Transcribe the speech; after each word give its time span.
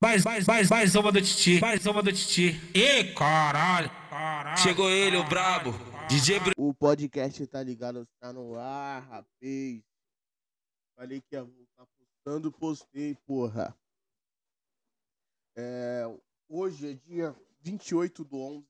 Mais, 0.00 0.24
mais, 0.24 0.46
mais, 0.46 0.70
mais 0.70 0.94
uma 0.94 1.10
do 1.10 1.20
Titi. 1.20 1.60
Mais 1.60 1.84
uma 1.84 2.00
do 2.00 2.12
Titi. 2.12 2.52
Ê, 2.72 3.12
caralho. 3.14 3.90
caralho 4.08 4.56
Chegou 4.58 4.88
ele, 4.88 5.16
o 5.16 5.24
brabo. 5.28 5.72
DJ 6.08 6.38
Br... 6.38 6.52
O 6.56 6.72
podcast 6.72 7.44
tá 7.48 7.60
ligado, 7.64 8.06
tá 8.20 8.32
no 8.32 8.56
ar, 8.56 9.02
rapaz. 9.02 9.82
Falei 10.94 11.20
que 11.20 11.34
ia 11.34 11.42
voltar 11.42 11.84
postando, 11.98 12.52
postei, 12.52 13.16
porra. 13.26 13.76
É, 15.56 16.04
hoje 16.48 16.92
é 16.92 16.94
dia 16.94 17.36
28 17.62 18.24
do 18.24 18.38
11, 18.38 18.66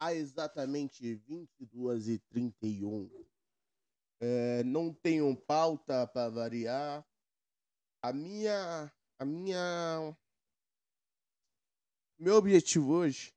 há 0.00 0.12
exatamente 0.12 1.14
22 1.14 2.08
e 2.08 2.18
31. 2.18 3.08
É, 4.20 4.64
não 4.64 4.92
tenho 4.92 5.36
pauta 5.36 6.04
para 6.08 6.28
variar. 6.28 7.06
A 8.02 8.12
minha, 8.12 8.92
a 9.20 9.24
minha, 9.24 10.16
meu 12.18 12.36
objetivo 12.36 12.92
hoje 12.92 13.34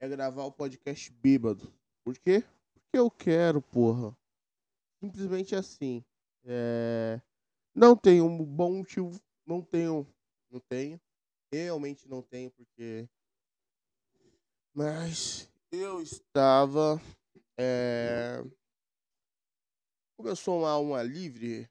é 0.00 0.08
gravar 0.08 0.44
o 0.44 0.52
podcast 0.52 1.10
bêbado. 1.12 1.72
Por 2.04 2.18
quê? 2.18 2.44
Porque 2.72 2.98
eu 2.98 3.10
quero, 3.10 3.62
porra. 3.62 4.16
Simplesmente 5.00 5.54
assim. 5.54 6.04
É... 6.44 7.20
Não 7.74 7.96
tenho 7.96 8.26
um 8.26 8.44
bom 8.44 8.78
motivo. 8.78 9.20
Não 9.46 9.62
tenho. 9.62 10.06
Não 10.50 10.60
tenho. 10.60 11.00
Realmente 11.52 12.08
não 12.08 12.22
tenho, 12.22 12.50
porque. 12.50 13.08
Mas 14.74 15.48
eu 15.70 16.02
estava. 16.02 17.00
É... 17.58 18.42
Começou 20.16 20.60
uma 20.60 20.76
uma 20.78 21.02
livre. 21.02 21.68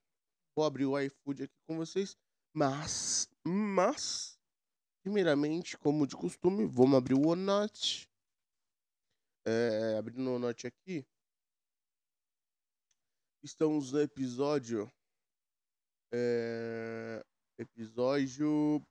Vou 0.55 0.65
abrir 0.65 0.85
o 0.85 0.99
iFood 0.99 1.43
aqui 1.43 1.55
com 1.67 1.77
vocês. 1.77 2.17
Mas. 2.53 3.29
Mas. 3.45 4.40
Primeiramente, 5.03 5.77
como 5.77 6.05
de 6.05 6.15
costume, 6.15 6.65
vamos 6.65 6.97
abrir 6.97 7.15
o 7.15 7.27
OneNote. 7.27 8.07
É, 9.45 9.97
abrindo 9.97 10.29
o 10.29 10.35
OneNote 10.35 10.67
aqui. 10.67 11.05
Estamos 13.43 13.91
no 13.91 13.99
episódio. 13.99 14.91
É, 16.13 17.25
episódio. 17.57 18.85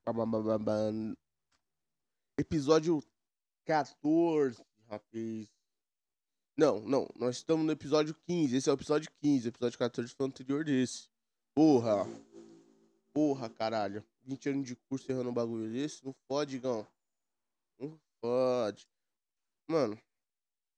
Episódio 2.38 3.00
14, 3.64 4.60
rapaz. 4.88 5.48
Não, 6.56 6.80
não. 6.80 7.08
Nós 7.14 7.36
estamos 7.36 7.64
no 7.64 7.70
episódio 7.70 8.14
15. 8.26 8.56
Esse 8.56 8.68
é 8.68 8.72
o 8.72 8.74
episódio 8.74 9.08
15. 9.22 9.46
O 9.46 9.50
episódio 9.50 9.78
14 9.78 10.12
foi 10.12 10.26
o 10.26 10.28
anterior 10.28 10.64
desse. 10.64 11.08
Porra. 11.54 12.04
Porra, 13.12 13.48
caralho. 13.48 14.04
20 14.30 14.48
anos 14.48 14.66
de 14.68 14.76
curso 14.76 15.10
errando 15.10 15.30
um 15.30 15.34
bagulho 15.34 15.70
desse. 15.70 16.04
Não 16.04 16.14
fode, 16.28 16.58
Gão. 16.58 16.86
Não 17.78 17.98
fode. 18.20 18.86
Mano. 19.68 19.98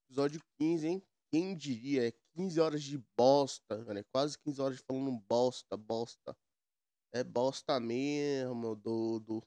Episódio 0.09 0.41
15, 0.59 0.87
hein? 0.87 1.03
Quem 1.31 1.57
diria? 1.57 2.09
É 2.09 2.13
15 2.35 2.61
horas 2.61 2.83
de 2.83 2.99
bosta, 3.17 3.79
mano. 3.85 3.99
É 3.99 4.05
quase 4.05 4.39
15 4.39 4.61
horas 4.61 4.81
falando 4.81 5.11
bosta, 5.29 5.77
bosta. 5.77 6.37
É 7.15 7.23
bosta 7.23 7.79
mesmo, 7.79 8.75
do. 8.77 9.21
do... 9.21 9.43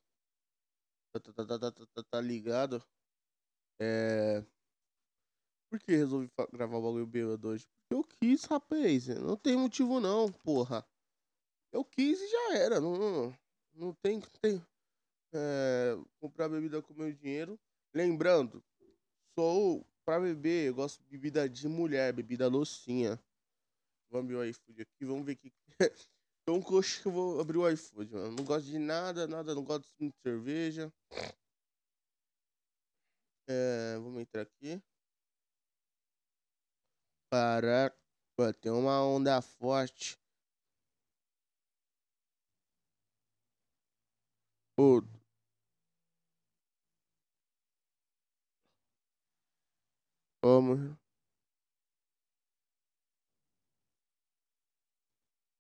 Tá, 1.12 1.20
tá, 1.20 1.46
tá, 1.46 1.72
tá, 1.72 1.72
tá, 1.72 2.04
tá 2.04 2.22
ligado? 2.22 2.84
É. 3.80 4.46
Por 5.70 5.80
que 5.80 5.96
resolvi 5.96 6.32
gravar 6.52 6.78
o 6.78 6.82
bagulho 6.82 7.08
bêbado 7.08 7.50
hoje? 7.50 7.66
Porque 7.66 7.94
eu 7.94 8.04
quis, 8.04 8.44
rapaz. 8.46 9.08
Não 9.08 9.36
tem 9.36 9.58
motivo 9.58 10.00
não, 10.00 10.32
porra. 10.32 10.86
Eu 11.72 11.84
quis 11.84 12.22
e 12.22 12.28
já 12.28 12.58
era. 12.58 12.80
Não, 12.80 13.36
não, 13.76 13.94
tem. 13.94 14.22
tem 14.42 14.66
é, 15.34 15.98
comprar 16.20 16.48
bebida 16.48 16.82
com 16.82 16.94
meu 16.94 17.12
dinheiro. 17.12 17.60
Lembrando, 17.94 18.64
sou 19.38 19.86
pra 20.06 20.20
beber, 20.20 20.68
eu 20.68 20.76
gosto 20.76 21.02
de 21.04 21.10
bebida 21.10 21.50
de 21.50 21.68
mulher, 21.68 22.14
bebida 22.14 22.50
docinha. 22.50 23.20
Vamos 24.10 24.26
abrir 24.26 24.36
o 24.36 24.46
iFood 24.46 24.82
aqui, 24.82 25.06
vamos 25.06 25.26
ver 25.26 25.34
o 25.34 25.38
que. 25.38 25.54
Então, 26.48 26.62
coxa 26.62 27.02
que 27.02 27.08
eu 27.08 27.12
vou 27.12 27.42
abrir 27.42 27.58
o 27.58 27.68
iFood, 27.68 28.14
mano. 28.14 28.36
Não 28.36 28.46
gosto 28.46 28.68
de 28.68 28.78
nada, 28.78 29.26
nada, 29.26 29.56
não 29.56 29.64
gosto 29.64 29.92
de 30.00 30.14
cerveja. 30.22 30.94
É, 33.48 33.98
vamos 33.98 34.22
entrar 34.22 34.44
aqui. 34.44 34.80
Para. 37.32 37.92
Tem 38.62 38.72
uma 38.72 39.04
onda 39.04 39.42
forte. 39.42 40.20
Ô. 44.78 45.02
Vamos. 50.44 50.96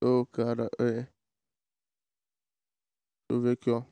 Ô, 0.01 0.25
cara, 0.27 0.69
é. 0.79 0.93
Deixa 1.03 1.11
eu 3.29 3.41
ver 3.41 3.51
aqui, 3.51 3.69
ó. 3.71 3.83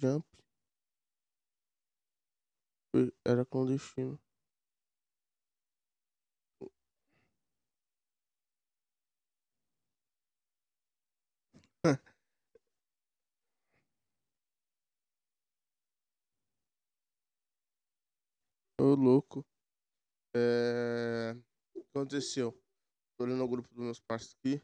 Jump. 0.00 0.26
Era 3.24 3.44
clandestino. 3.44 4.18
Ô, 18.82 18.96
louco. 18.96 19.46
É... 20.34 21.36
O 21.72 21.80
que 21.80 21.86
aconteceu? 21.94 22.50
Tô 23.16 23.22
olhando 23.22 23.44
o 23.44 23.48
grupo 23.48 23.68
dos 23.68 23.78
meus 23.78 24.00
parceiros 24.00 24.34
aqui. 24.40 24.60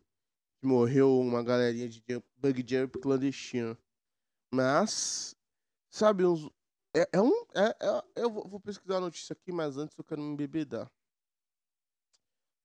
Morreu 0.60 1.20
uma 1.20 1.40
galerinha 1.40 1.88
de 1.88 2.02
bug 2.36 2.64
jump 2.66 2.98
clandestino. 2.98 3.78
Mas, 4.52 5.36
sabe, 5.88 6.26
uns. 6.26 6.50
É, 6.96 7.08
é 7.12 7.22
um. 7.22 7.30
É, 7.54 7.68
é, 7.80 8.22
eu 8.24 8.28
vou 8.28 8.58
pesquisar 8.58 8.96
a 8.96 9.02
notícia 9.02 9.34
aqui, 9.34 9.52
mas 9.52 9.76
antes 9.76 9.96
eu 9.96 10.02
quero 10.02 10.20
me 10.20 10.36
bebedar. 10.36 10.90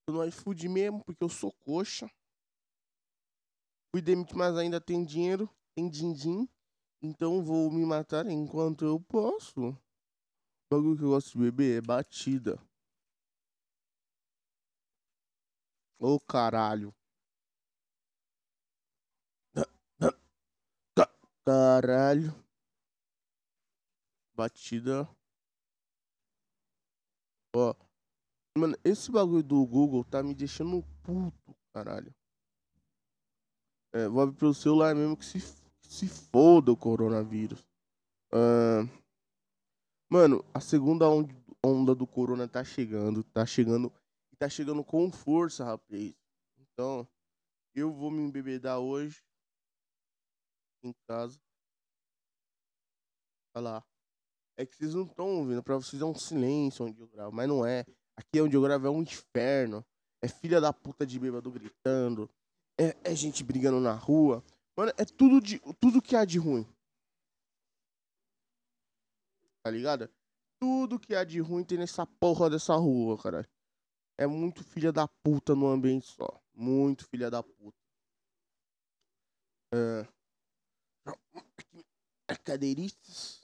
Tô 0.08 0.14
no 0.14 0.26
iFood 0.26 0.68
mesmo, 0.68 1.04
porque 1.04 1.24
eu 1.24 1.30
sou 1.30 1.52
coxa. 1.52 2.10
Fui 3.92 4.02
demitido, 4.02 4.40
mas 4.40 4.58
ainda 4.58 4.82
tem 4.82 5.06
dinheiro. 5.06 5.48
Tem 5.76 5.88
din-din. 5.88 6.50
Então 7.00 7.44
vou 7.44 7.70
me 7.70 7.86
matar 7.86 8.26
enquanto 8.26 8.86
eu 8.86 9.00
posso. 9.00 9.78
O 10.74 10.76
bagulho 10.76 10.98
que 10.98 11.04
eu 11.04 11.10
gosto 11.10 11.34
de 11.34 11.38
beber 11.38 11.78
é 11.78 11.82
batida. 11.86 12.60
Ô 16.00 16.16
oh, 16.16 16.20
caralho. 16.20 16.92
Caralho. 21.46 22.34
Batida. 24.36 25.08
Ó. 27.56 27.76
Mano, 28.58 28.76
esse 28.84 29.12
bagulho 29.12 29.44
do 29.44 29.64
Google 29.68 30.04
tá 30.04 30.24
me 30.24 30.34
deixando 30.34 30.82
puto, 31.04 31.56
caralho. 31.72 32.12
É, 33.94 34.08
vou 34.08 34.24
abrir 34.24 34.38
pro 34.38 34.52
celular 34.56 34.96
mesmo 34.96 35.16
que 35.16 35.26
se, 35.26 35.40
se 35.82 36.08
foda 36.08 36.72
o 36.72 36.78
coronavírus. 36.78 37.64
Uh, 38.34 39.03
mano, 40.14 40.46
a 40.54 40.60
segunda 40.60 41.08
onda 41.66 41.96
do 41.96 42.06
corona 42.06 42.48
tá 42.48 42.64
chegando. 42.64 43.24
Tá 43.24 43.48
chegando. 43.48 43.92
E 44.32 44.36
tá 44.36 44.48
chegando 44.48 44.84
com 44.84 45.12
força, 45.12 45.66
rapaz. 45.66 46.14
Então, 46.60 47.08
eu 47.74 47.92
vou 47.92 48.12
me 48.12 48.22
embebedar 48.22 48.78
hoje 48.78 49.24
em 50.84 50.94
casa. 51.08 51.40
Olha 53.56 53.64
lá. 53.64 53.84
É 54.56 54.68
que 54.68 54.76
vocês 54.76 54.94
não 54.94 55.04
estão 55.04 55.28
ouvindo, 55.38 55.64
pra 55.64 55.78
vocês 55.78 56.00
é 56.00 56.06
um 56.06 56.14
silêncio 56.14 56.86
onde 56.86 57.02
eu 57.02 57.08
gravo, 57.08 57.36
mas 57.36 57.50
não 57.50 57.66
é. 57.66 57.84
Aqui 58.16 58.40
onde 58.40 58.56
eu 58.56 58.62
gravo 58.62 58.86
é 58.86 58.90
um 58.92 59.02
inferno. 59.02 59.84
É 60.22 60.28
filha 60.28 60.62
da 60.62 60.72
puta 60.72 61.08
de 61.08 61.20
bêbado 61.20 61.50
gritando. 61.52 62.30
É, 62.80 62.96
é 63.04 63.16
gente 63.16 63.44
brigando 63.44 63.80
na 63.80 63.94
rua. 63.94 64.44
Mano, 64.78 64.94
é 64.96 65.06
tudo, 65.06 65.42
de, 65.42 65.60
tudo 65.80 66.04
que 66.04 66.16
há 66.16 66.24
de 66.24 66.38
ruim. 66.38 66.68
Tá 69.64 69.72
ligado? 69.72 70.10
Tudo 70.60 71.00
que 71.00 71.16
há 71.16 71.24
de 71.24 71.40
ruim 71.40 71.64
tem 71.64 71.78
nessa 71.78 72.06
porra 72.06 72.50
dessa 72.50 72.76
rua, 72.76 73.22
cara. 73.22 73.50
É 74.18 74.28
muito 74.28 74.64
filha 74.64 74.92
da 74.92 75.08
puta 75.08 75.56
no 75.56 75.68
ambiente 75.68 76.06
só. 76.06 76.42
Muito 76.54 77.08
filha 77.08 77.32
da 77.32 77.42
puta. 77.42 77.78
É 82.30 82.36
cadeiristas. 82.44 83.42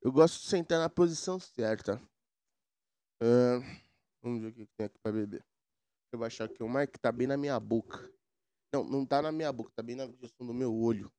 Eu 0.00 0.12
gosto 0.12 0.40
de 0.40 0.48
sentar 0.48 0.78
na 0.78 0.88
posição 0.88 1.40
certa. 1.40 2.00
Uh, 3.22 3.60
vamos 4.22 4.40
ver 4.40 4.48
o 4.48 4.52
que 4.52 4.66
tem 4.76 4.86
aqui 4.86 4.98
pra 5.02 5.12
beber. 5.12 5.44
Eu 6.12 6.18
vou 6.18 6.26
achar 6.26 6.48
que 6.48 6.62
o 6.62 6.68
Mike 6.68 6.98
tá 6.98 7.10
bem 7.10 7.26
na 7.26 7.36
minha 7.36 7.58
boca. 7.58 8.10
Não, 8.72 8.84
não 8.84 9.04
tá 9.04 9.20
na 9.20 9.32
minha 9.32 9.52
boca, 9.52 9.72
tá 9.74 9.82
bem 9.82 9.96
na 9.96 10.06
direção 10.06 10.46
do 10.46 10.54
meu 10.54 10.74
olho. 10.74 11.12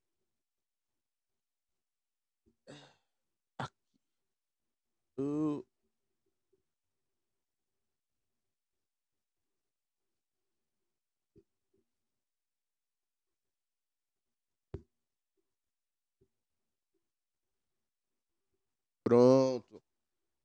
Pronto. 19.04 19.82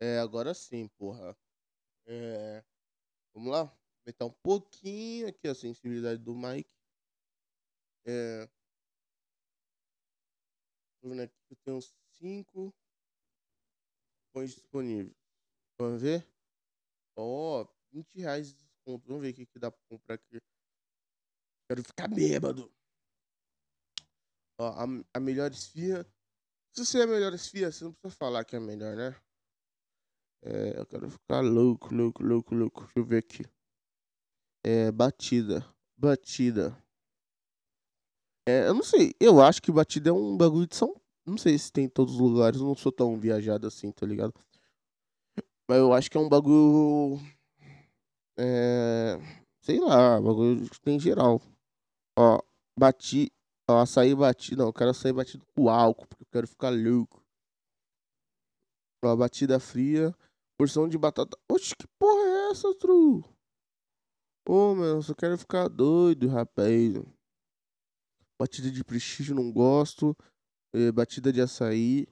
É, 0.00 0.19
agora 0.19 0.55
sim, 0.55 0.88
porra. 0.99 1.37
É, 2.06 2.65
vamos 3.35 3.53
lá? 3.53 3.73
Aumentar 4.06 4.27
um 4.27 4.32
pouquinho 4.43 5.29
aqui 5.29 5.49
a 5.49 5.55
sensibilidade 5.55 6.23
do 6.23 6.35
mic. 6.35 6.69
É, 8.06 8.49
tô 11.00 11.09
vendo 11.09 11.23
aqui 11.23 11.35
que 11.47 11.53
eu 11.53 11.56
tenho 11.65 11.81
cinco 12.11 12.75
cupons 14.35 14.55
disponíveis. 14.55 15.17
Vamos 15.79 16.03
ver? 16.03 16.27
Ó, 17.17 17.63
oh, 17.63 17.69
20 17.93 18.07
reais 18.17 18.49
de 18.49 18.55
desconto. 18.55 19.07
Vamos 19.07 19.23
ver 19.23 19.31
o 19.31 19.35
que, 19.35 19.47
que 19.47 19.59
dá 19.59 19.71
pra 19.71 19.81
comprar 19.89 20.17
aqui. 20.17 20.41
Quero 21.69 21.85
ficar 21.85 22.09
bêbado. 22.09 22.71
Ó, 24.59 24.67
a, 24.67 24.85
a 25.15 25.21
melhor 25.21 25.51
esfia. 25.53 26.05
Se 26.73 26.85
você 26.85 27.01
é 27.01 27.03
a 27.05 27.07
melhor 27.07 27.33
esfia, 27.33 27.71
você 27.71 27.85
não 27.85 27.93
precisa 27.93 28.17
falar 28.17 28.45
que 28.45 28.57
é 28.57 28.59
a 28.59 28.63
melhor, 28.63 28.97
né? 28.97 29.17
É, 30.43 30.79
eu 30.79 30.87
quero 30.87 31.09
ficar 31.09 31.41
louco, 31.41 31.95
louco, 31.95 32.23
louco, 32.23 32.55
louco. 32.55 32.83
Deixa 32.83 32.99
eu 32.99 33.05
ver 33.05 33.19
aqui. 33.19 33.45
É, 34.65 34.91
batida. 34.91 35.65
Batida. 35.97 36.77
É, 38.47 38.67
eu 38.69 38.75
não 38.75 38.83
sei. 38.83 39.15
Eu 39.19 39.41
acho 39.41 39.63
que 39.63 39.73
batida 39.73 40.11
é 40.11 40.13
um 40.13 40.37
bagulho 40.37 40.67
de 40.67 40.77
São 40.77 41.01
não 41.26 41.38
sei 41.38 41.59
se 41.59 41.73
tem 41.73 41.85
em 41.87 41.88
todos 41.88 42.15
os 42.15 42.21
lugares. 42.21 42.61
Não 42.61 42.75
sou 42.75 42.93
tão 42.93 43.19
viajado 43.19 43.67
assim, 43.67 43.91
tá 43.91 44.06
ligado? 44.06 44.35
Mas 45.69 45.79
eu 45.79 45.93
acho 45.93 46.11
que 46.11 46.17
é 46.17 46.21
um 46.21 46.29
bagulho. 46.29 47.19
É. 48.37 49.17
Sei 49.62 49.81
lá, 49.81 50.21
bagulho 50.21 50.69
que 50.69 50.81
tem 50.81 50.97
em 50.97 51.00
geral. 51.00 51.41
Ó, 52.19 52.41
bati. 52.79 53.32
Ó, 53.69 53.81
açaí 53.81 54.15
batido. 54.15 54.59
Não, 54.59 54.69
eu 54.69 54.73
quero 54.73 54.91
açaí 54.91 55.12
batido 55.12 55.47
com 55.56 55.71
álcool, 55.71 56.06
porque 56.06 56.25
eu 56.25 56.29
quero 56.31 56.49
ficar 56.49 56.71
louco. 56.71 57.25
Ó, 59.03 59.17
batida 59.17 59.59
fria. 59.59 60.15
Porção 60.59 60.88
de 60.88 60.99
batata. 60.99 61.37
Oxe, 61.50 61.75
que 61.75 61.87
porra 61.99 62.23
é 62.23 62.50
essa, 62.50 62.75
tru? 62.75 63.25
Ô, 64.47 64.75
meu, 64.75 64.97
eu 64.97 65.03
só 65.03 65.15
quero 65.15 65.38
ficar 65.38 65.69
doido, 65.69 66.29
rapaz. 66.29 66.93
Batida 68.38 68.70
de 68.70 68.85
prestígio, 68.85 69.35
não 69.35 69.50
gosto. 69.50 70.15
É, 70.75 70.91
batida 70.91 71.32
de 71.32 71.41
açaí. 71.41 72.09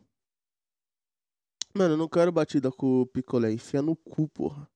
Mano, 1.74 1.94
eu 1.94 1.98
não 1.98 2.08
quero 2.08 2.30
batida 2.30 2.70
com 2.70 3.04
picolé. 3.06 3.50
Enfia 3.50 3.82
no 3.82 3.96
cu, 3.96 4.28
porra. 4.28 4.70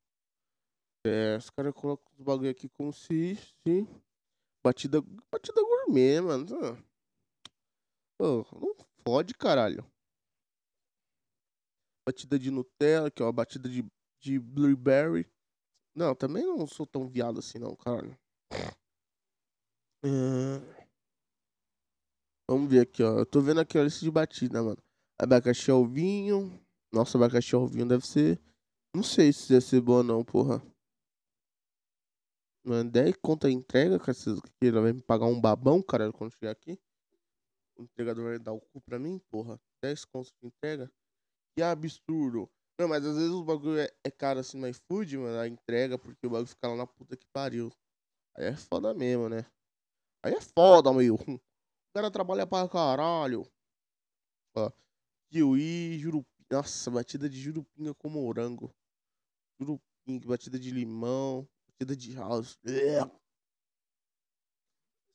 É, 1.06 1.36
os 1.36 1.48
caras 1.50 1.72
colocam 1.72 2.12
os 2.18 2.20
bagulho 2.20 2.50
aqui 2.50 2.68
como 2.68 2.92
se. 2.92 3.36
se 3.36 3.86
batida, 4.64 5.00
batida 5.30 5.62
gourmet, 5.62 6.20
mano. 6.20 6.46
Pô, 8.18 8.44
não 8.60 8.74
fode, 9.06 9.34
caralho. 9.34 9.88
Batida 12.08 12.36
de 12.40 12.50
Nutella, 12.50 13.08
que 13.08 13.22
é 13.22 13.24
uma 13.24 13.32
batida 13.32 13.68
de, 13.68 13.84
de 14.20 14.40
blueberry. 14.40 15.30
Não, 15.94 16.12
também 16.12 16.44
não 16.44 16.66
sou 16.66 16.84
tão 16.84 17.06
viado 17.06 17.38
assim, 17.38 17.60
não, 17.60 17.76
caralho. 17.76 18.18
Vamos 22.48 22.70
ver 22.70 22.80
aqui, 22.80 23.02
ó. 23.02 23.18
Eu 23.18 23.26
tô 23.26 23.40
vendo 23.40 23.60
aqui 23.60 23.76
a 23.76 23.82
lista 23.82 24.04
de 24.04 24.10
batida, 24.10 24.62
mano. 24.62 24.78
Abacaxi 25.18 25.70
ao 25.70 25.84
vinho. 25.84 26.60
Nossa, 26.92 27.18
abacaxi 27.18 27.54
ao 27.54 27.66
vinho 27.66 27.86
deve 27.86 28.06
ser. 28.06 28.40
Não 28.94 29.02
sei 29.02 29.32
se 29.32 29.48
deve 29.48 29.64
ser 29.64 29.80
boa, 29.80 30.02
não, 30.02 30.24
porra. 30.24 30.62
Mano, 32.64 32.90
10 32.90 33.16
conta 33.20 33.50
entrega, 33.50 33.98
cara. 33.98 34.16
Que 34.60 34.70
vai 34.70 34.92
me 34.92 35.02
pagar 35.02 35.26
um 35.26 35.40
babão, 35.40 35.82
cara, 35.82 36.12
quando 36.12 36.32
chegar 36.32 36.52
aqui. 36.52 36.78
O 37.76 37.82
entregador 37.82 38.24
vai 38.24 38.38
dar 38.38 38.52
o 38.52 38.60
cu 38.60 38.80
pra 38.80 38.98
mim, 38.98 39.20
porra. 39.28 39.60
10 39.82 40.04
contas 40.04 40.32
de 40.40 40.46
entrega. 40.46 40.90
Que 41.56 41.62
absurdo. 41.62 42.48
Não, 42.78 42.88
mas 42.88 43.04
às 43.04 43.16
vezes 43.16 43.30
o 43.30 43.44
bagulho 43.44 43.78
é, 43.78 43.88
é 44.04 44.10
caro 44.10 44.38
assim 44.38 44.58
no 44.58 44.68
iFood, 44.68 45.16
mano, 45.16 45.38
a 45.38 45.48
entrega, 45.48 45.98
porque 45.98 46.26
o 46.26 46.30
bagulho 46.30 46.46
fica 46.46 46.68
lá 46.68 46.76
na 46.76 46.86
puta 46.86 47.16
que 47.16 47.26
pariu. 47.32 47.72
Aí 48.36 48.44
é 48.44 48.56
foda 48.56 48.92
mesmo, 48.92 49.28
né? 49.28 49.46
Aí 50.22 50.34
é 50.34 50.40
foda, 50.40 50.92
meu. 50.92 51.18
Cara 51.96 52.10
trabalha 52.10 52.46
pra 52.46 52.68
caralho. 52.68 53.50
Ó, 54.54 54.70
kiwi, 55.30 55.98
jurupinga. 55.98 56.26
Nossa, 56.50 56.90
batida 56.90 57.26
de 57.26 57.40
jurupinga 57.40 57.94
com 57.94 58.10
morango. 58.10 58.70
Jurupinga, 59.58 60.28
batida 60.28 60.58
de 60.58 60.70
limão, 60.70 61.48
batida 61.66 61.96
de 61.96 62.12
house. 62.12 62.58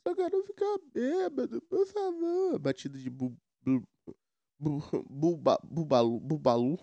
Só 0.08 0.16
quero 0.16 0.44
ficar 0.44 0.80
bêbado, 0.92 1.62
por 1.62 1.86
favor. 1.86 2.58
Batida 2.58 2.98
de 2.98 3.12
bu, 3.12 3.38
bu, 3.62 3.88
bu, 4.60 5.04
buba, 5.08 5.60
bubalu, 5.64 6.20
bubalu. 6.20 6.80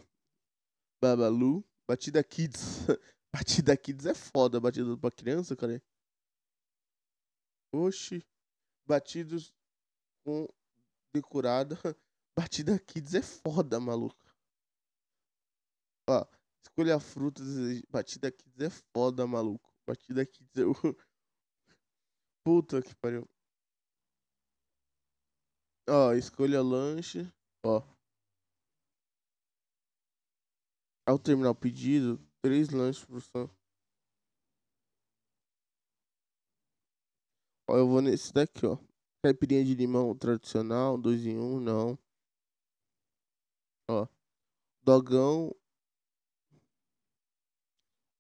Babalu. 1.03 1.65
Batida 1.89 2.23
Kids. 2.23 2.87
batida 3.35 3.77
Kids 3.77 4.07
é 4.07 4.15
foda. 4.15 4.61
Batida 4.61 4.97
pra 4.97 5.11
criança, 5.11 5.57
cara. 5.57 5.83
Oxi. 7.75 8.25
Batidos 8.87 9.58
com 10.29 10.47
decorada. 11.15 11.75
Batida 12.39 12.79
Kids 12.79 13.15
é 13.15 13.23
foda, 13.23 13.81
maluco. 13.81 14.23
Ó. 16.07 16.27
Escolha 16.63 17.01
frutas. 17.01 17.47
Batida 17.89 18.31
Kids 18.31 18.61
é 18.61 18.69
foda, 18.69 19.27
maluco. 19.27 19.73
Batida 19.87 20.27
Kids 20.27 20.57
é 20.57 20.67
o. 20.67 20.75
Puta 22.45 22.83
que 22.83 22.95
pariu. 22.97 23.27
Ó, 25.89 26.13
escolha 26.13 26.63
lanche. 26.63 27.33
Ó. 27.65 27.83
Ao 31.07 31.19
terminar 31.19 31.51
o 31.51 31.55
pedido, 31.55 32.21
três 32.43 32.69
lanches 32.69 33.03
por 33.03 33.23
só. 33.23 33.49
Ó, 37.67 37.77
eu 37.79 37.89
vou 37.89 38.03
nesse 38.03 38.31
daqui, 38.33 38.67
ó. 38.67 38.88
Caipirinha 39.29 39.63
de 39.63 39.75
limão 39.75 40.17
tradicional, 40.17 40.97
dois 40.97 41.27
em 41.27 41.37
um, 41.37 41.61
não. 41.61 41.99
Ó. 43.91 44.09
Dogão. 44.83 45.55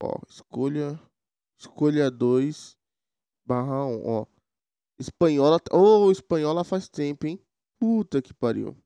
Ó, 0.02 0.20
escolha. 0.28 1.00
Escolha 1.58 2.10
dois. 2.10 2.76
Barra 3.46 3.86
um, 3.86 4.06
ó. 4.06 4.26
Espanhola. 4.98 5.56
Ô, 5.72 6.08
oh, 6.08 6.12
espanhola 6.12 6.62
faz 6.62 6.90
tempo, 6.90 7.26
hein? 7.26 7.42
Puta 7.80 8.20
que 8.20 8.34
pariu. 8.34 8.76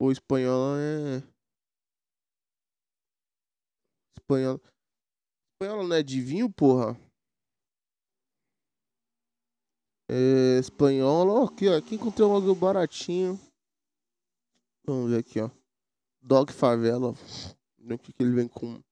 O 0.00 0.10
espanhola 0.10 0.78
é. 0.80 1.22
Espanhola. 4.18 4.58
Espanhola 5.52 5.86
não 5.86 5.96
é 5.96 6.02
de 6.02 6.22
vinho, 6.22 6.50
porra? 6.50 6.98
É, 10.08 10.58
espanhola. 10.58 11.32
Ó, 11.32 11.44
aqui, 11.44 11.68
ó. 11.68 11.76
Aqui 11.76 11.94
encontrei 11.96 12.26
um 12.26 12.32
bagulho 12.32 12.54
baratinho. 12.54 13.38
Vamos 14.86 15.10
ver 15.10 15.18
aqui, 15.18 15.40
ó. 15.40 15.50
Dog 16.20 16.52
Favela. 16.52 17.10
O 17.10 17.98
que, 17.98 18.12
que 18.12 18.22
ele 18.22 18.32
vem 18.32 18.48
com. 18.48 18.82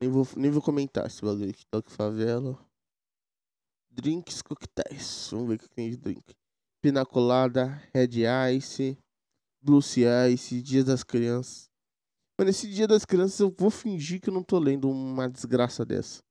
Nem 0.00 0.10
vou, 0.10 0.26
nem 0.36 0.50
vou 0.50 0.62
comentar 0.62 1.06
esse 1.06 1.22
bagulho 1.22 1.50
aqui. 1.50 1.64
Dog 1.70 1.90
Favela. 1.90 2.58
Drinks 3.90 4.42
coquetéis. 4.42 5.28
Vamos 5.30 5.48
ver 5.48 5.54
o 5.54 5.58
que 5.58 5.68
tem 5.68 5.90
de 5.90 5.96
drink. 5.96 6.34
Pinacolada, 6.82 7.82
Red 7.94 8.24
Ice, 8.56 8.98
Blue 9.62 9.80
Ice, 10.30 10.60
Dia 10.60 10.84
das 10.84 11.02
Crianças. 11.02 11.70
Mas 12.36 12.46
nesse 12.46 12.68
Dia 12.68 12.86
das 12.86 13.04
Crianças 13.04 13.38
eu 13.40 13.54
vou 13.56 13.70
fingir 13.70 14.20
que 14.20 14.28
eu 14.28 14.34
não 14.34 14.42
tô 14.42 14.58
lendo 14.58 14.90
uma 14.90 15.28
desgraça 15.28 15.84
dessa. 15.84 16.22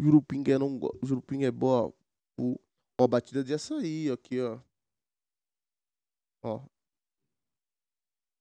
Jurupinga 0.00 0.52
é, 0.52 0.58
não, 0.58 0.80
Jurupinga 1.02 1.46
é 1.46 1.50
boa. 1.50 1.92
O, 2.38 2.58
ó, 3.00 3.08
batida 3.08 3.42
de 3.42 3.54
açaí, 3.54 4.10
aqui, 4.10 4.40
ó. 4.40 4.60
Ó. 6.42 6.62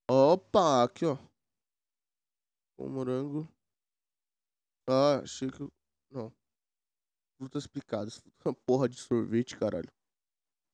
Opa, 0.10 0.84
aqui, 0.84 1.06
ó. 1.06 1.18
Com 2.78 2.89
morango. 2.89 3.48
Ah, 4.88 5.20
achei 5.24 5.50
que. 5.50 5.68
Não. 6.12 6.34
Frutas 7.38 7.68
picadas. 7.68 8.22
Porra 8.66 8.89
de 8.89 9.00
sorvete, 9.00 9.56
caralho. 9.58 9.89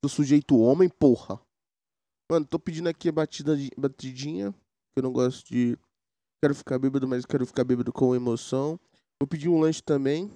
Do 0.02 0.10
sujeito 0.10 0.58
homem, 0.58 0.90
porra. 0.90 1.40
Mano, 2.32 2.46
tô 2.46 2.58
pedindo 2.58 2.90
aqui 2.90 3.10
a 3.10 3.12
batida 3.12 3.56
de, 3.56 3.70
batidinha. 3.78 4.52
Que 4.52 5.00
eu 5.00 5.04
não 5.04 5.12
gosto 5.12 5.48
de. 5.48 5.78
Quero 6.42 6.56
ficar 6.56 6.80
bêbado, 6.80 7.08
mas 7.08 7.26
quero 7.26 7.46
ficar 7.46 7.64
bêbado 7.64 7.92
com 7.94 8.16
emoção. 8.16 8.80
Vou 9.20 9.28
pedir 9.28 9.50
um 9.50 9.60
lanche 9.60 9.82
também. 9.82 10.32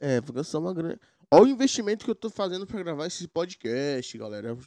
É, 0.00 0.20
vou 0.20 0.34
gastar 0.34 0.58
uma 0.58 0.74
grana. 0.74 0.98
Olha 1.32 1.44
o 1.44 1.48
investimento 1.48 2.04
que 2.04 2.10
eu 2.10 2.16
tô 2.16 2.28
fazendo 2.28 2.66
pra 2.66 2.82
gravar 2.82 3.06
esse 3.06 3.28
podcast, 3.28 4.18
galera. 4.18 4.58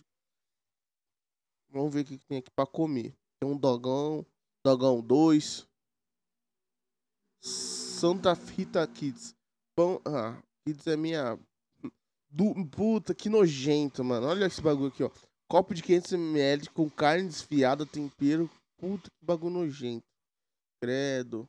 Vamos 1.69 1.93
ver 1.93 2.01
o 2.01 2.05
que 2.05 2.17
tem 2.19 2.37
aqui 2.37 2.49
pra 2.55 2.65
comer. 2.65 3.13
Tem 3.41 3.49
um 3.51 3.57
dogão, 3.57 4.25
dogão 4.65 5.01
2. 5.01 5.67
Santa 7.41 8.31
Rita 8.31 8.87
Kids. 8.87 9.35
Pão, 9.75 10.01
ah, 10.05 10.41
Kids 10.65 10.87
é 10.87 10.95
minha 10.95 11.37
do, 12.29 12.53
puta, 12.69 13.13
que 13.13 13.27
nojento, 13.27 14.01
mano. 14.01 14.27
Olha 14.27 14.45
esse 14.45 14.61
bagulho 14.61 14.87
aqui, 14.87 15.03
ó. 15.03 15.11
Copo 15.49 15.73
de 15.73 15.83
500ml 15.83 16.69
com 16.69 16.89
carne 16.89 17.27
desfiada, 17.27 17.85
tempero. 17.85 18.49
Puta, 18.79 19.09
que 19.09 19.25
bagulho 19.25 19.55
nojento. 19.55 20.05
Credo. 20.81 21.45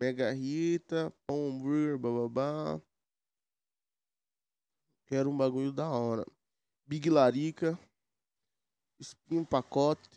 Mega 0.00 0.30
Rita, 0.30 1.12
pão 1.26 1.48
hambúrguer, 1.48 1.98
bababá. 1.98 2.80
Quero 5.10 5.28
um 5.28 5.36
bagulho 5.36 5.72
da 5.72 5.90
hora. 5.90 6.24
Big 6.86 7.10
Larica. 7.10 7.76
Espinho 9.00 9.44
pacote. 9.44 10.08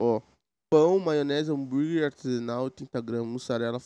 Ó. 0.00 0.20
Pão, 0.68 0.98
maionese, 0.98 1.52
hambúrguer 1.52 2.06
artesanal, 2.06 2.64
80 2.64 3.00
gramas, 3.00 3.28
mussarela, 3.28 3.78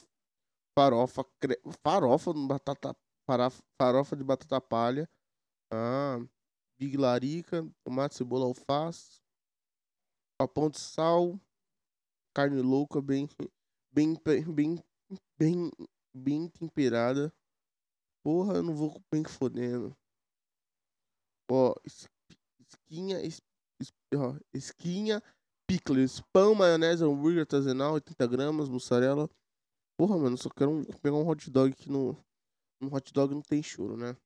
farofa, 0.76 1.22
cre... 1.38 1.60
farofa, 1.84 2.32
batata, 2.32 2.96
farofa 3.80 4.16
de 4.16 4.24
batata 4.24 4.60
palha. 4.60 5.08
Ah, 5.70 6.18
big 6.78 6.96
larica, 6.96 7.62
tomate, 7.84 8.16
cebola, 8.16 8.46
alface. 8.46 9.20
Pão 10.54 10.68
de 10.70 10.80
sal, 10.80 11.38
carne 12.34 12.60
louca, 12.62 13.00
bem, 13.00 13.28
bem, 13.92 14.16
bem, 14.24 14.82
bem, 15.38 15.70
bem 16.12 16.48
temperada. 16.48 17.32
Porra, 18.24 18.54
eu 18.54 18.62
não 18.62 18.74
vou 18.74 19.02
bem 19.12 19.24
fodendo. 19.24 19.96
Ó, 21.50 21.74
esquinha, 21.84 23.20
es, 23.20 23.42
ó, 24.14 24.38
esquinha, 24.54 25.22
picles, 25.66 26.20
pão, 26.32 26.54
maionese, 26.54 27.04
hambúrguer 27.04 27.40
artesanal, 27.40 27.94
80 27.94 28.26
gramas, 28.26 28.68
mussarela. 28.68 29.28
Porra, 29.98 30.18
mano, 30.18 30.38
só 30.38 30.48
quero 30.48 30.70
um, 30.70 30.84
pegar 30.84 31.16
um 31.16 31.28
hot 31.28 31.50
dog 31.50 31.74
que 31.74 31.90
no, 31.90 32.16
um 32.80 32.94
hot 32.94 33.12
dog 33.12 33.34
não 33.34 33.42
tem 33.42 33.62
choro, 33.62 33.96
né? 33.96 34.16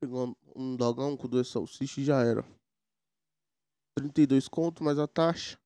Pegar 0.00 0.24
um, 0.24 0.34
um 0.54 0.76
dogão 0.76 1.16
com 1.16 1.28
duas 1.28 1.48
salsichas 1.48 1.98
e 1.98 2.04
já 2.04 2.22
era. 2.22 2.44
32 3.96 4.48
conto 4.48 4.82
mais 4.82 4.98
a 4.98 5.06
taxa. 5.06 5.58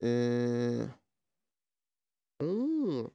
É... 0.00 0.88
Hum, 2.40 3.08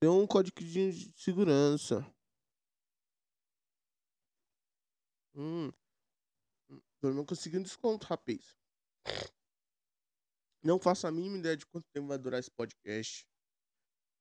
tem 0.00 0.10
um 0.10 0.26
código 0.26 0.60
de 0.60 1.12
segurança. 1.16 2.04
Hum. 5.34 5.70
Eu 7.02 7.14
não 7.14 7.24
consegui 7.24 7.58
um 7.58 7.62
desconto, 7.62 8.06
rapaz. 8.06 8.56
Não 10.62 10.78
faço 10.78 11.06
a 11.06 11.12
mínima 11.12 11.38
ideia 11.38 11.56
de 11.56 11.66
quanto 11.66 11.86
tempo 11.92 12.08
vai 12.08 12.18
durar 12.18 12.40
esse 12.40 12.50
podcast. 12.50 13.26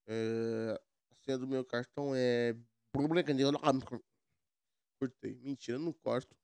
É... 0.07 0.79
A 1.11 1.15
senha 1.23 1.37
do 1.37 1.47
meu 1.47 1.65
cartão 1.65 2.13
é. 2.15 2.53
Cortei. 4.99 5.35
Mentira, 5.39 5.77
eu 5.77 5.81
não 5.81 5.91
corto. 5.93 6.35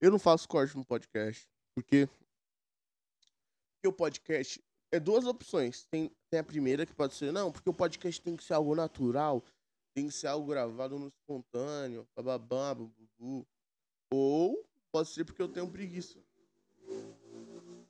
Eu 0.00 0.10
não 0.10 0.18
faço 0.18 0.48
corte 0.48 0.76
no 0.76 0.84
podcast. 0.84 1.46
Porque. 1.76 2.08
Porque 3.76 3.88
o 3.88 3.92
podcast 3.92 4.64
é 4.92 4.98
duas 4.98 5.24
opções. 5.26 5.84
Tem, 5.86 6.10
tem 6.34 6.40
a 6.40 6.44
primeira 6.44 6.84
que 6.84 6.92
pode 6.92 7.14
ser, 7.14 7.32
não, 7.32 7.52
porque 7.52 7.70
o 7.70 7.72
podcast 7.72 8.20
tem 8.20 8.36
que 8.36 8.42
ser 8.42 8.54
algo 8.54 8.74
natural, 8.74 9.40
tem 9.94 10.08
que 10.08 10.12
ser 10.12 10.26
algo 10.26 10.48
gravado 10.48 10.98
no 10.98 11.06
espontâneo, 11.06 12.08
bababá, 12.16 12.74
bubu. 12.74 13.46
Ou 14.12 14.68
pode 14.90 15.10
ser 15.10 15.24
porque 15.24 15.40
eu 15.40 15.48
tenho 15.48 15.70
preguiça. 15.70 16.18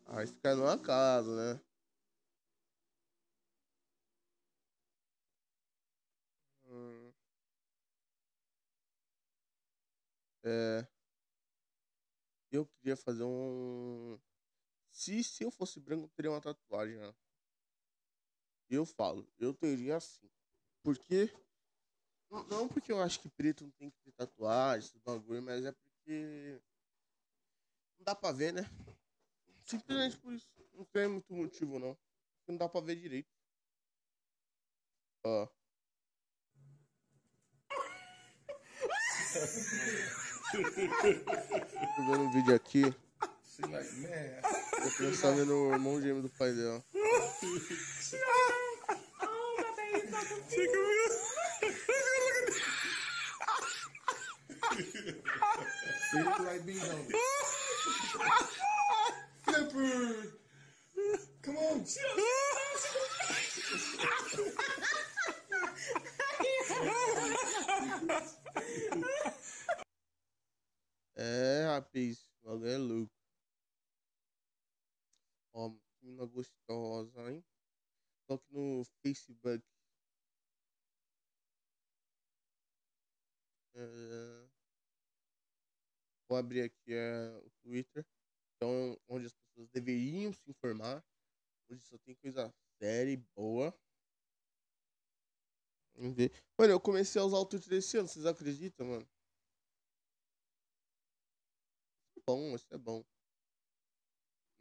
Aí 0.04 0.26
fica 0.26 0.54
numa 0.54 0.78
casa, 0.78 1.34
né? 1.34 1.60
Hum. 6.66 7.12
É. 10.44 10.86
Eu 12.52 12.66
queria 12.66 12.94
fazer 12.94 13.24
um. 13.24 14.18
Se, 14.90 15.24
se 15.24 15.44
eu 15.44 15.50
fosse 15.50 15.80
branco, 15.80 16.04
eu 16.04 16.10
teria 16.10 16.30
uma 16.30 16.42
tatuagem, 16.42 16.98
né? 16.98 17.14
Eu 18.70 18.86
falo, 18.86 19.26
eu 19.38 19.52
teria 19.54 19.96
assim. 19.96 20.28
Porque. 20.82 21.30
Não 22.48 22.68
porque 22.68 22.90
eu 22.90 23.00
acho 23.00 23.20
que 23.20 23.28
preto 23.28 23.64
não 23.64 23.70
tem 23.72 23.90
que 23.90 23.98
ter 24.00 24.12
tatuagem, 24.12 24.88
esse 24.88 24.98
bagulho, 24.98 25.42
mas 25.42 25.64
é 25.64 25.72
porque. 25.72 26.60
Não 27.98 28.04
dá 28.04 28.14
pra 28.14 28.32
ver, 28.32 28.52
né? 28.52 28.62
Simplesmente 29.64 30.18
por 30.18 30.32
isso. 30.32 30.48
Não 30.74 30.84
tem 30.86 31.08
muito 31.08 31.32
motivo, 31.32 31.78
não. 31.78 31.96
Não 32.46 32.56
dá 32.56 32.68
pra 32.68 32.80
ver 32.80 32.96
direito. 32.96 33.30
Ó. 35.24 35.48
Tô 40.54 42.02
vendo 42.06 42.20
um 42.20 42.32
vídeo 42.32 42.54
aqui. 42.54 43.03
Eu 43.60 44.90
pensar 44.98 45.30
vendo 45.32 45.54
o 45.54 45.72
irmão 45.72 46.00
gêmeo 46.00 46.22
do 46.22 46.30
pai 46.30 46.52
dela. 46.52 46.84
Flipper! 59.44 60.38
Come 61.44 61.58
on! 61.58 61.84
É, 71.16 71.66
rapaz, 71.68 72.26
o 72.42 72.48
bagulho 72.48 72.70
é 72.70 72.78
louco. 72.78 73.13
Ó, 75.54 75.72
menina 76.02 76.26
gostosa, 76.26 77.32
hein? 77.32 77.44
Só 78.26 78.36
que 78.36 78.52
no 78.52 78.84
Facebook. 79.02 79.64
É... 83.74 84.48
Vou 86.28 86.38
abrir 86.38 86.62
aqui 86.62 86.92
é, 86.92 87.30
o 87.38 87.50
Twitter. 87.62 88.04
Então, 88.56 88.98
onde 89.08 89.26
as 89.26 89.32
pessoas 89.32 89.68
deveriam 89.70 90.32
se 90.32 90.50
informar. 90.50 91.04
Onde 91.70 91.82
só 91.82 91.96
tem 91.98 92.14
coisa 92.16 92.52
séria 92.78 93.12
e 93.12 93.16
boa. 93.36 93.72
Vamos 95.94 96.16
ver. 96.16 96.32
Mano, 96.58 96.72
eu 96.72 96.80
comecei 96.80 97.20
a 97.20 97.24
usar 97.24 97.38
o 97.38 97.46
Twitter 97.46 97.74
esse 97.78 97.96
ano, 97.96 98.08
vocês 98.08 98.26
acreditam, 98.26 98.86
mano? 98.86 99.08
bom, 102.26 102.54
isso 102.54 102.66
é 102.74 102.78
bom. 102.78 103.04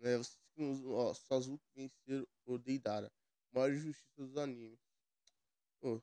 É, 0.02 0.18
vocês 0.18 0.43
usam, 0.58 0.92
ó, 0.92 1.14
Sasuke 1.14 1.64
vencer 1.76 2.28
o 2.46 2.58
Deidara. 2.58 3.12
Maior 3.52 3.72
justiça 3.74 4.12
dos 4.18 4.38
animes. 4.38 4.80
Pô. 5.82 6.02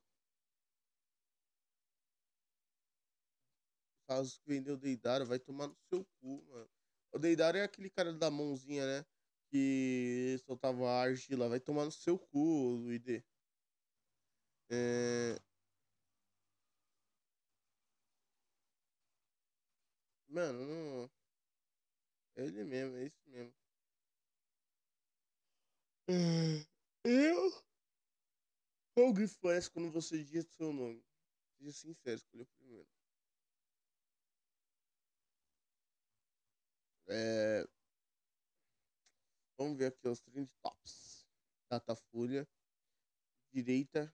Sasuke 4.09 4.43
vendeu 4.47 4.75
o 4.75 4.79
Deidara, 4.79 5.25
vai 5.25 5.39
tomar 5.39 5.69
no 5.69 5.77
seu 5.89 6.05
cu, 6.21 6.43
mano. 6.49 6.71
O 7.13 7.19
Deidara 7.19 7.59
é 7.59 7.63
aquele 7.65 7.91
cara 7.91 8.13
da 8.13 8.31
mãozinha, 8.31 8.87
né? 8.87 9.07
Que 9.51 10.37
soltava 10.47 10.89
argila. 10.91 11.49
Vai 11.49 11.61
tomar 11.61 11.85
no 11.85 11.93
seu 11.93 12.19
cu, 12.19 12.77
Luide. 12.77 13.25
É... 14.71 15.37
Mano, 20.29 20.65
não... 20.67 21.11
Ele 22.37 22.65
mesmo, 22.65 22.97
é 22.97 23.05
isso 23.07 23.21
mesmo. 23.29 23.53
Eu. 27.05 27.65
Qual 28.95 29.13
grifo 29.13 29.39
parece 29.41 29.71
quando 29.71 29.91
você 29.93 30.25
diz 30.25 30.45
seu 30.49 30.73
nome? 30.73 31.05
Seja 31.57 31.73
sincero, 31.73 32.17
escolha 32.17 32.45
primeiro. 32.47 32.89
É... 37.09 37.65
Vamos 39.57 39.79
ver 39.79 39.87
aqui 39.87 40.09
os 40.09 40.21
trend 40.21 40.53
tops. 40.61 41.27
Datafolha. 41.71 42.49
Direita. 43.53 44.13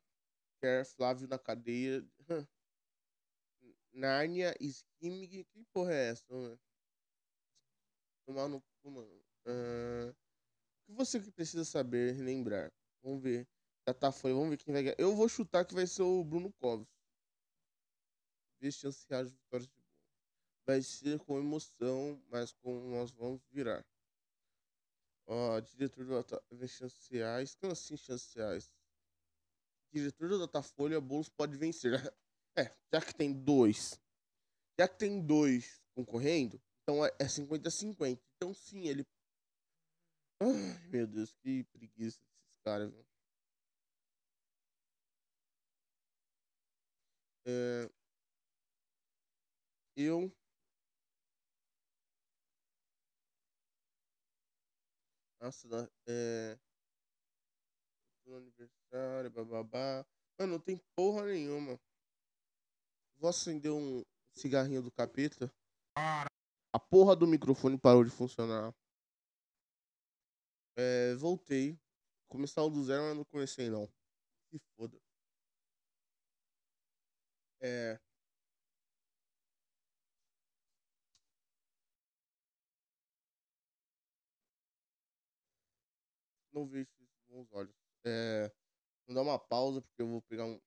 Quer 0.60 0.84
Flávio 0.84 1.26
na 1.26 1.38
cadeia. 1.38 2.06
Nárnia, 3.92 4.54
Skimming. 4.60 5.44
Que 5.44 5.64
porra 5.72 5.94
é 5.94 6.10
essa, 6.10 6.26
mano? 6.28 6.60
Tomar 8.26 8.48
no 8.48 8.60
cu, 8.60 8.90
mano. 8.90 9.24
Uh, 9.46 10.14
que 10.86 10.92
você 10.92 11.20
precisa 11.20 11.64
saber, 11.64 12.16
lembrar? 12.16 12.72
Vamos 13.02 13.22
ver. 13.22 13.46
Datafolha, 13.84 14.34
vamos 14.34 14.50
ver 14.50 14.56
quem 14.56 14.72
vai 14.72 14.82
ganhar. 14.82 14.96
Eu 14.98 15.14
vou 15.14 15.28
chutar 15.28 15.64
que 15.64 15.74
vai 15.74 15.86
ser 15.86 16.02
o 16.02 16.24
Bruno 16.24 16.52
Covas. 16.54 16.88
Ver 18.60 18.72
chance 18.72 19.06
reais 19.08 19.28
de 19.28 19.36
vitórias 19.36 19.68
de 19.68 19.74
boa. 19.74 19.86
Vai 20.66 20.82
ser 20.82 21.18
com 21.20 21.38
emoção, 21.38 22.20
mas 22.28 22.52
como 22.52 22.88
nós 22.88 23.12
vamos 23.12 23.40
virar. 23.50 23.84
Ó, 25.26 25.60
diretor 25.60 26.04
do 26.04 26.14
Data... 26.14 26.42
ver 26.50 26.68
chances 26.68 27.06
reais. 27.08 27.56
Assim 27.62 27.96
chances? 27.96 28.72
Diretor 29.92 30.28
do 30.28 30.38
Datafolha, 30.38 31.00
Boulos 31.00 31.28
pode 31.28 31.56
vencer. 31.56 31.92
É, 32.58 32.74
já 32.90 33.02
que 33.02 33.14
tem 33.14 33.34
dois. 33.34 34.00
Já 34.80 34.88
que 34.88 34.96
tem 34.96 35.20
dois 35.20 35.78
concorrendo, 35.94 36.58
então 36.82 37.04
é 37.04 37.14
é 37.18 37.26
50-50. 37.26 38.18
Então 38.34 38.54
sim, 38.54 38.88
ele. 38.88 39.06
Ai, 40.40 40.88
meu 40.90 41.06
Deus, 41.06 41.34
que 41.42 41.64
preguiça 41.64 42.18
desses 42.20 42.58
caras, 42.64 42.90
viu? 42.90 43.04
É, 47.46 47.88
eu. 49.96 50.30
Nossa, 55.40 55.66
da- 55.68 55.88
é. 56.06 56.58
No 58.26 58.36
aniversário, 58.36 59.30
bababá. 59.30 60.04
Mano, 60.38 60.52
não 60.54 60.60
tem 60.60 60.76
porra 60.94 61.24
nenhuma. 61.26 61.80
Vou 63.18 63.30
acender 63.30 63.72
um 63.72 64.02
cigarrinho 64.32 64.82
do 64.82 64.90
capeta. 64.90 65.50
A 66.72 66.78
porra 66.78 67.16
do 67.16 67.26
microfone 67.26 67.78
parou 67.78 68.04
de 68.04 68.10
funcionar. 68.10 68.74
É, 70.76 71.14
voltei. 71.16 71.78
Começar 72.28 72.62
do 72.68 72.84
zero, 72.84 73.02
mas 73.04 73.16
não 73.16 73.24
comecei 73.24 73.70
não. 73.70 73.86
Se 74.50 74.58
foda. 74.76 74.98
É. 77.60 77.98
Não 86.52 86.66
vejo 86.66 86.88
isso 86.98 87.14
com 87.28 87.34
bons 87.34 87.52
olhos. 87.52 87.74
É. 88.04 88.50
Vou 89.06 89.14
dar 89.14 89.22
uma 89.22 89.38
pausa 89.38 89.80
porque 89.82 90.02
eu 90.02 90.08
vou 90.08 90.22
pegar 90.22 90.46
um. 90.46 90.60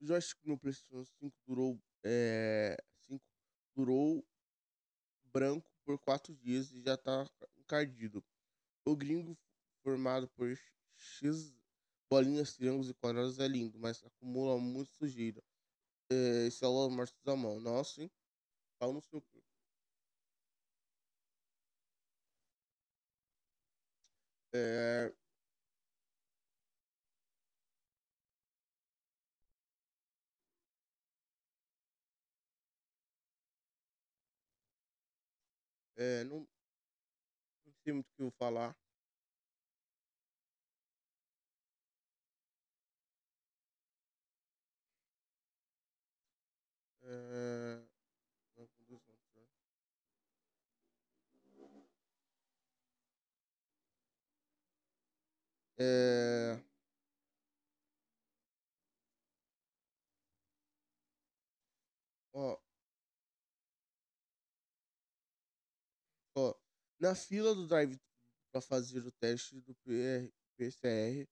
O 0.00 0.06
joystick 0.06 0.38
no 0.44 0.58
PlayStation 0.58 1.04
5 1.04 1.36
durou. 1.46 1.78
É. 2.04 2.76
5 3.00 3.22
durou 3.76 4.24
branco 5.32 5.70
por 5.84 5.98
4 5.98 6.34
dias 6.34 6.72
e 6.72 6.80
já 6.82 6.96
tá 6.96 7.26
encardido. 7.56 8.24
O 8.86 8.96
gringo 8.96 9.38
formado 9.82 10.28
por 10.30 10.48
X 10.96 11.54
bolinhas, 12.10 12.54
triângulos 12.56 12.90
e 12.90 12.94
quadrados 12.94 13.38
é 13.38 13.48
lindo, 13.48 13.78
mas 13.78 14.04
acumula 14.04 14.58
muito 14.58 14.90
sujeira. 14.92 15.42
É, 16.12 16.46
esse 16.46 16.64
é 16.64 16.68
o 16.68 16.90
morto 16.90 17.14
da 17.24 17.36
mão. 17.36 17.60
Nossa, 17.60 18.02
hein? 18.02 18.10
Pau 18.78 18.92
no 18.92 19.00
seu 19.02 19.22
cu. 19.22 19.42
É... 24.52 25.12
É, 36.00 36.24
não, 36.24 36.46
não 37.64 37.72
sei 37.82 37.92
muito 37.94 38.06
o 38.10 38.14
que 38.16 38.22
eu 38.22 38.30
falar. 38.32 38.76
É... 47.02 47.82
né? 49.36 49.46
É... 55.78 56.60
Ó, 62.32 62.56
ó, 66.36 66.54
na 67.00 67.14
fila 67.14 67.54
do 67.54 67.66
drive 67.66 67.98
para 68.52 68.60
fazer 68.60 69.00
o 69.06 69.12
teste 69.12 69.60
do 69.60 69.74
PR, 69.76 70.32
PCR 70.56 71.28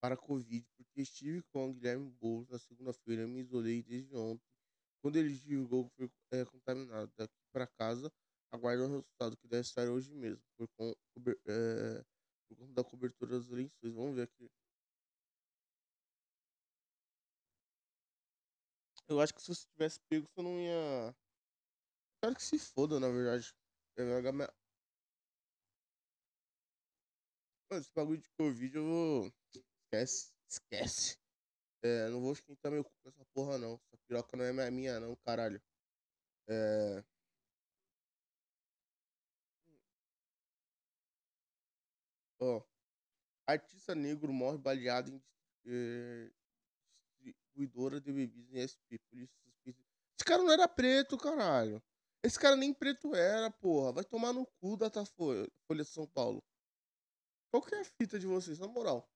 para 0.00 0.16
Covid, 0.16 0.66
porque 0.76 1.02
estive 1.02 1.42
com 1.52 1.70
o 1.70 1.74
Guilherme 1.74 2.10
Boulos 2.10 2.48
na 2.48 2.58
segunda-feira, 2.58 3.26
me 3.26 3.40
isolei 3.40 3.82
desde 3.82 4.14
ontem. 4.16 4.44
Quando 5.02 5.16
ele 5.16 5.36
divulgou 5.38 5.90
que 5.90 5.96
foi 5.96 6.12
é, 6.32 6.44
contaminado 6.44 7.12
daqui 7.16 7.34
para 7.52 7.66
casa, 7.66 8.12
aguardo 8.52 8.84
o 8.84 8.88
resultado 8.88 9.36
que 9.36 9.48
deve 9.48 9.66
sair 9.68 9.88
hoje 9.88 10.14
mesmo, 10.14 10.42
por, 10.56 10.68
cober- 11.14 11.40
é, 11.46 12.04
por 12.48 12.56
conta 12.58 12.72
da 12.74 12.84
cobertura 12.84 13.38
dos 13.38 13.48
lençóis. 13.48 13.94
Vamos 13.94 14.16
ver 14.16 14.22
aqui. 14.24 14.50
Eu 19.08 19.20
acho 19.20 19.32
que 19.34 19.40
se 19.42 19.54
você 19.54 19.66
tivesse 19.72 20.00
pego, 20.08 20.26
você 20.34 20.42
não 20.42 20.58
ia. 20.60 21.14
Quero 22.20 22.34
que 22.34 22.42
se 22.42 22.58
foda, 22.58 22.98
na 22.98 23.08
verdade. 23.08 23.54
Minha- 23.96 24.52
Mano, 27.70 27.80
esse 27.80 27.92
bagulho 27.94 28.20
de 28.20 28.28
Covid 28.30 28.76
eu 28.76 28.84
vou. 28.84 29.32
Esquece, 29.86 30.32
esquece. 30.48 31.18
É, 31.82 32.08
não 32.10 32.20
vou 32.20 32.32
esquentar 32.32 32.70
meu 32.72 32.84
cu 32.84 32.92
com 33.02 33.08
essa 33.08 33.24
porra, 33.34 33.58
não. 33.58 33.74
Essa 33.74 33.96
piroca 34.06 34.36
não 34.36 34.44
é 34.44 34.70
minha- 34.70 35.00
não, 35.00 35.16
caralho. 35.16 35.60
É. 36.48 37.04
Ó. 42.40 42.62
Artista 43.46 43.94
negro 43.94 44.32
morre 44.32 44.58
baleado 44.58 45.10
em 45.12 45.22
eh, 45.66 46.30
distribuidora 47.20 48.00
de 48.00 48.12
bebidas 48.12 48.52
em 48.52 48.60
SP. 48.60 48.98
Polícia 49.10 49.36
suspeita. 49.44 49.80
Esse 50.18 50.24
cara 50.24 50.42
não 50.42 50.52
era 50.52 50.68
preto, 50.68 51.16
caralho. 51.16 51.82
Esse 52.24 52.38
cara 52.38 52.56
nem 52.56 52.72
preto 52.72 53.14
era, 53.14 53.50
porra. 53.50 53.92
Vai 53.92 54.04
tomar 54.04 54.32
no 54.32 54.46
cu 54.60 54.76
da 54.76 54.90
Folha, 55.04 55.48
Folha 55.66 55.82
de 55.84 55.90
São 55.90 56.06
Paulo. 56.06 56.42
Qual 57.50 57.62
que 57.62 57.74
é 57.74 57.80
a 57.80 57.84
fita 57.84 58.18
de 58.18 58.26
vocês, 58.26 58.58
na 58.58 58.68
moral? 58.68 59.08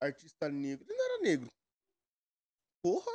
Artista 0.00 0.48
negro. 0.48 0.84
Ele 0.88 0.96
não 0.98 1.04
era 1.04 1.22
negro. 1.22 1.48
Porra. 2.82 3.12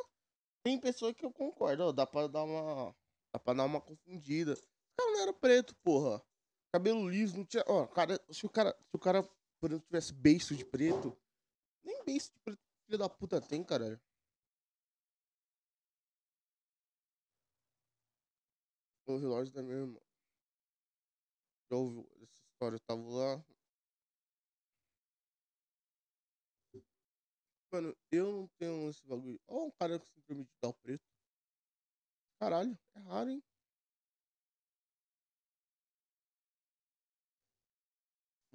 Tem 0.63 0.79
pessoa 0.79 1.13
que 1.13 1.25
eu 1.25 1.31
concordo, 1.31 1.83
ó, 1.83 1.91
dá 1.91 2.07
pra 2.07 2.27
dar 2.27 2.43
uma. 2.43 2.95
Dá 3.33 3.39
pra 3.39 3.53
dar 3.53 3.65
uma 3.65 3.81
confundida. 3.81 4.53
O 4.53 4.97
cara 4.97 5.11
não 5.11 5.21
era 5.21 5.33
preto, 5.33 5.75
porra. 5.83 6.23
Cabelo 6.73 7.09
liso, 7.09 7.37
não 7.37 7.45
tinha. 7.45 7.63
Ó, 7.67 7.85
cara, 7.87 8.19
se 8.31 8.45
o 8.45 8.49
cara. 8.49 8.75
Se 8.89 8.95
o 8.95 8.99
cara, 8.99 9.29
por 9.59 9.69
exemplo, 9.69 9.87
tivesse 9.87 10.13
beiço 10.13 10.55
de 10.55 10.65
preto. 10.65 11.17
Nem 11.83 12.03
beiço 12.03 12.31
de 12.31 12.39
preto, 12.39 12.59
filho 12.85 12.97
da 12.97 13.09
puta 13.09 13.41
tem, 13.41 13.63
caralho. 13.63 13.99
O 19.07 19.17
relógio 19.17 19.53
da 19.53 19.61
minha 19.61 19.77
irmã. 19.77 19.99
Já 21.69 21.77
ouviu 21.77 22.09
essa 22.21 22.41
história? 22.43 22.75
Eu 22.75 22.79
tava 22.79 23.01
lá. 23.01 23.45
Mano, 27.71 27.95
eu 28.11 28.31
não 28.31 28.47
tenho 28.57 28.89
esse 28.89 29.05
bagulho. 29.05 29.39
Ó, 29.47 29.65
um 29.65 29.71
cara 29.71 29.99
se 29.99 30.21
permite 30.21 30.51
dar 30.61 30.69
o 30.69 30.73
preto. 30.73 31.03
Caralho, 32.39 32.77
é 32.95 32.99
raro, 32.99 33.29
hein? 33.29 33.43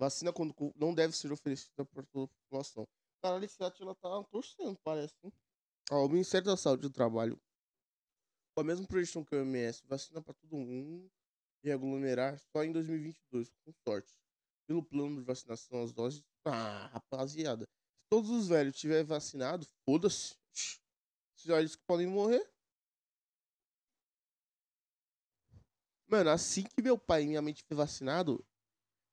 Vacina 0.01 0.33
quando 0.33 0.55
não 0.77 0.95
deve 0.95 1.15
ser 1.15 1.31
oferecida 1.31 1.85
para 1.85 2.03
toda 2.05 2.25
a 2.25 2.35
população. 2.43 2.89
Caralho, 3.21 3.45
esse 3.45 3.63
Atila 3.63 3.95
tá 3.95 4.25
torcendo, 4.31 4.75
parece, 4.83 5.15
hein? 5.23 5.31
Ó, 5.91 6.07
o 6.07 6.09
Ministério 6.09 6.47
da 6.47 6.57
Saúde 6.57 6.81
do 6.81 6.91
Trabalho, 6.91 7.39
com 8.55 8.63
a 8.63 8.65
mesma 8.65 8.87
projeção 8.87 9.23
que 9.23 9.37
o 9.37 9.39
OMS, 9.41 9.85
vacina 9.87 10.23
para 10.23 10.33
todo 10.33 10.57
mundo 10.57 11.13
e 11.63 11.71
aglomerar 11.71 12.39
só 12.39 12.65
em 12.65 12.73
2022, 12.73 13.53
com 13.63 13.73
sorte. 13.87 14.17
Pelo 14.67 14.83
plano 14.83 15.17
de 15.17 15.23
vacinação, 15.23 15.83
as 15.83 15.93
doses. 15.93 16.25
Ah, 16.47 16.87
rapaziada. 16.95 17.67
Se 17.67 18.09
todos 18.09 18.31
os 18.31 18.49
velhos 18.49 18.79
tiverem 18.79 19.05
vacinado, 19.05 19.67
foda-se. 19.85 20.35
Esses 21.37 21.45
velhos 21.45 21.77
que 21.77 21.83
podem 21.87 22.07
morrer. 22.07 22.51
Mano, 26.07 26.31
assim 26.31 26.63
que 26.63 26.81
meu 26.81 26.97
pai 26.97 27.25
e 27.25 27.27
minha 27.27 27.43
mãe 27.43 27.53
tiver 27.53 27.75
vacinado, 27.75 28.43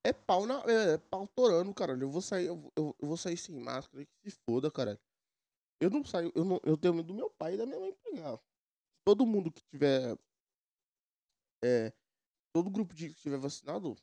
é 0.10 0.14
pau 0.14 0.46
na. 0.46 0.64
É, 0.66 0.94
é 0.94 0.98
pau 0.98 1.28
torando, 1.28 1.74
caralho. 1.74 2.04
Eu 2.04 2.10
vou 2.10 2.22
sair, 2.22 2.48
eu, 2.48 2.56
vou- 2.58 2.72
eu, 2.76 2.96
vou 3.08 3.18
sair 3.18 3.38
sem 3.38 3.56
máscara, 3.60 4.06
que 4.06 4.32
se 4.32 4.38
foda, 4.50 4.72
caralho. 4.72 5.00
Eu 5.82 5.90
não 5.90 6.04
saio, 6.04 6.32
eu, 6.36 6.46
não, 6.46 6.60
eu 6.64 6.78
tenho 6.78 6.94
medo 6.94 7.08
do 7.08 7.14
meu 7.14 7.30
pai 7.30 7.54
e 7.54 7.58
da 7.58 7.66
minha 7.66 7.80
mãe 7.80 7.94
pegar. 8.04 8.40
Todo 9.06 9.26
mundo 9.26 9.52
que 9.52 9.62
tiver. 9.72 10.18
É, 11.64 11.92
todo 12.54 12.70
grupo 12.70 12.94
de 12.94 13.10
que 13.10 13.16
tiver 13.22 13.38
vacinado, 13.38 13.96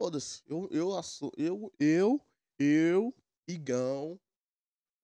foda-se. 0.00 0.42
Eu, 0.46 0.68
eu, 0.70 0.90
eu, 1.36 1.72
eu, 1.78 2.20
eu, 2.58 3.14
Igão, 3.48 4.20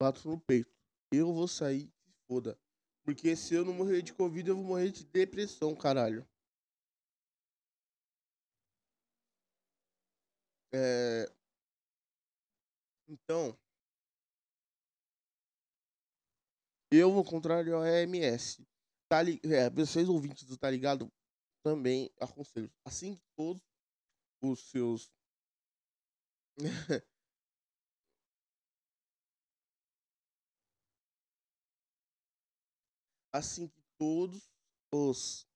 bato 0.00 0.28
no 0.28 0.40
peito. 0.40 0.70
Eu 1.12 1.32
vou 1.32 1.48
sair, 1.48 1.92
foda. 2.28 2.58
Porque 3.04 3.34
se 3.36 3.54
eu 3.54 3.64
não 3.64 3.72
morrer 3.74 4.02
de 4.02 4.12
Covid, 4.14 4.48
eu 4.48 4.56
vou 4.56 4.64
morrer 4.64 4.90
de 4.90 5.04
depressão, 5.04 5.74
caralho. 5.74 6.26
É... 10.72 11.26
Então, 13.08 13.58
eu 16.92 17.12
vou 17.12 17.24
contrário 17.24 17.76
ao 17.76 17.84
EMS. 17.86 18.64
Tá 19.08 19.22
li... 19.22 19.40
é, 19.44 19.68
vocês 19.70 20.08
ouvintes 20.08 20.44
do 20.44 20.56
Tá 20.56 20.70
Ligado 20.70 21.10
também 21.62 22.10
aconselho. 22.20 22.70
Assim 22.84 23.16
que 23.16 23.22
todos 23.36 23.62
os 24.42 24.70
seus. 24.70 25.12
assim 33.32 33.68
que 33.68 33.82
todos 33.98 34.50
os 34.92 35.49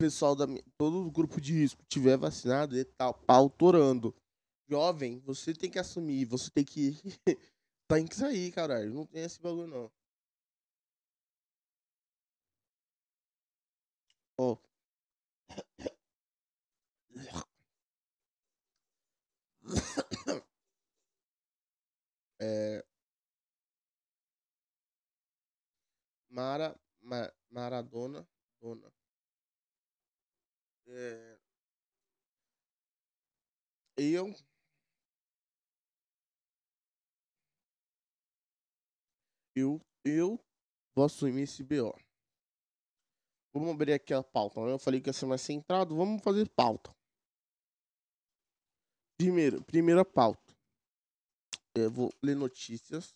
pessoal 0.00 0.34
da 0.34 0.46
todo 0.78 1.06
o 1.06 1.10
grupo 1.10 1.38
de 1.42 1.52
risco 1.52 1.84
tiver 1.86 2.16
vacinado 2.16 2.74
e 2.78 2.84
tal, 2.86 3.12
pau 3.12 3.50
torando. 3.50 4.14
Jovem, 4.66 5.18
você 5.26 5.52
tem 5.52 5.70
que 5.70 5.78
assumir, 5.78 6.24
você 6.24 6.50
tem 6.50 6.64
que 6.64 6.96
tem 7.86 8.06
que 8.06 8.16
sair, 8.16 8.50
caralho. 8.50 8.94
Não 8.94 9.04
tem 9.04 9.22
esse 9.22 9.38
bagulho 9.42 9.66
não. 9.66 9.92
Ó. 14.38 14.56
É... 22.42 22.82
Mara, 26.30 26.74
Ma- 27.02 27.30
Maradona, 27.50 28.26
dona. 28.60 28.90
É... 30.92 31.38
Eu 33.96 34.34
eu 39.54 39.80
eu 40.04 40.40
vou 40.94 41.04
assumir 41.04 41.42
esse 41.42 41.62
BO. 41.62 41.94
Vamos 43.54 43.70
abrir 43.74 43.92
aqui 43.92 44.12
a 44.14 44.22
pauta. 44.22 44.60
né? 44.64 44.72
Eu 44.72 44.78
falei 44.78 45.00
que 45.00 45.08
ia 45.08 45.12
ser 45.12 45.26
mais 45.26 45.42
centrado, 45.42 45.96
vamos 45.96 46.22
fazer 46.22 46.48
pauta. 46.50 46.92
Primeiro, 49.16 49.62
primeira 49.64 50.04
pauta. 50.04 50.56
Eu 51.76 51.90
vou 51.90 52.10
ler 52.22 52.34
notícias. 52.34 53.14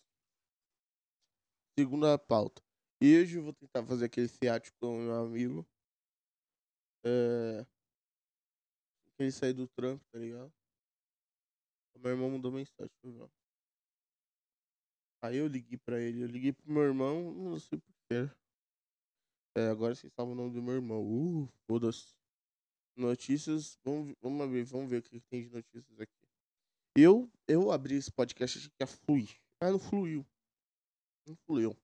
Segunda 1.77 2.17
pauta. 2.17 2.61
Hoje 3.01 3.37
eu 3.37 3.43
vou 3.43 3.53
tentar 3.53 3.85
fazer 3.85 4.05
aquele 4.05 4.27
ciático 4.29 4.77
com 4.79 4.97
o 4.97 5.01
meu 5.01 5.15
amigo. 5.15 5.74
É... 7.05 7.65
Ele 9.19 9.31
sair 9.31 9.53
do 9.53 9.67
trampo, 9.67 10.03
tá 10.11 10.19
ligado? 10.19 10.51
O 11.95 11.99
meu 11.99 12.11
irmão 12.11 12.31
mandou 12.31 12.51
mensagem 12.51 12.91
mim. 13.03 13.19
ó. 13.21 13.29
Aí 15.21 15.37
eu 15.37 15.47
liguei 15.47 15.77
pra 15.77 15.99
ele. 15.99 16.21
Eu 16.21 16.27
liguei 16.27 16.51
pro 16.51 16.71
meu 16.71 16.83
irmão, 16.83 17.33
não 17.33 17.59
sei 17.59 17.79
porquê. 17.79 18.29
É, 19.57 19.69
agora 19.69 19.95
vocês 19.95 20.11
sabem 20.13 20.33
o 20.33 20.35
nome 20.35 20.53
do 20.53 20.61
meu 20.61 20.75
irmão. 20.75 21.01
Uh, 21.01 21.47
foda-se. 21.65 22.13
Notícias. 22.97 23.79
Vamos, 23.83 24.13
vamos 24.21 24.49
ver, 24.49 24.65
vamos 24.65 24.89
ver 24.89 24.97
o 24.97 25.03
que 25.03 25.19
tem 25.21 25.43
de 25.43 25.49
notícias 25.49 25.99
aqui. 25.99 26.27
Eu, 26.97 27.29
eu 27.47 27.71
abri 27.71 27.95
esse 27.95 28.11
podcast 28.11 28.57
achei 28.57 28.69
que 28.69 28.75
ia 28.81 28.87
fluir. 28.87 29.39
Mas 29.61 29.71
não 29.71 29.79
fluiu. 29.79 30.25
Não 31.25 31.35
fluiu. 31.45 31.75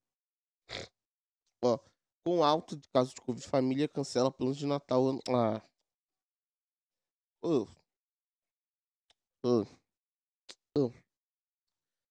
Ó, 1.64 1.80
com 2.26 2.44
alto 2.44 2.76
de 2.76 2.88
casos 2.90 3.14
de 3.14 3.22
Covid, 3.22 3.48
família 3.48 3.88
cancela 3.88 4.32
planos 4.32 4.58
de 4.58 4.66
Natal. 4.66 5.20
Ah. 5.30 5.62
Ô. 7.44 7.68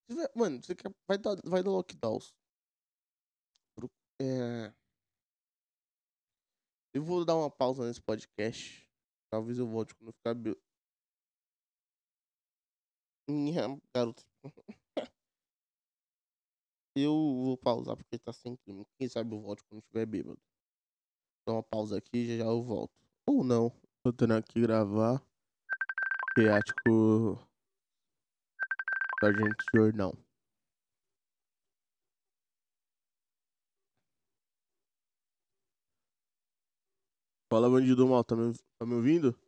Você 0.09 0.15
vai- 0.15 0.29
Mano, 0.35 0.63
você 0.63 0.75
quer. 0.75 0.91
Vai 1.09 1.19
dar, 1.19 1.37
vai 1.45 1.63
dar 1.63 1.71
lockdowns. 1.71 2.33
É. 4.21 4.73
Eu 6.95 7.03
vou 7.03 7.25
dar 7.25 7.37
uma 7.37 7.51
pausa 7.51 7.87
nesse 7.87 8.01
podcast. 8.03 8.87
Talvez 9.33 9.59
eu 9.59 9.67
volte 9.67 9.95
quando 9.95 10.09
eu 10.09 10.13
ficar. 10.13 10.35
Minha 13.29 13.81
garota. 13.95 14.23
Eu 16.95 17.13
vou 17.13 17.57
pausar 17.59 17.97
porque 17.97 18.19
tá 18.19 18.33
sem 18.33 18.57
clima. 18.57 18.85
Quem 18.99 19.09
sabe 19.09 19.35
eu 19.35 19.41
volto 19.41 19.65
quando 19.69 19.81
estiver 19.83 20.07
bêbado. 20.07 20.41
Dá 21.47 21.53
uma 21.53 21.63
pausa 21.63 21.99
aqui 21.99 22.27
já 22.27 22.37
já 22.39 22.45
eu 22.45 22.63
volto. 22.63 22.93
Ou 23.27 23.45
não. 23.45 23.71
Tô 24.03 24.13
tendo 24.13 24.35
aqui 24.35 24.61
gravar. 24.61 25.23
Teático. 26.35 27.39
Sargento 29.23 29.65
Jornal. 29.73 30.17
Fala, 37.53 37.69
bandido 37.71 38.07
mal. 38.09 38.25
Tá 38.25 38.35
me, 38.37 38.53
tá 38.79 38.87
me 38.87 38.95
ouvindo? 38.95 39.39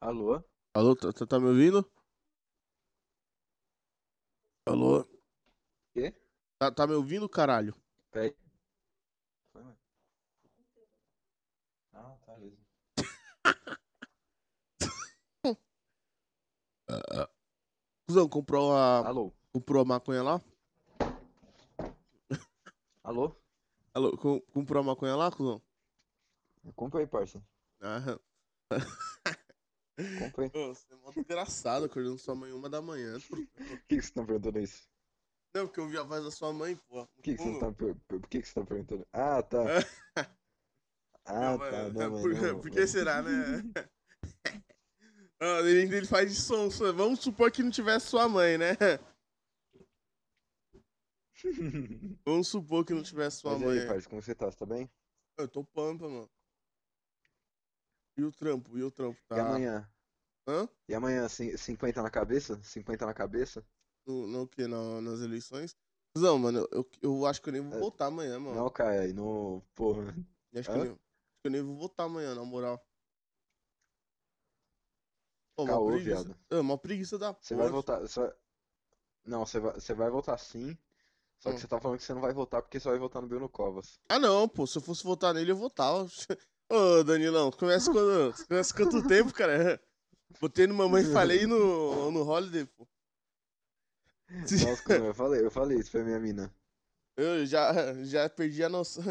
Alô? 0.00 0.42
Alô, 0.74 0.96
tá, 0.96 1.12
tá- 1.12 1.26
tá 1.26 1.38
me 1.38 1.46
ouvindo? 1.46 1.88
Alô? 4.66 5.04
Quê? 5.92 6.14
Tá, 6.58 6.70
tá 6.70 6.86
me 6.86 6.94
ouvindo, 6.94 7.28
caralho? 7.28 7.74
Peraí. 8.10 8.34
Foi, 9.52 9.62
mano. 9.62 9.76
Ah, 11.92 12.16
tá, 12.24 12.34
beleza. 12.36 12.56
Cusão, 18.06 18.28
comprou 18.28 18.72
a, 18.76 19.06
Alô? 19.06 19.32
comprou 19.52 19.82
a 19.82 19.84
maconha 19.84 20.22
lá? 20.22 20.40
Alô? 23.04 23.34
Alô, 23.94 24.16
com- 24.16 24.40
comprou 24.52 24.80
a 24.80 24.84
maconha 24.84 25.16
lá, 25.16 25.30
cuzão? 25.30 25.62
Compra 26.74 27.00
aí, 27.00 27.06
parça. 27.06 27.42
Ah, 27.80 28.18
Compra 30.18 30.44
aí. 30.44 30.50
Ô, 30.54 30.74
você 30.74 30.92
é 30.92 30.96
mó 30.96 31.12
engraçado 31.16 31.84
acordando 31.84 32.18
sua 32.18 32.34
mãe 32.34 32.52
uma 32.52 32.68
da 32.68 32.80
manhã. 32.80 33.18
Por 33.30 33.78
que, 33.88 33.96
que 33.96 34.02
você 34.02 34.12
tá 34.12 34.24
perguntando 34.24 34.58
isso? 34.60 34.88
Não, 35.54 35.66
porque 35.66 35.80
eu 35.80 35.88
vi 35.88 35.98
a 35.98 36.02
voz 36.02 36.24
da 36.24 36.30
sua 36.30 36.52
mãe, 36.52 36.76
pô. 36.76 37.06
Por 37.06 37.22
que, 37.22 37.34
que 37.34 37.42
você 37.42 37.58
tá, 37.58 37.72
per- 37.72 37.96
por 38.06 38.20
que, 38.28 38.40
que 38.40 38.48
você 38.48 38.54
tá 38.54 38.64
perguntando? 38.64 39.06
Ah, 39.12 39.42
tá. 39.42 39.58
Ah, 41.26 41.56
tá. 41.58 41.88
Não, 41.90 42.10
mas 42.10 42.20
por, 42.22 42.34
não, 42.34 42.60
por 42.60 42.70
que 42.70 42.86
será, 42.86 43.22
né? 43.22 43.30
Ah, 45.42 45.60
ele, 45.60 45.96
ele 45.96 46.06
faz 46.06 46.30
de 46.30 46.38
som. 46.38 46.68
Vamos 46.94 47.20
supor 47.20 47.50
que 47.50 47.62
não 47.62 47.70
tivesse 47.70 48.08
sua 48.08 48.28
mãe, 48.28 48.58
né? 48.58 48.72
Vamos 52.26 52.48
supor 52.48 52.84
que 52.84 52.92
não 52.92 53.02
tivesse 53.02 53.38
sua 53.38 53.52
Mas 53.52 53.62
e 53.62 53.64
mãe. 53.64 53.78
aí, 53.80 53.86
parça, 53.86 54.08
como 54.08 54.20
você 54.20 54.34
tá? 54.34 54.50
Você 54.50 54.58
tá 54.58 54.66
bem? 54.66 54.90
Eu 55.38 55.48
tô 55.48 55.64
pampa, 55.64 56.06
mano. 56.06 56.28
E 58.16 58.22
o 58.22 58.30
trampo? 58.32 58.76
E 58.76 58.82
o 58.82 58.90
trampo? 58.90 59.18
Tá. 59.28 59.36
E 59.36 59.40
amanhã? 59.40 59.88
Hã? 60.46 60.68
E 60.88 60.94
amanhã, 60.94 61.28
cin- 61.28 61.56
50 61.56 62.02
na 62.02 62.10
cabeça? 62.10 62.60
50 62.62 63.06
na 63.06 63.14
cabeça? 63.14 63.64
No, 64.06 64.26
no 64.26 64.48
que? 64.48 64.66
Na- 64.66 65.00
nas 65.00 65.20
eleições? 65.20 65.74
Não, 66.16 66.38
mano, 66.38 66.66
eu, 66.72 66.84
eu 67.00 67.26
acho 67.26 67.40
que 67.40 67.48
eu 67.48 67.52
nem 67.52 67.62
vou 67.62 67.72
É. 67.72 67.80
votar 67.80 68.08
amanhã, 68.08 68.38
mano. 68.40 68.56
Não, 68.56 68.70
cara, 68.70 69.02
aí 69.02 69.12
no. 69.12 69.62
Porra. 69.74 70.14
Eu 70.52 70.60
Acho, 70.60 70.70
que 70.70 70.76
eu, 70.76 70.82
nem, 70.82 70.90
acho 70.90 70.98
que 71.42 71.46
eu 71.46 71.50
nem 71.52 71.62
vou 71.62 71.76
votar 71.76 72.06
amanhã, 72.06 72.34
na 72.34 72.44
moral. 72.44 72.84
Pô, 75.56 75.62
uma 75.62 75.68
Caô, 75.68 75.86
preguiça. 75.86 76.24
viado. 76.24 76.36
É, 76.50 76.56
uma 76.58 76.76
preguiça 76.78 77.16
da 77.18 77.32
Você 77.32 77.54
vai 77.54 77.68
votar. 77.68 78.00
Não, 79.24 79.46
você 79.46 79.60
vai, 79.60 79.74
você 79.74 79.94
vai 79.94 80.10
votar 80.10 80.38
sim. 80.38 80.76
Só 81.38 81.50
que 81.50 81.56
Hum. 81.56 81.60
você 81.60 81.68
tá 81.68 81.80
falando 81.80 81.98
que 81.98 82.04
você 82.04 82.12
não 82.12 82.20
vai 82.20 82.32
votar 82.32 82.60
porque 82.62 82.80
você 82.80 82.88
vai 82.88 82.98
votar 82.98 83.22
no 83.22 83.28
Bruno 83.28 83.48
Covas. 83.48 83.98
Ah, 84.08 84.18
não, 84.18 84.48
pô. 84.48 84.66
Se 84.66 84.78
eu 84.78 84.82
fosse 84.82 85.04
votar 85.04 85.32
nele, 85.32 85.52
eu 85.52 85.56
votava. 85.56 86.06
Ô, 86.70 87.02
Danilão, 87.02 87.50
conhece 87.50 87.90
quando, 87.90 88.32
conhece 88.46 88.72
quanto 88.72 89.06
tempo, 89.08 89.32
cara? 89.32 89.82
Botei 90.40 90.68
no 90.68 90.74
Mamãe 90.74 91.04
Falei 91.04 91.42
e 91.42 91.46
no, 91.46 92.12
no 92.12 92.22
Holiday, 92.22 92.64
pô. 92.64 92.86
Nossa, 94.30 94.92
eu 94.94 95.12
falei, 95.12 95.44
eu 95.44 95.50
falei 95.50 95.78
isso 95.78 95.90
pra 95.90 96.04
minha 96.04 96.20
mina. 96.20 96.54
Eu 97.16 97.44
já, 97.44 97.72
já 98.04 98.28
perdi 98.30 98.62
a 98.62 98.68
noção. 98.68 99.02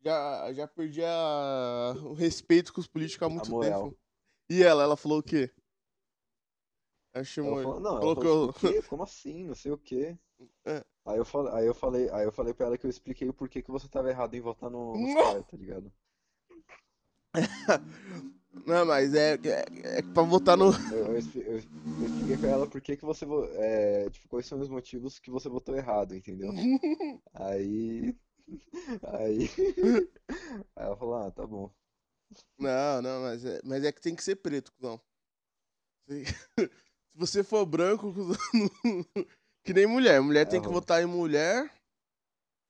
Já, 0.00 0.52
já 0.52 0.68
perdi 0.68 1.02
a, 1.02 1.94
o 2.04 2.12
respeito 2.12 2.72
com 2.72 2.80
os 2.80 2.86
políticos 2.86 3.26
há 3.26 3.28
muito 3.28 3.58
tempo. 3.58 3.98
E 4.48 4.62
ela, 4.62 4.84
ela 4.84 4.96
falou 4.96 5.18
o 5.18 5.22
quê? 5.22 5.52
Ela 7.12 7.24
chamou 7.24 7.54
ele. 7.54 7.64
falou, 7.64 7.80
não, 7.80 7.90
ela 7.90 8.00
Falou 8.00 8.14
falou, 8.14 8.52
que 8.52 8.66
eu. 8.66 8.70
o 8.70 8.72
quê? 8.72 8.82
Como 8.88 9.02
assim? 9.02 9.48
Não 9.48 9.54
sei 9.56 9.72
o 9.72 9.78
quê. 9.78 10.16
É. 10.64 10.84
Aí 11.04 11.18
eu 11.18 11.24
falei, 11.24 11.52
aí 11.52 11.66
eu 11.66 11.74
falei, 11.74 12.10
aí 12.10 12.24
eu 12.24 12.30
falei 12.30 12.54
pra 12.54 12.66
ela 12.66 12.78
que 12.78 12.86
eu 12.86 12.90
expliquei 12.90 13.28
o 13.28 13.34
porquê 13.34 13.60
que 13.60 13.70
você 13.72 13.88
tava 13.88 14.08
errado 14.08 14.34
em 14.34 14.40
votar 14.40 14.70
no, 14.70 14.92
nos 14.96 15.14
Não. 15.14 15.22
caras, 15.24 15.46
tá 15.46 15.56
ligado? 15.56 15.92
Não, 18.66 18.84
mas 18.86 19.14
é, 19.14 19.34
é, 19.34 19.98
é 19.98 20.02
pra 20.02 20.22
votar 20.22 20.56
no. 20.56 20.70
Eu, 20.92 20.98
eu, 20.98 21.14
eu- 21.14 21.62
eu 21.98 22.04
expliquei 22.06 22.36
pra 22.36 22.50
ela 22.50 22.66
por 22.66 22.80
que 22.80 22.96
que 22.96 23.04
você, 23.04 23.24
vo- 23.24 23.48
é, 23.54 24.08
tipo, 24.10 24.28
quais 24.28 24.46
são 24.46 24.58
os 24.60 24.68
motivos 24.68 25.18
que 25.18 25.30
você 25.30 25.48
votou 25.48 25.76
errado, 25.76 26.14
entendeu? 26.14 26.50
Aí, 27.34 28.16
aí, 29.02 29.50
aí 30.76 30.84
ela 30.86 30.96
falou, 30.96 31.14
ah, 31.16 31.30
tá 31.30 31.46
bom. 31.46 31.70
Não, 32.58 33.02
não, 33.02 33.22
mas 33.22 33.44
é, 33.44 33.60
mas 33.64 33.84
é 33.84 33.92
que 33.92 34.00
tem 34.00 34.14
que 34.14 34.22
ser 34.24 34.36
preto, 34.36 34.72
cuzão. 34.72 35.00
Se 36.08 36.24
se 36.24 36.70
você 37.14 37.42
for 37.44 37.64
branco, 37.66 38.12
cuzão, 38.12 38.36
não- 38.84 39.26
que 39.64 39.72
nem 39.74 39.86
mulher. 39.86 40.20
Mulher 40.20 40.46
tem 40.46 40.60
que 40.60 40.66
Aham. 40.66 40.74
votar 40.74 41.02
em 41.02 41.06
mulher. 41.06 41.70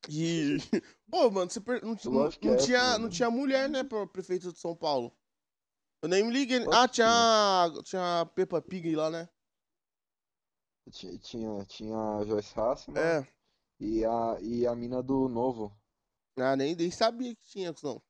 E. 0.09 0.57
Pô, 1.11 1.31
mano, 1.31 1.51
você 1.51 1.61
per- 1.61 1.85
não, 1.85 1.97
não, 2.05 2.13
não 2.13 2.27
é, 2.55 2.57
tinha, 2.57 2.99
não 2.99 3.09
tinha 3.09 3.31
mulher, 3.31 3.69
né, 3.69 3.85
pra 3.85 4.07
prefeito 4.07 4.53
de 4.53 4.59
São 4.59 4.75
Paulo. 4.77 5.17
Eu 6.03 6.09
nem 6.09 6.23
me 6.25 6.33
liguei. 6.33 6.65
Ah, 6.73 6.87
tinha. 6.89 7.73
Tinha 7.85 8.21
a 8.21 8.27
Peppa 8.27 8.61
Pig 8.61 8.95
lá, 8.95 9.11
né? 9.11 9.29
Tinha, 10.93 11.65
tinha, 11.65 11.99
a 12.19 12.25
Joyce 12.25 12.59
Hasselman 12.59 13.03
É. 13.03 13.27
e 13.81 14.05
a, 14.05 14.39
e 14.41 14.67
a 14.67 14.75
mina 14.77 15.03
do 15.03 15.29
Novo. 15.29 15.77
Ah, 16.39 16.55
nem, 16.55 16.77
nem 16.77 16.91
sabia 16.91 17.35
que 17.35 17.43
tinha, 17.45 17.73
cuzão. 17.75 18.01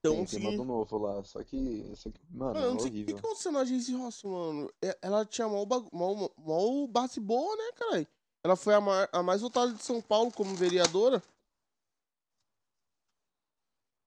Então, 0.00 0.16
Tem, 0.16 0.26
tem 0.26 0.40
uma 0.40 0.50
se. 0.52 0.56
do 0.56 0.64
Novo 0.64 0.98
lá, 0.98 1.22
só 1.22 1.44
que, 1.44 1.94
só 1.94 2.10
que 2.10 2.18
mano, 2.30 2.54
Mano, 2.54 2.66
é 2.66 2.70
não 2.72 2.78
sei 2.80 2.88
o 2.88 2.92
que, 2.92 3.04
que 3.04 3.12
horrível. 3.12 3.18
aconteceu 3.18 3.52
na 3.52 3.60
Agência 3.60 3.96
Roça, 3.96 4.26
mano. 4.28 4.72
É- 4.82 4.98
Ela 5.02 5.24
tinha 5.26 5.46
mó, 5.46 5.64
bagu- 5.64 5.90
mó, 5.92 6.28
mó 6.38 6.86
base 6.88 7.20
boa, 7.20 7.54
né, 7.54 7.72
cara? 7.76 8.08
Ela 8.44 8.56
foi 8.56 8.74
a, 8.74 8.80
ma- 8.80 9.08
a 9.12 9.22
mais 9.22 9.42
votada 9.42 9.72
de 9.72 9.82
São 9.82 10.00
Paulo 10.00 10.32
como 10.32 10.54
vereadora. 10.54 11.22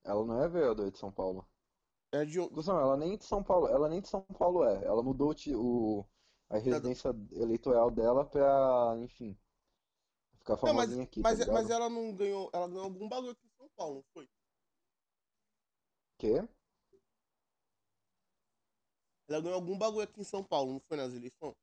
Ela 0.04 0.26
não 0.26 0.42
é 0.42 0.48
vereadora 0.48 0.92
de 0.92 0.98
São 0.98 1.12
Paulo. 1.12 1.48
É 2.12 2.26
de, 2.26 2.40
Gustavo, 2.40 2.80
ela 2.80 2.98
nem 2.98 3.18
de 3.18 3.26
São 3.26 3.44
Paulo, 3.44 3.68
ela 3.68 3.90
nem 3.90 4.02
de 4.02 4.08
São 4.08 4.22
Paulo 4.22 4.64
é. 4.64 4.86
Ela 4.86 5.02
mudou 5.02 5.34
o, 5.56 6.06
a 6.50 6.58
residência 6.58 7.10
eleitoral 7.32 7.90
dela 7.90 8.26
pra, 8.26 8.96
enfim, 9.00 9.36
ficar 10.38 10.56
Não, 10.64 10.74
mas, 10.74 10.90
famosinha 10.90 11.04
aqui, 11.04 11.22
mas, 11.22 11.40
tá 11.40 11.52
mas 11.52 11.70
ela 11.70 11.90
não 11.90 12.14
ganhou. 12.16 12.50
Ela 12.54 12.68
ganhou 12.68 12.84
algum 12.84 13.08
bagulho 13.10 13.32
aqui 13.32 13.46
em 13.46 13.58
São 13.58 13.70
Paulo, 13.76 13.96
não 13.96 14.04
foi? 14.14 14.30
Quê? 16.18 16.48
Ela 19.28 19.42
ganhou 19.42 19.56
algum 19.56 19.78
bagulho 19.78 20.04
aqui 20.04 20.22
em 20.22 20.24
São 20.24 20.44
Paulo, 20.44 20.74
não 20.74 20.80
foi 20.80 20.96
nas 20.98 21.14
eleições? 21.14 21.56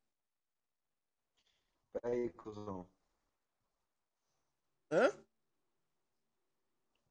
Peraí, 1.93 2.31
cuzão. 2.33 2.89
Hã? 4.91 5.11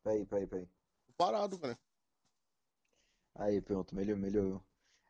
Peraí, 0.03 0.25
peraí, 0.25 0.47
peraí. 0.47 0.65
Tô 1.07 1.13
parado, 1.13 1.57
cara. 1.59 1.79
Aí, 3.35 3.59
pronto, 3.61 3.95
melhorou, 3.95 4.21
melhorou. 4.21 4.63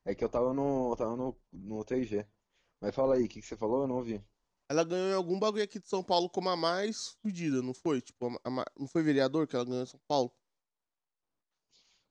É 0.05 0.15
que 0.15 0.23
eu 0.23 0.29
tava 0.29 0.53
no, 0.53 0.91
eu 0.91 0.95
tava 0.97 1.15
no, 1.15 1.35
no 1.51 1.83
3G. 1.85 2.25
Mas 2.81 2.95
fala 2.95 3.15
aí, 3.15 3.25
o 3.25 3.29
que 3.29 3.41
que 3.41 3.47
você 3.47 3.57
falou? 3.57 3.81
Eu 3.83 3.87
não 3.87 3.97
ouvi. 3.97 4.23
Ela 4.69 4.83
ganhou 4.83 5.15
algum 5.17 5.39
bagulho 5.39 5.63
aqui 5.63 5.79
de 5.79 5.87
São 5.87 6.03
Paulo 6.03 6.29
como 6.29 6.49
a 6.49 6.55
mais 6.55 7.09
fudida, 7.21 7.61
não 7.61 7.73
foi? 7.73 8.01
Tipo, 8.01 8.27
a, 8.43 8.61
a 8.61 8.65
não 8.79 8.87
foi 8.87 9.03
vereador 9.03 9.47
que 9.47 9.55
ela 9.55 9.65
ganhou 9.65 9.83
em 9.83 9.87
São 9.87 9.99
Paulo? 10.07 10.31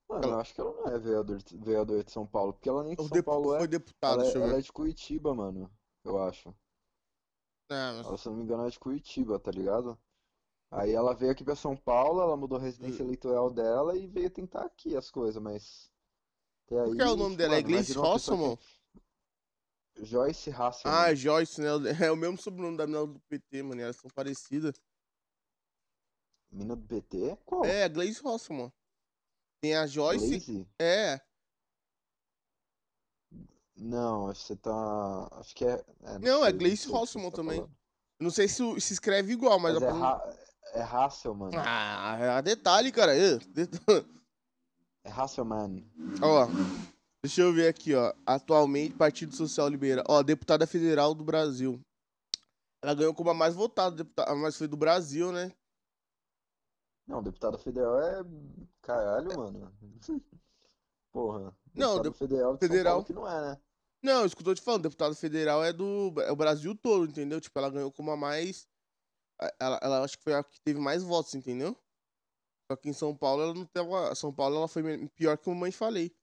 Mano, 0.08 0.26
eu 0.26 0.40
acho 0.40 0.54
que 0.54 0.60
ela 0.60 0.72
não 0.72 0.86
é 0.88 0.98
vereador, 0.98 1.38
vereadora 1.52 2.02
de 2.04 2.10
São 2.12 2.26
Paulo, 2.26 2.52
porque 2.52 2.68
ela 2.68 2.82
nem 2.82 2.94
de 2.94 3.02
Ou 3.02 3.08
São 3.08 3.16
depu- 3.16 3.30
Paulo 3.30 3.54
é. 3.54 3.58
foi 3.58 3.68
deputado, 3.68 4.14
Ela 4.14 4.24
é, 4.24 4.26
deixa 4.26 4.38
eu 4.38 4.42
ela 4.42 4.54
ver. 4.54 4.58
é 4.58 4.60
de 4.60 4.72
Curitiba, 4.72 5.34
mano, 5.34 5.70
eu 6.04 6.22
acho. 6.22 6.54
Mas- 7.68 8.06
Ela, 8.06 8.16
se 8.18 8.26
não 8.28 8.36
me 8.36 8.42
engano, 8.44 8.66
é 8.66 8.70
de 8.70 8.78
Curitiba, 8.78 9.38
tá 9.38 9.50
ligado? 9.50 9.98
Aí 10.70 10.92
ela 10.92 11.14
veio 11.14 11.32
aqui 11.32 11.44
pra 11.44 11.56
São 11.56 11.76
Paulo, 11.76 12.20
ela 12.20 12.36
mudou 12.36 12.56
a 12.58 12.60
Hum. 12.60 12.64
residência 12.64 13.02
eleitoral 13.02 13.50
dela 13.50 13.96
e 13.96 14.06
veio 14.06 14.30
tentar 14.30 14.64
aqui 14.66 14.96
as 14.96 15.10
coisas, 15.10 15.40
mas. 15.42 15.90
Até 16.66 16.76
Qual 16.76 16.94
que 16.94 17.02
é 17.02 17.06
o 17.06 17.10
aí, 17.10 17.16
nome 17.16 17.36
dela? 17.36 17.54
É 17.56 17.62
Gleice 17.62 17.92
Rosselman? 17.94 18.56
que- 18.56 20.04
Joyce 20.04 20.50
Hasselman. 20.50 20.98
Ah, 20.98 21.10
é 21.10 21.16
Joyce, 21.16 21.60
né? 21.60 21.68
É 22.06 22.10
o 22.12 22.16
mesmo 22.16 22.36
sobrenome 22.38 22.76
da 22.76 22.86
menina 22.86 23.06
do 23.06 23.18
PT, 23.28 23.62
mano. 23.62 23.80
Elas 23.80 23.96
são 23.96 24.10
parecidas. 24.14 24.74
Mina 26.50 26.76
do 26.76 26.86
PT? 26.86 27.36
Qual? 27.44 27.64
É, 27.64 27.88
Glaze 27.88 28.20
Rosselman. 28.22 28.72
Tem 29.60 29.74
a 29.74 29.86
Joyce. 29.86 30.28
Glaze? 30.28 30.68
É. 30.78 31.20
Não, 33.78 34.28
acho 34.28 34.40
que 34.40 34.46
você 34.48 34.56
tá. 34.56 35.28
Acho 35.38 35.54
que 35.54 35.64
é. 35.64 35.84
é, 36.02 36.18
Não, 36.18 36.44
é 36.44 36.50
sei, 36.50 36.58
Gleice 36.58 36.88
Rosselman 36.88 37.30
tá 37.30 37.36
também. 37.36 37.56
falando. 37.58 37.76
Não 38.20 38.30
sei 38.30 38.48
se 38.48 38.80
se 38.80 38.92
escreve 38.94 39.32
igual, 39.32 39.58
mas. 39.60 39.74
Mas 39.74 39.82
é, 39.84 39.90
ha... 39.90 40.34
é 40.74 40.82
Hasselman. 40.82 41.50
Ah, 41.56 42.16
é 42.38 42.42
detalhe, 42.42 42.90
cara. 42.90 43.16
É, 43.16 43.38
É 45.04 45.10
Hasselman. 45.10 45.88
Ó, 46.20 46.46
deixa 47.22 47.40
eu 47.42 47.52
ver 47.52 47.68
aqui, 47.68 47.94
ó. 47.94 48.12
Atualmente, 48.26 48.94
Partido 48.96 49.34
Social 49.34 49.68
Liberal. 49.68 50.04
Ó, 50.08 50.22
deputada 50.22 50.66
federal 50.66 51.14
do 51.14 51.24
Brasil. 51.24 51.80
Ela 52.82 52.94
ganhou 52.94 53.14
como 53.14 53.30
a 53.30 53.34
mais 53.34 53.54
votada, 53.54 53.94
deputada, 53.96 54.34
mas 54.34 54.56
foi 54.56 54.66
do 54.68 54.76
Brasil, 54.76 55.30
né? 55.32 55.52
Não, 57.06 57.22
deputada 57.22 57.56
federal 57.58 58.00
é. 58.00 58.22
Caralho, 58.82 59.36
mano. 59.36 59.72
Porra. 61.12 61.56
Não, 61.74 62.00
Deputado 62.02 62.12
de- 62.12 62.18
federal 62.18 62.52
de 62.54 62.58
federal- 62.58 63.04
que 63.04 63.12
não 63.12 63.26
é, 63.26 63.40
né? 63.40 63.60
Não, 64.02 64.24
isso 64.24 64.36
que 64.36 64.42
eu 64.42 64.44
tô 64.46 64.54
te 64.54 64.62
falando, 64.62 64.82
deputada 64.82 65.14
federal 65.14 65.64
é 65.64 65.72
do 65.72 66.14
é 66.20 66.30
o 66.30 66.36
Brasil 66.36 66.74
todo, 66.76 67.10
entendeu? 67.10 67.40
Tipo, 67.40 67.58
ela 67.58 67.70
ganhou 67.70 67.92
como 67.92 68.10
a 68.10 68.16
mais. 68.16 68.68
Ela, 69.60 69.78
ela 69.82 70.04
acho 70.04 70.16
que 70.18 70.24
foi 70.24 70.34
a 70.34 70.44
que 70.44 70.60
teve 70.60 70.80
mais 70.80 71.02
votos, 71.02 71.34
entendeu? 71.34 71.76
Só 72.70 72.76
que 72.76 72.88
em 72.88 72.92
São 72.92 73.16
Paulo 73.16 73.42
ela 73.42 73.54
não 73.54 73.64
tava. 73.66 74.14
São 74.14 74.32
Paulo 74.32 74.56
ela 74.56 74.68
foi 74.68 75.08
pior 75.08 75.36
que 75.38 75.48
a 75.48 75.52
mamãe 75.52 75.72
falei. 75.72 76.14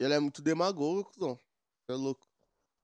E 0.00 0.04
ela 0.04 0.14
é 0.14 0.20
muito 0.20 0.42
demagoga, 0.42 1.04
cuzão. 1.04 1.38
É 1.88 1.94
louco. 1.94 2.26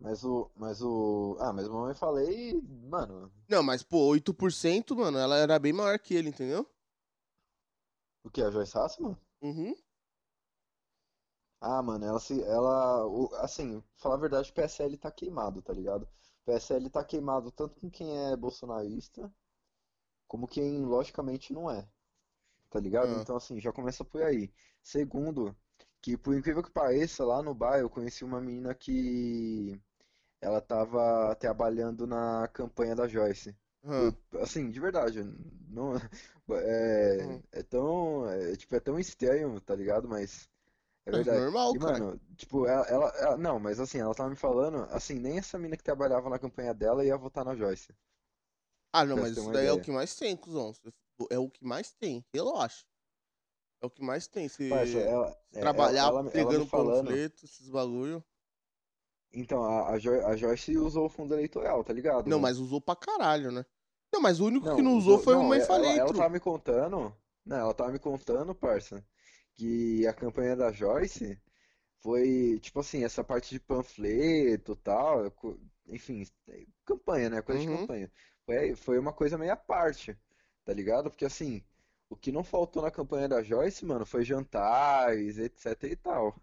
Mas 0.00 0.24
o. 0.24 0.50
Mas 0.56 0.80
o. 0.82 1.36
Ah, 1.40 1.52
mas 1.52 1.66
eu 1.66 1.94
falei, 1.94 2.60
mano. 2.88 3.32
Não, 3.48 3.62
mas, 3.62 3.82
pô, 3.82 4.10
8%, 4.10 4.96
mano, 4.96 5.18
ela 5.18 5.36
era 5.36 5.58
bem 5.58 5.72
maior 5.72 5.98
que 5.98 6.14
ele, 6.14 6.28
entendeu? 6.28 6.68
O 8.24 8.30
que? 8.30 8.42
A 8.42 8.50
Joyce 8.50 8.76
Hasselman? 8.76 9.16
Uhum. 9.42 9.74
Ah, 11.64 11.82
mano, 11.82 12.04
ela 12.04 12.20
se. 12.20 12.40
Ela. 12.44 13.06
o- 13.06 13.28
assim, 13.36 13.82
falar 13.96 14.16
a 14.16 14.18
verdade, 14.18 14.50
o 14.50 14.54
PSL 14.54 14.96
tá 14.98 15.10
queimado, 15.10 15.62
tá 15.62 15.72
ligado? 15.72 16.02
O 16.04 16.08
PSL 16.46 16.90
tá 16.90 17.04
queimado 17.04 17.50
tanto 17.50 17.80
com 17.80 17.90
quem 17.90 18.16
é 18.32 18.36
bolsonarista, 18.36 19.32
como 20.28 20.46
quem, 20.48 20.84
logicamente, 20.84 21.52
não 21.52 21.70
é. 21.70 21.88
Tá 22.70 22.80
ligado? 22.80 23.14
Ah. 23.14 23.22
Então, 23.22 23.36
assim, 23.36 23.60
já 23.60 23.72
começa 23.72 24.04
por 24.04 24.22
aí. 24.22 24.52
Segundo, 24.82 25.56
que 26.02 26.16
por 26.18 26.36
incrível 26.36 26.62
que 26.62 26.70
pareça, 26.72 27.24
lá 27.24 27.42
no 27.42 27.54
bar 27.54 27.78
eu 27.80 27.90
conheci 27.90 28.24
uma 28.24 28.40
menina 28.40 28.74
que. 28.74 29.80
Ela 30.40 30.60
tava 30.60 31.34
trabalhando 31.36 32.06
na 32.06 32.48
campanha 32.48 32.94
da 32.96 33.08
Joyce. 33.08 33.56
Aham. 33.84 34.16
Assim, 34.40 34.70
de 34.70 34.80
verdade, 34.80 35.22
não 35.68 35.94
é, 36.50 37.24
Uhum. 37.24 37.42
é 37.52 37.62
tão, 37.62 38.28
é, 38.28 38.56
tipo, 38.56 38.74
é 38.76 38.80
tão 38.80 38.98
estranho, 38.98 39.60
tá 39.60 39.74
ligado? 39.74 40.08
Mas 40.08 40.48
é 41.06 41.12
É 41.12 41.12
verdade. 41.12 41.46
normal, 41.46 41.74
E, 41.74 41.78
cara. 41.78 42.06
mano, 42.06 42.20
tipo, 42.36 42.66
ela, 42.66 42.86
ela, 42.86 43.08
ela- 43.18 43.36
não, 43.38 43.58
mas 43.60 43.80
assim, 43.80 43.98
ela 43.98 44.14
tava 44.14 44.30
me 44.30 44.36
falando, 44.36 44.84
assim, 44.90 45.14
nem 45.18 45.38
essa 45.38 45.58
mina 45.58 45.76
que 45.76 45.82
trabalhava 45.84 46.28
na 46.30 46.38
campanha 46.38 46.74
dela 46.74 47.04
ia 47.04 47.16
votar 47.16 47.44
na 47.44 47.54
Joyce. 47.56 47.94
Ah, 48.92 49.04
não, 49.04 49.16
pra 49.16 49.22
mas 49.22 49.32
isso 49.32 49.50
daí 49.50 49.66
é 49.66 49.72
o 49.72 49.78
ideia. 49.78 49.80
que 49.80 49.90
mais 49.90 50.14
tem, 50.14 50.36
cuzão. 50.36 50.72
É 51.30 51.38
o 51.38 51.50
que 51.50 51.64
mais 51.64 51.92
tem, 51.92 52.24
relaxa. 52.32 52.84
É 53.82 53.86
o 53.86 53.90
que 53.90 54.02
mais 54.02 54.26
tem. 54.28 54.48
Se 54.48 54.62
Parça, 54.68 55.00
ela, 55.00 55.34
é, 55.54 55.62
ela, 55.76 55.96
trabalhar 55.98 56.02
ela, 56.02 56.30
ela 56.34 56.60
pegando 56.60 56.66
falando, 56.66 57.18
panfleto, 57.22 57.44
esses 57.44 57.68
bagulho. 57.70 58.24
então, 59.32 59.62
a, 59.62 59.90
a, 59.90 59.98
Jo- 59.98 60.24
a 60.26 60.34
Joyce 60.36 60.78
usou 60.78 61.06
o 61.06 61.08
fundo 61.10 61.34
eleitoral, 61.34 61.84
tá 61.84 61.92
ligado, 61.92 62.30
Não, 62.30 62.38
né? 62.38 62.40
mas 62.40 62.58
usou 62.58 62.80
pra 62.80 62.96
caralho, 62.96 63.50
né? 63.50 63.64
Não, 64.12 64.20
mas 64.20 64.40
o 64.40 64.46
único 64.46 64.68
Não, 64.68 64.70
que 64.70 64.82
não 64.82 64.96
usou 64.96 65.18
foi 65.18 65.36
o 65.36 65.44
Mãe 65.44 65.60
ela, 65.60 65.60
Falei, 65.60 66.00
ela 66.00 66.12
tru. 66.12 66.14
tava 66.14 66.30
me 66.30 66.40
contando, 66.40 67.14
não, 67.44 67.56
ela 67.56 67.74
tava 67.74 67.92
me 67.92 67.98
contando, 67.98 68.54
parça, 68.54 69.04
que 69.54 70.06
a 70.06 70.14
campanha 70.14 70.56
da 70.56 70.72
Joyce 70.72 71.40
foi, 72.00 72.58
tipo 72.60 72.80
assim, 72.80 73.04
essa 73.04 73.24
parte 73.24 73.50
de 73.50 73.60
panfleto 73.60 74.72
e 74.72 74.76
tal, 74.76 75.32
enfim, 75.88 76.24
campanha, 76.84 77.30
né, 77.30 77.42
coisa 77.42 77.60
de 77.60 77.68
Uhum. 77.68 77.68
campanha, 77.68 78.10
foi, 78.46 78.76
foi 78.76 78.98
uma 78.98 79.12
coisa 79.12 79.38
meio 79.38 79.52
à 79.52 79.56
parte, 79.56 80.18
tá 80.64 80.72
ligado? 80.72 81.10
Porque 81.10 81.24
assim, 81.24 81.64
o 82.08 82.16
que 82.16 82.32
não 82.32 82.44
faltou 82.44 82.82
na 82.82 82.90
campanha 82.90 83.28
da 83.28 83.42
Joyce, 83.42 83.84
mano, 83.86 84.06
foi 84.06 84.24
jantares, 84.24 85.38
etc 85.38 85.82
e 85.84 85.96
tal. 85.96 86.36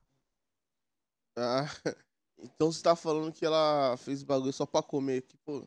Ah, 1.35 1.65
então 2.37 2.71
você 2.71 2.81
tá 2.83 2.95
falando 2.95 3.31
que 3.33 3.45
ela 3.45 3.95
fez 3.97 4.23
bagulho 4.23 4.53
só 4.53 4.65
pra 4.65 4.83
comer. 4.83 5.21
Que, 5.23 5.37
pô, 5.37 5.61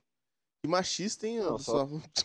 que 0.62 0.68
machista, 0.68 1.26
hein? 1.26 1.40
Não, 1.40 1.58
só... 1.58 1.58
só- 1.58 1.88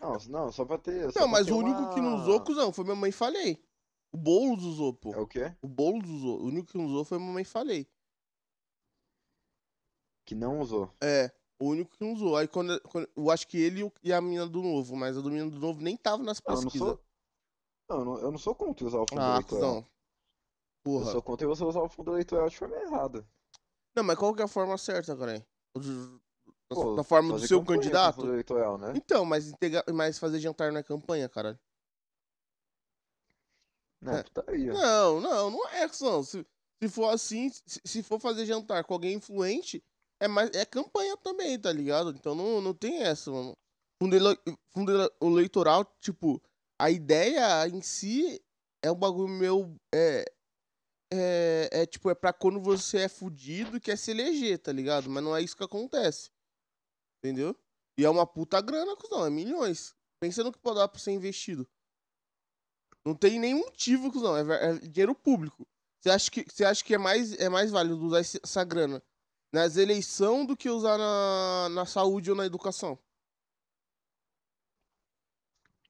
Não, 0.00 0.18
não, 0.28 0.52
só 0.52 0.64
pra 0.64 0.78
ter, 0.78 1.12
só 1.12 1.22
Não, 1.22 1.28
mas 1.28 1.50
o 1.50 1.56
único 1.56 1.86
que 1.88 2.00
não 2.00 2.14
usou, 2.14 2.40
uma... 2.40 2.44
cuzão, 2.44 2.72
foi 2.72 2.84
Mamãe 2.84 3.12
Falei. 3.12 3.62
O 4.12 4.18
Boulos 4.18 4.62
usou, 4.64 4.92
pô. 4.92 5.12
É 5.14 5.18
o 5.18 5.26
quê? 5.26 5.56
O 5.62 5.66
Boulos 5.68 6.08
usou. 6.08 6.40
O 6.40 6.44
único 6.46 6.70
que 6.70 6.76
não 6.78 6.84
usou 6.86 7.04
foi 7.04 7.18
Mamãe 7.18 7.44
Falei. 7.44 7.88
Que 10.24 10.34
não 10.34 10.60
usou. 10.60 10.90
É, 11.02 11.32
o 11.58 11.66
único 11.68 11.90
que 11.96 12.04
não 12.04 12.12
usou. 12.12 12.36
Aí 12.36 12.46
quando, 12.46 12.80
quando- 12.82 13.08
eu 13.16 13.30
acho 13.30 13.46
que 13.48 13.56
ele 13.58 13.90
e 14.02 14.12
a 14.12 14.20
menina 14.20 14.46
do 14.46 14.62
novo, 14.62 14.94
mas 14.94 15.16
a 15.16 15.20
do 15.20 15.30
menino 15.30 15.50
do 15.50 15.58
novo 15.58 15.80
nem 15.80 15.96
tava 15.96 16.22
nas 16.22 16.40
Não, 16.40 16.54
eu 16.54 16.60
não 16.60 16.62
pesquisas. 16.64 16.88
sou. 16.88 17.04
Não, 17.88 17.98
eu 17.98 18.04
não, 18.04 18.18
eu 18.18 18.30
não 18.30 18.38
sou 18.38 18.54
contra 18.54 18.86
usar 18.86 18.98
o 18.98 19.06
fundo 19.08 19.20
Ah, 19.20 19.30
eleitoral. 19.36 19.74
cuzão. 19.74 19.76
Eu 19.76 19.86
Porra. 20.84 21.12
sou 21.12 21.22
contra 21.22 21.46
você 21.46 21.64
usar 21.64 21.80
o 21.80 21.88
fundo 21.88 22.12
eleitoral 22.12 22.48
de 22.48 22.56
forma 22.56 22.76
errada. 22.76 23.26
Não, 23.96 24.04
mas 24.04 24.18
qual 24.18 24.34
que 24.34 24.42
é 24.42 24.44
a 24.44 24.48
forma 24.48 24.76
certa, 24.78 25.16
cara? 25.16 25.46
Da, 25.74 26.74
Pô, 26.74 26.96
da 26.96 27.04
forma 27.04 27.34
do 27.34 27.46
seu 27.46 27.64
candidato? 27.64 28.26
eleitoral, 28.26 28.78
né? 28.78 28.92
Então, 28.96 29.24
mas, 29.24 29.48
integra... 29.48 29.84
mas 29.92 30.18
fazer 30.18 30.38
jantar 30.40 30.72
na 30.72 30.82
campanha, 30.82 31.28
cara. 31.28 31.60
Não, 34.02 34.14
É. 34.16 34.22
putaria. 34.24 34.72
Não, 34.72 35.20
não, 35.20 35.50
não 35.50 35.68
é, 35.68 35.88
cuzão. 35.88 36.22
Se, 36.24 36.44
se 36.82 36.88
for 36.88 37.08
assim, 37.10 37.48
se, 37.50 37.80
se 37.84 38.02
for 38.02 38.20
fazer 38.20 38.44
jantar 38.44 38.82
com 38.84 38.94
alguém 38.94 39.14
influente, 39.14 39.82
é, 40.20 40.26
mais, 40.28 40.50
é 40.50 40.64
campanha 40.64 41.16
também, 41.16 41.58
tá 41.58 41.72
ligado? 41.72 42.10
Então 42.10 42.34
não, 42.34 42.60
não 42.60 42.74
tem 42.74 43.02
essa, 43.02 43.30
mano. 43.30 43.52
Fundo, 44.02 44.16
ele... 44.16 44.36
Fundo 44.74 44.90
ele- 44.92 45.10
eleitoral, 45.22 45.84
tipo, 46.00 46.42
a 46.80 46.90
ideia 46.90 47.68
em 47.68 47.80
si 47.80 48.42
é 48.84 48.90
um 48.90 48.96
bagulho 48.96 49.28
meu. 49.28 49.76
É, 49.94 50.24
é, 51.12 51.68
é 51.72 51.86
tipo, 51.86 52.10
é 52.10 52.14
pra 52.14 52.32
quando 52.32 52.60
você 52.60 53.02
é 53.02 53.08
fudido 53.08 53.76
e 53.76 53.80
quer 53.80 53.96
se 53.96 54.10
eleger, 54.10 54.58
tá 54.58 54.72
ligado? 54.72 55.08
Mas 55.08 55.22
não 55.22 55.36
é 55.36 55.42
isso 55.42 55.56
que 55.56 55.62
acontece. 55.62 56.30
Entendeu? 57.22 57.56
E 57.98 58.04
é 58.04 58.10
uma 58.10 58.26
puta 58.26 58.60
grana, 58.60 58.96
cuzão, 58.96 59.24
é 59.24 59.30
milhões. 59.30 59.94
Pensa 60.20 60.42
no 60.42 60.50
que 60.50 60.58
pode 60.58 60.76
dar 60.78 60.88
pra 60.88 60.98
ser 60.98 61.12
investido. 61.12 61.68
Não 63.04 63.14
tem 63.14 63.38
nenhum 63.38 63.58
motivo, 63.60 64.10
cuzão. 64.12 64.36
É, 64.36 64.70
é 64.70 64.78
dinheiro 64.78 65.14
público. 65.14 65.66
Você 66.00 66.10
acha 66.10 66.30
que, 66.30 66.44
você 66.48 66.64
acha 66.64 66.84
que 66.84 66.94
é, 66.94 66.98
mais, 66.98 67.32
é 67.38 67.48
mais 67.48 67.70
válido 67.70 68.00
usar 68.04 68.20
essa 68.20 68.64
grana 68.64 69.02
nas 69.52 69.76
eleições 69.76 70.46
do 70.46 70.56
que 70.56 70.68
usar 70.70 70.98
na, 70.98 71.68
na 71.70 71.86
saúde 71.86 72.30
ou 72.30 72.36
na 72.36 72.46
educação? 72.46 72.98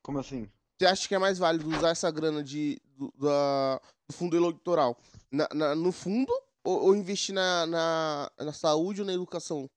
Como 0.03 0.19
assim? 0.19 0.51
Você 0.79 0.87
acha 0.87 1.07
que 1.09 1.15
é 1.15 1.19
mais 1.19 1.39
válido 1.39 1.69
usar 1.69 1.91
essa 1.91 2.11
grana 2.11 2.43
de, 2.43 2.81
do, 2.97 3.13
da- 3.13 3.81
do 4.09 4.15
fundo 4.15 4.37
eleitoral 4.37 4.99
na, 5.31 5.49
na- 5.55 5.75
no 5.77 5.93
fundo 5.93 6.33
ou, 6.65 6.87
ou 6.87 6.97
investir 6.97 7.35
na, 7.35 7.67
na, 7.67 8.33
na 8.39 8.53
saúde 8.53 9.01
ou 9.01 9.07
na 9.07 9.13
educação? 9.13 9.71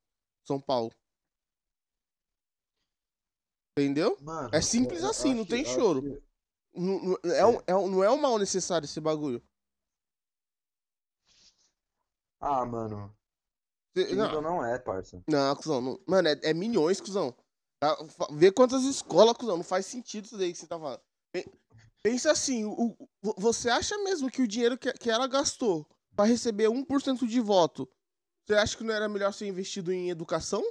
São 0.47 0.59
Paulo. 0.59 0.91
Entendeu? 3.77 4.17
Mano, 4.21 4.49
É 4.53 4.61
simples 4.61 4.99
eu- 4.99 5.05
eu 5.05 5.11
assim, 5.11 5.33
não 5.33 5.43
que- 5.43 5.49
tem 5.51 5.65
choro. 5.65 6.01
que- 6.01 6.23
Não, 6.75 6.99
não- 7.01 7.31
é 7.33 7.45
um, 7.45 7.61
é 7.67 7.75
um- 7.75 7.87
não 7.89 8.03
é 8.03 8.11
um 8.11 8.17
mal 8.17 8.37
necessário 8.37 8.85
esse 8.85 8.99
bagulho. 8.99 9.41
Ah, 12.39 12.65
mano. 12.65 13.15
Cê- 13.97 14.13
não, 14.15 14.41
não 14.41 14.65
é, 14.65 14.77
parça. 14.77 15.23
Não, 15.27 15.55
cuzão. 15.55 15.81
não- 15.81 15.99
Mano, 16.05 16.27
é, 16.27 16.39
é 16.43 16.53
milhões, 16.53 16.99
cuzão. 16.99 17.35
Tá? 17.79 17.95
Vê 18.33 18.51
quantas 18.51 18.83
escolas, 18.83 19.35
cuzão. 19.37 19.57
Não 19.57 19.63
faz 19.63 19.85
sentido 19.85 20.25
isso 20.25 20.37
daí 20.37 20.51
que 20.51 20.57
você 20.59 20.67
tá 20.67 20.77
falando. 20.79 21.01
Pen- 21.31 21.45
Pensa 22.03 22.31
assim, 22.31 22.65
o, 22.65 22.95
o- 23.23 23.33
você 23.37 23.67
acha 23.69 23.97
mesmo 24.03 24.29
que 24.29 24.41
o 24.41 24.47
dinheiro 24.47 24.77
que, 24.77 24.93
que 24.93 25.09
ela 25.09 25.25
gastou 25.27 25.89
pra 26.15 26.25
receber 26.25 26.69
1% 26.69 27.25
de 27.27 27.39
voto, 27.39 27.89
você 28.45 28.53
acha 28.53 28.77
que 28.77 28.83
não 28.83 28.93
era 28.93 29.09
melhor 29.09 29.33
ser 29.33 29.47
investido 29.47 29.91
em 29.91 30.09
educação? 30.11 30.61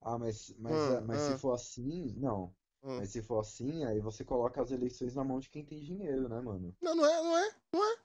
Ah, 0.00 0.16
mas, 0.18 0.54
mas, 0.56 0.72
Ah, 0.72 0.94
é- 0.94 1.00
mas 1.00 1.20
ah. 1.20 1.32
se 1.32 1.38
for 1.38 1.52
assim, 1.52 2.14
não. 2.16 2.54
Ah. 2.86 2.98
Mas 2.98 3.10
se 3.10 3.20
for 3.20 3.40
assim, 3.40 3.84
aí 3.84 3.98
você 3.98 4.24
coloca 4.24 4.62
as 4.62 4.70
eleições 4.70 5.12
na 5.14 5.24
mão 5.24 5.40
de 5.40 5.50
quem 5.50 5.64
tem 5.64 5.82
dinheiro, 5.82 6.28
né, 6.28 6.40
mano? 6.40 6.72
Não, 6.80 6.94
não 6.94 7.04
é, 7.04 7.22
não 7.22 7.36
é, 7.36 7.54
não 7.72 7.84
é. 7.84 7.98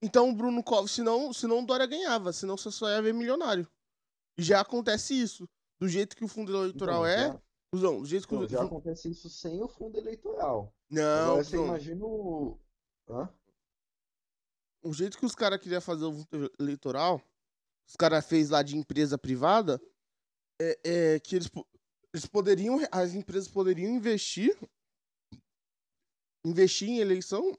Então 0.00 0.30
o 0.30 0.34
Bruno 0.34 0.64
Covas, 0.64 0.90
senão, 0.90 1.32
senão 1.34 1.60
o 1.60 1.66
Dória 1.66 1.86
ganhava, 1.86 2.32
senão 2.32 2.56
você 2.56 2.70
só 2.70 2.88
ia 2.88 3.02
ver 3.02 3.12
milionário. 3.12 3.68
Já 4.38 4.62
acontece 4.62 5.14
isso. 5.14 5.46
Do 5.78 5.86
jeito 5.86 6.16
que 6.16 6.24
o 6.24 6.28
fundo 6.28 6.50
eleitoral 6.56 7.06
Então, 7.06 7.06
é, 7.06 7.40
já, 7.74 7.88
do 7.88 8.04
jeito 8.06 8.26
que 8.26 8.34
então, 8.34 8.46
o. 8.46 8.48
já 8.48 8.62
acontece 8.62 9.10
isso 9.10 9.28
sem 9.28 9.62
o 9.62 9.68
fundo 9.68 9.98
eleitoral. 9.98 10.74
Não, 10.88 11.32
Agora 11.32 11.44
você 11.44 11.56
imagina 11.56 12.04
o. 12.04 12.58
Hã? 13.08 13.28
o 14.82 14.92
jeito 14.92 15.16
que 15.16 15.26
os 15.26 15.34
caras 15.34 15.60
queriam 15.60 15.80
fazer 15.80 16.04
o 16.04 16.12
voto 16.12 16.50
eleitoral, 16.58 17.22
os 17.86 17.94
caras 17.96 18.26
fez 18.26 18.50
lá 18.50 18.62
de 18.62 18.76
empresa 18.76 19.16
privada, 19.16 19.80
é, 20.60 20.78
é 20.84 21.20
que 21.20 21.36
eles, 21.36 21.50
eles 22.14 22.26
poderiam, 22.26 22.78
as 22.90 23.14
empresas 23.14 23.48
poderiam 23.48 23.90
investir, 23.94 24.56
investir 26.44 26.88
em 26.88 26.98
eleição 26.98 27.56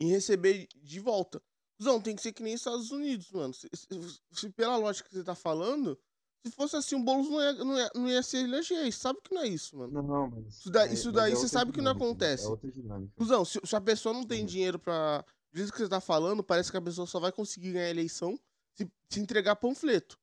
e 0.00 0.06
receber 0.06 0.68
de 0.76 1.00
volta. 1.00 1.42
Não, 1.78 2.00
tem 2.00 2.16
que 2.16 2.22
ser 2.22 2.32
que 2.32 2.42
nem 2.42 2.54
Estados 2.54 2.90
Unidos, 2.90 3.30
mano. 3.32 3.52
Se, 3.52 3.68
se- 3.74 4.20
se 4.32 4.50
pela 4.50 4.76
lógica 4.76 5.08
que 5.08 5.14
você 5.14 5.24
tá 5.24 5.34
falando, 5.34 5.98
se 6.46 6.52
fosse 6.52 6.76
assim, 6.76 6.94
o 6.96 7.02
Boulos 7.02 7.28
não 7.28 7.40
ia, 7.42 7.52
não 7.52 7.76
ia, 7.78 7.90
não 7.94 8.08
ia 8.08 8.22
se 8.22 8.38
eleger. 8.38 8.84
Você 8.90 8.92
sabe 8.98 9.20
que 9.22 9.34
não 9.34 9.42
é 9.42 9.48
isso, 9.48 9.76
mano. 9.76 9.92
Não, 9.92 10.02
não, 10.02 10.30
mas. 10.30 10.46
Isso 10.58 10.70
daí- 10.70 10.88
mas- 10.88 10.98
isso 10.98 11.12
daí 11.12 11.32
é 11.32 11.34
você 11.34 11.42
outra 11.42 11.48
sabe 11.58 11.72
que 11.72 11.78
não 11.82 11.92
dinâmica, 11.92 12.04
acontece. 12.06 12.44
É 12.44 12.48
outra 12.48 12.70
dinâmica. 12.70 13.12
Cusão, 13.16 13.44
se, 13.44 13.60
se 13.62 13.76
a 13.76 13.80
pessoa 13.80 14.14
não 14.14 14.24
tem 14.24 14.40
Uhum. 14.40 14.46
dinheiro 14.46 14.78
pra. 14.78 15.22
Do 15.52 15.58
jeito 15.58 15.72
que 15.72 15.78
você 15.78 15.88
tá 15.88 16.00
falando, 16.00 16.42
parece 16.44 16.70
que 16.70 16.76
a 16.76 16.82
pessoa 16.82 17.06
só 17.06 17.18
vai 17.20 17.32
conseguir 17.32 17.72
ganhar 17.72 17.86
a 17.86 17.90
eleição 17.90 18.38
se, 18.74 18.86
se 19.10 19.20
entregar 19.20 19.56
panfleto. 19.56 20.18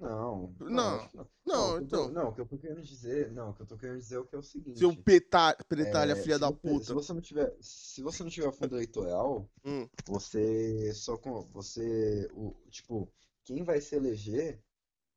Não, 0.00 0.54
Não, 0.60 1.08
não. 1.12 1.26
Não, 1.46 1.78
então. 1.80 2.08
Não, 2.10 2.28
o 2.30 2.32
que 2.34 2.40
eu 2.40 2.46
tô 2.46 2.56
querendo 2.56 2.80
dizer. 2.82 3.30
Não, 3.32 3.50
o 3.50 3.54
que 3.54 3.60
eu 3.60 3.66
tô 3.66 3.76
querendo 3.76 3.98
dizer 3.98 4.14
é 4.16 4.18
o 4.18 4.24
que 4.24 4.34
é 4.34 4.38
o 4.38 4.42
seguinte. 4.42 4.78
Seu 4.78 4.96
peta, 4.96 5.54
pretalha, 5.68 6.12
é, 6.12 6.16
filha 6.16 6.36
se 6.36 6.40
da 6.40 6.48
você- 6.48 6.56
puta. 6.58 6.84
Se 6.86 6.92
você 6.94 7.12
não 7.12 7.20
tiver, 7.20 7.54
se 7.60 8.02
você 8.02 8.22
não 8.22 8.30
tiver 8.30 8.50
fundo 8.52 8.76
eleitoral, 8.76 9.46
Hum. 9.64 9.86
você 10.06 10.90
só 10.94 11.18
com 11.18 11.42
você, 11.52 12.26
o, 12.32 12.54
tipo, 12.70 13.12
quem 13.44 13.62
vai 13.62 13.78
se 13.80 13.94
eleger, 13.94 14.58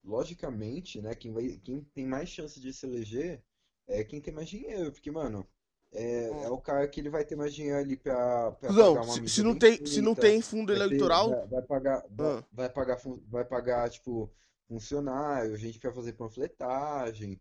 logicamente, 0.04 1.02
né? 1.02 1.16
Quem 1.16 1.32
vai, 1.32 1.60
quem 1.64 1.82
tem 1.94 2.06
mais 2.06 2.28
chance 2.30 2.60
de 2.60 2.74
se 2.74 2.86
eleger 2.86 3.42
é 3.88 4.04
quem 4.04 4.20
tem 4.20 4.34
mais 4.34 4.50
dinheiro, 4.50 4.92
porque, 4.92 5.12
mano, 5.12 5.48
é, 5.94 6.30
Hum. 6.32 6.44
é 6.44 6.50
o 6.50 6.58
cara 6.60 6.88
que 6.88 7.00
ele 7.00 7.10
vai 7.10 7.24
ter 7.24 7.36
mais 7.36 7.54
dinheiro 7.54 7.78
ali 7.80 7.96
pra, 7.96 8.52
pra 8.54 8.68
Cusão, 8.70 8.96
pagar 8.96 9.06
uma 9.06 9.28
se, 9.30 9.44
não 9.44 9.58
tem, 9.58 9.86
se 9.86 10.02
não 10.02 10.16
tem 10.16 10.42
fundo 10.42 10.68
vai 10.76 10.76
ter- 10.78 10.84
eleitoral. 10.96 11.30
vai, 11.30 11.48
vai 11.48 11.62
pagar, 11.62 12.06
vai, 12.10 12.28
Ah. 12.38 12.44
vai 12.52 12.70
pagar, 12.70 13.02
vai 13.30 13.46
pagar, 13.46 13.90
tipo, 13.90 14.30
funcionário, 14.68 15.56
gente 15.58 15.80
pra 15.80 15.92
fazer 15.94 16.14
panfletagem 16.14 17.40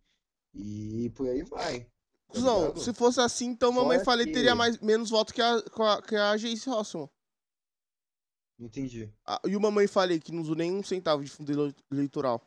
e 0.55 1.11
por 1.15 1.29
aí 1.29 1.43
vai. 1.45 1.81
tá 1.81 1.91
Cusão, 2.29 2.61
ligado? 2.63 2.81
se 2.81 2.93
fosse 2.95 3.21
assim, 3.21 3.47
então 3.47 3.73
mamãe 3.73 3.99
Fora 3.99 4.05
falei 4.05 4.27
que- 4.27 4.33
teria 4.33 4.55
mais, 4.55 4.79
menos 4.81 5.11
voto 5.11 5.33
que 5.35 5.41
a, 5.43 5.63
que 5.63 5.83
a, 6.17 6.37
que 6.37 6.39
Jace 6.39 6.69
Rossman. 6.69 7.09
Entendi. 8.59 9.13
Ah, 9.27 9.41
E 9.47 9.57
o 9.57 9.61
mamãe 9.61 9.87
falei 9.87 10.21
que 10.21 10.31
não 10.33 10.43
usou 10.43 10.55
nenhum 10.55 10.83
centavo 10.83 11.25
de 11.25 11.31
fundo 11.31 11.51
ele- 11.51 11.75
eleitoral. 11.91 12.41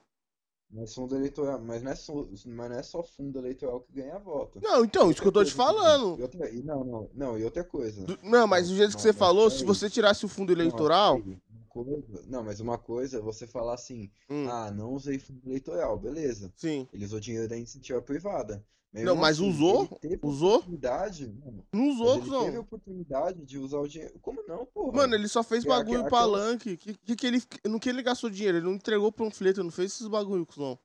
Mas 0.72 0.94
fundo 0.96 1.16
eleitoral, 1.16 1.62
mas 1.62 1.84
não 1.84 1.92
é 1.92 1.96
só, 1.96 2.14
mas 2.48 2.70
não 2.70 2.78
é 2.78 2.84
só 2.84 3.04
fundo 3.04 3.38
eleitoral 3.38 3.82
que 3.82 3.94
ganha 3.94 4.18
voto. 4.18 4.60
Não, 4.62 4.84
então, 4.84 5.12
isso 5.12 5.22
que 5.22 5.28
eu 5.28 5.32
tô 5.32 5.44
te 5.46 5.54
falando. 5.54 6.18
E 6.20 6.24
outra, 6.24 6.50
e 6.50 6.64
não, 6.64 6.84
não, 6.84 7.10
não, 7.14 7.38
e 7.40 7.44
outra 7.44 7.64
coisa. 7.64 8.04
Do- 8.04 8.18
Não, 8.24 8.48
mas 8.48 8.68
do 8.70 8.76
jeito 8.76 8.90
que 8.92 8.96
Não, 8.96 9.02
você 9.02 9.10
mas 9.10 9.18
falou, 9.18 9.50
se 9.50 9.58
peraí. 9.58 9.68
você 9.68 9.90
tirasse 9.90 10.26
o 10.26 10.30
fundo 10.30 10.54
Não, 10.54 10.60
eleitoral. 10.62 11.18
uma 11.18 11.38
coisa- 11.84 12.24
não, 12.28 12.44
mas 12.44 12.60
uma 12.60 12.78
coisa 12.78 13.18
é 13.18 13.22
você 13.22 13.46
falar 13.46 13.74
assim, 13.74 14.10
Hum, 14.30 14.48
ah, 14.50 14.72
não 14.72 14.94
usei 14.94 15.20
fundo 15.20 15.42
eleitoral, 15.46 15.98
beleza. 15.98 16.54
sim. 16.56 16.88
Ele 16.94 17.04
usou 17.06 17.20
dinheiro 17.20 17.48
da 17.50 17.58
iniciativa 17.58 18.02
privada. 18.02 18.64
Não, 18.94 19.02
mesmo 19.04 19.16
mas 19.22 19.38
assim, 19.38 19.50
usou? 19.50 19.90
Usou? 20.24 20.56
oportunidade, 20.56 21.28
mano, 21.44 21.68
Não 21.74 21.90
usou, 21.90 22.16
ele 22.18 22.46
teve 22.46 22.58
a 22.58 22.62
oportunidade 22.62 23.46
de 23.46 23.58
usar 23.58 23.80
o 23.80 23.88
dinheiro. 23.90 24.18
Como 24.22 24.42
não, 24.48 24.66
porra? 24.66 24.96
Mano, 24.96 25.16
ele 25.16 25.28
só 25.28 25.44
fez 25.44 25.66
bagulho 25.66 26.00
aquela- 26.06 26.10
palanque. 26.10 26.78
Que, 26.78 26.94
que, 26.94 27.16
que 27.18 27.28
ele, 27.28 27.44
no 27.66 27.78
que 27.78 27.90
ele 27.90 28.02
gastou 28.02 28.30
dinheiro? 28.30 28.58
Ele 28.60 28.66
não 28.66 28.76
entregou 28.76 29.12
panfleto, 29.12 29.62
não 29.62 29.70
fez 29.72 29.92
esses 29.92 30.08
bagulho, 30.08 30.46
cuzão. 30.46 30.80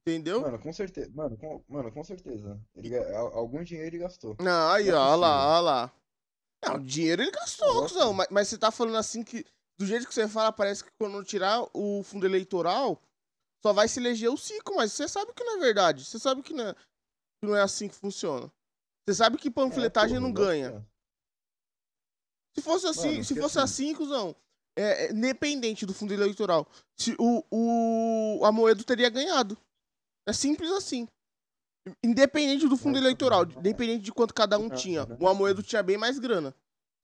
Entendeu? 0.00 0.40
Mano, 0.40 0.58
com 0.58 0.72
certeza, 0.72 1.10
mano, 1.14 1.36
com, 1.36 1.62
mano, 1.68 1.92
com 1.92 2.02
certeza. 2.02 2.58
Ele, 2.74 2.96
algum 2.96 3.62
dinheiro 3.62 3.90
ele 3.96 3.98
gastou. 4.02 4.34
Não, 4.40 4.68
aí, 4.72 4.86
Não 4.86 4.94
é 4.94 4.98
ó, 4.98 5.02
olha 5.08 5.16
lá, 5.16 5.48
olha 5.56 5.60
lá. 5.60 5.92
Não, 6.64 6.78
dinheiro 6.78 7.22
ele 7.22 7.30
gastou, 7.30 7.82
cuzão. 7.82 8.12
Mas, 8.12 8.28
mas 8.30 8.48
você 8.48 8.58
tá 8.58 8.70
falando 8.70 8.96
assim 8.96 9.22
que, 9.24 9.44
do 9.78 9.86
jeito 9.86 10.06
que 10.06 10.14
você 10.14 10.28
fala, 10.28 10.52
parece 10.52 10.84
que 10.84 10.90
quando 11.00 11.24
tirar 11.24 11.66
o 11.74 12.02
fundo 12.02 12.26
eleitoral, 12.26 13.00
só 13.62 13.72
vai 13.72 13.88
se 13.88 13.98
eleger 14.00 14.30
o 14.30 14.36
ciclo. 14.36 14.76
Mas 14.76 14.92
você 14.92 15.08
sabe 15.08 15.32
que 15.32 15.42
não 15.44 15.56
é 15.56 15.60
verdade. 15.60 16.04
Você 16.04 16.18
sabe 16.18 16.42
que 16.42 16.52
não 16.52 16.68
é, 16.68 16.74
que 16.74 17.46
não 17.46 17.56
é 17.56 17.62
assim 17.62 17.88
que 17.88 17.94
funciona. 17.94 18.52
Você 19.08 19.14
sabe 19.14 19.38
que 19.38 19.50
panfletagem 19.50 20.18
É, 20.18 20.20
não 20.20 20.32
ganha. 20.32 20.86
Se 22.56 22.62
fosse 22.62 22.86
assim, 22.86 23.12
Mano, 23.12 23.24
se 23.24 23.34
fosse 23.40 23.58
assim- 23.58 23.90
assim, 23.90 23.94
cuzão, 23.94 24.36
é, 24.76 25.06
é, 25.06 25.12
independente 25.12 25.86
do 25.86 25.94
fundo 25.94 26.12
eleitoral, 26.12 26.66
se 26.98 27.14
o, 27.18 27.44
o 27.50 28.44
Amoedo 28.44 28.84
teria 28.84 29.08
ganhado. 29.08 29.56
É 30.28 30.32
simples 30.32 30.70
assim. 30.70 31.08
Independente 32.04 32.68
do 32.68 32.76
fundo 32.76 32.98
eleitoral, 32.98 33.44
independente 33.44 34.04
de 34.04 34.12
quanto 34.12 34.34
cada 34.34 34.58
um 34.58 34.68
Não, 34.68 34.76
tinha, 34.76 35.06
o 35.18 35.26
Amoedo 35.28 35.62
tinha 35.62 35.82
bem 35.82 35.96
mais 35.96 36.18
grana. 36.18 36.54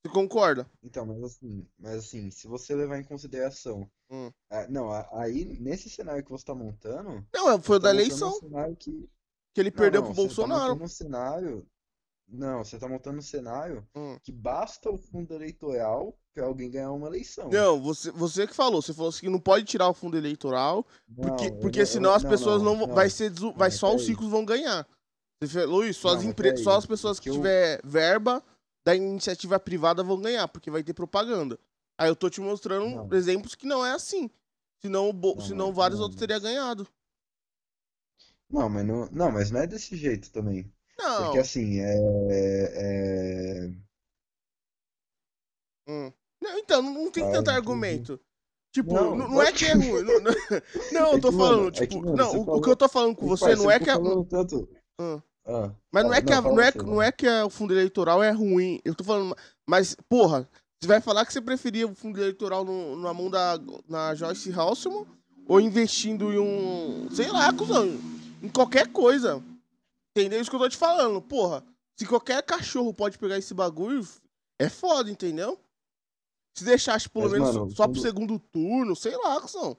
Você 0.04 0.12
concorda? 0.12 0.70
Então, 0.82 1.04
mas 1.06 1.22
assim, 1.22 1.66
mas 1.78 1.94
assim, 1.96 2.30
se 2.30 2.46
você 2.46 2.74
levar 2.74 2.98
em 2.98 3.04
consideração. 3.04 3.90
Hum. 4.08 4.30
ah, 4.50 4.66
não, 4.68 4.92
aí 5.20 5.44
nesse 5.58 5.90
cenário 5.90 6.22
que 6.22 6.30
você 6.30 6.44
tá 6.44 6.54
montando, 6.54 7.26
Não, 7.34 7.50
é, 7.50 7.60
foi 7.60 7.76
o 7.76 7.78
da 7.80 7.88
tá 7.88 7.94
montando 7.94 8.14
eleição 8.24 8.38
um 8.42 8.74
que. 8.76 9.08
que 9.54 9.60
ele 9.60 9.70
Não, 9.70 9.76
perdeu 9.76 10.00
não, 10.02 10.08
pro 10.08 10.16
tá 10.16 10.22
Bolsonaro. 10.22 10.60
montando 10.60 10.84
um 10.84 10.88
cenário. 10.88 11.66
Não, 12.28 12.64
você 12.64 12.78
tá 12.78 12.88
montando 12.88 13.18
um 13.18 13.22
cenário 13.22 13.86
Hum. 13.96 14.18
que 14.22 14.30
basta 14.32 14.90
o 14.90 14.98
fundo 14.98 15.34
eleitoral 15.34 16.16
alguém 16.40 16.70
ganhar 16.70 16.92
uma 16.92 17.06
eleição. 17.08 17.48
Não, 17.50 17.80
você, 17.80 18.10
você 18.10 18.46
que 18.46 18.54
falou. 18.54 18.82
Você 18.82 18.92
falou 18.92 19.08
assim 19.10 19.20
que 19.20 19.28
não 19.28 19.40
pode 19.40 19.64
tirar 19.64 19.88
o 19.88 19.94
fundo 19.94 20.16
eleitoral, 20.16 20.84
porque, 21.14 21.48
Não, 21.50 21.56
eu 21.56 21.60
porque 21.60 21.78
não- 21.78 21.82
eu- 21.82 21.86
senão 21.86 22.12
as 22.14 22.22
não, 22.22 22.30
pessoas 22.30 22.62
não, 22.62 22.76
vão. 22.76 22.86
não. 22.88 22.94
Vai 22.94 23.08
ser. 23.10 23.30
desu- 23.30 23.52
vai 23.54 23.70
só 23.70 23.88
os 23.88 24.02
peraí. 24.02 24.06
ciclos 24.06 24.30
vão 24.30 24.44
ganhar. 24.44 24.86
Você 25.40 25.60
falou 25.60 25.84
isso, 25.84 26.00
só 26.00 26.08
as, 26.14 26.22
empre... 26.24 26.50
peraí, 26.50 26.62
só 26.64 26.76
as 26.76 26.86
pessoas 26.86 27.18
que 27.18 27.24
que 27.24 27.28
eu- 27.30 27.34
tiver 27.34 27.80
verba 27.84 28.42
da 28.84 28.94
iniciativa 28.94 29.58
privada 29.60 30.02
vão 30.02 30.20
ganhar, 30.20 30.48
porque 30.48 30.70
vai 30.70 30.82
ter 30.82 30.94
propaganda. 30.94 31.58
Aí 31.98 32.08
eu 32.08 32.16
tô 32.16 32.28
te 32.30 32.40
mostrando 32.40 33.14
exemplos 33.14 33.54
que 33.54 33.66
não 33.66 33.84
é 33.84 33.92
assim. 33.92 34.30
Senão, 34.80 35.12
Bo... 35.12 35.34
Não, 35.36 35.42
senão 35.44 35.72
vários 35.72 35.98
outros 36.00 36.18
teriam 36.18 36.40
ganhado. 36.40 36.86
Não, 38.48 38.68
mas 38.68 38.86
não, 38.86 39.08
não, 39.10 39.30
mas 39.32 39.50
não 39.50 39.60
é 39.60 39.66
desse 39.66 39.96
jeito 39.96 40.30
também. 40.30 40.70
Não. 40.98 41.24
Porque 41.24 41.38
assim, 41.38 41.80
é, 41.80 41.94
é- 42.30 43.70
Hum. 45.88 46.12
Não, 46.50 46.58
então, 46.58 46.82
não, 46.82 47.10
tem 47.10 47.24
Ah, 47.24 47.26
tanto 47.26 47.42
entendi. 47.50 47.56
argumento. 47.56 48.20
Tipo, 48.72 48.92
Não, 48.92 49.16
não, 49.16 49.28
não 49.30 49.42
é 49.42 49.50
que 49.52 49.64
é 49.64 49.72
ruim. 49.74 50.02
Não, 50.02 50.20
não, 50.20 50.32
não, 50.92 51.10
eu 51.12 51.16
É 51.16 51.20
tô 51.20 51.30
que, 51.30 51.36
falando, 51.36 51.56
mano, 51.56 51.68
é 51.68 51.70
tipo. 51.70 51.88
que, 51.88 52.00
mano, 52.00 52.16
não, 52.16 52.40
o, 52.42 52.60
que 52.60 52.68
eu 52.70 52.76
tô 52.76 52.88
falando 52.88 53.16
com 53.16 53.26
você 53.26 53.44
Parça, 53.46 53.62
não 53.62 53.70
é 53.70 53.78
que 53.78 53.90
é. 53.90 53.94
tanto. 53.94 54.68
Ah, 55.48 55.70
Mas 55.92 56.04
não 56.04 56.12
é 56.14 56.20
que, 56.22 56.32
a- 56.32 56.42
não, 56.42 56.60
é, 56.60 56.72
não 56.84 57.02
é 57.02 57.12
que 57.12 57.26
o 57.28 57.50
fundo 57.50 57.72
eleitoral 57.72 58.22
é 58.22 58.30
ruim. 58.30 58.80
Eu 58.84 58.94
tô 58.94 59.02
falando. 59.04 59.36
Mas, 59.66 59.96
porra, 60.08 60.48
você 60.80 60.86
vai 60.88 61.00
falar 61.00 61.24
que 61.24 61.32
você 61.32 61.40
preferia 61.40 61.86
o 61.86 61.94
fundo 61.94 62.18
eleitoral 62.20 62.64
no- 62.64 62.96
na 62.96 63.14
mão 63.14 63.30
da 63.30 63.58
na 63.88 64.14
Joyce 64.14 64.52
Halseman 64.52 65.06
ou 65.48 65.60
investindo 65.60 66.32
em 66.32 66.38
um. 66.38 67.08
Sei 67.12 67.28
lá, 67.28 67.52
cuzão. 67.52 67.98
Em 68.42 68.48
qualquer 68.48 68.88
coisa. 68.88 69.42
Entendeu 70.16 70.40
isso 70.40 70.50
que 70.50 70.56
eu 70.56 70.60
tô 70.60 70.68
te 70.68 70.76
falando? 70.76 71.20
Porra, 71.22 71.62
se 71.98 72.04
qualquer 72.06 72.42
cachorro 72.42 72.92
pode 72.92 73.16
pegar 73.18 73.38
esse 73.38 73.54
bagulho, 73.54 74.06
é 74.58 74.68
foda, 74.68 75.10
entendeu? 75.10 75.58
Se 76.56 76.64
deixasse 76.64 77.08
pelo 77.08 77.24
Mas, 77.24 77.32
menos 77.34 77.54
mano, 77.54 77.70
só 77.70 77.86
pro 77.86 78.00
segundo 78.00 78.38
turno, 78.38 78.96
sei 78.96 79.16
lá, 79.16 79.40
cuzão. 79.40 79.76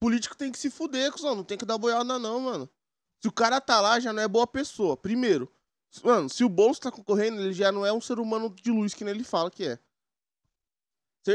Político 0.00 0.36
tem 0.36 0.50
que 0.50 0.58
se 0.58 0.68
fuder, 0.68 1.12
cuzão. 1.12 1.34
Não 1.36 1.44
tem 1.44 1.56
que 1.56 1.64
dar 1.64 1.78
boiada, 1.78 2.18
não, 2.18 2.40
mano. 2.40 2.68
Se 3.22 3.28
o 3.28 3.32
cara 3.32 3.60
tá 3.60 3.80
lá, 3.80 4.00
já 4.00 4.12
não 4.12 4.20
é 4.22 4.26
boa 4.26 4.46
pessoa. 4.46 4.96
Primeiro, 4.96 5.48
mano, 6.02 6.28
se 6.28 6.42
o 6.42 6.48
Boulos 6.48 6.80
tá 6.80 6.90
concorrendo, 6.90 7.40
ele 7.40 7.52
já 7.52 7.70
não 7.70 7.86
é 7.86 7.92
um 7.92 8.00
ser 8.00 8.18
humano 8.18 8.50
de 8.50 8.72
luz 8.72 8.94
que 8.94 9.04
nem 9.04 9.14
ele 9.14 9.22
fala 9.22 9.48
que 9.50 9.64
é. 9.64 9.78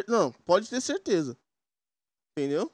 Não, 0.08 0.34
pode 0.34 0.70
ter 0.70 0.82
certeza. 0.82 1.38
Entendeu? 2.38 2.68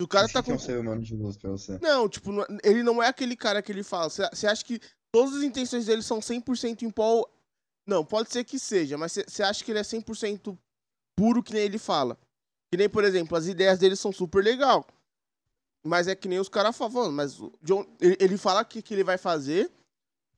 Se 0.00 0.04
o 0.04 0.08
cara 0.08 0.26
O 0.26 0.32
tá 0.32 0.42
que 0.42 0.50
é 0.50 0.54
um 0.54 0.56
com. 0.56 0.62
ser 0.64 0.78
humano 0.80 1.00
de 1.02 1.14
luz 1.14 1.36
pra 1.36 1.50
você? 1.50 1.78
Não, 1.78 2.08
tipo, 2.08 2.32
é- 2.42 2.46
ele 2.64 2.82
não 2.82 3.00
é 3.00 3.06
aquele 3.06 3.36
cara 3.36 3.62
que 3.62 3.70
ele 3.70 3.84
fala. 3.84 4.10
Você 4.10 4.46
acha 4.48 4.64
que 4.64 4.80
todas 5.12 5.34
as 5.36 5.42
intenções 5.44 5.86
dele 5.86 6.02
são 6.02 6.20
100% 6.20 6.82
em 6.82 6.90
prol. 6.90 7.28
Não, 7.86 8.04
pode 8.04 8.30
ser 8.32 8.42
que 8.44 8.58
seja, 8.58 8.98
mas 8.98 9.12
você 9.12 9.42
acha 9.44 9.64
que 9.64 9.70
ele 9.70 9.78
é 9.78 9.84
100% 9.84 10.58
puro 11.20 11.42
que 11.42 11.52
nem 11.52 11.62
ele 11.64 11.76
fala. 11.76 12.16
Que 12.72 12.78
nem, 12.78 12.88
por 12.88 13.04
exemplo, 13.04 13.36
as 13.36 13.46
ideias 13.46 13.78
dele 13.78 13.94
são 13.94 14.10
super 14.10 14.42
legal. 14.42 14.86
Mas 15.84 16.08
é 16.08 16.14
que 16.14 16.26
nem 16.26 16.38
os 16.38 16.48
caras 16.48 16.74
falam, 16.74 17.12
mas 17.12 17.38
o 17.38 17.52
John, 17.60 17.84
ele, 18.00 18.16
ele 18.18 18.38
fala 18.38 18.64
que, 18.64 18.80
que 18.80 18.94
ele 18.94 19.04
vai 19.04 19.18
fazer, 19.18 19.70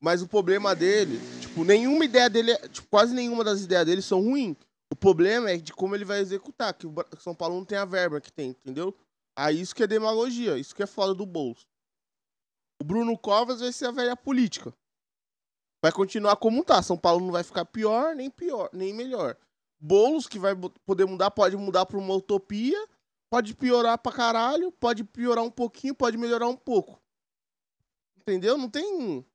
mas 0.01 0.21
o 0.21 0.27
problema 0.27 0.75
dele, 0.75 1.17
tipo, 1.39 1.63
nenhuma 1.63 2.03
ideia 2.03 2.29
dele, 2.29 2.51
é- 2.51 2.67
tipo, 2.67 2.87
quase 2.89 3.13
nenhuma 3.13 3.45
das 3.45 3.61
ideias 3.61 3.85
dele 3.85 4.01
são 4.01 4.21
ruins. 4.21 4.57
O 4.91 4.95
problema 4.95 5.51
é 5.51 5.57
de 5.57 5.71
como 5.71 5.95
ele 5.95 6.03
vai 6.03 6.19
executar, 6.19 6.73
que 6.73 6.85
o 6.85 6.93
São 7.17 7.33
Paulo 7.33 7.55
não 7.55 7.63
tem 7.65 7.77
a 7.77 7.85
verba 7.85 8.19
que 8.19 8.31
tem, 8.31 8.49
entendeu? 8.49 8.93
Aí 9.37 9.61
isso 9.61 9.73
que 9.73 9.83
é 9.83 9.87
demagogia, 9.87 10.57
isso 10.57 10.75
que 10.75 10.83
é 10.83 10.87
foda 10.87 11.13
do 11.13 11.25
bolso. 11.25 11.65
O 12.81 12.83
Bruno 12.83 13.17
Covas 13.17 13.61
vai 13.61 13.71
ser 13.71 13.85
a 13.85 13.91
velha 13.91 14.17
política. 14.17 14.73
Vai 15.81 15.93
continuar 15.93 16.35
como 16.35 16.63
tá. 16.63 16.81
São 16.81 16.97
Paulo 16.97 17.25
não 17.25 17.31
vai 17.31 17.43
ficar 17.43 17.65
pior, 17.65 18.15
nem 18.15 18.29
pior, 18.29 18.69
nem 18.73 18.93
melhor. 18.93 19.37
Boulos, 19.87 20.27
que 20.27 20.39
vai 20.39 20.55
poder 20.85 21.05
mudar, 21.05 21.29
pode 21.29 21.57
mudar 21.57 21.85
pra 21.85 21.97
uma 21.97 22.13
utopia, 22.15 22.77
pode 23.29 23.53
piorar 23.53 23.97
pra 23.97 24.13
caralho, 24.13 24.71
pode 24.71 25.03
piorar 25.03 25.43
um 25.43 25.51
pouquinho, 25.51 25.93
pode 25.93 26.17
melhorar 26.17 26.47
um 26.47 26.55
pouco. 26.55 27.01
Entendeu? 28.21 28.57
Não 28.57 28.69
tem. 28.69 29.25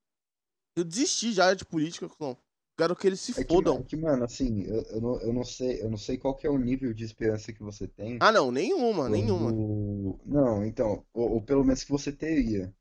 Eu 0.74 0.84
desisti 0.84 1.32
já 1.32 1.52
de 1.52 1.66
política, 1.66 2.08
não. 2.18 2.34
Quero 2.78 2.94
que 2.96 3.06
eles 3.08 3.20
se 3.20 3.32
É 3.38 3.44
que, 3.44 3.52
fodam. 3.52 3.78
é 3.78 3.82
que, 3.82 3.96
mano, 3.96 4.24
assim, 4.24 4.62
eu, 4.62 4.82
eu, 4.84 5.00
não, 5.00 5.20
eu 5.20 5.32
não 5.34 5.44
sei, 5.44 5.82
eu 5.82 5.90
não 5.90 5.98
sei 5.98 6.16
qual 6.16 6.34
que 6.34 6.46
é 6.46 6.50
o 6.50 6.56
nível 6.56 6.94
de 6.94 7.04
esperança 7.04 7.52
que 7.52 7.60
você 7.62 7.86
tem 7.88 8.16
Ah, 8.20 8.30
não, 8.32 8.50
nenhuma, 8.52 9.02
quando- 9.02 9.12
nenhuma. 9.12 9.52
Não, 10.24 10.64
então, 10.64 11.04
ou, 11.12 11.32
ou 11.34 11.42
pelo 11.42 11.64
menos 11.64 11.82
que 11.84 11.90
você 11.90 12.10
teria. 12.12 12.72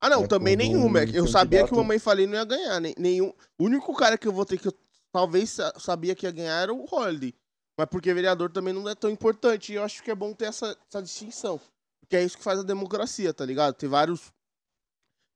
Ah, 0.00 0.10
não, 0.10 0.24
É, 0.24 0.26
também 0.26 0.56
nenhuma. 0.56 1.00
um 1.02 1.06
que 1.06 1.16
Eu 1.16 1.26
sabia 1.28 1.60
que 1.60 1.64
o 1.66 1.68
candidato- 1.68 1.76
Mamãe 1.76 1.98
Falei 2.00 2.26
não 2.26 2.34
ia 2.34 2.44
ganhar. 2.44 2.80
nenhum. 2.98 3.32
O 3.56 3.64
único 3.64 3.94
cara 3.94 4.18
que 4.18 4.26
eu 4.28 4.32
votei 4.32 4.58
que 4.58 4.68
eu 4.68 4.74
talvez 5.14 5.50
sa- 5.50 5.72
sabia 5.78 6.12
que 6.12 6.26
ia 6.26 6.32
ganhar 6.32 6.60
era 6.60 6.74
o 6.74 6.84
Holiday. 6.92 7.32
Mas 7.78 7.88
porque 7.88 8.12
vereador 8.12 8.50
também 8.50 8.74
não 8.74 8.88
é 8.88 8.96
tão 8.96 9.08
importante. 9.08 9.72
E 9.72 9.76
eu 9.76 9.84
acho 9.84 10.02
que 10.02 10.10
é 10.10 10.14
bom 10.14 10.34
ter 10.34 10.46
essa, 10.46 10.76
essa 10.88 11.00
distinção. 11.00 11.60
Porque 12.00 12.16
é 12.16 12.24
isso 12.24 12.36
que 12.36 12.42
faz 12.42 12.58
a 12.58 12.62
democracia, 12.64 13.32
tá 13.32 13.44
ligado? 13.46 13.74
Ter 13.74 13.86
vários. 13.86 14.32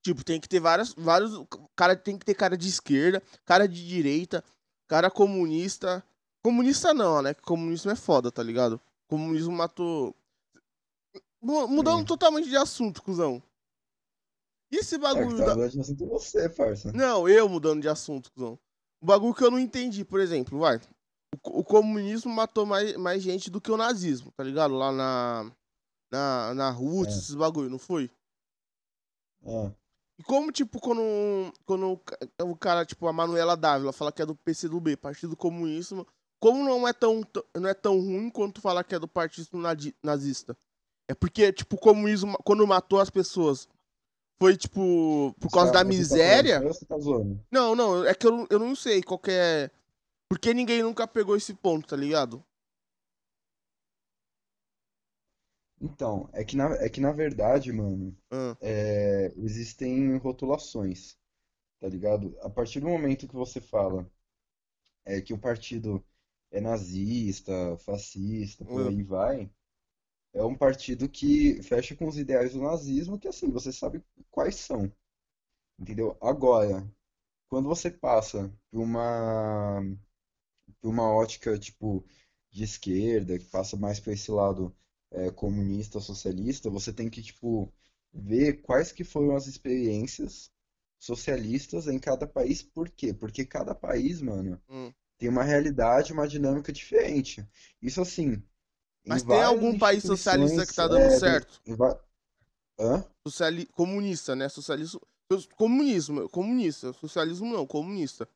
Tipo, 0.05 0.25
tem 0.25 0.41
que 0.41 0.49
ter 0.49 0.59
várias. 0.59 0.93
Vários. 0.95 1.33
Cara, 1.77 1.95
tem 1.97 2.19
que 2.19 2.25
ter 2.27 2.35
cara 2.35 2.57
de 2.59 2.69
esquerda, 2.69 3.23
cara 3.45 3.69
de 3.69 3.87
direita, 3.87 4.43
cara 4.89 5.11
comunista. 5.11 6.05
Comunista 6.45 6.93
não, 6.93 7.23
né? 7.23 7.35
Comunismo 7.35 7.91
é 7.93 7.97
foda, 7.97 8.33
tá 8.33 8.43
ligado? 8.43 8.81
Comunismo 9.09 9.53
matou. 9.53 10.15
Mu- 11.41 11.69
Mudando 11.69 12.05
totalmente 12.05 12.49
de 12.49 12.57
assunto, 12.57 13.01
cuzão. 13.03 13.41
E 14.73 14.77
esse 14.79 14.97
É, 14.97 14.99
bagulho 14.99 15.39
tá 15.39 15.55
da. 15.55 15.69
você, 16.09 16.49
parça. 16.49 16.93
Não, 16.93 17.29
eu 17.29 17.49
mudando 17.49 17.81
de 17.81 17.89
assunto, 17.89 18.31
cuzão. 18.33 18.59
O 19.01 19.07
bagulho 19.07 19.35
que 19.35 19.45
eu 19.45 19.51
não 19.51 19.59
entendi, 19.59 20.05
por 20.05 20.21
exemplo, 20.21 20.59
vai. 20.59 20.81
O, 21.45 21.61
o 21.61 21.65
comunismo 21.65 22.33
matou 22.33 22.67
mais, 22.67 22.97
mais 22.97 23.23
gente 23.23 23.51
do 23.51 23.61
que 23.61 23.71
o 23.71 23.77
nazismo, 23.77 24.33
tá 24.33 24.43
ligado? 24.43 24.75
Lá 24.75 24.91
na. 24.93 25.53
Na, 26.11 26.55
na 26.55 26.71
Rússia, 26.71 27.13
É. 27.13 27.19
esses 27.19 27.35
bagulho, 27.35 27.69
não 27.69 27.79
foi? 27.79 28.11
Ah, 29.47 29.71
E 30.19 30.23
como, 30.23 30.51
tipo, 30.51 30.81
quando, 30.81 31.03
quando 31.67 31.93
o 31.93 31.99
ca- 31.99 32.19
o 32.43 32.57
cara, 32.57 32.85
tipo, 32.85 33.07
a 33.07 33.13
Manuela 33.13 33.57
Dávila 33.57 33.93
fala 33.93 34.11
que 34.11 34.23
é 34.23 34.27
do 34.27 34.35
PCdoB, 34.35 34.97
Partido 34.97 35.37
Comunista, 35.37 36.05
como 36.41 36.65
não 36.65 36.89
é 36.89 36.93
tão, 36.93 37.23
não 37.55 37.69
é 37.69 37.75
tão 37.75 37.99
ruim 38.01 38.31
quanto 38.31 38.61
falar 38.61 38.85
que 38.85 38.95
é 38.95 38.99
do 38.99 39.07
Partido 39.07 39.49
Nazista? 40.03 40.57
É 41.09 41.15
porque, 41.15 41.53
tipo, 41.53 41.77
o 41.77 41.79
comunismo, 41.79 42.37
quando 42.43 42.67
matou 42.67 43.01
as 43.01 43.11
pessoas, 43.11 43.69
foi, 44.41 44.57
tipo, 44.57 45.35
por 45.41 45.51
causa 45.51 45.73
tá- 45.73 45.79
da 45.79 45.85
tá 45.85 45.89
miséria? 45.89 46.61
tá? 46.61 46.97
Não, 47.51 47.75
não, 47.75 48.05
é 48.07 48.15
que 48.15 48.27
eu, 48.27 48.33
não- 48.33 48.47
eu 48.51 48.59
não 48.59 48.75
sei 48.75 49.03
qual 49.03 49.19
que 49.19 49.31
é. 49.31 49.71
Porque 50.29 50.53
ninguém 50.55 50.83
nunca 50.83 51.07
pegou 51.09 51.37
esse 51.37 51.55
ponto, 51.55 51.89
tá 51.89 51.97
ligado? 51.97 52.45
Então, 55.81 56.29
é 56.33 56.45
que 56.45 56.57
na, 56.57 56.75
é 56.77 56.89
que 56.89 57.01
na 57.01 57.13
verdade, 57.13 57.73
mano, 57.73 58.17
Ah, 58.31 58.57
é, 58.61 59.33
existem 59.37 60.17
rotulações, 60.19 61.17
tá 61.81 61.89
ligado? 61.89 62.37
A 62.43 62.51
partir 62.51 62.81
do 62.81 62.89
momento 62.89 63.29
que 63.29 63.35
você 63.35 63.61
fala 63.61 64.11
é, 65.05 65.21
que 65.21 65.33
o 65.33 65.39
partido 65.39 66.05
é 66.51 66.61
nazista, 66.61 67.53
fascista, 67.79 68.65
por 68.65 68.87
Ah. 68.87 68.89
aí 68.89 69.03
vai, 69.03 69.51
é 70.35 70.43
um 70.45 70.55
partido 70.57 71.09
que 71.09 71.63
fecha 71.63 71.95
com 71.97 72.07
os 72.09 72.19
ideais 72.19 72.53
do 72.53 72.61
nazismo, 72.63 73.19
que 73.19 73.29
assim, 73.29 73.51
você 73.51 73.73
sabe 73.73 74.03
quais 74.31 74.57
são, 74.57 74.91
entendeu? 75.79 76.17
Agora, 76.23 76.87
quando 77.49 77.69
você 77.69 77.91
passa 77.91 78.53
por 78.71 78.81
uma, 78.81 79.83
por 80.81 80.89
uma 80.91 81.11
ótica, 81.13 81.59
tipo, 81.59 82.05
de 82.51 82.65
esquerda, 82.65 83.39
que 83.39 83.45
passa 83.47 83.77
mais 83.77 84.01
para 84.01 84.13
esse 84.13 84.31
lado 84.31 84.75
é, 85.11 85.31
comunista, 85.31 86.01
socialista, 86.01 86.71
você 86.71 86.93
tem 86.93 87.09
que, 87.11 87.23
tipo, 87.23 87.73
ver 88.13 88.61
quais 88.63 88.93
que 88.93 89.05
foram 89.05 89.37
as 89.37 89.47
experiências 89.47 90.51
socialistas 90.99 91.87
em 91.87 91.99
cada 91.99 92.27
país. 92.27 92.63
Por 92.63 92.91
quê? 92.91 93.13
Porque 93.15 93.45
cada 93.45 93.75
país, 93.75 94.21
mano, 94.21 94.61
Hum. 94.69 94.95
tem 95.19 95.29
uma 95.29 95.45
realidade, 95.45 96.13
uma 96.13 96.29
dinâmica 96.29 96.73
diferente. 96.73 97.47
Isso 97.83 98.01
assim, 98.01 98.43
Mas 99.09 99.23
tem 99.23 99.43
algum 99.43 99.79
país 99.79 100.05
socialista 100.05 100.67
que 100.67 100.75
tá 100.75 100.87
dando 100.87 101.11
é, 101.11 101.19
certo? 101.19 101.61
em 101.67 101.77
Hã? 102.79 103.05
Sociali... 103.27 103.67
Comunista, 103.67 104.35
né? 104.37 104.49
Socialismo. 104.49 105.01
Comunismo, 105.57 106.29
comunista. 106.31 106.93
Socialismo 106.95 107.53
não, 107.53 107.67
comunista. 107.67 108.29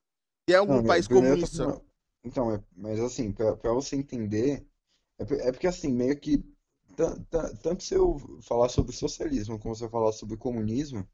Tem 0.46 0.56
algum 0.56 0.76
Não, 0.76 0.82
país 0.82 1.06
tô 1.06 1.14
comunista? 1.14 1.64
falando- 1.64 1.82
Então, 2.24 2.54
é- 2.54 2.62
mas 2.76 3.00
assim, 3.00 3.32
pra, 3.32 3.56
pra 3.56 3.72
você 3.72 3.96
entender, 3.96 4.66
é, 5.18 5.48
é 5.48 5.52
porque 5.52 5.66
assim, 5.66 5.92
meio 5.92 6.18
que 6.18 6.44
tan- 6.96 7.20
tan- 7.30 7.54
tanto 7.56 7.82
se 7.82 7.94
eu 7.94 8.18
falar 8.42 8.68
sobre 8.68 8.92
socialismo 8.92 9.58
como 9.58 9.74
se 9.74 9.84
eu 9.84 9.90
falar 9.90 10.12
sobre 10.12 10.36
comunismo, 10.36 11.06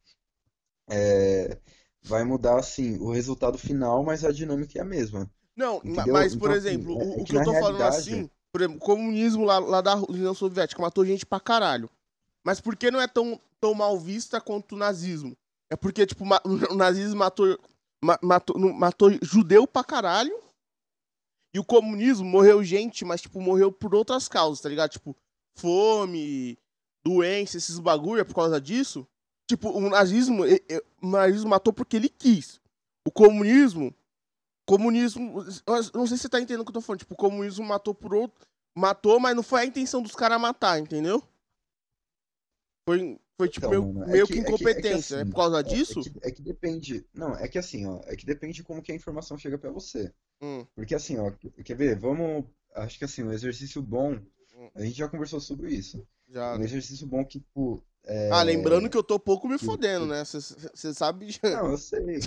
é, 0.89 1.59
vai 2.03 2.25
mudar 2.25 2.59
assim 2.59 2.97
o 2.99 3.11
resultado 3.13 3.59
final, 3.59 4.03
mas 4.05 4.25
a 4.25 4.33
dinâmica 4.33 4.79
é 4.79 4.83
a 4.83 4.85
mesma. 4.85 5.31
Não, 5.57 5.83
Entendeu? 5.85 6.15
mas, 6.15 6.35
por 6.37 6.51
Então, 6.51 6.53
assim, 6.53 6.75
exemplo, 6.75 6.93
é- 6.93 7.05
o, 7.05 7.19
é 7.19 7.23
o 7.23 7.25
que 7.25 7.37
eu 7.37 7.43
tô 7.43 7.53
falando 7.55 7.83
assim, 7.83 8.31
por 8.53 8.61
exemplo, 8.61 8.77
o 8.79 8.81
comunismo 8.81 9.45
lá, 9.45 9.59
lá 9.59 9.81
da 9.81 9.97
União 9.97 10.35
Soviética 10.35 10.81
matou 10.83 11.05
gente 11.05 11.27
pra 11.27 11.41
caralho. 11.41 11.89
Mas 12.45 12.61
por 12.61 12.77
que 12.77 12.91
não 12.91 13.01
é 13.01 13.07
tão, 13.07 13.41
tão 13.61 13.75
mal 13.75 13.99
vista 13.99 14.41
quanto 14.41 14.75
o 14.75 14.79
nazismo? 14.79 15.37
É 15.71 15.77
porque, 15.77 16.07
tipo, 16.07 16.25
o 16.25 16.75
nazismo 16.75 17.17
matou, 17.17 17.59
ma- 18.03 18.19
matou, 18.23 18.59
matou 18.73 19.11
judeu 19.23 19.67
pra 19.67 19.85
caralho. 19.85 20.33
E 21.53 21.59
o 21.59 21.65
comunismo 21.65 22.25
morreu 22.27 22.63
gente, 22.63 23.05
mas, 23.05 23.21
tipo, 23.23 23.41
morreu 23.41 23.73
por 23.73 23.95
outras 23.95 24.29
causas, 24.29 24.61
tá 24.61 24.69
ligado? 24.69 24.91
Tipo, 24.91 25.17
fome, 25.57 26.59
doença, 27.05 27.57
esses 27.57 27.79
bagulho, 27.79 28.21
é 28.21 28.25
por 28.25 28.35
causa 28.35 28.61
disso. 28.61 29.07
Tipo, 29.47 29.71
o 29.71 29.89
nazismo, 29.89 30.43
o 31.03 31.09
nazismo 31.09 31.51
matou 31.51 31.73
porque 31.73 31.97
ele 31.97 32.09
quis. 32.09 32.61
O 33.07 33.11
comunismo, 33.11 33.95
comunismo, 34.69 35.43
não 35.95 36.07
sei 36.07 36.17
se 36.17 36.23
você 36.25 36.29
tá 36.29 36.39
entendendo 36.41 36.61
o 36.61 36.65
que 36.65 36.71
eu 36.71 36.75
tô 36.75 36.81
falando. 36.83 37.01
Tipo, 37.01 37.15
o 37.15 37.17
comunismo 37.17 37.65
matou 37.67 37.95
por 37.95 38.15
outro, 38.15 38.47
matou, 38.77 39.19
mas 39.19 39.35
não 39.35 39.43
foi 39.43 39.63
a 39.63 39.65
intenção 39.65 40.03
dos 40.03 40.15
caras 40.15 40.39
matar, 40.41 40.79
entendeu? 40.79 41.23
Foi, 42.87 43.19
foi 43.37 43.49
tipo, 43.49 43.67
Então, 43.67 43.93
meio, 43.93 44.05
é 44.05 44.07
meio 44.13 44.27
que- 44.27 44.33
que 44.35 44.39
é 44.41 44.43
que- 44.45 44.49
é 44.49 44.57
que 44.57 44.63
incompetência. 44.65 45.17
É, 45.17 45.21
assim, 45.23 45.31
por 45.31 45.37
causa 45.37 45.61
É, 45.61 45.63
disso? 45.63 46.01
que, 46.03 46.13
é 46.23 46.31
que 46.31 46.43
depende. 46.43 47.07
Não, 47.15 47.35
é 47.37 47.49
que 47.49 47.59
assim, 47.59 47.87
ó. 47.87 48.01
É 48.05 48.17
que 48.17 48.25
depende 48.27 48.55
de 48.55 48.63
como 48.63 48.83
que 48.83 48.93
a 48.93 48.95
informação 48.95 49.37
chega 49.39 49.59
pra 49.59 49.71
você. 49.71 50.13
Hum, 50.41 50.65
Porque 50.75 50.95
assim, 50.95 51.19
ó. 51.19 51.31
Quer 51.65 51.75
ver? 51.77 51.99
Vamos. 51.99 52.45
Acho 52.75 52.99
que 52.99 53.05
assim, 53.05 53.23
um 53.23 53.33
exercício 53.33 53.83
bom. 53.83 54.15
Hum. 54.55 54.71
A 54.75 54.83
gente 54.83 54.97
já 54.97 55.09
conversou 55.09 55.41
sobre 55.41 55.75
isso. 55.75 56.07
Já. 56.29 56.57
Um 56.57 56.63
exercício 56.63 57.07
bom 57.07 57.25
que, 57.25 57.41
tipo. 57.41 57.85
é- 58.05 58.31
Ah, 58.31 58.43
lembrando 58.43 58.89
que 58.89 58.97
eu 58.97 59.03
tô 59.03 59.19
pouco 59.19 59.49
me 59.49 59.59
que- 59.59 59.65
fodendo, 59.65 60.07
né? 60.07 60.25
Você 60.25 60.95
sabe. 60.95 61.29
Não, 61.43 61.71
eu 61.73 61.79
sei. 61.79 62.21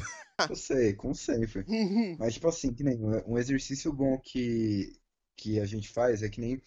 Eu 0.50 0.56
sei, 0.56 0.94
como 0.94 1.14
sempre. 1.14 1.66
Mas, 2.20 2.34
tipo 2.34 2.48
assim, 2.48 2.74
que 2.74 2.84
nem 2.84 3.00
um 3.28 3.38
exercício 3.38 3.92
bom 3.94 4.18
que, 4.20 4.92
que 5.36 5.60
a 5.60 5.66
gente 5.66 5.90
faz 5.90 6.24
é 6.24 6.30
que 6.30 6.42
nem. 6.42 6.62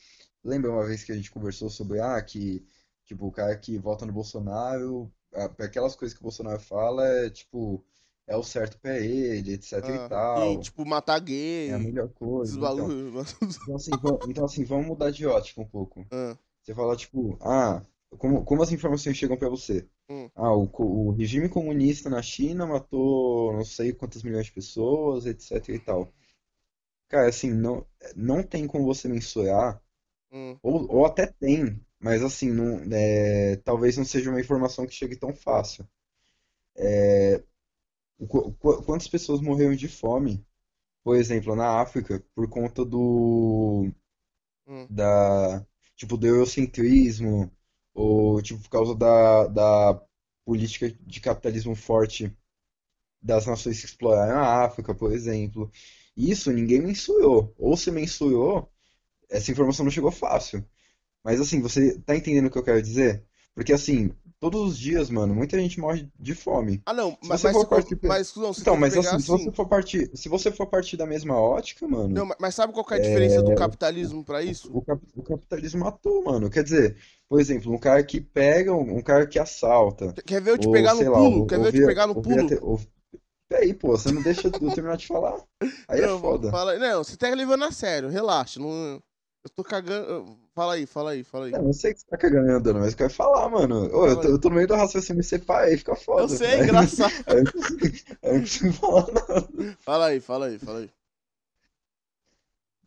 Lembra 0.45 0.71
uma 0.71 0.85
vez 0.87 1.03
que 1.03 1.11
a 1.11 1.15
gente 1.15 1.31
conversou 1.31 1.71
sobre, 1.71 2.01
ah, 2.01 2.21
que, 2.23 2.67
tipo, 3.07 3.27
o 3.27 3.33
cara 3.33 3.57
que 3.57 3.79
vota 3.79 4.05
no 4.05 4.13
Bolsonaro, 4.13 5.11
aquelas 5.59 5.97
coisas 5.97 6.15
que 6.15 6.21
o 6.21 6.25
Bolsonaro 6.25 6.61
fala 6.61 7.07
é, 7.07 7.31
tipo, 7.31 7.83
é 8.27 8.37
o 8.37 8.43
certo 8.43 8.79
pra 8.79 8.99
ele, 8.99 9.55
etc 9.55 9.73
e 9.73 9.77
Ah, 9.93 10.07
tal, 10.09 10.53
e, 10.53 10.61
tipo, 10.61 10.85
matar 10.85 11.19
gay. 11.19 11.71
é 11.71 11.73
a 11.73 11.79
melhor 11.79 12.09
coisa. 12.11 12.59
Então, 12.59 12.89
então, 13.63 13.77
assim, 13.77 13.91
va- 14.03 14.19
então, 14.29 14.45
assim, 14.45 14.65
vamos 14.65 14.87
mudar 14.87 15.11
de 15.11 15.27
ótica 15.27 15.63
um 15.63 15.67
pouco. 15.69 16.07
Ah, 16.13 16.37
Você 16.65 16.75
fala, 16.75 16.97
tipo, 16.97 17.39
ah, 17.43 17.83
como, 18.19 18.45
como 18.45 18.63
as 18.63 18.73
informações 18.73 19.17
chegam 19.19 19.37
pra 19.39 19.51
você? 19.51 19.89
Hum. 20.09 20.31
Ah, 20.35 20.53
o, 20.55 20.69
o 20.79 21.13
regime 21.13 21.49
comunista 21.49 22.11
na 22.11 22.23
China 22.23 22.67
matou 22.67 23.53
não 23.55 23.65
sei 23.65 23.93
quantas 23.93 24.23
milhões 24.25 24.47
de 24.47 24.53
pessoas, 24.53 25.27
etc 25.27 25.69
e 25.71 25.79
tal. 25.81 26.13
Cara, 27.09 27.29
assim, 27.29 27.51
não, 27.53 27.87
não 28.17 28.43
tem 28.43 28.67
como 28.67 28.85
você 28.85 29.09
mensurar, 29.09 29.81
hum, 30.31 30.59
ou, 30.63 30.87
ou 30.93 31.07
até 31.07 31.27
tem, 31.27 31.81
mas 32.01 32.23
assim, 32.23 32.51
não, 32.53 32.81
é, 32.93 33.57
talvez 33.59 33.97
não 33.99 34.05
seja 34.05 34.31
uma 34.31 34.41
informação 34.41 34.87
que 34.87 34.95
chegue 34.95 35.17
tão 35.17 35.35
fácil. 35.35 35.87
É, 36.77 37.43
qu- 38.29 38.53
quantas 38.85 39.09
pessoas 39.09 39.41
morreram 39.41 39.75
de 39.77 39.89
fome, 39.89 40.45
por 41.05 41.17
exemplo, 41.17 41.57
na 41.57 41.81
África, 41.83 42.23
por 42.35 42.49
conta 42.49 42.85
do, 42.85 43.91
hum. 44.67 44.89
da, 44.89 45.67
tipo, 45.97 46.17
do 46.17 46.27
eurocentrismo, 46.27 47.51
ou, 47.95 48.43
tipo, 48.43 48.61
por 48.63 48.71
causa 48.71 48.95
da, 48.95 49.47
da 49.49 50.03
política 50.45 50.91
de 51.01 51.21
capitalismo 51.21 51.75
forte 51.75 52.37
das 53.23 53.47
nações 53.47 53.81
que 53.81 53.87
exploraram 53.87 54.39
a 54.39 54.65
África, 54.65 54.95
por 54.95 55.13
exemplo. 55.13 55.71
Isso 56.17 56.53
ninguém 56.53 56.81
mensurou. 56.83 57.55
Ou 57.59 57.77
se 57.77 57.91
mensurou, 57.91 58.71
essa 59.31 59.51
informação 59.53 59.85
não 59.85 59.93
chegou 59.93 60.11
fácil. 60.13 60.65
Mas, 61.25 61.41
assim, 61.41 61.61
você 61.61 61.99
tá 62.01 62.17
entendendo 62.17 62.47
o 62.47 62.51
que 62.51 62.59
eu 62.59 62.65
quero 62.65 62.83
dizer? 62.83 63.25
Porque, 63.55 63.73
assim, 63.73 64.13
todos 64.51 64.73
os 64.73 64.79
dias, 64.79 65.09
mano, 65.09 65.35
muita 65.35 65.59
gente 65.59 65.81
morre 65.81 66.07
de 66.21 66.35
fome. 66.35 66.83
Ah, 66.85 66.93
não, 66.93 67.13
Se 67.13 67.17
mas, 67.29 67.41
você 67.41 67.47
mas, 67.47 67.57
for 67.57 67.67
partir- 67.67 67.99
mas, 68.03 68.35
não, 68.37 68.53
você 68.53 68.61
Então, 68.61 68.77
mas 68.77 68.95
pegar 68.95 69.15
assim, 69.15 69.21
se 69.21 69.29
você 69.29 69.53
for 69.53 69.67
partir, 69.67 70.11
se 70.15 70.29
você 70.29 70.53
for 70.53 70.67
partir 70.67 70.97
da 70.99 71.07
mesma 71.07 71.35
ótica, 71.41 71.89
mano, 71.89 72.09
Não, 72.09 72.31
mas- 72.39 72.55
sabe 72.55 72.75
qual 72.75 72.85
é 72.91 72.95
a 72.95 72.99
diferença 72.99 73.43
do 73.43 73.55
capitalismo 73.55 74.23
pra 74.23 74.43
isso? 74.43 74.71
O, 74.71 74.85
o 75.17 75.23
capitalismo 75.23 75.81
matou, 75.81 76.23
mano. 76.25 76.51
Quer 76.51 76.63
dizer, 76.63 76.97
por 77.27 77.41
exemplo, 77.41 77.73
um 77.73 77.79
cara 77.79 78.05
que 78.05 78.21
pega, 78.21 78.71
um, 78.75 78.99
um 78.99 79.03
cara 79.03 79.27
que 79.27 79.39
assalta. 79.39 80.13
Quer 80.27 80.43
ver 80.43 80.51
eu 80.51 80.59
te 80.59 80.67
ou, 80.67 80.73
pegar 80.73 80.95
no 80.95 81.11
lá, 81.11 81.19
pulo? 81.19 81.41
ou- 81.41 81.47
Quer 81.47 81.59
ver 81.61 81.69
eu 81.69 81.73
te 81.73 81.87
pegar 81.87 82.07
no 82.07 82.15
pulo? 82.15 82.45
até- 82.45 82.59
ouv- 82.63 82.87
Peraí, 83.49 83.73
pô, 83.73 83.89
você 83.97 84.11
não 84.11 84.21
deixa 84.23 84.49
eu 84.49 84.75
terminar 84.75 84.97
de 84.97 85.07
falar. 85.07 85.41
Aí 85.89 86.01
é 86.01 86.07
Não, 86.07 86.19
foda. 86.19 86.51
Fala, 86.51 86.79
não, 86.79 87.05
você 87.05 87.17
tá 87.17 87.29
levando 87.29 87.65
a 87.65 87.71
sério, 87.71 88.09
relaxa. 88.09 88.59
Não, 88.59 89.01
eu 89.45 89.51
tô 89.51 89.63
cagando. 89.63 90.37
Fala 90.55 90.75
aí, 90.75 90.87
fala 90.87 91.11
aí, 91.13 91.23
fala 91.25 91.47
aí. 91.47 91.53
Não, 91.53 91.67
eu 91.67 91.73
sei 91.73 91.93
que 91.95 92.01
você 92.01 92.07
tá 92.07 92.17
cagando 92.17 92.51
andando, 92.51 92.79
mas 92.81 92.93
eu 92.93 92.99
quero 92.99 93.11
falar, 93.13 93.49
mano. 93.49 93.87
Ô, 93.95 94.07
eu 94.07 94.21
tô, 94.21 94.29
eu 94.29 94.41
tô 94.41 94.49
no 94.49 94.55
meio 94.57 94.67
do 94.69 94.75
raciocínio, 94.75 95.23
você 95.23 95.39
para 95.39 95.67
aí, 95.67 95.77
fica 95.77 95.95
foda. 95.97 96.23
Eu 96.23 96.29
sei, 96.29 96.49
Aí- 96.49 96.63
engraçado. 96.63 97.13
Aí 97.27 97.37
eu 97.39 97.45
não 97.45 97.53
consigo- 97.53 97.87
aí 98.23 98.31
eu 98.31 98.33
não 98.35 98.41
consigo 98.41 98.73
falar 98.73 99.07
nada. 99.13 99.77
Fala 99.81 100.07
aí, 100.07 100.21
fala 100.21 100.47
aí, 100.47 100.59
fala 100.59 100.79
aí. 100.81 100.91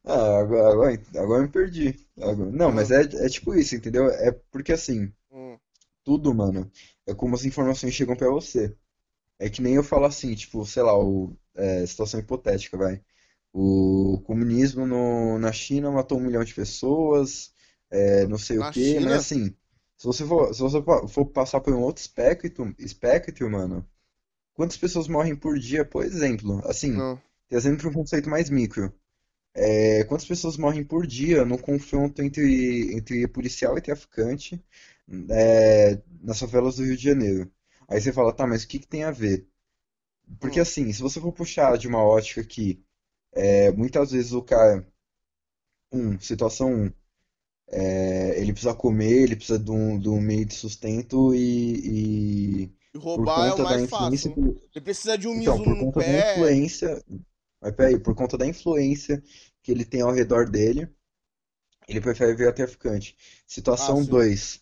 Ah, 0.04 0.40
agora, 0.40 0.72
agora, 0.72 1.02
agora 1.18 1.40
eu 1.40 1.44
me 1.44 1.50
perdi. 1.52 2.08
Agora- 2.18 2.52
Não, 2.52 2.72
mas 2.72 2.92
é, 2.92 3.02
é 3.02 3.30
tipo 3.30 3.54
isso, 3.54 3.76
entendeu? 3.76 4.08
É 4.10 4.32
porque 4.52 4.72
assim. 4.72 5.12
Hum, 5.32 5.58
Tudo, 6.04 6.34
mano, 6.34 6.72
é 7.06 7.14
como 7.14 7.36
as 7.36 7.46
informações 7.46 7.94
chegam 7.94 8.16
pra 8.16 8.30
você. 8.30 8.76
É 9.40 9.50
que 9.50 9.62
nem 9.62 9.76
eu 9.76 9.84
falo 9.84 10.06
assim, 10.06 10.36
tipo, 10.36 10.66
sei 10.66 10.84
lá, 10.84 10.98
o, 10.98 11.36
é, 11.56 11.86
situação 11.88 12.20
hipotética, 12.20 12.78
vai. 12.78 13.02
O 13.60 14.22
comunismo 14.26 14.86
no, 14.86 15.40
na 15.40 15.52
China 15.52 15.92
matou 15.92 16.20
um 16.20 16.22
milhão 16.22 16.44
de 16.44 16.54
pessoas, 16.54 17.52
é, 17.90 18.28
não 18.28 18.38
sei 18.38 18.60
Na 18.60 18.60
o 18.60 18.66
quê, 18.66 19.00
China? 19.00 19.00
mas 19.02 19.16
assim, 19.16 19.56
se 19.98 20.06
você 20.06 20.26
for, 20.26 20.54
se 20.54 20.62
você 20.62 20.78
for 21.10 21.26
passar 21.28 21.60
por 21.62 21.74
um 21.74 21.82
outro 21.82 22.02
espectro, 22.02 22.74
espectro, 22.78 23.50
mano, 23.50 23.88
quantas 24.54 24.78
pessoas 24.78 25.08
morrem 25.08 25.36
por 25.36 25.60
dia, 25.60 25.86
por 25.86 26.06
exemplo? 26.06 26.62
Assim, 26.66 27.04
não. 27.04 27.22
trazendo 27.50 27.78
para 27.80 27.90
um 27.90 27.94
conceito 27.94 28.30
mais 28.30 28.50
micro. 28.50 28.94
É, 29.56 30.04
quantas 30.06 30.28
pessoas 30.28 30.58
morrem 30.58 30.84
por 30.84 31.06
dia 31.08 31.44
no 31.46 31.58
confronto 31.58 32.22
entre, 32.22 32.96
entre 32.96 33.28
policial 33.28 33.78
e 33.78 33.82
traficante 33.82 34.64
é, 35.30 36.02
nas 36.22 36.40
favelas 36.40 36.78
do 36.78 36.84
Rio 36.86 36.98
de 36.98 37.04
Janeiro? 37.04 37.52
Aí 37.90 38.02
você 38.02 38.14
fala, 38.14 38.34
tá, 38.34 38.48
mas 38.48 38.64
o 38.64 38.68
que 38.68 38.80
que 38.80 38.88
tem 38.88 39.04
a 39.04 39.12
ver? 39.12 39.48
Porque 40.40 40.60
Hum. 40.60 40.62
assim, 40.62 40.92
se 40.94 41.02
você 41.02 41.20
for 41.22 41.32
puxar 41.34 41.78
de 41.78 41.88
uma 41.88 42.04
ótica 42.04 42.44
que 42.44 42.84
é, 43.38 43.72
muitas 43.72 44.12
vezes 44.12 44.32
o 44.34 44.42
cara, 44.42 44.86
um, 45.92 46.20
situação 46.20 46.74
um, 46.74 46.92
é, 47.70 48.40
ele 48.42 48.52
precisa 48.52 48.74
comer, 48.74 49.24
ele 49.24 49.36
precisa 49.36 49.60
de 49.60 49.72
um, 49.72 50.00
de 50.00 50.10
um 50.10 50.20
meio 50.20 50.46
de 50.46 50.56
sustento 50.56 51.36
e, 51.36 52.64
e 52.64 52.72
E 52.94 52.98
roubar 52.98 53.50
é 53.50 53.54
o 53.54 53.64
mais 53.64 53.90
fácil. 53.90 54.60
Ele 54.74 54.84
precisa 54.84 55.18
de 55.18 55.28
um 55.28 55.36
então, 55.36 55.62
por 55.62 55.78
conta 55.78 56.00
da 56.00 56.34
influência, 56.34 57.04
mas 57.62 57.76
peraí, 57.76 58.00
por 58.00 58.16
conta 58.16 58.38
da 58.38 58.48
influência 58.48 59.22
que 59.62 59.72
ele 59.72 59.86
tem 59.86 60.02
ao 60.02 60.12
redor 60.12 60.50
dele, 60.50 60.90
ele 61.88 62.02
prefere 62.02 62.36
virar 62.36 62.54
traficante. 62.54 63.16
Situação 63.46 64.00
Ah, 64.00 64.04
sim. 64.04 64.10
2, 64.10 64.62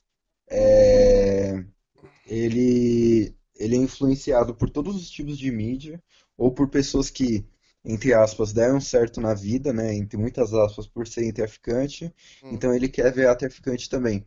ele, 2.28 3.36
ele 3.56 3.76
é 3.76 3.80
influenciado 3.80 4.54
por 4.54 4.70
todos 4.70 4.96
os 4.96 5.10
tipos 5.10 5.38
de 5.38 5.52
mídia, 5.52 6.04
ou 6.38 6.52
por 6.52 6.70
pessoas 6.70 7.10
que, 7.10 7.46
entre 7.86 8.14
aspas, 8.14 8.52
deram 8.52 8.82
certo 8.82 9.22
na 9.22 9.34
vida, 9.34 9.72
né, 9.72 9.94
entre 9.96 10.18
muitas 10.18 10.54
aspas, 10.54 10.88
por 10.88 11.08
serem 11.08 11.32
traficante, 11.32 12.14
Hum. 12.44 12.50
então 12.54 12.74
ele 12.74 12.90
quer 12.90 13.14
virar 13.14 13.36
traficante 13.36 13.90
também. 13.90 14.26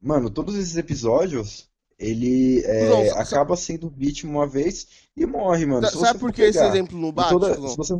Mano, 0.00 0.28
todos 0.30 0.54
esses 0.56 0.76
episódios, 0.76 1.68
ele 1.98 2.60
é, 2.64 3.08
sa- 3.10 3.20
acaba 3.20 3.56
sendo 3.56 3.88
vítima 3.88 4.32
uma 4.32 4.46
vez 4.46 4.88
e 5.16 5.24
morre, 5.24 5.64
mano. 5.66 5.86
Sabe 5.88 6.18
por 6.18 6.32
que 6.32 6.42
esse 6.42 6.64
exemplo 6.64 6.98
não 6.98 7.08
em 7.10 7.12
bate, 7.12 7.30
toda, 7.30 7.54
você 7.58 7.94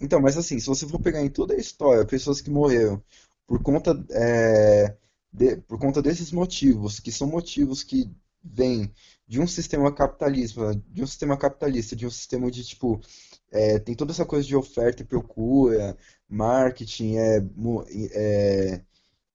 então, 0.00 0.20
mas 0.20 0.36
assim, 0.36 0.58
se 0.60 0.66
você 0.66 0.86
for 0.86 1.00
pegar 1.00 1.20
em 1.22 1.28
toda 1.30 1.54
a 1.54 1.56
história, 1.58 2.04
pessoas 2.06 2.40
que 2.40 2.50
morreram 2.50 3.02
por 3.46 3.60
conta, 3.62 3.90
é, 4.12 4.94
de- 5.32 5.56
por 5.56 5.78
conta 5.78 6.00
desses 6.00 6.30
motivos, 6.30 7.00
que 7.00 7.10
são 7.10 7.26
motivos 7.26 7.82
que 7.82 8.08
vêm 8.42 8.92
de 9.26 9.40
um 9.40 9.46
sistema 9.46 9.92
capitalista, 9.92 10.74
de 10.88 11.02
um 11.02 11.06
sistema 11.06 11.36
capitalista, 11.36 11.96
de 11.96 12.06
um 12.06 12.10
sistema 12.10 12.50
de 12.50 12.64
tipo, 12.64 13.00
é, 13.50 13.78
tem 13.78 13.94
toda 13.94 14.12
essa 14.12 14.26
coisa 14.26 14.46
de 14.46 14.56
oferta 14.56 15.02
e 15.02 15.06
procura, 15.06 15.96
marketing, 16.28 17.16
é, 17.16 17.38
é, 18.14 18.82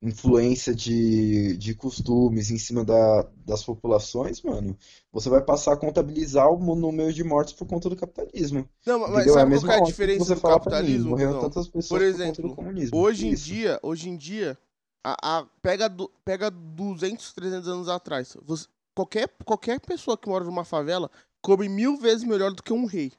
influência 0.02 0.76
de, 0.76 1.58
de 1.58 1.76
costumes 1.76 2.52
em 2.52 2.58
cima 2.60 2.86
da, 2.86 3.24
das 3.46 3.64
populações, 3.64 4.42
mano, 4.42 4.78
você 5.12 5.30
vai 5.30 5.44
passar 5.44 5.74
a 5.74 5.78
contabilizar 5.78 6.50
o 6.52 6.76
número 6.76 7.14
de 7.14 7.24
mortes 7.24 7.54
por 7.54 7.68
conta 7.68 7.90
do 7.90 7.96
capitalismo. 7.96 8.70
Não, 8.86 9.00
mas 9.00 9.14
Entendeu? 9.14 9.38
É 9.38 9.44
a 9.44 9.46
sabe 9.46 9.52
qual 9.52 9.62
mesma 9.62 9.64
que 9.64 9.72
é 9.72 9.76
a 9.78 9.80
diferença 9.80 10.26
você 10.26 10.36
do 10.36 10.42
pra 10.42 10.60
mim, 10.72 11.00
capitalismo, 11.00 11.10
morreram 11.10 11.36
cuzão? 11.36 11.40
tantas 11.40 11.68
pessoas 11.68 12.04
Por 12.04 12.06
por 12.06 12.20
conta 12.20 12.42
exemplo, 12.42 12.42
do 12.42 12.52
comunismo. 12.56 12.98
Hoje 13.00 13.28
em 13.28 13.34
Isso. 13.34 13.46
dia, 13.46 13.80
hoje 13.82 14.10
em 14.10 14.18
dia, 14.18 14.58
a, 15.04 15.40
a- 15.40 15.46
pega, 15.62 15.90
du- 15.90 16.12
pega 16.26 16.52
200, 16.52 17.34
300 17.34 17.68
anos 17.68 17.90
atrás. 17.90 18.36
Você- 18.44 18.68
qualquer, 18.96 19.30
qualquer 19.46 19.80
pessoa 19.80 20.18
que 20.18 20.30
mora 20.30 20.44
numa 20.46 20.66
favela 20.66 21.10
come 21.42 21.68
mil 21.70 21.98
vezes 21.98 22.24
melhor 22.24 22.52
do 22.54 22.62
que 22.64 22.74
um 22.74 22.86
rei. 22.86 23.12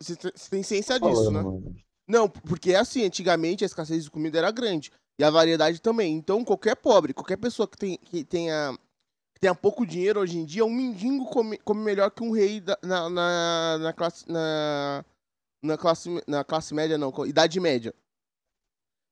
Você 0.00 0.16
tem 0.50 0.62
ciência 0.62 0.98
disso, 0.98 1.24
Falando, 1.24 1.32
né? 1.32 1.42
mano. 1.42 1.76
Não, 2.08 2.28
porque 2.28 2.72
é 2.72 2.76
assim, 2.76 3.04
antigamente 3.04 3.64
a 3.64 3.66
escassez 3.66 4.04
de 4.04 4.10
comida 4.10 4.38
era 4.38 4.50
grande. 4.50 4.90
E 5.18 5.24
a 5.24 5.30
variedade 5.30 5.80
também. 5.80 6.14
Então, 6.14 6.44
qualquer 6.44 6.76
pobre, 6.76 7.12
qualquer 7.14 7.36
pessoa 7.36 7.66
que, 7.66 7.76
tem, 7.76 7.96
que 7.98 8.22
tenha, 8.24 8.78
que 9.34 9.40
tenha 9.40 9.54
pouco 9.54 9.86
dinheiro 9.86 10.20
hoje 10.20 10.38
em 10.38 10.44
dia, 10.44 10.64
um 10.64 10.70
mendigo 10.70 11.26
come, 11.26 11.58
come 11.58 11.82
melhor 11.82 12.10
que 12.10 12.22
um 12.22 12.30
rei 12.30 12.60
da- 12.60 12.78
na, 12.82 13.10
na, 13.10 13.78
na 13.78 13.92
classe. 13.92 14.24
Na, 14.30 15.04
na 15.62 15.76
classe, 15.76 16.22
na 16.28 16.44
classe 16.44 16.72
média, 16.74 16.96
não, 16.96 17.12
idade 17.26 17.58
média. 17.58 17.92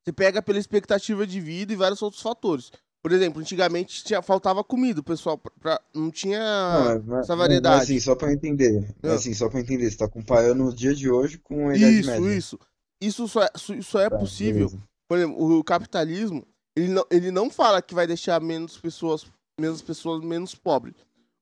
Você 0.04 0.12
pega 0.12 0.42
pela 0.42 0.58
expectativa 0.58 1.26
de 1.26 1.40
vida 1.40 1.72
e 1.72 1.76
vários 1.76 2.02
outros 2.02 2.22
fatores. 2.22 2.70
Por 3.04 3.12
exemplo, 3.12 3.38
antigamente 3.42 4.02
tinha, 4.02 4.22
faltava 4.22 4.64
comida, 4.64 5.00
o 5.00 5.04
pessoal 5.04 5.36
pra- 5.36 5.78
não 5.94 6.10
tinha 6.10 6.38
Não, 6.40 6.84
mas- 6.84 7.04
mas- 7.04 7.18
essa 7.24 7.36
mas 7.36 7.38
variedade. 7.46 7.82
assim, 7.82 8.00
só 8.00 8.14
pra 8.16 8.28
eu 8.28 8.32
entender. 8.34 8.94
Ah. 9.02 9.12
Assim, 9.12 9.34
só 9.34 9.46
pra 9.50 9.58
eu 9.58 9.62
entender. 9.62 9.90
Você 9.90 9.98
tá 9.98 10.08
comparando 10.08 10.64
o 10.64 10.74
dia 10.74 10.94
de 10.94 11.10
hoje 11.10 11.36
com 11.36 11.68
a 11.68 11.76
Idade 11.76 12.00
isso, 12.00 12.10
Média. 12.10 12.34
isso. 12.34 12.58
Isso 13.02 13.28
só 13.28 13.42
é, 13.42 13.50
isso 13.54 13.82
só 13.82 14.00
é 14.00 14.08
Tá, 14.08 14.16
possível. 14.18 14.68
beleza. 14.68 14.82
Por 15.06 15.18
exemplo, 15.18 15.58
o 15.58 15.62
capitalismo, 15.62 16.46
ele 16.74 16.88
não, 16.88 17.04
ele 17.10 17.30
não 17.30 17.50
fala 17.50 17.82
que 17.82 17.94
vai 17.94 18.06
deixar 18.06 18.40
menos 18.40 18.78
pessoas, 18.78 19.26
menos 19.60 19.82
pessoas 19.82 20.24
menos 20.24 20.54
pobres. 20.54 20.94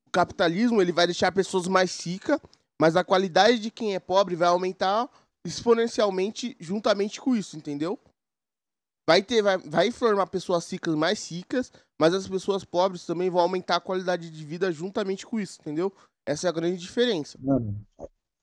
O 0.05 0.11
capitalismo, 0.11 0.81
ele 0.81 0.91
vai 0.91 1.07
deixar 1.07 1.31
pessoas 1.31 1.65
mais 1.69 1.97
ricas, 2.05 2.39
mas 2.77 2.97
a 2.97 3.05
qualidade 3.05 3.57
de 3.59 3.71
quem 3.71 3.95
é 3.95 4.01
pobre 4.01 4.35
vai 4.35 4.49
aumentar 4.49 5.07
exponencialmente 5.45 6.57
juntamente 6.59 7.21
com 7.21 7.33
isso, 7.35 7.55
entendeu? 7.55 7.97
Vai 9.07 9.21
ter, 9.21 9.41
vai, 9.41 9.57
vai 9.57 9.91
formar 9.91 10.27
pessoas 10.27 10.69
ricas 10.71 10.95
mais 10.95 11.29
ricas, 11.29 11.71
mas 11.99 12.13
as 12.13 12.27
pessoas 12.27 12.63
pobres 12.63 13.05
também 13.05 13.29
vão 13.29 13.41
aumentar 13.41 13.75
a 13.77 13.81
qualidade 13.81 14.29
de 14.29 14.45
vida 14.45 14.71
juntamente 14.71 15.25
com 15.25 15.39
isso, 15.39 15.59
entendeu? 15.61 15.91
Essa 16.25 16.47
é 16.47 16.49
a 16.49 16.53
grande 16.53 16.77
diferença. 16.77 17.37
Mano, 17.41 17.85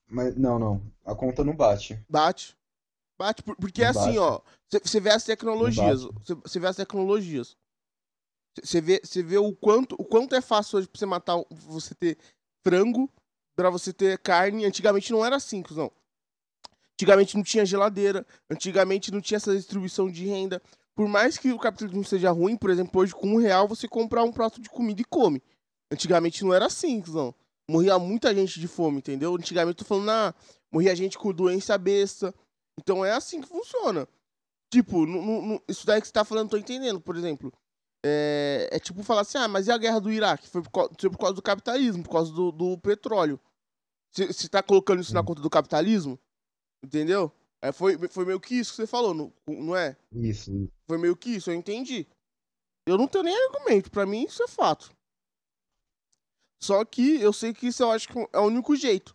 mas 0.07 0.35
não, 0.35 0.59
não. 0.59 0.81
A 1.03 1.15
conta 1.15 1.43
não 1.43 1.55
bate. 1.55 1.99
Bate. 2.07 2.55
Bate, 3.17 3.41
por- 3.43 3.55
porque 3.55 3.81
é 3.83 3.91
Não 3.91 3.99
assim, 3.99 4.17
bate. 4.17 4.19
ó. 4.19 4.41
Você 4.83 4.99
vê 4.99 5.09
as 5.09 5.23
tecnologias. 5.23 6.01
Você 6.43 6.59
vê 6.59 6.67
as 6.67 6.75
tecnologias. 6.75 7.57
Você 8.61 8.81
vê, 8.81 9.01
cê 9.03 9.23
vê 9.23 9.37
o 9.37 9.55
quanto, 9.55 9.95
o 9.97 10.03
quanto 10.03 10.35
é 10.35 10.41
fácil 10.41 10.77
hoje 10.77 10.87
pra 10.87 10.99
você 10.99 11.05
matar, 11.05 11.41
você 11.49 11.95
ter 11.95 12.17
frango, 12.63 13.09
pra 13.55 13.69
você 13.69 13.91
ter 13.93 14.19
carne. 14.19 14.65
Antigamente 14.65 15.11
não 15.11 15.25
era 15.25 15.37
assim, 15.37 15.63
cuzão. 15.63 15.91
Antigamente 17.01 17.35
não 17.35 17.43
tinha 17.43 17.65
geladeira. 17.65 18.25
Antigamente 18.49 19.11
não 19.11 19.19
tinha 19.19 19.37
essa 19.37 19.55
distribuição 19.55 20.09
de 20.09 20.23
renda. 20.25 20.61
Por 20.95 21.07
mais 21.07 21.35
que 21.35 21.51
o 21.51 21.57
capitalismo 21.57 22.03
seja 22.03 22.29
ruim, 22.29 22.55
por 22.55 22.69
exemplo, 22.69 23.01
hoje 23.01 23.11
com 23.13 23.27
um 23.27 23.37
real 23.37 23.67
você 23.67 23.87
comprar 23.87 24.23
um 24.23 24.31
prato 24.31 24.61
de 24.61 24.69
comida 24.69 25.01
e 25.01 25.05
come. 25.05 25.41
Antigamente 25.91 26.43
não 26.43 26.53
era 26.53 26.67
assim, 26.67 27.01
cuzão. 27.01 27.33
Morria 27.67 27.97
muita 27.97 28.35
gente 28.35 28.59
de 28.59 28.67
fome, 28.67 28.99
entendeu? 28.99 29.33
Antigamente 29.35 29.77
tô 29.77 29.85
falando, 29.85 30.09
ah, 30.11 30.35
morria 30.71 30.95
gente 30.95 31.17
com 31.17 31.33
doença 31.33 31.75
besta. 31.75 32.33
Então 32.79 33.03
é 33.03 33.11
assim 33.13 33.41
que 33.41 33.47
funciona. 33.47 34.07
Tipo, 34.71 35.05
nu- 35.07 35.41
nu- 35.41 35.61
isso 35.67 35.85
daí 35.87 35.99
que 35.99 36.07
você 36.07 36.13
tá 36.13 36.23
falando, 36.23 36.49
tô 36.51 36.57
entendendo, 36.57 37.01
por 37.01 37.15
exemplo. 37.17 37.51
É, 38.05 38.69
é 38.71 38.79
tipo 38.79 39.01
falar 39.01 39.21
assim, 39.21 39.39
ah, 39.39 39.47
mas 39.47 39.67
e 39.67 39.71
a 39.71 39.77
guerra 39.77 39.99
do 39.99 40.11
Iraque? 40.11 40.47
Foi 40.47 40.61
por, 40.61 40.69
cau- 40.71 40.91
foi 40.99 41.09
por 41.09 41.17
causa 41.17 41.33
do 41.33 41.41
capitalismo, 41.41 42.03
por 42.03 42.11
causa 42.11 42.31
do, 42.31 42.51
do 42.51 42.77
petróleo. 42.77 43.39
Você 44.11 44.27
você 44.27 44.47
tá 44.49 44.61
colocando 44.61 45.01
isso 45.01 45.13
na 45.13 45.23
conta 45.23 45.41
do 45.41 45.49
capitalismo? 45.49 46.19
Entendeu? 46.83 47.31
É, 47.61 47.71
foi, 47.71 47.97
foi 48.09 48.25
meio 48.25 48.39
que 48.39 48.55
isso 48.55 48.71
que 48.71 48.77
você 48.77 48.87
falou, 48.87 49.13
não, 49.13 49.31
não 49.47 49.75
é? 49.75 49.95
Isso, 50.11 50.51
isso. 50.51 50.71
Foi 50.87 50.97
meio 50.97 51.15
que 51.15 51.35
isso, 51.35 51.51
eu 51.51 51.55
entendi. 51.55 52.07
Eu 52.87 52.97
não 52.97 53.07
tenho 53.07 53.23
nem 53.23 53.45
argumento, 53.45 53.91
pra 53.91 54.05
mim 54.05 54.23
isso 54.23 54.41
é 54.41 54.47
fato. 54.47 54.91
Só 56.59 56.83
que 56.83 57.21
eu 57.21 57.31
sei 57.31 57.53
que 57.53 57.67
isso 57.67 57.83
eu 57.83 57.91
acho 57.91 58.07
que 58.07 58.17
é 58.33 58.39
o 58.39 58.45
único 58.45 58.75
jeito. 58.75 59.13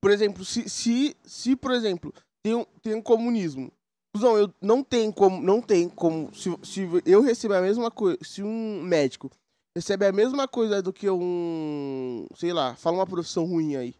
Por 0.00 0.10
exemplo, 0.10 0.44
se, 0.44 0.68
se, 0.68 1.16
se 1.24 1.56
por 1.56 1.72
exemplo, 1.72 2.12
tem 2.42 2.54
um, 2.54 2.64
tem 2.82 2.94
um 2.94 3.02
comunismo. 3.02 3.72
Cusão, 4.14 4.36
eu 4.36 4.52
não 4.60 4.82
tem 4.82 5.12
como, 5.12 5.40
não 5.40 5.60
tem 5.60 5.88
como, 5.88 6.34
se, 6.34 6.50
se 6.64 6.88
eu 7.04 7.20
receber 7.20 7.56
a 7.56 7.62
mesma 7.62 7.90
coisa, 7.90 8.18
se 8.22 8.42
um 8.42 8.82
médico 8.82 9.30
recebe 9.76 10.06
a 10.06 10.12
mesma 10.12 10.48
coisa 10.48 10.82
do 10.82 10.92
que 10.92 11.08
um, 11.08 12.26
sei 12.34 12.52
lá, 12.52 12.74
fala 12.74 12.96
uma 12.96 13.06
profissão 13.06 13.44
ruim 13.44 13.76
aí. 13.76 13.94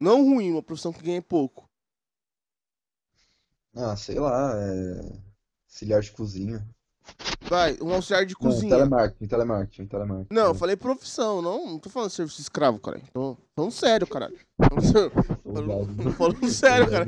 Não 0.00 0.24
ruim, 0.24 0.50
uma 0.52 0.62
profissão 0.62 0.92
que 0.92 1.02
ganha 1.02 1.22
pouco. 1.22 1.68
Ah, 3.74 3.96
sei 3.96 4.18
lá, 4.18 4.52
é... 4.56 5.24
Auxiliar 5.68 6.00
de 6.00 6.12
cozinha. 6.12 6.66
Vai, 7.42 7.76
um 7.82 7.92
auxiliar 7.92 8.24
de 8.24 8.34
Não, 8.34 8.50
cozinha. 8.50 8.70
telemarketing, 8.70 9.26
telemarketing, 9.26 9.86
telemarketing. 9.86 10.32
Não, 10.34 10.46
eu 10.46 10.54
falei 10.54 10.76
profissão, 10.76 11.42
não, 11.42 11.66
não 11.66 11.78
tô 11.78 11.90
falando 11.90 12.10
serviço 12.10 12.40
escravo, 12.40 12.78
cara. 12.78 13.00
Tô 13.12 13.36
falando 13.54 13.72
sério, 13.72 14.06
caralho. 14.06 14.38
Tô 14.58 16.12
falando 16.16 16.48
sério, 16.48 16.90
cara. 16.90 17.06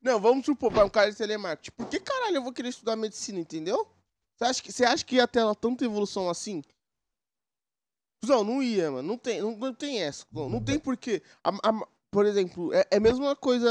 Não, 0.00 0.20
vamos 0.20 0.44
supor, 0.46 0.72
vai 0.72 0.84
um 0.84 0.88
cara 0.88 1.10
de 1.10 1.16
telemarketing. 1.16 1.72
Por 1.76 1.86
que 1.88 2.00
caralho 2.00 2.36
eu 2.36 2.42
vou 2.42 2.52
querer 2.52 2.68
estudar 2.68 2.96
medicina, 2.96 3.40
entendeu? 3.40 3.86
Você 4.36 4.44
acha 4.44 4.62
que, 4.62 4.72
você 4.72 4.84
acha 4.84 5.04
que 5.04 5.16
ia 5.16 5.28
ter 5.28 5.42
tanta 5.56 5.84
evolução 5.84 6.30
assim? 6.30 6.62
Cusão, 8.22 8.44
não 8.44 8.62
ia, 8.62 8.90
mano. 8.90 9.06
Não 9.08 9.18
tem, 9.18 9.40
não, 9.40 9.56
não 9.56 9.74
tem 9.74 10.00
essa. 10.00 10.24
Não 10.32 10.62
tem 10.62 10.78
porquê. 10.78 11.22
A- 11.44 11.50
a- 11.68 11.88
por 12.12 12.26
exemplo, 12.26 12.72
é, 12.74 12.86
é 12.90 12.96
a 12.98 13.00
mesma 13.00 13.34
coisa. 13.34 13.68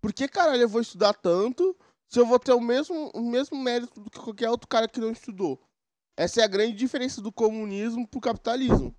Por 0.00 0.12
que 0.12 0.26
caralho 0.26 0.62
eu 0.62 0.68
vou 0.68 0.80
estudar 0.80 1.12
tanto 1.12 1.76
se 2.08 2.18
eu 2.18 2.24
vou 2.26 2.38
ter 2.38 2.52
o 2.52 2.60
mesmo, 2.60 3.10
o 3.14 3.20
mesmo 3.20 3.56
mérito 3.62 4.00
do 4.00 4.10
que 4.10 4.18
qualquer 4.18 4.48
outro 4.48 4.66
cara 4.66 4.88
que 4.88 4.98
não 4.98 5.12
estudou? 5.12 5.60
Essa 6.16 6.40
é 6.40 6.44
a 6.44 6.48
grande 6.48 6.72
diferença 6.72 7.20
do 7.20 7.30
comunismo 7.30 8.08
pro 8.08 8.18
capitalismo. 8.18 8.96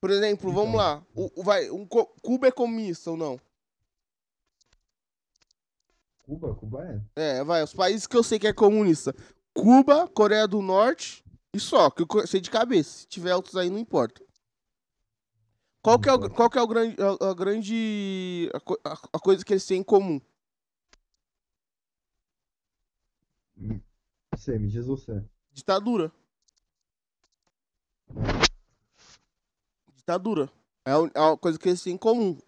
Por 0.00 0.10
exemplo, 0.10 0.50
vamos 0.50 0.74
lá. 0.76 1.04
O, 1.14 1.30
o- 1.40 1.44
vai, 1.44 1.70
um, 1.70 1.86
Cuba 1.86 2.48
é 2.48 2.50
comunista 2.50 3.10
ou 3.10 3.16
não? 3.16 3.38
Cuba, 6.24 6.54
Cuba 6.54 7.02
é. 7.14 7.38
É, 7.40 7.44
vai, 7.44 7.62
os 7.62 7.74
países 7.74 8.06
que 8.06 8.16
eu 8.16 8.22
sei 8.22 8.38
que 8.38 8.46
é 8.46 8.52
comunista. 8.54 9.14
Cuba, 9.52 10.08
Coreia 10.08 10.48
do 10.48 10.62
Norte 10.62 11.22
e 11.52 11.60
só, 11.60 11.90
que 11.90 12.02
eu 12.02 12.26
sei 12.26 12.40
de 12.40 12.50
cabeça. 12.50 13.00
Se 13.00 13.06
tiver 13.06 13.34
outros 13.34 13.54
aí, 13.54 13.68
não 13.68 13.78
importa. 13.78 14.22
Qual 15.82 15.98
que 15.98 16.08
é 16.08 16.12
o, 16.12 16.30
qual 16.30 16.48
que 16.48 16.58
é 16.58 16.62
o 16.62 16.66
grande, 16.66 16.96
a, 17.02 17.30
a 17.30 17.34
grande, 17.34 18.48
a, 18.84 18.92
a- 19.14 19.18
coisa 19.18 19.44
que 19.44 19.52
eles 19.52 19.66
têm 19.66 19.80
em 19.80 19.82
comum? 19.82 20.20
Você, 24.32 24.58
me 24.58 24.68
diz 24.68 24.86
você. 24.86 25.24
Ditadura. 25.52 26.12
Ditadura. 29.96 30.50
É 30.84 30.92
é 30.92 31.32
a 31.32 31.36
coisa 31.36 31.58
que 31.58 31.68
eles 31.68 31.82
têm 31.82 31.94
em 31.94 31.98
comum. 31.98 32.38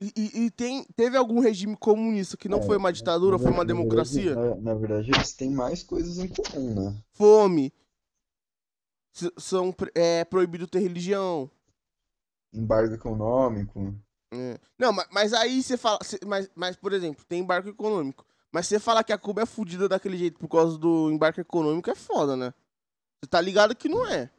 E, 0.00 0.12
e- 0.14 0.44
e 0.44 0.50
tem, 0.50 0.84
teve 0.94 1.16
algum 1.16 1.40
regime 1.40 1.76
comunista 1.76 2.36
que 2.36 2.48
não 2.48 2.58
É, 2.58 2.62
foi 2.62 2.76
uma 2.76 2.92
ditadura, 2.92 3.38
foi 3.38 3.50
uma 3.50 3.64
democracia? 3.64 4.34
Na, 4.34 4.54
na 4.56 4.74
verdade, 4.74 5.10
eles 5.10 5.32
têm 5.32 5.50
mais 5.50 5.82
coisas 5.82 6.18
em 6.18 6.28
comum, 6.28 6.74
né? 6.74 7.02
Fome. 7.12 7.72
São 9.38 9.74
é 9.94 10.24
proibido 10.24 10.66
ter 10.66 10.80
religião. 10.80 11.50
Embargo 12.54 12.94
econômico. 12.94 13.94
É. 14.32 14.58
Não, 14.78 14.92
mas, 14.92 15.06
mas 15.10 15.32
aí 15.32 15.62
você 15.62 15.76
fala. 15.76 15.98
cê- 16.02 16.20
mas, 16.26 16.48
mas, 16.54 16.76
por 16.76 16.92
exemplo, 16.92 17.24
tem 17.24 17.40
embarque 17.40 17.68
econômico. 17.70 18.24
Mas 18.52 18.66
você 18.66 18.78
falar 18.78 19.02
que 19.04 19.12
a 19.12 19.18
Cuba 19.18 19.42
é 19.42 19.46
fodida 19.46 19.88
daquele 19.88 20.16
jeito 20.16 20.38
por 20.38 20.48
causa 20.48 20.78
do 20.78 21.10
embarque 21.10 21.40
econômico 21.40 21.90
é 21.90 21.94
foda, 21.94 22.36
né? 22.36 22.54
Você 23.22 23.28
tá 23.28 23.40
ligado 23.40 23.74
que 23.74 23.88
não 23.88 24.06
é. 24.06 24.30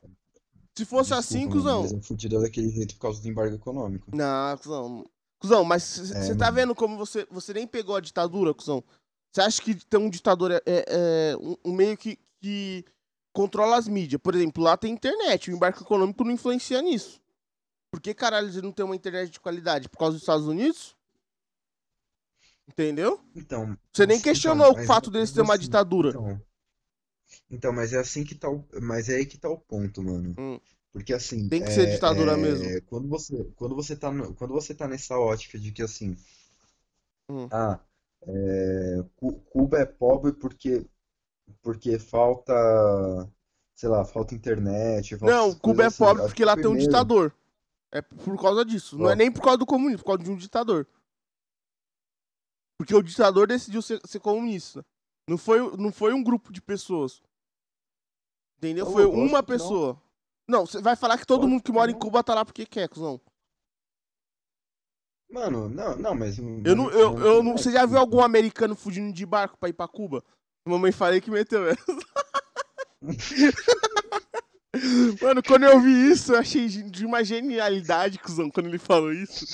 Se 0.78 0.86
fosse 0.86 1.14
assim, 1.14 1.40
Desculpa, 1.48 1.58
cuzão. 1.58 1.82
Mas 1.84 1.94
é 1.94 2.02
fudida 2.02 2.40
daquele 2.40 2.70
jeito 2.70 2.96
por 2.96 3.02
causa 3.02 3.22
do 3.22 3.28
embargo 3.28 3.56
econômico. 3.56 4.08
Não, 4.16 4.58
cuzão. 4.58 5.06
Cuzão, 5.40 5.64
mas 5.66 5.84
você 5.84 6.32
É, 6.32 6.36
tá 6.36 6.46
mano. 6.46 6.56
vendo 6.56 6.76
como 6.76 6.98
você, 6.98 7.28
você 7.30 7.54
nem 7.54 7.68
pegou 7.68 7.96
a 7.96 8.02
ditadura, 8.02 8.54
cuzão? 8.54 8.84
Você 9.32 9.42
acha 9.42 9.62
que 9.62 9.76
ter 9.76 9.98
um 9.98 10.10
ditador 10.10 10.52
é, 10.52 10.62
é- 10.66 10.86
é 10.88 11.38
um, 11.38 11.56
um 11.66 11.74
meio 11.74 11.98
que, 11.98 12.18
que 12.42 12.86
controla 13.34 13.78
as 13.78 13.88
mídias? 13.88 14.22
Por 14.22 14.34
exemplo, 14.36 14.64
lá 14.64 14.78
tem 14.78 14.94
internet, 14.94 15.50
o 15.52 15.54
embarque 15.54 15.82
econômico 15.84 16.24
não 16.24 16.32
influencia 16.32 16.82
nisso. 16.82 17.22
Por 17.96 18.02
que 18.02 18.14
caralho 18.14 18.48
eles 18.48 18.62
não 18.62 18.74
tem 18.74 18.84
uma 18.86 18.94
internet 18.96 19.32
de 19.32 19.40
qualidade? 19.40 19.88
Por 19.88 19.98
causa 19.98 20.16
dos 20.16 20.22
Estados 20.24 20.46
Unidos? 20.48 20.94
Entendeu? 22.68 23.22
Então, 23.34 23.78
Você 23.94 24.06
nem 24.06 24.18
então, 24.18 24.24
questionou 24.34 24.74
o 24.74 24.76
mas- 24.76 24.86
fato 24.86 25.10
deles 25.10 25.32
ter 25.32 25.40
uma 25.40 25.54
assim, 25.54 25.64
ditadura. 25.64 26.10
Então, 26.10 26.42
então, 27.50 27.72
mas 27.72 27.94
é 27.94 27.98
assim 28.00 28.26
que 28.26 28.36
tá 28.36 28.50
o, 28.50 28.66
mas 28.82 29.08
é 29.08 29.16
aí 29.16 29.26
que 29.26 29.38
tá 29.38 29.48
o 29.48 29.58
ponto, 29.58 30.04
mano. 30.04 30.36
Hum. 30.38 30.60
Porque 30.92 31.14
assim, 31.14 31.48
Tem 31.48 31.64
que 31.64 31.72
ser 31.72 31.88
é- 31.88 31.92
ditadura 31.94 32.34
é, 32.34 32.36
mesmo. 32.36 32.82
Quando 32.88 33.08
você, 33.08 33.46
quando 33.56 33.74
você 33.76 33.96
tá, 33.96 34.12
no- 34.12 34.34
quando 34.34 34.54
você 34.54 34.76
tá 34.76 34.90
nessa 34.90 35.18
ótica 35.18 35.58
de 35.58 35.72
que 35.72 35.82
assim, 35.82 36.18
Hum. 37.30 37.48
ah, 37.50 37.80
é, 38.28 39.06
Cu- 39.16 39.40
Cuba 39.50 39.80
é 39.80 39.86
pobre 39.86 40.34
porque, 40.34 40.86
porque 41.62 41.98
falta, 41.98 42.54
sei 43.74 43.88
lá, 43.88 44.04
falta 44.04 44.36
internet, 44.36 45.16
falta 45.18 45.34
Não, 45.34 45.56
Cuba 45.56 45.84
é 45.84 45.86
assim. 45.86 45.98
pobre 45.98 46.24
porque 46.24 46.36
que 46.36 46.46
lá 46.46 46.58
tem 46.58 46.68
um 46.68 46.76
ditador. 46.76 47.34
É 47.92 48.02
por 48.02 48.40
causa 48.40 48.66
disso. 48.66 48.98
Não 48.98 49.10
é 49.10 49.16
nem 49.16 49.32
por 49.32 49.42
causa 49.42 49.58
do 49.58 49.66
comunismo, 49.66 50.00
por 50.00 50.06
causa 50.06 50.24
de 50.24 50.32
um 50.32 50.36
ditador. 50.36 50.88
Porque 52.78 52.94
o 52.94 53.02
ditador 53.02 53.48
decidiu 53.48 53.82
ser, 53.82 54.02
ser 54.06 54.20
comunista. 54.20 54.86
Não 55.30 55.38
foi, 55.38 55.78
não 55.78 55.92
foi 55.92 56.14
um 56.14 56.24
grupo 56.24 56.52
de 56.52 56.62
pessoas. 56.62 57.22
Entendeu? 58.58 58.86
Foi 58.86 59.06
uma 59.06 59.42
pessoa. 59.42 60.02
Não, 60.48 60.66
você 60.66 60.82
vai 60.82 60.96
falar 60.96 61.18
que 61.18 61.26
todo 61.26 61.48
mundo 61.48 61.64
que 61.64 61.72
mora 61.72 61.90
em. 61.90 61.98
Cuba 61.98 62.24
tá 62.24 62.36
lá 62.36 62.46
porque 62.46 62.66
quer, 62.66 62.88
cuzão. 62.88 63.20
Mano, 65.30 65.68
não, 65.68 65.96
não, 65.98 66.16
mas 66.16 66.38
Eu 66.38 66.76
não, 66.76 66.90
eu, 66.92 67.18
eu 67.20 67.44
não, 67.44 67.58
você 67.58 67.72
já 67.72 67.86
viu 67.86 67.98
algum 67.98 68.22
americano 68.22 68.76
fugindo 68.76 69.12
de 69.14 69.26
barco 69.26 69.58
pra 69.58 69.70
ir 69.70 69.74
pra 69.74 69.88
Cuba? 69.88 70.24
Mamãe 70.68 70.92
falei 70.92 71.20
que 71.20 71.32
meteu 71.32 71.68
essa. 71.68 71.86
Mano, 75.22 75.42
quando 75.44 75.64
eu 75.64 75.80
vi 75.80 76.12
isso, 76.12 76.34
eu 76.34 76.40
achei 76.40 76.68
de 76.68 77.06
uma 77.06 77.24
genialidade, 77.24 78.20
cuzão, 78.20 78.50
quando 78.50 78.68
ele 78.68 78.78
falou 78.78 79.12
isso. 79.14 79.46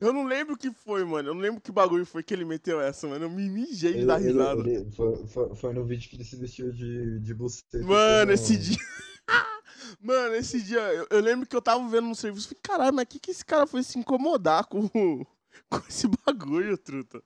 Eu 0.00 0.12
não 0.12 0.24
lembro 0.24 0.54
o 0.54 0.58
que 0.58 0.70
foi, 0.72 1.04
mano. 1.04 1.30
Eu 1.30 1.34
não 1.34 1.40
lembro 1.40 1.60
que 1.60 1.70
bagulho 1.72 2.04
foi 2.06 2.22
que 2.22 2.34
ele 2.34 2.44
meteu 2.44 2.80
essa, 2.80 3.06
mano. 3.06 3.24
Eu 3.26 3.30
me 3.30 3.48
mijei 3.48 3.92
de 3.92 3.98
Ele, 3.98 4.06
dar 4.06 4.20
ele- 4.20 4.32
risada. 4.32 4.60
ele- 4.68 4.90
foi, 4.92 5.26
foi- 5.28 5.54
foi 5.54 5.72
no 5.72 5.84
vídeo 5.84 6.08
que 6.10 6.16
ele 6.16 6.24
se 6.24 6.36
vestiu 6.36 6.72
de, 6.72 7.20
de 7.20 7.34
buceta. 7.34 7.78
Mano, 7.84 8.32
esse 8.32 8.56
dia. 8.56 8.76
Mano, 10.00 10.34
esse 10.34 10.60
dia, 10.62 10.80
eu, 10.80 11.06
eu 11.10 11.20
lembro 11.20 11.46
que 11.46 11.54
eu 11.56 11.62
tava 11.62 11.86
vendo 11.88 12.08
no 12.08 12.14
serviço. 12.14 12.48
Falei, 12.48 12.60
caralho, 12.62 12.94
mas 12.94 13.06
que 13.08 13.18
que 13.18 13.30
esse 13.30 13.44
cara 13.44 13.66
foi 13.66 13.82
se 13.82 13.98
incomodar 13.98 14.66
com, 14.66 14.88
com 15.70 15.78
esse 15.88 16.08
bagulho, 16.24 16.76
truta? 16.76 17.22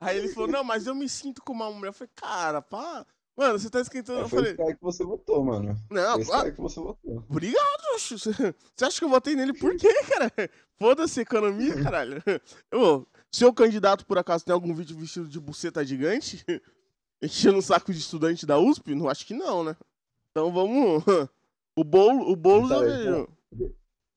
Aí 0.00 0.18
ele 0.18 0.28
falou, 0.28 0.48
não, 0.48 0.64
mas 0.64 0.86
eu 0.86 0.94
me 0.94 1.08
sinto 1.08 1.42
como 1.42 1.62
uma 1.64 1.70
mulher. 1.70 1.88
Eu 1.90 1.92
falei, 1.92 2.10
cara, 2.16 2.62
pá. 2.62 3.06
Mano, 3.38 3.56
você 3.56 3.70
tá 3.70 3.80
esquentando. 3.80 4.18
É, 4.18 4.22
Eu 4.24 4.28
falei, 4.28 4.56
que 4.56 4.82
você 4.82 5.04
votou, 5.04 5.44
mano. 5.44 5.76
não, 5.88 6.24
Foi 6.24 6.34
ah, 6.34 6.50
que 6.50 6.60
você 6.60 6.80
votou. 6.80 7.24
obrigado. 7.30 7.78
Você 7.96 8.84
acha 8.84 8.98
que 8.98 9.04
eu 9.04 9.08
votei 9.08 9.36
nele 9.36 9.52
por 9.52 9.76
quê, 9.76 9.88
cara? 10.08 10.32
Foda-se 10.76 11.20
a 11.20 11.22
economia, 11.22 11.72
caralho. 11.80 12.20
Ô, 12.74 13.06
seu 13.30 13.54
candidato, 13.54 14.04
por 14.04 14.18
acaso, 14.18 14.44
tem 14.44 14.52
algum 14.52 14.74
vídeo 14.74 14.96
vestido 14.96 15.28
de 15.28 15.38
buceta 15.38 15.84
gigante? 15.84 16.44
Enchendo 17.22 17.58
o 17.58 17.62
saco 17.62 17.92
de 17.92 18.00
estudante 18.00 18.44
da 18.44 18.58
USP? 18.58 18.96
Não 18.96 19.08
acho 19.08 19.24
que 19.24 19.34
não, 19.34 19.62
né? 19.62 19.76
Então 20.32 20.52
vamos. 20.52 21.04
O 21.76 21.84
bolo, 21.84 22.28
o 22.28 22.34
bolo 22.34 22.68
Tá, 22.68 22.74
já 22.74 22.80
veio. 22.80 23.28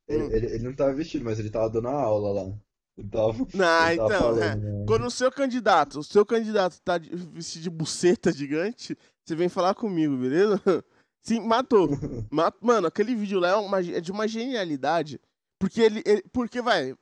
Ele, 0.08 0.36
ele, 0.36 0.46
ele 0.48 0.64
não 0.64 0.74
tava 0.74 0.92
vestido, 0.96 1.24
mas 1.24 1.38
ele 1.38 1.52
tava 1.52 1.70
dando 1.70 1.90
a 1.90 2.02
aula 2.02 2.42
lá. 2.42 2.58
Ele 3.02 3.10
tava, 3.58 3.94
então, 3.94 4.10
falando, 4.10 4.42
é. 4.44 4.56
né? 4.56 4.86
Quando 4.88 5.06
o 5.08 5.12
seu 5.12 5.32
candidato, 5.32 6.00
o 6.00 6.04
seu 6.04 6.26
candidato 6.26 6.80
tá 6.82 6.98
de- 6.98 7.10
vestido 7.16 7.64
de 7.64 7.70
buceta 7.70 8.32
gigante, 8.32 8.98
você 9.26 9.36
vem 9.36 9.50
falar 9.50 9.74
comigo, 9.76 10.16
beleza? 10.18 10.62
Sim, 11.24 11.42
matou. 11.42 11.88
Ma- 12.32 12.54
Mano, 12.62 12.88
aquele 12.88 13.14
vídeo 13.16 13.40
lá 13.40 13.50
é, 13.50 13.56
uma- 13.56 13.80
é 13.80 14.02
de 14.02 14.12
uma 14.12 14.28
genialidade. 14.28 15.20
Porque 15.60 15.80
ele. 15.82 16.02
ele- 16.06 16.24
porque, 16.34 16.62
vai. 16.62 16.96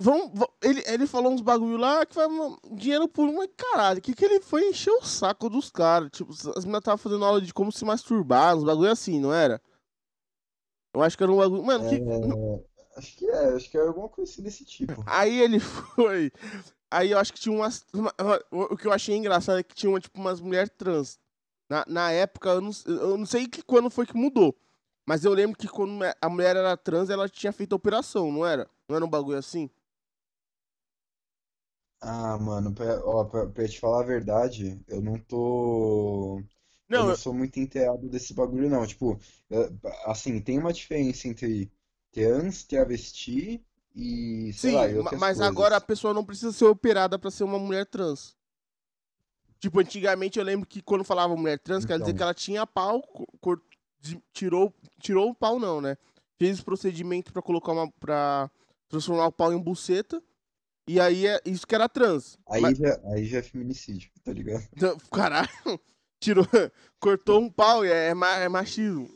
Va- 0.00 0.48
ele, 0.62 0.80
ele 0.86 1.06
falou 1.08 1.32
uns 1.32 1.40
bagulho 1.40 1.76
lá 1.76 2.06
que 2.06 2.14
vai 2.14 2.28
dinheiro 2.72 3.08
por 3.08 3.28
uma 3.28 3.48
caralho. 3.48 4.00
Que 4.00 4.14
que 4.14 4.24
ele 4.24 4.40
foi 4.40 4.68
encher 4.68 4.92
o 4.92 5.02
saco 5.02 5.48
dos 5.50 5.70
caras? 5.70 6.10
Tipo, 6.12 6.30
as 6.30 6.64
meninas 6.64 6.80
estavam 6.80 6.98
fazendo 6.98 7.24
aula 7.24 7.40
de 7.40 7.52
como 7.52 7.72
se 7.72 7.84
masturbar, 7.84 8.56
uns 8.56 8.62
bagulho 8.64 8.92
assim, 8.92 9.18
não 9.18 9.32
era? 9.32 9.60
Eu 10.94 11.02
acho 11.02 11.16
que 11.16 11.22
era 11.22 11.32
um 11.32 11.36
bagulho. 11.38 11.64
Mano, 11.64 11.88
que, 11.88 11.96
É, 11.96 12.64
acho 12.98 13.16
que 13.16 13.26
é, 13.26 13.54
acho 13.54 13.70
que 13.70 13.78
é 13.78 13.80
alguma 13.80 14.08
coisa 14.08 14.30
assim 14.30 14.42
desse 14.42 14.64
tipo. 14.64 15.02
Aí 15.06 15.40
ele 15.40 15.58
foi. 15.94 16.32
Aí 16.90 17.10
eu 17.10 17.18
acho 17.18 17.32
que 17.32 17.40
tinha 17.40 17.54
umas. 17.54 17.86
uma- 17.94 18.14
o 18.50 18.76
que 18.76 18.86
eu 18.86 18.92
achei 18.92 19.16
engraçado 19.16 19.58
é 19.58 19.62
que 19.62 19.74
tinha 19.74 19.90
uma, 19.90 20.00
tipo, 20.00 20.18
umas 20.20 20.40
mulheres 20.40 20.70
trans. 20.76 21.18
Na, 21.70 21.84
na 21.88 22.12
época, 22.12 22.50
eu 22.50 22.60
não, 22.60 22.70
eu 22.86 23.18
não 23.18 23.26
sei 23.26 23.46
que 23.48 23.62
quando 23.62 23.90
foi 23.90 24.06
que 24.06 24.16
mudou. 24.16 24.56
Mas 25.06 25.24
eu 25.24 25.32
lembro 25.34 25.56
que 25.58 25.68
quando 25.68 26.00
a 26.20 26.28
mulher 26.28 26.56
era 26.56 26.76
trans, 26.76 27.10
ela 27.10 27.28
tinha 27.28 27.52
feito 27.52 27.72
a 27.74 27.76
operação, 27.76 28.30
não 28.32 28.46
era? 28.46 28.68
Não 28.88 28.96
era 28.96 29.04
um 29.04 29.10
bagulho 29.10 29.38
assim? 29.38 29.70
Ah, 32.00 32.38
mano, 32.38 32.72
pra, 32.74 33.04
ó, 33.04 33.24
pra, 33.24 33.46
pra 33.48 33.68
te 33.68 33.78
falar 33.80 34.02
a 34.02 34.06
verdade, 34.06 34.80
eu 34.88 35.00
não 35.02 35.18
tô. 35.18 36.40
Eu 36.94 37.02
Não, 37.02 37.04
não 37.04 37.12
eu- 37.12 37.16
sou 37.16 37.34
muito 37.34 37.58
inteirado 37.60 38.08
desse 38.08 38.32
bagulho, 38.34 38.70
não. 38.70 38.86
Tipo, 38.86 39.18
é, 39.50 39.56
assim, 40.10 40.40
tem 40.40 40.58
uma 40.58 40.72
diferença 40.72 41.26
entre 41.28 41.70
trans, 42.18 42.62
travesti 42.64 43.64
e, 43.94 44.52
sei 44.54 44.70
sim, 44.70 44.76
lá, 44.76 44.88
e 44.88 44.94
mas 45.02 45.18
coisas. 45.18 45.40
agora 45.40 45.76
a 45.76 45.80
pessoa 45.80 46.12
não 46.14 46.24
precisa 46.24 46.52
ser 46.52 46.64
operada 46.66 47.18
pra 47.18 47.30
ser 47.30 47.44
uma 47.44 47.58
mulher 47.58 47.86
trans. 47.86 48.36
Tipo, 49.60 49.80
antigamente 49.80 50.38
eu 50.38 50.44
lembro 50.44 50.66
que 50.68 50.80
quando 50.80 51.02
falava 51.04 51.34
mulher 51.36 51.58
trans, 51.58 51.84
quer 51.84 51.94
dizer 51.98 52.10
Então. 52.10 52.16
que 52.16 52.22
ela 52.22 52.34
tinha 52.34 52.66
pau, 52.66 53.02
cor- 53.40 53.60
tirou, 54.32 54.72
tirou 55.00 55.30
o 55.30 55.34
pau 55.34 55.58
não, 55.58 55.80
né? 55.80 55.96
Fez 56.38 56.52
esse 56.54 56.62
procedimento 56.64 57.32
pra 57.32 57.42
colocar 57.42 57.72
uma, 57.72 57.90
pra 57.98 58.48
transformar 58.88 59.26
o 59.26 59.32
pau 59.32 59.52
em 59.52 59.58
buceta. 59.60 60.22
E 60.86 61.00
aí 61.00 61.26
é 61.26 61.40
isso 61.44 61.66
que 61.66 61.74
era 61.74 61.88
trans. 61.88 62.38
Aí 62.48 62.62
Mas- 62.62 62.78
já, 62.78 63.00
aí 63.12 63.24
já 63.26 63.38
é 63.38 63.42
feminicídio, 63.42 64.10
tá 64.24 64.32
ligado? 64.32 64.64
então, 64.74 64.96
caralho, 65.12 65.50
tirou, 66.20 66.46
cortou 67.00 67.40
um 67.40 67.50
pau 67.50 67.84
e 67.84 67.90
é, 67.90 68.14
ma- 68.14 68.36
é 68.36 68.48
machismo. 68.48 69.10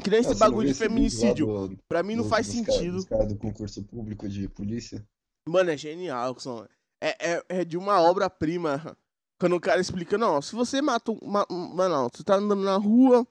Que 0.00 0.10
nem 0.10 0.20
esse 0.20 0.30
não 0.30 0.38
bagulho 0.38 0.68
de 0.68 0.74
feminicídio. 0.74 1.46
do- 1.68 1.78
Pra 1.88 2.02
mim 2.02 2.16
não 2.16 2.24
faz 2.24 2.46
dos 2.46 2.60
cara- 2.60 2.72
sentido. 2.72 2.94
dos 2.96 3.04
caras 3.04 3.28
do 3.28 3.36
concurso 3.36 3.82
público 3.84 4.28
de 4.28 4.48
polícia? 4.48 5.04
Mano, 5.48 5.70
é 5.70 5.76
genial, 5.76 6.32
Wilson. 6.32 6.66
É, 7.02 7.32
é, 7.32 7.44
é 7.48 7.64
de 7.64 7.76
uma 7.76 8.00
obra-prima. 8.00 8.96
Quando 9.38 9.56
o 9.56 9.60
cara 9.60 9.80
explica, 9.80 10.18
não, 10.18 10.40
se 10.42 10.54
você 10.54 10.82
mata 10.82 11.12
um. 11.12 11.18
ma- 11.22 11.46
um- 11.50 11.74
Mano, 11.74 11.94
não, 11.94 12.08
você 12.12 12.22
tá 12.22 12.36
andando 12.36 12.62
na 12.62 12.76
rua, 12.76 13.26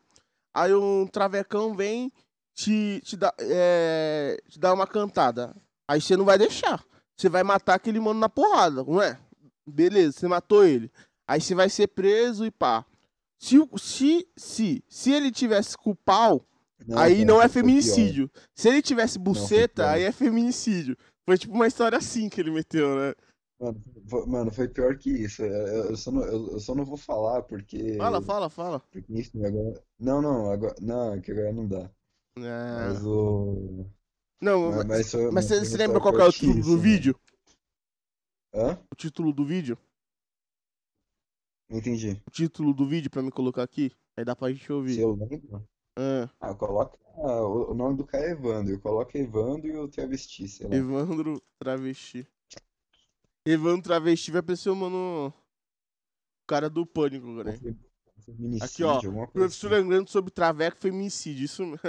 aí 0.53 0.73
um 0.73 1.05
travecão 1.05 1.75
vem 1.75 2.11
te, 2.55 2.99
te, 3.05 3.15
dá, 3.15 3.33
é, 3.39 4.41
te 4.49 4.59
dá 4.59 4.73
uma 4.73 4.87
cantada. 4.87 5.55
Aí 5.87 6.01
você 6.01 6.17
não 6.17 6.25
vai 6.25 6.37
deixar. 6.37 6.83
Você 7.15 7.29
vai 7.29 7.43
matar 7.43 7.75
aquele 7.75 7.99
mano 7.99 8.19
na 8.19 8.29
porrada, 8.29 8.83
não 8.83 9.01
é? 9.01 9.19
Beleza, 9.67 10.13
você 10.19 10.27
matou 10.27 10.65
ele. 10.65 10.91
Aí 11.27 11.39
você 11.39 11.53
vai 11.53 11.69
ser 11.69 11.87
preso 11.87 12.43
e 12.45 12.49
pá. 12.51 12.83
Se, 13.37 13.57
se, 13.77 14.27
se, 14.35 14.83
se 14.89 15.11
ele 15.11 15.31
tivesse 15.31 15.77
com 15.77 15.91
o 15.91 15.95
pau, 15.95 16.43
aí 16.95 17.21
então, 17.21 17.35
não 17.35 17.41
é 17.41 17.45
pior. 17.47 17.53
feminicídio. 17.53 18.31
Se 18.55 18.67
ele 18.69 18.81
tivesse 18.81 19.17
buceta, 19.19 19.89
aí 19.91 20.03
é 20.03 20.11
feminicídio. 20.11 20.97
Foi 21.27 21.37
tipo 21.37 21.53
uma 21.53 21.67
história 21.67 21.97
assim 21.97 22.29
que 22.29 22.39
ele 22.41 22.51
meteu, 22.51 22.95
né? 22.97 23.13
Mano, 23.61 23.83
foi, 24.07 24.25
mano, 24.25 24.51
foi 24.51 24.67
pior 24.69 24.97
que 24.97 25.09
isso. 25.09 25.43
Eu, 25.43 25.89
eu 25.89 25.97
só 25.97 26.11
não, 26.11 26.23
eu, 26.23 26.51
eu 26.53 26.59
só 26.59 26.73
não 26.73 26.85
vou 26.85 26.95
falar 26.97 27.43
porque. 27.43 27.97
Fala, 27.97 28.21
fala, 28.21 28.49
fala. 28.49 28.79
Porque, 28.91 29.11
enfim, 29.13 29.45
agora. 29.45 29.83
Não, 29.99 30.21
não, 30.21 30.49
agora. 30.51 30.75
Não, 30.81 31.13
é 31.13 31.19
que 31.21 31.31
agora 31.31 31.51
não 31.51 31.67
dá. 31.67 31.91
É. 32.37 32.87
Mas 32.87 33.05
o. 33.05 33.85
Não, 34.41 34.71
Mas, 34.71 34.85
mas, 34.85 35.13
mas, 35.13 35.33
mas 35.33 35.45
você, 35.45 35.59
você 35.65 35.77
lembra 35.77 35.99
qual 35.99 36.13
que 36.13 36.21
é 36.21 36.23
o 36.23 36.31
título 36.31 36.63
do 36.63 36.77
vídeo? 36.77 37.19
Hã? 38.55 38.79
O 38.91 38.95
título 38.95 39.33
do 39.33 39.45
vídeo? 39.45 39.77
Não 41.69 41.77
entendi. 41.77 42.21
O 42.25 42.31
título 42.31 42.73
do 42.73 42.87
vídeo 42.87 43.11
pra 43.11 43.21
me 43.21 43.29
colocar 43.31 43.63
aqui? 43.63 43.91
Aí 44.17 44.23
dá 44.25 44.35
pra 44.35 44.49
gente 44.51 44.65
Se 44.65 44.71
ouvir. 44.71 44.99
eu 45.01 45.13
lembro. 45.13 45.67
Ah, 46.01 46.29
Ah, 46.39 46.53
coloca. 46.55 46.97
ah, 47.17 47.41
o, 47.45 47.73
nome 47.73 47.97
do 47.97 48.05
cara 48.05 48.25
é 48.25 48.31
Evandro. 48.31 48.73
Eu 48.73 48.79
coloco 48.79 49.17
Evandro 49.17 49.67
e 49.67 49.77
o 49.77 49.87
travesti, 49.89 50.47
sei 50.47 50.67
lá. 50.67 50.75
Evandro 50.75 51.41
Travesti. 51.59 52.25
Evandro 53.45 53.81
Travesti 53.83 54.31
vai 54.31 54.41
parecer 54.41 54.69
o 54.69 54.75
mano. 54.75 55.33
Cara 56.47 56.69
do 56.69 56.85
pânico? 56.85 57.27
Feminicídio, 58.25 58.63
Aqui, 58.63 59.07
ó. 59.07 59.27
Professor 59.27 59.73
assim. 59.73 59.81
lembrando 59.81 60.09
sobre 60.09 60.31
traveco 60.31 60.77
feminicídio. 60.77 61.45
Isso 61.45 61.63
mesmo. 61.67 61.79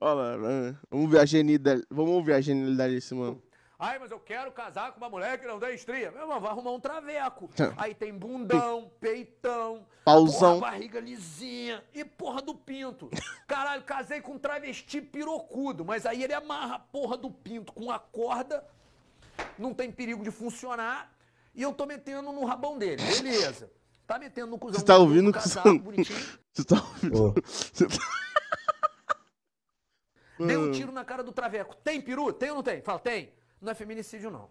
Olha 0.00 0.36
lá. 0.36 0.80
Vamos 0.90 1.10
ver 1.10 1.20
a 1.20 1.24
genialidade. 1.24 1.84
Vamos 1.90 2.10
ouvir 2.12 2.32
a 2.34 2.40
genialidade 2.40 2.94
desse 2.94 3.14
mano. 3.14 3.42
Ai, 3.78 3.98
mas 3.98 4.10
eu 4.10 4.20
quero 4.20 4.52
casar 4.52 4.92
com 4.92 4.98
uma 4.98 5.10
mulher 5.10 5.38
que 5.38 5.46
não 5.46 5.58
tem 5.58 5.74
estria. 5.74 6.10
Meu 6.12 6.22
irmão, 6.22 6.40
vai 6.40 6.50
arrumar 6.50 6.70
um 6.72 6.80
traveco. 6.80 7.50
Aí 7.76 7.92
tem 7.94 8.16
bundão, 8.16 8.90
peitão, 9.00 9.84
Pauzão. 10.04 10.60
porra, 10.60 10.70
barriga 10.70 11.00
lisinha 11.00 11.82
e 11.92 12.04
porra 12.04 12.40
do 12.40 12.54
pinto. 12.54 13.10
Caralho, 13.48 13.82
casei 13.82 14.20
com 14.20 14.32
um 14.34 14.38
travesti 14.38 15.00
pirocudo, 15.00 15.84
mas 15.84 16.06
aí 16.06 16.22
ele 16.22 16.32
amarra 16.32 16.76
a 16.76 16.78
porra 16.78 17.16
do 17.16 17.30
pinto 17.30 17.72
com 17.72 17.90
a 17.90 17.98
corda, 17.98 18.64
não 19.58 19.74
tem 19.74 19.90
perigo 19.90 20.22
de 20.22 20.30
funcionar, 20.30 21.12
e 21.54 21.60
eu 21.60 21.72
tô 21.72 21.84
metendo 21.84 22.32
no 22.32 22.44
rabão 22.44 22.78
dele. 22.78 23.02
Beleza. 23.02 23.70
Tá 24.06 24.18
metendo 24.18 24.48
no 24.52 24.58
cuzão 24.58 24.78
Você 24.80 24.86
tá 24.86 24.94
do- 24.96 25.00
ouvindo, 25.02 25.26
do 25.26 25.32
casaco, 25.32 25.62
cuzão? 25.68 25.78
bonitinho. 25.78 26.18
Você 26.52 26.64
tá 26.64 26.76
ouvindo? 26.76 27.34
Você 27.44 27.86
tá... 27.88 28.06
Dei 30.38 30.56
um 30.56 30.70
tiro 30.72 30.90
na 30.92 31.04
cara 31.04 31.22
do 31.22 31.32
traveco. 31.32 31.74
Tem 31.76 32.00
peru? 32.00 32.32
Tem 32.32 32.50
ou 32.50 32.56
não 32.56 32.62
tem? 32.62 32.82
Fala, 32.82 32.98
tem. 32.98 33.32
Não 33.64 33.72
é 33.72 33.74
feminicídio, 33.74 34.30
não. 34.30 34.50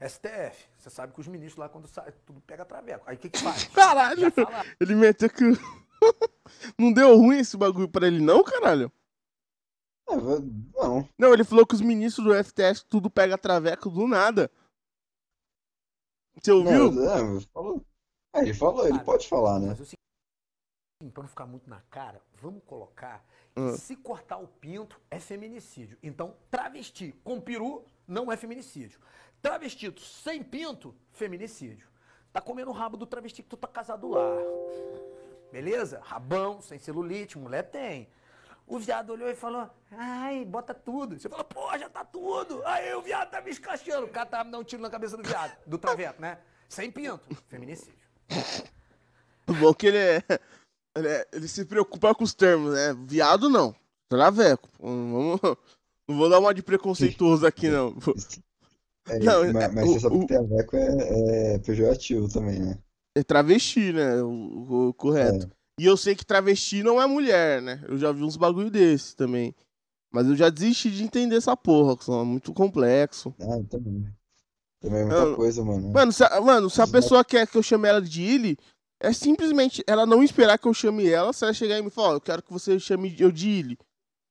STF, 0.00 0.66
você 0.78 0.90
sabe 0.90 1.12
que 1.12 1.20
os 1.20 1.28
ministros 1.28 1.58
lá, 1.58 1.68
quando 1.68 1.86
sai, 1.86 2.10
tudo 2.24 2.40
pega 2.40 2.64
traveco. 2.64 3.04
Aí 3.06 3.16
o 3.16 3.18
que 3.18 3.28
que 3.28 3.38
faz? 3.38 3.64
Caralho! 3.74 4.32
Ele 4.80 4.94
meteu 4.94 5.28
que. 5.28 5.44
Não 6.78 6.92
deu 6.92 7.16
ruim 7.16 7.38
esse 7.38 7.56
bagulho 7.56 7.88
pra 7.88 8.06
ele, 8.06 8.20
não, 8.20 8.44
caralho? 8.44 8.92
é, 10.10 10.14
não. 10.14 11.08
Não, 11.18 11.32
ele 11.32 11.42
falou 11.44 11.66
que 11.66 11.74
os 11.74 11.80
ministros 11.80 12.26
do 12.26 12.44
FTS 12.44 12.84
tudo 12.84 13.08
pega 13.08 13.38
traveco 13.38 13.88
do 13.88 14.06
nada. 14.06 14.50
Você 16.38 16.52
ouviu? 16.52 16.92
Não, 16.92 17.10
é, 17.10 17.22
mas 17.22 17.44
falou. 17.44 17.82
É, 18.34 18.40
ele 18.40 18.52
falou, 18.52 18.86
ele 18.86 18.98
Ah, 18.98 19.04
pode 19.04 19.26
falar, 19.26 19.58
né? 19.58 19.74
Seguinte, 21.04 21.12
pra 21.12 21.22
não 21.22 21.28
ficar 21.28 21.46
muito 21.46 21.68
na 21.68 21.80
cara, 21.90 22.20
vamos 22.40 22.62
colocar 22.64 23.22
que 23.54 23.60
Ah. 23.60 23.76
se 23.76 23.94
cortar 23.96 24.38
o 24.38 24.48
pinto 24.48 24.98
é 25.10 25.18
feminicídio. 25.20 25.98
Então, 26.02 26.34
travesti 26.50 27.12
com 27.22 27.38
peru 27.40 27.84
não 28.08 28.32
é 28.32 28.36
feminicídio. 28.36 28.98
Travestido 29.42 30.00
sem 30.00 30.42
pinto, 30.42 30.94
feminicídio. 31.12 31.86
Tá 32.32 32.40
comendo 32.40 32.70
o 32.70 32.74
rabo 32.74 32.96
do 32.96 33.04
travesti 33.06 33.42
que 33.42 33.48
tu 33.50 33.56
tá 33.56 33.68
casado 33.68 34.08
lá. 34.08 34.24
Beleza? 35.52 36.00
Rabão, 36.02 36.60
sem 36.62 36.78
celulite, 36.78 37.38
mulher 37.38 37.64
tem. 37.64 38.08
O 38.66 38.78
viado 38.78 39.10
olhou 39.10 39.28
e 39.28 39.34
falou, 39.34 39.68
ai, 39.90 40.42
bota 40.46 40.72
tudo. 40.72 41.18
Você 41.20 41.28
falou, 41.28 41.44
pô, 41.44 41.76
já 41.78 41.88
tá 41.90 42.02
tudo. 42.02 42.66
Aí 42.66 42.94
o 42.94 43.02
viado 43.02 43.30
tá 43.30 43.42
me 43.42 43.50
escrachando. 43.50 44.06
O 44.06 44.10
cara 44.10 44.24
tá 44.26 44.42
me 44.42 44.50
dando 44.50 44.62
um 44.62 44.64
tiro 44.64 44.80
na 44.80 44.88
cabeça 44.88 45.18
do 45.18 45.22
viado, 45.22 45.54
do 45.66 45.76
traveco, 45.76 46.20
né? 46.20 46.38
Sem 46.66 46.90
pinto, 46.90 47.28
feminicídio. 47.48 47.94
Bom 49.60 49.74
que 49.74 49.88
ele 49.88 49.98
é. 49.98 50.22
Ele, 50.96 51.08
é- 51.08 51.26
ele 51.32 51.48
se 51.48 51.64
preocupa 51.64 52.14
com 52.14 52.24
os 52.24 52.34
termos, 52.34 52.72
né? 52.74 52.94
Viado 53.06 53.48
não. 53.48 53.74
Traveco. 54.08 54.68
Vamos, 54.78 55.40
não 56.08 56.16
vou 56.16 56.28
dar 56.28 56.38
uma 56.38 56.54
de 56.54 56.62
preconceituoso 56.62 57.46
aqui, 57.46 57.68
não. 57.68 57.94
É, 59.06 59.18
Não, 59.18 59.52
ma- 59.52 59.64
é- 59.64 59.68
mas, 59.68 59.86
o- 59.86 59.92
você 59.92 60.00
sabe 60.00 60.16
o- 60.16 60.20
que 60.20 60.26
traveco 60.28 60.76
é, 60.76 61.54
é 61.56 61.58
pejorativo 61.58 62.26
também, 62.26 62.58
né? 62.58 62.78
É 63.14 63.22
travesti, 63.22 63.92
né? 63.92 64.22
O, 64.22 64.88
o 64.88 64.94
correto. 64.94 65.46
E 65.78 65.84
eu 65.84 65.94
sei 65.94 66.14
que 66.14 66.24
travesti 66.24 66.82
não 66.82 67.02
é 67.02 67.06
mulher, 67.06 67.60
né? 67.60 67.84
Eu 67.86 67.98
já 67.98 68.10
vi 68.12 68.22
uns 68.22 68.36
bagulho 68.38 68.70
desse 68.70 69.14
também. 69.14 69.54
Mas 70.10 70.26
eu 70.26 70.34
já 70.34 70.48
desisti 70.48 70.90
de 70.90 71.02
entender 71.04 71.36
essa 71.36 71.54
porra, 71.54 71.98
que 71.98 72.10
é 72.10 72.24
muito 72.24 72.50
complexo. 72.54 73.34
Ah, 73.42 73.58
eu 73.58 73.64
também. 73.64 74.06
Também 74.80 75.00
é 75.00 75.04
muita 75.04 75.26
Não. 75.26 75.34
coisa, 75.36 75.62
mano. 75.62 75.92
Mano, 75.92 76.10
se 76.10 76.24
a, 76.24 76.40
mano, 76.40 76.70
se 76.70 76.80
a 76.80 76.84
Exato. 76.84 76.92
pessoa 76.92 77.24
quer 77.24 77.46
que 77.46 77.58
eu 77.58 77.62
chame 77.62 77.86
ela 77.86 78.00
de 78.00 78.22
Illy, 78.22 78.56
é 79.04 79.12
simplesmente 79.12 79.82
ela 79.86 80.04
não 80.06 80.22
esperar 80.22 80.58
que 80.58 80.66
eu 80.68 80.74
chame 80.74 81.08
ela. 81.08 81.32
Se 81.32 81.44
ela 81.44 81.52
chegar 81.54 81.78
e 81.78 81.82
me 81.82 81.90
falar, 81.90 82.08
ó, 82.08 82.12
eu 82.14 82.20
quero 82.20 82.42
que 82.42 82.52
você 82.52 82.78
chame 82.78 83.14
eu 83.18 83.30
de 83.30 83.48
Illy. 83.48 83.78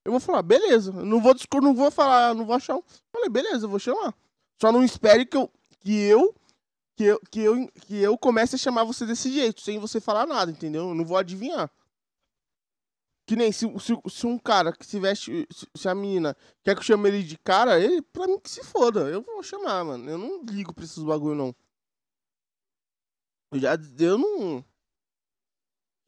Eu 0.05 0.11
vou 0.11 0.19
falar, 0.19 0.41
beleza. 0.41 0.91
Não 0.91 1.21
vou, 1.21 1.33
não 1.61 1.73
vou 1.73 1.89
falar, 1.91 2.33
não 2.35 2.45
vou 2.45 2.55
achar. 2.55 2.75
um- 2.75 2.83
Falei, 3.11 3.29
beleza, 3.29 3.65
eu 3.65 3.69
vou 3.69 3.79
chamar. 3.79 4.13
Só 4.61 4.71
não 4.71 4.83
espere 4.83 5.25
que 5.25 5.37
eu, 5.37 5.49
que 5.81 5.93
eu, 6.03 6.35
que 6.95 7.03
eu, 7.05 7.19
que 7.31 7.39
eu, 7.39 7.67
que 7.87 8.01
eu 8.01 8.17
comece 8.17 8.55
a 8.55 8.59
chamar 8.59 8.83
você 8.83 9.05
desse 9.05 9.31
jeito, 9.31 9.61
sem 9.61 9.79
você 9.79 9.99
falar 10.01 10.25
nada, 10.25 10.51
entendeu? 10.51 10.89
Eu 10.89 10.95
não 10.95 11.05
vou 11.05 11.17
adivinhar. 11.17 11.71
Que 13.25 13.37
nem 13.37 13.51
se, 13.53 13.65
se, 13.79 13.97
se 14.09 14.27
um 14.27 14.37
cara 14.37 14.73
que 14.73 14.85
se 14.85 14.99
veste, 14.99 15.47
se, 15.49 15.65
se 15.73 15.87
a 15.87 15.95
menina 15.95 16.35
quer 16.61 16.75
que 16.75 16.79
eu 16.79 16.83
chame 16.83 17.07
ele 17.07 17.23
de 17.23 17.37
cara, 17.37 17.79
ele, 17.79 18.01
pra 18.01 18.27
mim 18.27 18.37
que 18.37 18.49
se 18.49 18.63
foda. 18.65 19.01
Eu 19.09 19.21
vou 19.21 19.41
chamar, 19.41 19.85
mano. 19.85 20.09
Eu 20.09 20.17
não 20.17 20.43
ligo 20.43 20.73
pra 20.73 20.83
esses 20.83 21.01
bagulho, 21.01 21.35
não. 21.35 21.55
Eu 23.53 23.59
já, 23.59 23.77
eu 23.99 24.17
não... 24.17 24.65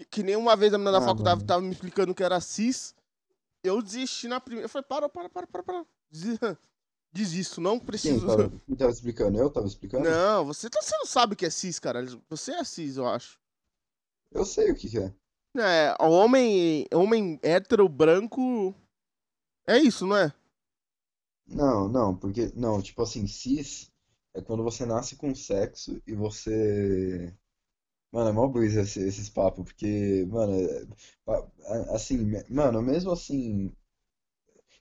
Que, 0.10 0.24
nem 0.24 0.36
uma 0.36 0.56
vez 0.56 0.74
a 0.74 0.78
menina 0.78 0.92
da 0.92 0.98
Ah, 0.98 1.02
faculdade 1.02 1.40
mano. 1.40 1.48
tava 1.48 1.62
me 1.62 1.72
explicando 1.72 2.14
que 2.14 2.24
era 2.24 2.40
cis, 2.42 2.94
eu 3.64 3.82
desisti 3.82 4.28
na 4.28 4.42
primeira. 4.42 4.66
Eu 4.66 4.70
falei, 4.70 4.86
para, 4.88 5.10
para, 5.10 5.30
para, 5.30 5.48
para, 5.48 5.64
para. 5.64 5.86
Desi- 6.12 6.40
Desisto, 7.14 7.62
não 7.62 7.80
Quem 7.80 7.86
preciso. 7.86 8.26
tava, 8.26 8.50
quem 8.66 8.76
tava 8.76 8.92
explicando? 8.92 9.38
Eu 9.38 9.50
tava 9.50 9.68
explicando? 9.68 10.06
Não, 10.06 10.46
você, 10.46 10.70
tá- 10.70 10.82
você 10.82 10.98
não 10.98 11.06
sabe 11.06 11.34
o 11.34 11.36
que 11.36 11.46
é 11.46 11.50
cis, 11.50 11.80
cara. 11.80 12.06
Você 12.30 12.52
é 12.54 12.64
cis, 12.64 12.98
eu 12.98 13.08
acho. 13.08 13.40
Eu 14.32 14.46
sei 14.46 14.70
o 14.72 14.76
que 14.76 14.88
que 14.88 15.00
é. 15.00 15.12
É, 15.58 15.96
homem, 16.02 16.86
homem 16.94 17.40
hétero, 17.42 17.88
branco. 17.88 18.76
É 19.68 19.78
isso, 19.80 20.08
não 20.08 20.18
é? 20.18 20.34
Não, 21.48 21.88
não, 21.90 22.16
porque. 22.16 22.52
Não, 22.56 22.80
tipo 22.82 23.02
assim, 23.02 23.26
cis 23.28 23.92
é 24.36 24.42
quando 24.42 24.64
você 24.64 24.86
nasce 24.86 25.16
com 25.16 25.34
sexo 25.36 26.02
e 26.08 26.14
você. 26.14 27.34
Mano, 28.12 28.30
é 28.30 28.34
mó 28.34 28.48
brisa 28.48 28.82
esse- 28.82 29.02
esses 29.08 29.30
papos, 29.30 29.66
porque, 29.66 30.26
mano, 30.30 30.54
é- 30.54 31.96
assim, 31.96 32.32
mano, 32.50 32.82
mesmo 32.82 33.12
assim. 33.12 33.74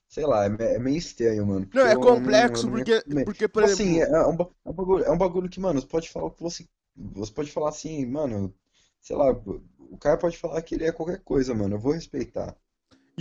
Sei 0.09 0.25
lá, 0.25 0.47
é, 0.47 0.77
é 0.77 0.79
meio 0.79 0.97
estranho, 0.97 1.47
mano. 1.47 1.69
Não, 1.73 1.87
é 1.87 1.97
complexo, 1.97 2.69
eu 2.69 2.71
porque, 2.71 3.03
porque 3.25 3.49
por 3.49 3.65
assim, 3.65 3.99
exemplo. 3.99 4.15
é, 4.15 4.19
é 4.23 4.27
um, 4.27 4.37
é 4.65 4.71
um 4.71 4.73
bagulho, 4.73 5.05
é 5.05 5.11
um 5.11 5.19
bagulho 5.19 5.49
que, 5.49 5.61
mano, 5.61 5.81
você 5.81 5.87
pode 5.87 6.11
falar 6.11 6.27
o 6.27 6.31
que 6.31 6.43
você. 6.43 6.67
Você 6.97 7.33
pode 7.33 7.51
falar 7.51 7.71
assim, 7.71 8.07
mano, 8.07 8.55
sei 9.01 9.17
lá, 9.17 9.33
o 9.33 9.99
cara 9.99 10.17
pode 10.17 10.37
falar 10.39 10.63
que 10.63 10.75
ele 10.77 10.85
é 10.85 10.93
qualquer 10.93 11.21
coisa, 11.23 11.55
mano, 11.55 11.75
eu 11.75 11.81
vou 11.81 11.93
respeitar. 11.93 12.57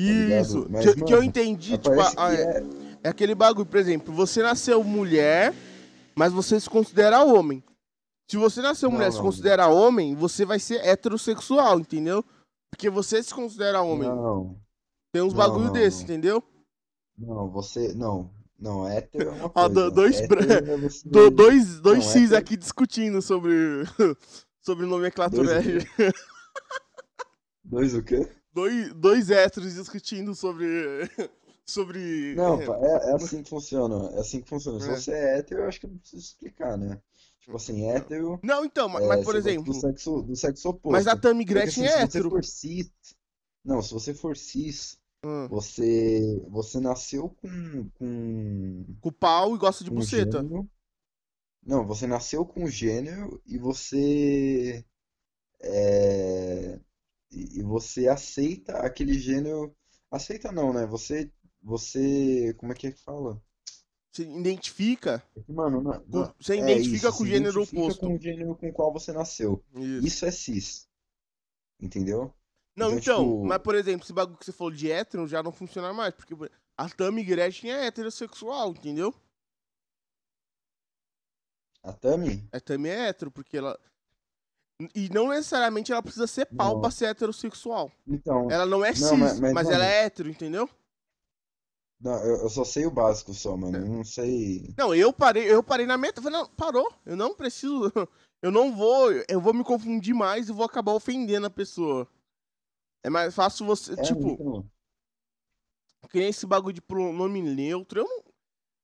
ligado? 0.08 0.60
Isso, 0.60 0.68
Mas, 0.70 0.86
que, 0.86 1.04
que 1.04 1.14
eu 1.14 1.20
mano, 1.20 1.24
entendi, 1.24 1.78
tipo, 1.78 2.00
a- 2.00 2.34
é. 2.34 2.64
é 3.04 3.10
aquele 3.10 3.36
bagulho, 3.36 3.66
por 3.66 3.80
exemplo, 3.80 4.14
você 4.14 4.42
nasceu 4.42 4.84
mulher, 4.84 5.54
mas 6.16 6.32
você 6.34 6.60
se 6.60 6.70
considera 6.70 7.24
homem. 7.24 7.64
Se 8.30 8.38
você 8.38 8.62
nasceu 8.62 8.90
Não, 8.90 8.96
mulher 8.98 9.10
e 9.10 9.12
se 9.12 9.20
considera 9.22 9.68
homem, 9.68 10.16
você 10.16 10.46
vai 10.46 10.60
ser 10.60 10.84
heterossexual, 10.86 11.80
entendeu? 11.80 12.24
Porque 12.72 12.90
você 12.90 13.22
se 13.22 13.34
considera 13.34 13.82
homem. 13.82 14.08
Não, 14.10 14.58
Tem 15.12 15.22
uns 15.22 15.34
não, 15.34 15.38
bagulho 15.40 15.66
não, 15.66 15.74
desse, 15.74 15.98
não. 15.98 16.04
entendeu? 16.06 16.44
não, 17.18 17.50
você. 17.52 17.94
Não, 17.94 18.34
não, 18.58 18.88
hétero 18.88 19.30
é 19.30 19.32
uma 19.32 19.52
Ó, 19.54 19.68
do- 19.68 19.74
coisa. 19.76 19.92
dois 19.92 20.20
hétero 20.22 20.52
é 20.72 20.78
você. 20.78 21.10
Do- 21.10 21.30
dois 21.30 21.80
dois 21.80 22.16
hétero- 22.16 22.38
aqui 22.38 22.58
discutindo 22.58 23.22
sobre, 23.22 23.52
sobre 24.62 24.86
nomenclatura. 24.86 25.62
Dois. 25.62 25.86
Dois 27.66 27.94
o 27.96 28.04
quê? 28.04 28.30
Dois, 28.54 28.94
dois 28.94 29.30
héteros 29.30 29.74
discutindo 29.74 30.36
sobre. 30.36 31.10
Sobre. 31.66 32.36
Não, 32.36 32.58
pá, 32.66 32.78
é, 32.82 33.12
é 33.12 33.16
assim 33.16 33.44
que 33.44 33.50
funciona. 33.50 34.10
É 34.16 34.20
assim 34.20 34.42
que 34.42 34.50
funciona. 34.50 34.80
Se 34.80 34.90
É. 34.90 34.96
você 34.96 35.12
é 35.12 35.38
hétero, 35.40 35.62
eu 35.62 35.68
acho 35.68 35.80
que 35.80 35.86
eu 35.86 35.92
não 35.92 35.98
preciso 35.98 36.22
explicar, 36.24 36.78
né? 36.78 37.02
Tipo 37.40 37.58
assim, 37.58 37.86
hétero. 37.90 38.40
Não, 38.44 38.66
então, 38.66 38.90
ma- 38.90 39.02
é, 39.02 39.08
mas 39.08 39.24
por 39.24 39.36
você 39.36 39.38
exemplo. 39.38 39.66
Do 39.66 39.74
sexo, 39.74 40.22
do 40.22 40.36
sexo 40.36 40.70
oposto. 40.70 40.92
Mas 40.92 41.08
a 41.08 41.16
Tammy 41.16 41.46
Porque, 41.46 41.54
Gretchen 41.54 41.86
assim, 41.86 41.86
é 41.86 41.90
se 41.90 42.00
você 42.12 42.20
hétero. 42.20 42.30
for 42.30 42.44
cis. 42.44 42.92
Não, 43.64 43.82
se 43.82 43.94
você 43.94 44.14
for 44.14 44.36
cis, 44.38 45.00
Hum, 45.24 45.48
você, 45.48 46.42
você 46.50 46.80
nasceu 46.80 47.30
com, 47.30 47.90
com, 47.96 48.86
com 49.02 49.12
pau 49.12 49.56
e 49.56 49.58
gosta 49.60 49.84
de 49.84 49.92
buceta. 49.92 50.38
gênero. 50.40 50.70
Não, 51.66 51.86
você 51.86 52.08
nasceu 52.08 52.46
com 52.46 52.68
gênero 52.68 53.42
e 53.46 53.58
você. 53.58 54.86
é, 55.62 56.80
e 57.32 57.62
você 57.64 58.08
aceita 58.08 58.78
aquele 58.80 59.14
gênero. 59.20 59.76
Aceita 60.12 60.52
não, 60.52 60.74
né? 60.74 60.86
Você. 60.88 61.32
Você. 61.64 62.54
Como 62.58 62.72
é 62.72 62.76
que 62.76 62.88
é 62.88 62.92
que 62.92 63.00
fala? 63.00 63.42
Você 64.12 64.24
identifica. 64.24 65.24
É 65.36 65.52
Mano, 65.52 65.82
na- 65.82 66.00
na- 66.08 66.34
você 66.40 66.54
é 66.54 66.58
identifica 66.58 67.08
isso, 67.10 67.18
com 67.18 67.24
o 67.24 67.28
gênero 67.28 67.56
identifica 67.62 67.82
oposto. 67.82 68.00
com 68.08 68.16
o 68.16 68.20
gênero 68.20 68.56
com 68.56 68.70
o 68.70 68.74
qual 68.74 68.94
você 68.94 69.12
nasceu. 69.12 69.64
Isso. 69.76 70.06
Isso 70.08 70.26
é 70.26 70.32
cis. 70.32 70.88
Entendeu? 71.82 72.32
Não, 72.76 72.88
Então, 72.92 72.98
então, 73.00 73.24
tipo- 73.24 73.46
mas 73.46 73.58
por 73.60 73.76
exemplo, 73.76 74.04
esse 74.04 74.14
bagulho 74.14 74.38
que 74.38 74.46
você 74.46 74.52
falou 74.52 74.72
de 74.74 74.92
hétero 74.92 75.28
já 75.28 75.42
não 75.42 75.52
funciona 75.52 75.92
mais, 75.94 76.14
porque 76.14 76.34
a 76.78 76.90
Tammy 76.90 77.24
Gretchen 77.24 77.72
é 77.72 77.86
heterossexual, 77.88 78.72
entendeu? 78.72 79.14
A 81.84 81.92
Tami? 81.92 82.48
A 82.52 82.60
Tammy 82.60 82.90
é 82.90 83.10
hétero, 83.10 83.32
porque 83.32 83.58
ela. 83.58 83.78
E 84.96 85.10
não 85.10 85.30
necessariamente 85.30 85.92
ela 85.92 86.02
precisa 86.02 86.26
ser 86.28 86.46
pau 86.46 86.76
Não. 86.76 86.82
pra 86.82 86.92
ser 86.92 87.06
heterossexual. 87.06 87.92
Então. 88.08 88.50
Ela 88.50 88.66
não 88.66 88.84
é 88.84 88.90
Não, 88.90 88.96
cis, 88.96 89.12
mas- 89.20 89.40
mas, 89.40 89.54
mas, 89.54 89.70
ela 89.70 89.86
é 89.86 90.06
hétero, 90.06 90.30
entendeu? 90.30 90.70
Não, 92.00 92.14
eu, 92.26 92.36
eu 92.44 92.50
só 92.50 92.64
sei 92.66 92.86
o 92.86 92.92
básico 92.92 93.34
só, 93.34 93.54
É. 93.54 93.58
mano. 93.58 93.78
Eu 93.78 93.86
não 93.86 94.04
sei. 94.04 94.74
Não, 94.78 94.94
eu 94.94 95.14
parei, 95.14 95.50
eu 95.50 95.64
parei 95.64 95.86
na 95.86 95.98
meta, 95.98 96.22
falei, 96.22 96.40
não, 96.40 96.50
parou, 96.50 96.92
eu 97.06 97.16
não 97.16 97.34
preciso, 97.34 97.92
eu 98.42 98.52
não 98.52 98.76
vou, 98.76 99.12
eu 99.30 99.40
vou 99.40 99.54
me 99.54 99.64
confundir 99.64 100.14
mais 100.14 100.50
e 100.50 100.54
vou 100.54 100.66
acabar 100.66 100.94
ofendendo 100.94 101.48
a 101.48 101.50
pessoa. 101.50 102.08
É 103.06 103.10
mais 103.10 103.34
fácil 103.34 103.66
você, 103.66 103.94
É, 103.94 104.02
tipo, 104.02 104.30
então. 104.32 104.70
que 106.10 106.20
nem 106.20 106.30
esse 106.30 106.46
bagulho 106.46 106.74
de 106.74 106.82
pronome 106.82 107.42
neutro, 107.42 108.02
eu 108.02 108.06
não, 108.08 108.24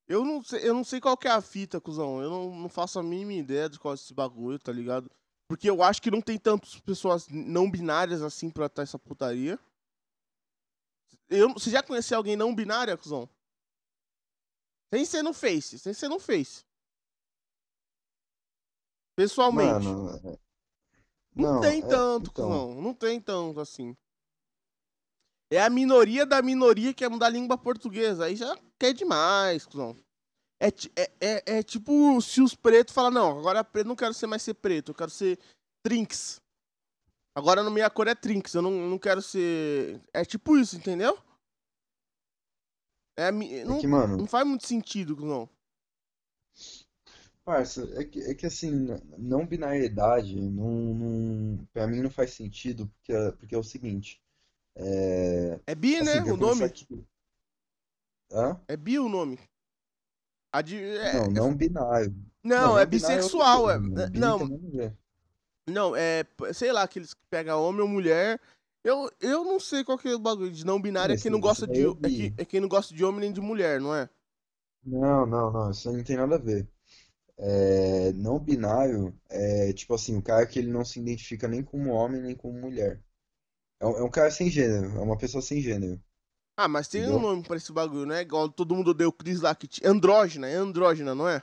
eu 0.07 0.26
não 0.26 0.41
sei, 0.41 0.68
eu 0.70 0.74
não 0.74 0.84
sei 0.84 0.99
qual 1.01 1.18
que 1.18 1.28
é 1.28 1.32
a 1.32 1.41
fita, 1.41 1.80
cuzão, 1.82 2.22
eu 2.22 2.30
não, 2.30 2.55
não 2.55 2.70
faço 2.70 2.99
a 2.99 3.03
mínima 3.03 3.34
ideia 3.34 3.70
de 3.70 3.80
qual 3.80 3.93
é 3.93 3.95
esse 3.95 4.14
bagulho, 4.14 4.60
tá 4.60 4.72
ligado? 4.72 5.10
Porque 5.49 5.70
eu 5.70 5.82
acho 5.82 6.01
que 6.01 6.12
não 6.12 6.22
tem 6.22 6.38
tantas 6.38 6.80
pessoas 6.80 7.28
não 7.30 7.70
binárias 7.70 8.22
assim 8.22 8.49
pra 8.49 8.68
estar 8.68 8.84
essa 8.84 8.99
putaria. 8.99 9.60
Eu, 11.30 11.53
você 11.53 11.69
já 11.69 11.84
conheceu 11.84 12.17
alguém 12.17 12.36
não 12.36 12.55
binária, 12.55 12.97
cuzão? 12.97 13.30
Sem 14.93 15.05
ser 15.05 15.21
no 15.21 15.34
Face, 15.34 15.77
sem 15.77 15.93
ser 15.93 16.07
no 16.07 16.19
Face. 16.19 16.63
Pessoalmente. 19.15 19.86
Mano. 19.86 20.17
é- 20.17 20.39
não, 21.36 21.53
Não, 21.53 21.61
tem 21.61 21.80
é, 21.84 21.88
tanto, 21.88 22.32
então. 22.32 22.45
cuzão. 22.45 22.82
Não 22.82 22.93
tem 22.93 23.21
tanto 23.21 23.59
assim. 23.59 23.95
É 25.51 25.61
a 25.61 25.69
minoria 25.69 26.25
da 26.25 26.41
minoria 26.41 26.89
que 26.89 26.99
quer 26.99 27.09
mudar 27.09 27.27
a 27.27 27.30
língua 27.30 27.57
portuguesa. 27.57 28.25
Aí 28.25 28.36
já 28.36 28.57
quer 28.80 28.93
demais, 28.93 29.65
cuzão. 29.65 29.95
É, 30.61 30.67
é, 30.95 31.11
é, 31.21 31.57
é 31.59 31.63
tipo 31.63 32.19
se 32.21 32.41
os 32.41 32.53
pretos 32.53 32.93
falam, 32.93 33.11
não, 33.11 33.39
agora 33.39 33.63
preto 33.63 33.88
não 33.88 33.95
quero 33.95 34.13
ser 34.13 34.27
mais 34.27 34.41
ser 34.41 34.55
preto, 34.55 34.91
eu 34.91 34.95
quero 34.95 35.09
ser 35.09 35.39
Trinks. 35.82 36.41
Agora 37.39 37.63
na 37.63 37.69
minha 37.69 37.89
cor 37.89 38.05
é 38.07 38.13
Trinks, 38.13 38.53
eu 38.53 38.61
não, 38.61 38.71
não 38.71 38.99
quero 38.99 39.21
ser. 39.21 40.01
É 40.13 40.25
tipo 40.25 40.57
isso, 40.57 40.75
entendeu? 40.75 41.17
É, 43.17 43.27
É 43.29 43.31
não, 43.63 43.79
que, 43.79 43.87
mano, 43.87 44.17
não 44.17 44.27
faz 44.27 44.45
muito 44.45 44.67
sentido, 44.67 45.15
cuzão. 45.15 45.49
parça, 47.45 47.89
é 47.99 48.03
que, 48.03 48.19
é 48.21 48.35
que 48.35 48.45
assim, 48.45 48.87
não 49.17 49.45
binariedade, 49.47 50.35
não, 50.35 50.93
não, 50.93 51.65
pra 51.73 51.87
mim 51.87 52.01
não 52.01 52.09
faz 52.11 52.33
sentido, 52.33 52.87
porque, 52.87 53.13
é- 53.13 53.31
porque 53.31 53.55
é 53.55 53.57
o 53.57 53.63
seguinte. 53.63 54.21
É. 54.75 55.59
É 55.65 55.75
bi, 55.75 55.95
Assim, 55.95 56.05
né? 56.05 56.31
O 56.31 56.35
nome? 56.37 56.63
aqui- 56.63 56.87
Hã? 58.31 58.59
É 58.67 58.75
bi 58.77 58.99
o 58.99 59.07
nome. 59.09 59.39
A 60.51 60.61
de- 60.61 60.75
é- 60.77 61.13
Não, 61.13 61.27
não 61.27 61.55
binário. 61.55 62.13
Não, 62.43 62.57
Não, 62.73 62.77
é 62.79 62.83
não 62.83 62.89
binário 62.89 63.19
é 63.19 63.23
outra 63.23 63.27
bissexual. 63.27 63.69
é- 63.71 63.75
é- 63.75 64.09
Bi 64.09 64.19
não, 64.19 64.39
tem 64.39 64.49
nada 64.49 64.67
a 64.67 64.71
ver. 64.71 64.97
Não, 65.70 65.95
é. 65.95 66.26
Sei 66.53 66.72
lá, 66.72 66.84
aqueles 66.84 67.13
que 67.13 67.22
pegam 67.30 67.61
homem 67.63 67.82
ou 67.82 67.88
mulher. 67.88 68.39
Eu, 68.84 69.11
eu 69.20 69.43
não 69.43 69.59
sei 69.59 69.84
qual 69.84 69.97
que 69.97 70.07
é 70.07 70.15
o 70.15 70.20
bagulho 70.20 70.51
de 70.51 70.65
não 70.65 70.82
binário. 70.82 71.13
É 71.13 71.17
quem 71.17 71.32
não 71.32 71.39
gosta 71.39 71.67
de. 71.67 71.86
É, 71.86 72.41
é 72.41 72.45
quem 72.45 72.61
não 72.61 72.70
gosta 72.70 72.93
de 72.93 73.03
homem 73.03 73.22
nem 73.22 73.32
de 73.34 73.41
mulher, 73.41 73.80
não 73.82 73.93
é? 73.93 74.09
Não, 74.84 75.26
não, 75.26 75.51
não, 75.51 75.72
isso 75.72 75.89
aí 75.89 75.97
não 75.97 76.03
tem 76.03 76.17
nada 76.17 76.36
a 76.36 76.39
ver. 76.39 76.67
É, 77.38 78.11
não 78.13 78.39
binário 78.39 79.17
é 79.30 79.72
tipo 79.74 79.93
assim, 79.93 80.17
o 80.17 80.22
cara 80.22 80.45
que 80.45 80.59
ele 80.59 80.72
não 80.72 80.84
se 80.84 80.99
identifica 80.99 81.47
nem 81.47 81.63
como 81.63 81.91
homem 81.91 82.22
nem 82.22 82.36
como 82.36 82.59
mulher. 82.59 83.01
É 83.80 83.86
um, 83.86 83.97
é 83.97 84.03
um 84.03 84.09
cara 84.09 84.32
sem 84.32 84.49
gênero, 84.49 84.97
é 84.97 85.01
uma 85.01 85.17
pessoa 85.17 85.41
sem 85.41 85.61
gênero. 85.61 86.01
Ah, 86.57 86.67
mas 86.67 86.88
tem 86.89 87.01
Entendeu? 87.01 87.17
um 87.17 87.20
nome 87.22 87.43
pra 87.43 87.55
esse 87.55 87.72
bagulho, 87.72 88.05
não 88.05 88.15
é 88.15 88.22
igual 88.22 88.49
todo 88.49 88.76
mundo 88.76 88.91
odeia 88.91 89.07
o 89.07 89.13
Chris 89.13 89.41
lá 89.41 89.55
que 89.55 89.67
tinha. 89.67 89.89
Andrógena, 89.89 90.47
é 90.47 90.55
andrógena, 90.55 91.15
não 91.15 91.28
é? 91.28 91.41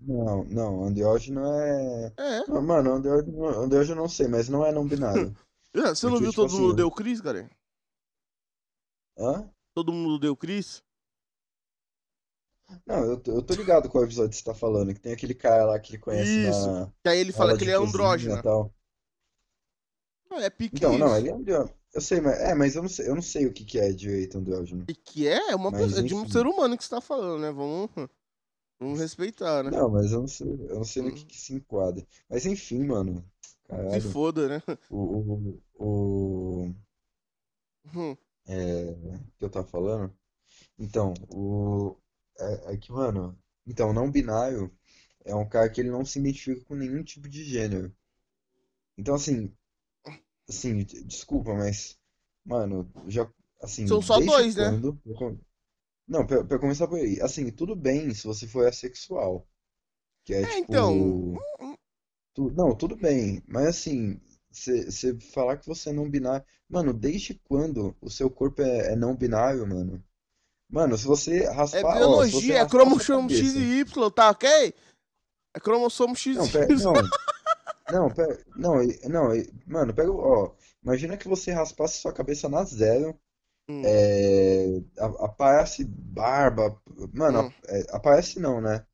Não, 0.00 0.44
não, 0.44 0.84
andrógeno 0.84 1.44
é. 1.44 2.06
É. 2.18 2.38
Ah, 2.48 2.60
Mano, 2.60 2.94
andrógeno, 2.94 3.46
andrógeno 3.48 3.92
eu 3.98 4.02
não 4.02 4.08
sei, 4.08 4.28
mas 4.28 4.48
não 4.48 4.64
é 4.64 4.72
não 4.72 4.86
binário. 4.86 5.34
Ah, 5.76 5.94
Você 5.94 6.06
não 6.06 6.12
Porque, 6.12 6.24
viu 6.24 6.30
tipo 6.30 6.42
todo 6.42 6.52
mundo 6.52 6.74
assim, 6.74 6.82
o 6.82 6.90
Chris, 6.90 7.20
cara? 7.20 7.50
Hã? 9.18 9.48
Todo 9.74 9.92
mundo 9.92 10.14
odeia 10.14 10.32
o 10.32 10.36
Chris? 10.36 10.82
Não, 12.86 13.04
eu 13.04 13.20
tô, 13.20 13.32
eu 13.32 13.42
tô 13.42 13.54
ligado 13.54 13.88
qual 13.88 14.04
episódio 14.04 14.36
você 14.36 14.44
tá 14.44 14.54
falando, 14.54 14.94
que 14.94 15.00
tem 15.00 15.12
aquele 15.12 15.34
cara 15.34 15.64
lá 15.64 15.78
que 15.78 15.92
ele 15.92 15.98
conhece 16.02 16.30
Isso. 16.48 16.70
na 16.70 16.86
Que 17.02 17.08
aí 17.08 17.18
ele 17.18 17.32
fala 17.32 17.56
que 17.56 17.64
ele 17.64 17.72
é 17.72 17.74
andrógeno. 17.74 18.36
e 18.36 18.42
tal. 18.42 18.72
Ah, 20.30 20.42
é 20.42 20.50
pique 20.50 20.76
Então, 20.76 20.96
não, 20.96 21.16
ele 21.16 21.28
é 21.28 21.32
andrógeno. 21.32 21.74
Eu 21.92 22.00
sei, 22.00 22.20
mas 22.20 22.38
é, 22.38 22.54
mas 22.54 22.76
eu 22.76 22.82
não 22.82 22.88
sei, 22.88 23.08
eu 23.08 23.14
não 23.16 23.22
sei 23.22 23.46
o 23.46 23.52
que 23.52 23.64
que 23.64 23.78
é 23.78 23.92
direito 23.92 24.38
andrógeno. 24.38 24.84
E 24.88 24.94
que 24.94 25.26
é, 25.26 25.50
é 25.50 25.56
uma 25.56 25.72
Mas, 25.72 25.80
pessoa, 25.82 26.00
é 26.00 26.02
de 26.04 26.14
um 26.14 26.28
ser 26.28 26.46
humano 26.46 26.76
que 26.76 26.84
você 26.84 26.90
tá 26.90 27.00
falando, 27.00 27.40
né? 27.40 27.50
Vamos, 27.50 27.90
vamos 28.80 28.98
respeitar, 29.00 29.62
né? 29.64 29.70
Não, 29.70 29.88
mas 29.90 30.12
eu 30.12 30.20
não 30.20 30.28
sei, 30.28 30.48
eu 30.48 30.76
não 30.76 30.84
sei 30.84 31.02
no 31.02 31.10
Hum. 31.10 31.12
que 31.12 31.24
que 31.26 31.38
se 31.38 31.54
enquadra. 31.54 32.06
Mas 32.28 32.44
enfim, 32.46 32.84
mano. 32.84 33.24
Se 33.88 34.00
Caralho. 34.00 34.00
foda, 34.00 34.48
né? 34.48 34.62
O, 34.90 34.98
o, 35.78 36.64
o, 36.66 36.74
Hum. 37.94 38.16
é, 38.46 38.94
que 39.38 39.44
eu 39.44 39.50
tava 39.50 39.66
falando? 39.66 40.14
Então, 40.78 41.14
o, 41.30 41.96
é, 42.40 42.74
é 42.74 42.78
que, 42.78 42.92
mano, 42.92 43.38
então, 43.66 43.92
não 43.92 44.10
binário 44.10 44.72
é 45.24 45.34
um 45.36 45.48
cara 45.48 45.70
que 45.70 45.80
ele 45.80 45.90
não 45.90 46.04
se 46.04 46.18
identifica 46.20 46.64
com 46.66 46.74
nenhum 46.76 47.04
tipo 47.04 47.28
de 47.28 47.44
gênero. 47.44 47.94
Então, 48.96 49.14
assim, 49.14 49.52
assim, 50.48 50.84
desculpa, 51.06 51.54
mas, 51.54 51.98
mano, 52.44 52.90
já, 53.08 53.30
assim, 53.62 53.86
São 53.86 54.00
só 54.02 54.20
dois, 54.20 54.56
né? 54.56 54.74
quando, 54.74 54.96
com- 55.16 55.38
não, 56.10 56.26
pra, 56.26 56.44
pra 56.44 56.58
começar 56.58 56.88
por 56.88 56.98
aí, 56.98 57.20
assim, 57.22 57.50
tudo 57.52 57.76
bem 57.76 58.12
se 58.14 58.26
você 58.26 58.46
for 58.46 58.66
assexual, 58.68 59.46
que 60.24 60.34
é, 60.34 60.46
É, 60.46 60.58
então, 60.58 60.92
tipo, 60.92 61.40
tu- 62.34 62.50
não, 62.52 62.76
tudo 62.76 62.96
bem, 62.96 63.42
mas 63.48 63.66
assim, 63.68 64.20
você 64.50 65.18
falar 65.32 65.58
que 65.58 65.66
você 65.68 65.90
é 65.90 65.92
não 65.92 66.10
binário, 66.10 66.44
mano, 66.68 66.92
desde 66.94 67.34
quando 67.44 67.96
o 68.00 68.10
seu 68.10 68.30
corpo 68.30 68.62
é, 68.62 68.92
é 68.92 68.96
não 68.96 69.16
binário, 69.16 69.66
mano? 69.66 70.02
Mano, 70.70 70.98
se 70.98 71.06
você 71.06 71.44
é 71.44 71.50
raspar, 71.50 72.00
ó, 72.02 72.24
você 72.24 72.52
biologia, 72.52 72.54
é 72.54 72.66
raspar 72.66 72.90
sua 72.90 73.06
cromossomo 73.06 73.30
X 73.30 73.54
e 73.54 73.80
Y, 73.80 74.10
tá 74.10 74.30
ok? 74.30 74.74
É 75.54 75.60
cromossomo 75.60 76.16
X 76.16 76.36
não, 76.36 76.48
e 76.48 76.52
pera, 76.52 76.72
Y. 76.72 76.76
não, 76.76 77.12
não, 77.88 78.10
pera, 78.14 78.44
não, 78.56 78.76
não, 79.08 79.28
mano, 79.66 79.94
pega, 79.94 80.12
ó, 80.12 80.54
imagina 80.82 81.16
que 81.16 81.28
você 81.28 81.52
raspasse 81.52 82.00
sua 82.00 82.12
cabeça 82.12 82.48
na 82.48 82.64
zero, 82.64 83.18
Hum, 83.72 84.06
é, 84.42 84.82
aparece 85.20 85.84
barba, 85.84 86.80
mano, 87.14 87.44
hum. 87.44 87.54
é, 87.68 87.86
aparece 87.96 88.38
não, 88.40 88.60
né? 88.60 88.86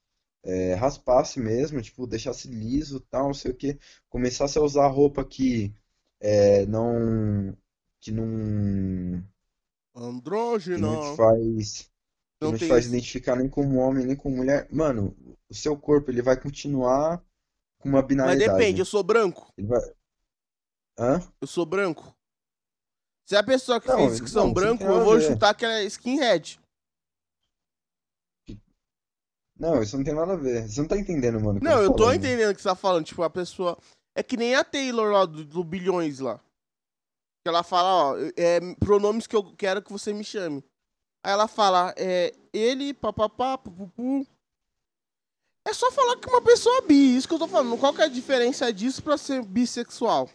É, 0.44 0.74
raspasse 0.74 1.40
mesmo, 1.40 1.82
tipo, 1.82 2.06
deixasse 2.06 2.48
liso, 2.48 3.00
tal, 3.00 3.26
não 3.28 3.34
sei 3.34 3.52
o 3.52 3.56
que, 3.56 3.78
começasse 4.10 4.58
a 4.58 4.62
usar 4.62 4.88
roupa 4.88 5.24
que 5.24 5.74
é, 6.20 6.66
não, 6.66 7.56
que 8.00 8.12
não, 8.12 9.24
que 10.70 10.80
não 10.80 10.96
te 10.96 11.08
Andrógeno. 11.08 11.16
faz, 11.16 11.90
Não 12.40 12.50
não 12.50 12.58
te 12.58 12.64
faz 12.64 12.86
isso. 12.86 12.88
identificar 12.88 13.36
nem 13.36 13.48
como 13.48 13.78
homem, 13.78 14.06
nem 14.06 14.16
como 14.16 14.36
mulher, 14.36 14.68
mano, 14.72 15.16
o 15.48 15.54
seu 15.54 15.76
corpo, 15.78 16.10
ele 16.10 16.22
vai 16.22 16.40
continuar 16.40 17.24
com 17.78 17.88
uma 17.90 18.02
Mas 18.20 18.36
depende, 18.36 18.78
binaridade, 18.78 18.82
eu 18.82 18.84
sou 18.84 19.02
branco. 19.02 19.54
vai, 19.58 19.82
hã? 20.96 21.20
Eu 21.40 21.46
sou 21.46 21.64
branco. 21.66 22.15
Se 23.26 23.34
a 23.36 23.42
pessoa 23.42 23.80
que 23.80 23.88
Não, 23.88 23.96
fez 23.96 24.20
que 24.20 24.30
são 24.30 24.52
branco, 24.52 24.84
eu 24.84 25.04
vou 25.04 25.18
ver. 25.18 25.26
chutar 25.26 25.52
que 25.54 25.64
ela 25.64 25.74
é 25.80 25.84
skinhead. 25.84 26.60
Não, 29.58 29.82
isso 29.82 29.96
não 29.96 30.04
tem 30.04 30.14
nada 30.14 30.34
a 30.34 30.36
ver, 30.36 30.68
você 30.68 30.80
não 30.80 30.88
tá 30.88 30.98
entendendo, 30.98 31.40
mano, 31.40 31.58
Não, 31.62 31.82
eu 31.82 31.90
tô 31.92 32.04
falando. 32.04 32.16
entendendo 32.16 32.50
o 32.50 32.54
que 32.54 32.60
você 32.60 32.68
tá 32.68 32.74
falando. 32.74 33.04
Tipo, 33.06 33.22
a 33.22 33.30
pessoa. 33.30 33.78
É 34.14 34.22
que 34.22 34.36
nem 34.36 34.54
a 34.54 34.62
Taylor 34.62 35.12
lá 35.12 35.24
do, 35.24 35.44
do 35.44 35.64
Bilhões 35.64 36.20
lá. 36.20 36.38
Que 37.42 37.48
ela 37.48 37.62
fala, 37.62 38.12
ó, 38.12 38.16
é, 38.36 38.60
pronomes 38.76 39.26
que 39.26 39.34
eu 39.34 39.54
quero 39.56 39.82
que 39.82 39.90
você 39.92 40.12
me 40.12 40.22
chame. 40.24 40.62
Aí 41.24 41.32
ela 41.32 41.48
fala, 41.48 41.94
é, 41.96 42.34
ele, 42.52 42.94
papapá, 42.94 43.58
pupupu. 43.58 44.26
É 45.66 45.72
só 45.72 45.90
falar 45.90 46.16
que 46.16 46.28
uma 46.28 46.42
pessoa 46.42 46.78
é 46.78 46.82
bi, 46.82 47.16
isso 47.16 47.26
que 47.26 47.34
eu 47.34 47.38
tô 47.38 47.48
falando. 47.48 47.78
Qual 47.78 47.92
que 47.92 48.02
é 48.02 48.04
a 48.04 48.08
diferença 48.08 48.72
disso 48.72 49.02
pra 49.02 49.18
ser 49.18 49.42
bissexual? 49.42 50.28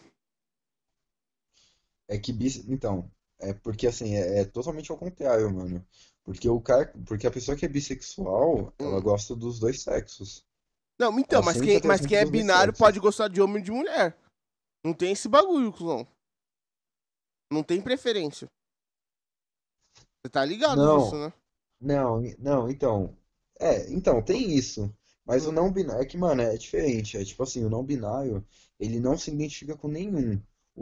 É 2.12 2.18
que 2.18 2.32
bis... 2.32 2.56
Então, 2.68 3.10
é 3.40 3.54
porque 3.54 3.86
assim, 3.86 4.14
é, 4.14 4.40
é 4.40 4.44
totalmente 4.44 4.90
ao 4.92 4.98
contrário, 4.98 5.50
mano. 5.52 5.84
Porque 6.24 6.48
o 6.48 6.60
cara, 6.60 6.92
porque 7.06 7.26
a 7.26 7.30
pessoa 7.30 7.56
que 7.56 7.64
é 7.64 7.68
bissexual, 7.68 8.72
ela 8.78 8.98
Hum. 8.98 9.02
gosta 9.02 9.34
dos 9.34 9.58
dois 9.58 9.82
sexos. 9.82 10.44
Não, 11.00 11.18
então, 11.18 11.38
Ela 11.38 11.46
mas 11.46 11.60
quem, 11.60 11.76
atração 11.76 11.88
mas 11.88 12.06
quem 12.06 12.18
é 12.18 12.24
binário 12.24 12.72
pode 12.76 13.00
gostar 13.00 13.28
de 13.28 13.40
homem 13.40 13.60
e 13.60 13.64
de 13.64 13.72
mulher. 13.72 14.16
Não 14.84 14.92
tem 14.94 15.12
esse 15.12 15.28
bagulho, 15.28 15.72
cuzão. 15.72 16.06
Não 17.50 17.62
tem 17.62 17.80
preferência. 17.80 18.48
Você 20.20 20.30
tá 20.30 20.44
ligado 20.44 20.76
Não. 20.76 21.02
disso, 21.04 21.16
né? 21.16 21.32
Não, 21.80 22.20
não, 22.38 22.70
então. 22.70 23.16
É, 23.58 23.90
então, 23.92 24.22
tem 24.22 24.52
isso. 24.54 24.94
Mas 25.24 25.46
o 25.46 25.50
Hum. 25.50 25.52
não 25.52 25.72
binário, 25.72 26.02
é 26.02 26.06
que, 26.06 26.16
mano, 26.16 26.42
é 26.42 26.56
diferente. 26.56 27.16
É 27.16 27.24
tipo 27.24 27.42
assim, 27.42 27.64
o 27.64 27.70
não 27.70 27.82
binário, 27.82 28.46
ele 28.78 29.00
não 29.00 29.16
se 29.18 29.30
identifica 29.30 29.76
com 29.76 29.88
nenhum. 29.88 30.40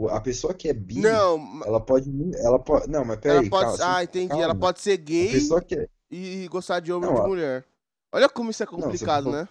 A 0.09 0.19
pessoa 0.21 0.53
que 0.53 0.67
é 0.69 0.73
bi, 0.73 1.01
Não, 1.01 1.37
ela 1.65 1.79
pode, 1.79 2.09
ela 2.37 2.59
pode, 2.59 2.89
não, 2.89 3.03
mas 3.05 3.19
ela 3.27 3.43
peraí, 3.43 3.49
pode. 3.49 3.77
calma, 3.77 3.83
Ah, 3.83 4.03
entendi. 4.03 4.41
Ela 4.41 4.53
calma. 4.53 4.59
pode 4.61 4.79
ser 4.81 4.97
A 4.97 4.97
gay 4.97 5.31
pessoa 5.31 5.61
que 5.63 5.75
é, 5.75 5.87
e 6.09 6.47
gostar 6.49 6.79
de 6.79 6.91
homem 6.91 7.09
Não, 7.09 7.15
ou 7.15 7.21
de 7.21 7.27
mulher. 7.27 7.65
Olha 8.11 8.29
como 8.29 8.51
isso 8.51 8.63
é 8.63 8.65
Não, 8.65 8.83
complicado, 8.83 9.25
pessoa- 9.25 9.43
né? 9.43 9.49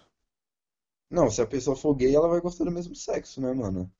não, 1.09 1.29
se 1.29 1.41
a 1.41 1.45
pessoa 1.47 1.75
for 1.75 1.93
gay, 1.95 2.15
ela 2.15 2.27
vai 2.27 2.39
gostar 2.41 2.63
do 2.65 2.71
mesmo 2.71 2.95
sexo, 2.95 3.41
né, 3.41 3.53
mano? 3.53 3.91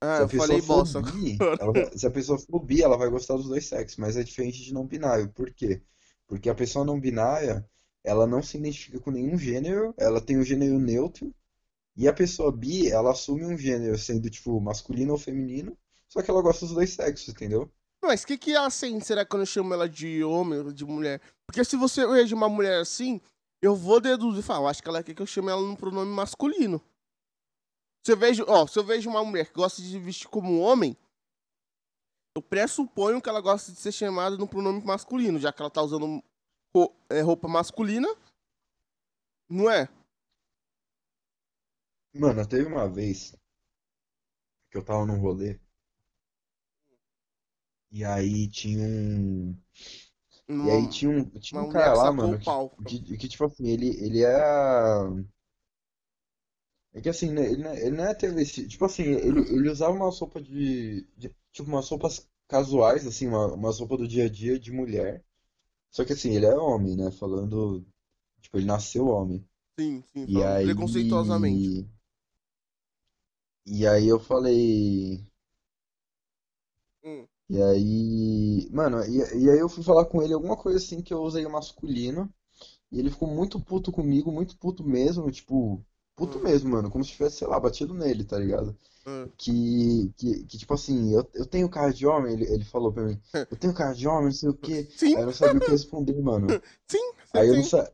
Ah, 0.00 0.16
Se 0.18 0.22
eu 0.24 0.28
falei 0.28 0.60
bosta. 0.60 1.00
bi, 1.02 1.38
ela 1.58 1.74
se 1.96 2.06
a 2.06 2.10
pessoa 2.10 2.38
for 2.38 2.60
bi, 2.60 2.82
ela 2.82 2.96
vai 2.98 3.08
gostar 3.10 3.36
dos 3.36 3.48
dois 3.48 3.66
sexos, 3.66 3.98
mas 3.98 4.16
é 4.16 4.24
diferente 4.24 4.62
de 4.64 4.74
não 4.74 4.86
binário. 4.86 5.30
Por 5.32 5.52
quê? 5.52 5.82
Porque 6.26 6.48
a 6.50 6.54
pessoa 6.54 6.84
não 6.84 7.00
binária, 7.00 7.68
ela 8.04 8.26
não 8.26 8.42
se 8.42 8.58
identifica 8.58 9.00
com 9.00 9.10
nenhum 9.10 9.38
gênero, 9.38 9.94
ela 9.98 10.20
tem 10.20 10.38
um 10.38 10.44
gênero 10.44 10.78
neutro, 10.78 11.34
e 11.96 12.08
a 12.08 12.12
pessoa 12.14 12.52
bi, 12.52 12.90
ela 12.90 13.12
assume 13.12 13.44
um 13.46 13.56
gênero 13.58 13.98
sendo, 13.98 14.30
tipo, 14.30 14.60
masculino 14.60 15.12
ou 15.12 15.18
feminino, 15.18 15.76
só 16.08 16.22
que 16.22 16.30
ela 16.30 16.42
gosta 16.42 16.64
dos 16.64 16.74
dois 16.74 16.94
sexos, 16.94 17.28
entendeu? 17.28 17.70
Mas 18.02 18.22
o 18.22 18.26
que 18.26 18.38
que 18.38 18.54
ela 18.54 18.70
sente? 18.70 19.06
Será 19.06 19.24
que 19.24 19.30
quando 19.30 19.42
eu 19.42 19.46
chamo 19.46 19.74
ela 19.74 19.88
de 19.88 20.22
homem 20.22 20.60
ou 20.60 20.72
de 20.72 20.84
mulher? 20.84 21.20
Porque 21.46 21.64
se 21.64 21.76
você 21.76 22.06
veja 22.06 22.34
uma 22.34 22.48
mulher 22.48 22.80
assim, 22.80 23.20
eu 23.60 23.74
vou 23.74 24.00
deduzir 24.00 24.40
e 24.40 24.42
falar, 24.42 24.60
eu 24.60 24.68
acho 24.68 24.82
que 24.82 24.88
ela 24.88 25.02
quer 25.02 25.14
que 25.14 25.22
eu 25.22 25.26
chame 25.26 25.50
ela 25.50 25.60
num 25.60 25.76
pronome 25.76 26.10
masculino. 26.10 26.80
Se 28.06 28.12
eu 28.12 28.16
vejo, 28.16 28.44
ó, 28.48 28.66
se 28.66 28.78
eu 28.78 28.84
vejo 28.84 29.10
uma 29.10 29.24
mulher 29.24 29.46
que 29.46 29.54
gosta 29.54 29.82
de 29.82 29.98
vestir 29.98 30.28
como 30.28 30.60
homem, 30.60 30.96
eu 32.34 32.40
pressuponho 32.40 33.20
que 33.20 33.28
ela 33.28 33.40
gosta 33.40 33.72
de 33.72 33.78
ser 33.78 33.92
chamada 33.92 34.36
no 34.36 34.48
pronome 34.48 34.82
masculino, 34.84 35.38
já 35.38 35.52
que 35.52 35.60
ela 35.60 35.70
tá 35.70 35.82
usando 35.82 36.22
é, 37.10 37.20
roupa 37.20 37.48
masculina, 37.48 38.08
não 39.48 39.68
é? 39.68 39.88
Mano, 42.14 42.46
teve 42.46 42.64
uma 42.64 42.88
vez 42.88 43.36
que 44.70 44.78
eu 44.78 44.84
tava 44.84 45.04
num 45.04 45.20
rolê, 45.20 45.58
e 47.92 48.04
aí 48.04 48.48
tinha 48.48 48.86
um. 48.86 49.56
E 50.60 50.70
aí 50.70 50.88
tinha 50.88 51.10
um, 51.10 51.24
tinha 51.40 51.60
uma 51.60 51.64
um 51.64 51.68
cara 51.68 51.92
lá, 51.94 52.12
mano, 52.12 52.38
que, 52.86 53.00
que, 53.02 53.16
que, 53.16 53.28
tipo 53.28 53.44
assim, 53.44 53.68
ele, 53.68 53.88
ele 54.04 54.22
era. 54.22 55.08
É 56.94 57.00
que 57.00 57.08
assim, 57.08 57.32
né, 57.32 57.46
ele, 57.50 57.62
não 57.62 57.70
é- 57.70 57.80
ele 57.86 57.96
não 57.96 58.04
é 58.04 58.14
travesti. 58.14 58.66
Tipo 58.68 58.84
assim, 58.86 59.02
ele, 59.04 59.40
ele 59.52 59.70
usava 59.70 59.92
uma 59.94 60.10
roupa 60.10 60.40
de, 60.42 61.02
de- 61.16 61.34
Tipo, 61.52 61.68
umas 61.70 61.88
roupas 61.88 62.28
casuais, 62.48 63.06
assim, 63.06 63.26
uma, 63.26 63.52
umas 63.54 63.78
roupas 63.80 63.98
do 63.98 64.06
dia 64.08 64.26
a 64.26 64.28
dia 64.28 64.58
de 64.58 64.70
mulher. 64.72 65.24
Só 65.90 66.04
que 66.04 66.12
assim, 66.14 66.32
ele 66.36 66.46
é 66.46 66.54
homem, 66.56 66.96
né? 66.96 67.10
Falando. 67.12 67.86
Tipo, 68.42 68.58
ele 68.58 68.66
nasceu 68.66 69.06
homem. 69.08 69.46
Sim, 69.78 70.02
sim, 70.12 70.26
E 70.26 70.42
aí. 70.44 70.60
preconceituosamente. 70.60 71.72
E 73.66 73.86
aí 73.86 74.08
eu 74.08 74.18
falei. 74.18 75.24
E 77.48 77.62
aí. 77.62 78.68
Mano, 78.70 79.02
e, 79.04 79.18
e 79.44 79.50
aí 79.50 79.58
eu 79.58 79.68
fui 79.68 79.82
falar 79.82 80.04
com 80.06 80.22
ele 80.22 80.34
alguma 80.34 80.56
coisa 80.56 80.78
assim 80.78 81.02
que 81.02 81.12
eu 81.12 81.20
usei 81.22 81.46
o 81.46 81.50
masculino. 81.50 82.32
E 82.92 82.98
ele 83.00 83.10
ficou 83.10 83.28
muito 83.28 83.60
puto 83.60 83.92
comigo, 83.92 84.32
muito 84.32 84.56
puto 84.58 84.84
mesmo, 84.84 85.30
tipo. 85.30 85.84
Puto 86.16 86.38
Hum. 86.38 86.44
mesmo, 86.44 86.70
mano. 86.70 86.90
Como 86.90 87.04
se 87.04 87.12
tivesse, 87.12 87.38
sei 87.38 87.48
lá, 87.48 87.60
batido 87.60 87.94
nele, 87.94 88.24
tá 88.24 88.38
ligado? 88.38 88.76
Hum. 89.06 89.32
Que, 89.38 90.12
que, 90.16 90.44
que 90.46 90.58
tipo 90.58 90.74
assim, 90.74 91.14
eu, 91.14 91.28
eu 91.34 91.46
tenho 91.46 91.68
cara 91.70 91.92
de 91.92 92.06
homem, 92.06 92.34
ele, 92.34 92.44
ele 92.52 92.64
falou 92.64 92.92
pra 92.92 93.04
mim. 93.04 93.20
Eu 93.50 93.56
tenho 93.58 93.74
cara 93.74 93.94
de 93.94 94.06
homem, 94.08 94.26
não 94.26 94.32
sei 94.32 94.48
o 94.50 94.54
quê. 94.54 94.88
Sim, 94.96 95.14
Aí 95.14 95.22
eu 95.22 95.26
não 95.26 95.32
sabia 95.32 95.60
o 95.60 95.62
que 95.62 95.70
responder, 95.72 96.20
mano. 96.22 96.58
sim, 96.90 97.12
você 97.32 97.38
Aí 97.38 97.48
eu 97.48 97.56
não 97.56 97.62
sa... 97.62 97.90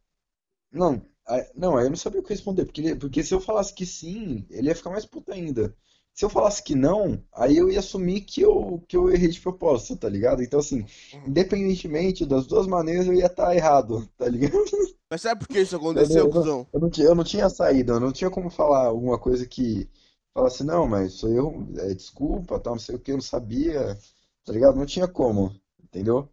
Não, 0.73 1.03
aí, 1.27 1.51
não, 1.55 1.77
aí 1.77 1.87
eu 1.87 1.91
não 1.91 1.97
sabia 1.97 2.21
o 2.21 2.23
que 2.25 2.31
responder, 2.31 2.65
porque, 2.67 2.81
ele- 2.83 2.97
porque 2.97 3.23
se 3.25 3.35
eu 3.35 3.41
falasse 3.41 3.75
que 3.75 3.87
sim, 3.87 4.47
ele 4.51 4.69
ia 4.69 4.75
ficar 4.77 4.91
mais 4.91 5.07
puto 5.07 5.33
ainda. 5.33 5.77
Se 6.15 6.25
eu 6.25 6.31
falasse 6.31 6.63
que 6.63 6.77
não, 6.77 7.21
aí 7.33 7.57
eu 7.57 7.69
ia 7.69 7.81
assumir 7.81 8.21
que 8.21 8.41
eu, 8.41 8.81
que 8.87 8.97
eu 8.97 9.11
errei 9.11 9.29
de 9.29 9.41
propósito, 9.41 9.97
tá 9.97 10.09
ligado? 10.09 10.43
Então, 10.45 10.61
assim, 10.61 10.87
independentemente 11.27 12.25
das 12.25 12.47
duas 12.47 12.69
maneiras, 12.69 13.07
eu 13.07 13.15
ia 13.15 13.27
estar 13.27 13.55
errado, 13.55 14.09
tá 14.17 14.29
ligado? 14.29 14.65
Mas 15.11 15.23
sabe 15.23 15.41
por 15.41 15.49
que 15.49 15.61
isso 15.61 15.75
aconteceu, 15.75 16.27
Eu 16.27 16.31
cuzão? 16.31 16.67
Eu 16.73 16.81
não 16.81 16.89
tinha, 16.89 17.07
eu 17.09 17.15
não 17.17 17.25
tinha 17.25 17.51
saída, 17.51 17.95
eu 17.95 18.01
não 18.01 18.13
tinha 18.13 18.31
como 18.31 18.49
falar 18.49 18.87
alguma 18.87 19.19
coisa 19.19 19.45
que 19.45 19.91
falasse, 20.33 20.63
não, 20.63 20.87
mas 20.87 21.15
sou 21.15 21.31
eu, 21.31 21.67
é, 21.79 21.93
desculpa, 21.93 22.61
tal, 22.61 22.75
não 22.75 22.81
sei 22.81 22.95
o 22.95 23.01
que, 23.01 23.11
eu 23.11 23.17
não 23.17 23.23
sabia, 23.23 23.99
tá 24.45 24.53
ligado? 24.53 24.77
Não 24.77 24.87
tinha 24.87 25.09
como, 25.09 25.53
entendeu? 25.83 26.29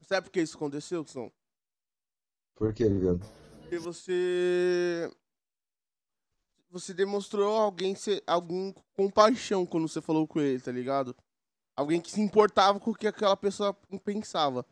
Sabe 0.00 0.26
por 0.26 0.32
que 0.32 0.40
isso 0.40 0.56
aconteceu, 0.56 1.04
cuzão? 1.04 1.30
Por 2.54 2.72
quê, 2.72 2.88
ligado? 2.88 3.20
Porque 3.60 3.78
você. 3.78 5.10
Você 6.74 6.92
demonstrou 6.92 7.56
alguém 7.56 7.94
ser 7.94 8.20
alguém 8.26 8.74
com 8.96 9.08
paixão 9.08 9.64
quando 9.64 9.86
você 9.86 10.00
falou 10.00 10.26
com 10.26 10.40
ele, 10.40 10.60
tá 10.60 10.72
ligado? 10.72 11.14
Alguém 11.76 12.00
que 12.00 12.10
se 12.10 12.20
importava 12.20 12.80
com 12.80 12.90
o 12.90 12.94
que 12.96 13.06
aquela 13.06 13.36
pessoa 13.36 13.72
pensava. 14.04 14.66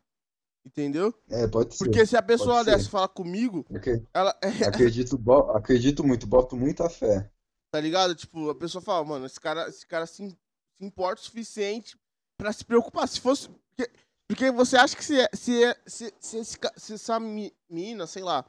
Entendeu? 0.66 1.14
É, 1.28 1.46
pode 1.46 1.76
ser. 1.76 1.84
Porque 1.84 2.04
se 2.04 2.16
a 2.16 2.22
pessoa 2.22 2.64
dessa 2.64 2.90
falar 2.90 3.06
comigo, 3.06 3.62
Porque 3.64 4.02
ela. 4.12 4.36
acredito, 4.66 5.16
acredito 5.54 6.04
muito, 6.04 6.26
boto 6.26 6.56
muita 6.56 6.90
fé. 6.90 7.30
Tá 7.72 7.80
ligado? 7.80 8.16
Tipo, 8.16 8.50
a 8.50 8.54
pessoa 8.54 8.82
fala, 8.82 9.04
mano, 9.04 9.24
esse 9.26 9.40
cara, 9.40 9.68
esse 9.68 9.86
cara 9.86 10.04
se, 10.04 10.28
se 10.28 10.36
importa 10.80 11.20
o 11.20 11.24
suficiente 11.24 11.96
pra 12.36 12.52
se 12.52 12.64
preocupar. 12.64 13.06
Se 13.08 13.20
fosse. 13.20 13.48
Porque, 13.48 13.92
porque 14.28 14.50
você 14.50 14.76
acha 14.76 14.96
que 14.96 15.04
se, 15.04 15.16
se, 15.34 15.76
se, 15.86 16.14
se, 16.18 16.36
esse 16.38 16.58
ca- 16.58 16.72
se 16.76 16.94
essa 16.94 17.20
mi- 17.20 17.54
mina, 17.70 18.08
sei 18.08 18.24
lá, 18.24 18.44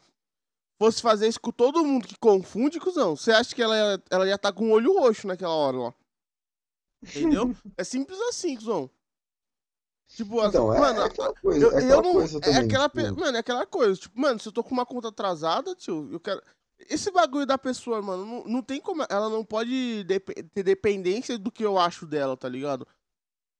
fosse 0.80 1.02
fazer 1.02 1.28
isso 1.28 1.40
com 1.40 1.52
todo 1.52 1.84
mundo 1.86 2.08
que 2.08 2.18
confunde, 2.18 2.80
cuzão, 2.80 3.16
você 3.16 3.32
acha 3.32 3.54
que 3.56 3.62
ela, 3.62 3.76
ia- 3.76 4.04
ela 4.10 4.28
ia 4.28 4.36
estar 4.36 4.52
com 4.54 4.66
o 4.68 4.72
olho 4.72 4.98
roxo 5.00 5.28
naquela 5.28 5.54
hora 5.54 5.78
lá? 5.78 5.94
Entendeu? 7.04 7.56
é 7.78 7.84
simples 7.84 8.20
assim, 8.22 8.56
cuzão. 8.56 8.90
Tipo, 10.10 10.40
as- 10.42 10.50
Então, 10.50 10.74
é, 10.74 10.80
mano, 10.80 11.02
é 11.02 11.06
aquela 11.06 11.34
coisa, 11.34 11.66
eu, 11.66 11.72
é 11.72 11.74
eu 11.74 11.78
aquela 11.78 12.02
não. 12.02 12.14
coisa 12.14 12.38
é 12.38 12.42
também, 12.42 12.60
aquela. 12.60 12.90
tipo, 12.90 13.20
Mano, 13.20 13.38
é 13.38 13.40
aquela 13.40 13.66
coisa. 13.66 14.00
Tipo, 14.00 14.20
mano, 14.20 14.40
se 14.40 14.48
eu 14.48 14.52
tô 14.52 14.64
com 14.64 14.72
uma 14.72 14.86
conta 14.86 15.08
atrasada, 15.08 15.76
tio, 15.76 16.10
eu 16.12 16.20
quero. 16.20 16.42
Esse 16.90 17.10
bagulho 17.12 17.46
da 17.46 17.58
pessoa, 17.58 18.02
mano, 18.02 18.26
não, 18.26 18.44
não 18.44 18.62
tem 18.62 18.80
como. 18.82 19.04
Ela 19.10 19.30
não 19.30 19.44
pode 19.46 20.04
dep- 20.04 20.34
ter 20.54 20.64
dependência 20.64 21.38
do 21.38 21.52
que 21.52 21.64
eu 21.64 21.80
acho 21.80 22.06
dela, 22.06 22.36
tá 22.38 22.48
ligado? 22.50 22.86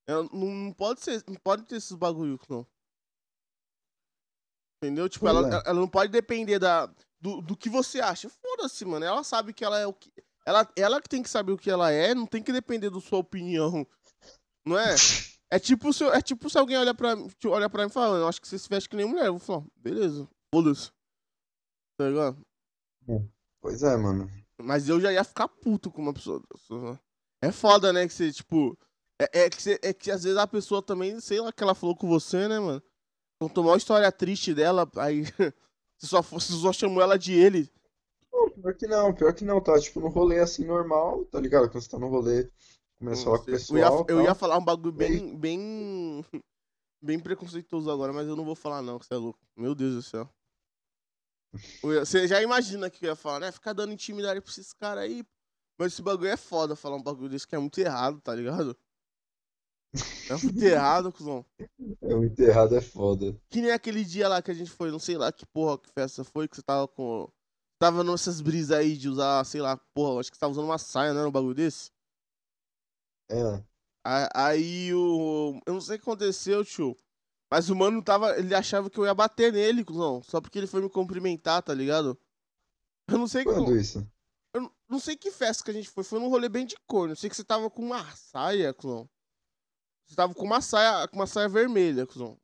Ela 0.06 0.24
não, 0.32 0.48
não 0.52 0.74
pode 0.74 1.02
ser. 1.02 1.24
Não 1.28 1.36
pode 1.38 1.64
ter 1.64 1.78
esses 1.78 1.94
bagulhos, 1.94 2.40
não. 2.50 2.68
Entendeu? 4.86 5.08
Tipo, 5.08 5.26
Pois 5.26 5.36
ela, 5.38 5.58
é. 5.60 5.70
ela 5.70 5.80
não 5.80 5.88
pode 5.88 6.12
depender 6.12 6.60
da, 6.60 6.88
do, 7.22 7.42
do 7.42 7.56
que 7.56 7.70
você 7.70 8.00
acha. 8.02 8.30
Foda-se, 8.30 8.84
mano. 8.86 9.06
Ela 9.06 9.24
sabe 9.24 9.54
que 9.54 9.64
ela 9.64 9.80
é 9.80 9.88
o 9.88 9.94
que. 9.94 10.12
Ela, 10.46 10.68
ela 10.76 11.02
que 11.02 11.08
tem 11.08 11.24
que 11.24 11.30
saber 11.30 11.54
o 11.54 11.58
que 11.58 11.72
ela 11.72 11.90
é, 11.92 12.14
não 12.14 12.26
tem 12.26 12.44
que 12.44 12.52
depender 12.52 12.90
da 12.90 13.00
sua 13.00 13.20
opinião. 13.20 13.88
Não 14.66 14.78
é? 14.78 14.94
É 15.50 15.60
tipo 15.60 15.94
se, 15.94 16.04
é 16.06 16.22
tipo 16.22 16.50
se 16.50 16.58
alguém 16.58 16.78
olha 16.78 16.94
pra, 16.94 17.16
te 17.40 17.48
olha 17.48 17.70
pra 17.70 17.84
mim 17.84 17.90
e 17.90 17.94
fala, 17.94 18.18
eu 18.18 18.28
acho 18.28 18.42
que 18.42 18.48
você 18.48 18.58
se 18.60 18.68
veste 18.68 18.90
que 18.90 18.96
nem 18.96 19.06
mulher. 19.06 19.28
Eu 19.28 19.38
vou 19.38 19.40
falar, 19.40 19.64
beleza, 19.78 20.28
foda-se. 20.54 20.92
Tá 21.98 22.10
ligado? 22.10 22.42
Pois 23.62 23.84
é, 23.84 23.96
mano. 23.96 24.30
Mas 24.62 24.90
eu 24.90 25.00
já 25.00 25.12
ia 25.14 25.24
ficar 25.24 25.48
puto 25.48 25.92
com 25.92 26.02
uma 26.02 26.14
pessoa? 26.14 26.42
É 27.42 27.52
foda, 27.52 27.94
né? 27.94 28.08
Que 28.08 28.14
você, 28.14 28.32
tipo. 28.32 28.78
É, 29.22 29.44
é 29.44 29.50
que 29.50 29.62
você- 29.62 29.80
é 29.82 29.94
que 29.94 30.10
às 30.12 30.24
vezes 30.24 30.38
a 30.38 30.48
pessoa 30.48 30.82
também, 30.82 31.20
sei 31.20 31.40
lá, 31.40 31.52
que 31.54 31.62
ela 31.64 31.76
falou 31.76 31.96
com 31.96 32.08
você, 32.08 32.48
né, 32.48 32.60
mano? 32.60 32.82
Contou 33.44 33.66
uma 33.66 33.76
história 33.76 34.10
triste 34.10 34.54
dela, 34.54 34.90
aí 34.96 35.24
você 36.00 36.08
só, 36.08 36.22
você 36.22 36.54
só 36.54 36.72
chamou 36.72 37.04
ela 37.04 37.20
de 37.20 37.34
ele. 37.34 37.70
Não, 38.32 38.50
pior 38.50 38.74
que 38.74 38.88
não, 38.88 39.14
pior 39.14 39.34
que 39.34 39.44
não, 39.44 39.60
tá 39.60 39.78
tipo 39.78 40.00
no 40.00 40.08
rolê 40.08 40.40
assim 40.40 40.64
normal, 40.64 41.26
tá 41.26 41.42
ligado? 41.42 41.70
Quando 41.70 41.84
você 41.84 41.90
tá 41.90 42.00
no 42.00 42.08
rolê, 42.08 42.50
começa 42.98 43.22
a 43.22 43.26
falar 43.26 43.40
com 43.40 43.44
o 43.44 43.50
eu, 43.50 43.52
ia, 43.52 43.60
pessoal, 43.60 44.06
eu 44.08 44.22
ia 44.22 44.34
falar 44.34 44.58
um 44.58 44.64
bagulho 44.64 44.94
bem, 44.94 45.38
bem. 45.38 46.26
Bem 47.06 47.20
preconceituoso 47.20 47.92
agora, 47.92 48.14
mas 48.14 48.26
eu 48.30 48.36
não 48.38 48.46
vou 48.46 48.56
falar, 48.56 48.82
não, 48.82 48.98
que 48.98 49.06
você 49.06 49.14
é 49.14 49.18
louco. 49.18 49.38
Meu 49.58 49.76
Deus 49.76 49.94
do 49.94 50.02
céu. 50.02 50.30
Você 51.82 52.30
já 52.30 52.42
imagina 52.42 52.90
que 52.90 53.06
eu 53.06 53.10
ia 53.10 53.16
falar, 53.18 53.42
né? 53.42 53.52
Ficar 53.52 53.74
dando 53.74 53.92
intimidade 53.92 54.40
pra 54.40 54.50
esses 54.50 54.72
caras 54.72 55.04
aí. 55.04 55.22
Mas 55.78 55.92
esse 55.92 56.02
bagulho 56.02 56.30
é 56.30 56.38
foda 56.38 56.78
falar 56.78 56.96
um 56.96 57.04
bagulho 57.04 57.28
desse 57.28 57.46
que 57.46 57.56
é 57.56 57.60
muito 57.60 57.78
errado, 57.78 58.22
tá 58.22 58.34
ligado? 58.34 58.74
É 60.30 60.36
muito 60.44 60.64
errado, 60.64 61.12
cuzão. 61.12 61.46
É 62.02 62.16
muito 62.16 62.40
errado, 62.40 62.76
é 62.76 62.82
foda. 62.82 63.36
Que 63.50 63.62
nem 63.62 63.72
aquele 63.72 64.04
dia 64.04 64.28
lá 64.28 64.42
que 64.42 64.50
a 64.50 64.54
gente 64.54 64.72
foi, 64.72 64.90
não 64.90 65.00
sei 65.00 65.18
lá 65.18 65.32
que 65.32 65.46
porra 65.46 65.78
que 65.78 65.90
festa 65.92 66.24
foi, 66.24 66.48
que 66.48 66.56
você 66.56 66.64
tava 66.64 66.88
com. 66.88 67.30
Tava 67.80 68.04
nessas 68.04 68.40
brisas 68.42 68.72
aí 68.78 68.96
de 68.98 69.10
usar, 69.10 69.44
sei 69.46 69.62
lá, 69.62 69.78
porra, 69.94 70.20
acho 70.22 70.32
que 70.32 70.38
você 70.38 70.40
tava 70.40 70.54
usando 70.54 70.66
uma 70.66 70.78
saia, 70.78 71.14
né? 71.14 71.24
Um 71.24 71.32
bagulho 71.32 71.54
desse. 71.54 71.92
É. 73.30 73.64
Aí 74.34 74.94
o. 74.94 75.60
Eu 75.66 75.74
não 75.74 75.82
sei 75.82 75.96
o 75.96 76.00
que 76.00 76.04
aconteceu, 76.04 76.64
tio. 76.66 76.98
Mas 77.52 77.70
o 77.70 77.76
mano 77.76 78.02
tava. 78.02 78.38
Ele 78.38 78.54
achava 78.56 78.90
que 78.90 78.98
eu 78.98 79.06
ia 79.06 79.14
bater 79.14 79.54
nele, 79.54 79.84
cuzão. 79.86 80.24
Só 80.24 80.42
porque 80.42 80.58
ele 80.58 80.68
foi 80.68 80.82
me 80.82 80.90
cumprimentar, 80.90 81.62
tá 81.62 81.74
ligado? 81.74 82.18
Eu 83.08 83.18
não 83.18 83.28
sei 83.28 83.44
Quando 83.44 83.66
que. 83.66 83.74
isso? 83.80 84.06
Eu 84.56 84.62
não- 84.62 84.72
não 84.90 85.00
sei 85.00 85.16
que 85.16 85.30
festa 85.32 85.64
que 85.64 85.72
a 85.72 85.74
gente 85.74 85.90
foi. 85.90 86.04
Foi 86.04 86.20
num 86.20 86.30
rolê 86.30 86.50
bem 86.50 86.66
de 86.66 86.76
cor. 86.88 87.10
Eu 87.10 87.16
sei 87.16 87.30
que 87.30 87.36
você 87.36 87.44
tava 87.44 87.70
com 87.70 87.82
uma 87.84 88.04
saia, 88.16 88.74
cuzão. 88.74 89.10
Você 90.06 90.16
tava 90.16 90.34
com 90.34 90.44
uma 90.46 90.62
saia, 90.62 91.08
com 91.08 91.16
uma 91.16 91.28
saia 91.28 91.50
vermelha, 91.50 92.06
cuzão. 92.06 92.40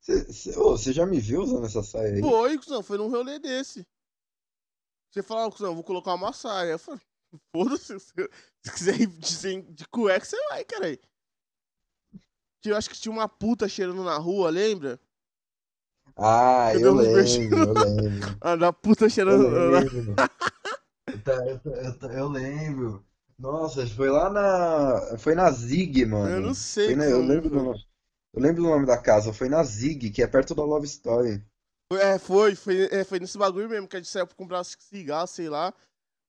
Você, 0.00 0.92
já 0.92 1.04
me 1.04 1.20
viu 1.20 1.42
usando 1.42 1.66
essa 1.66 1.82
saia 1.82 2.14
aí? 2.14 2.20
Foi, 2.20 2.56
cuzão, 2.56 2.82
foi 2.82 2.96
num 2.98 3.10
rolê 3.10 3.38
desse. 3.38 3.86
Você 5.10 5.22
falou, 5.22 5.50
cuzão, 5.50 5.74
vou 5.74 5.84
colocar 5.84 6.14
uma 6.14 6.32
saia. 6.32 6.72
Eu 6.72 6.78
falei, 6.78 7.00
foda-se, 7.52 7.98
se 8.00 8.12
se 8.62 8.72
quiser 8.72 9.00
ir 9.00 9.06
de, 9.06 9.62
de 9.72 9.88
cueca, 9.88 10.24
você 10.24 10.36
vai, 10.48 10.64
cara. 10.64 10.98
Eu 12.64 12.76
acho 12.76 12.90
que 12.90 12.98
tinha 13.00 13.12
uma 13.12 13.28
puta 13.28 13.68
cheirando 13.68 14.02
na 14.04 14.18
rua, 14.18 14.50
lembra? 14.50 15.00
Ah, 16.16 16.74
Eu 16.74 16.80
eu 16.80 16.94
lembro, 16.94 17.58
eu 17.68 17.72
lembro. 17.72 18.38
Ah, 18.40 18.56
da 18.56 18.72
puta 18.72 19.08
cheirando. 19.08 19.48
lembro. 19.48 20.14
Eu, 21.06 21.22
tá- 21.22 21.46
eu 21.46 21.60
eu 21.64 22.10
eu 22.10 22.28
lembro. 22.28 23.07
Nossa, 23.38 23.86
foi 23.86 24.10
lá 24.10 24.28
na. 24.30 25.18
Foi 25.18 25.34
na 25.34 25.50
Zig, 25.50 26.04
mano. 26.06 26.28
Eu 26.28 26.40
não 26.40 26.54
sei, 26.54 26.96
na- 26.96 27.04
eu 27.04 27.20
lembro 27.24 27.48
do 27.50 27.62
nome. 27.62 27.86
Eu 28.34 28.42
lembro 28.42 28.62
do 28.62 28.68
nome 28.68 28.86
da 28.86 28.98
casa. 29.00 29.32
Foi 29.32 29.48
na 29.48 29.62
Zig, 29.62 30.10
que 30.10 30.22
é 30.22 30.26
perto 30.26 30.54
da 30.54 30.64
Love 30.64 30.86
Story. 30.86 31.42
É, 31.92 32.18
foi, 32.18 32.54
foi, 32.54 32.86
é, 32.90 33.04
foi 33.04 33.18
nesse 33.18 33.38
bagulho 33.38 33.68
mesmo, 33.68 33.88
que 33.88 33.96
a 33.96 33.98
gente 34.00 34.10
saiu 34.10 34.26
pra 34.26 34.36
comprar 34.36 34.62
cigarro, 34.64 35.26
sei 35.26 35.48
lá. 35.48 35.72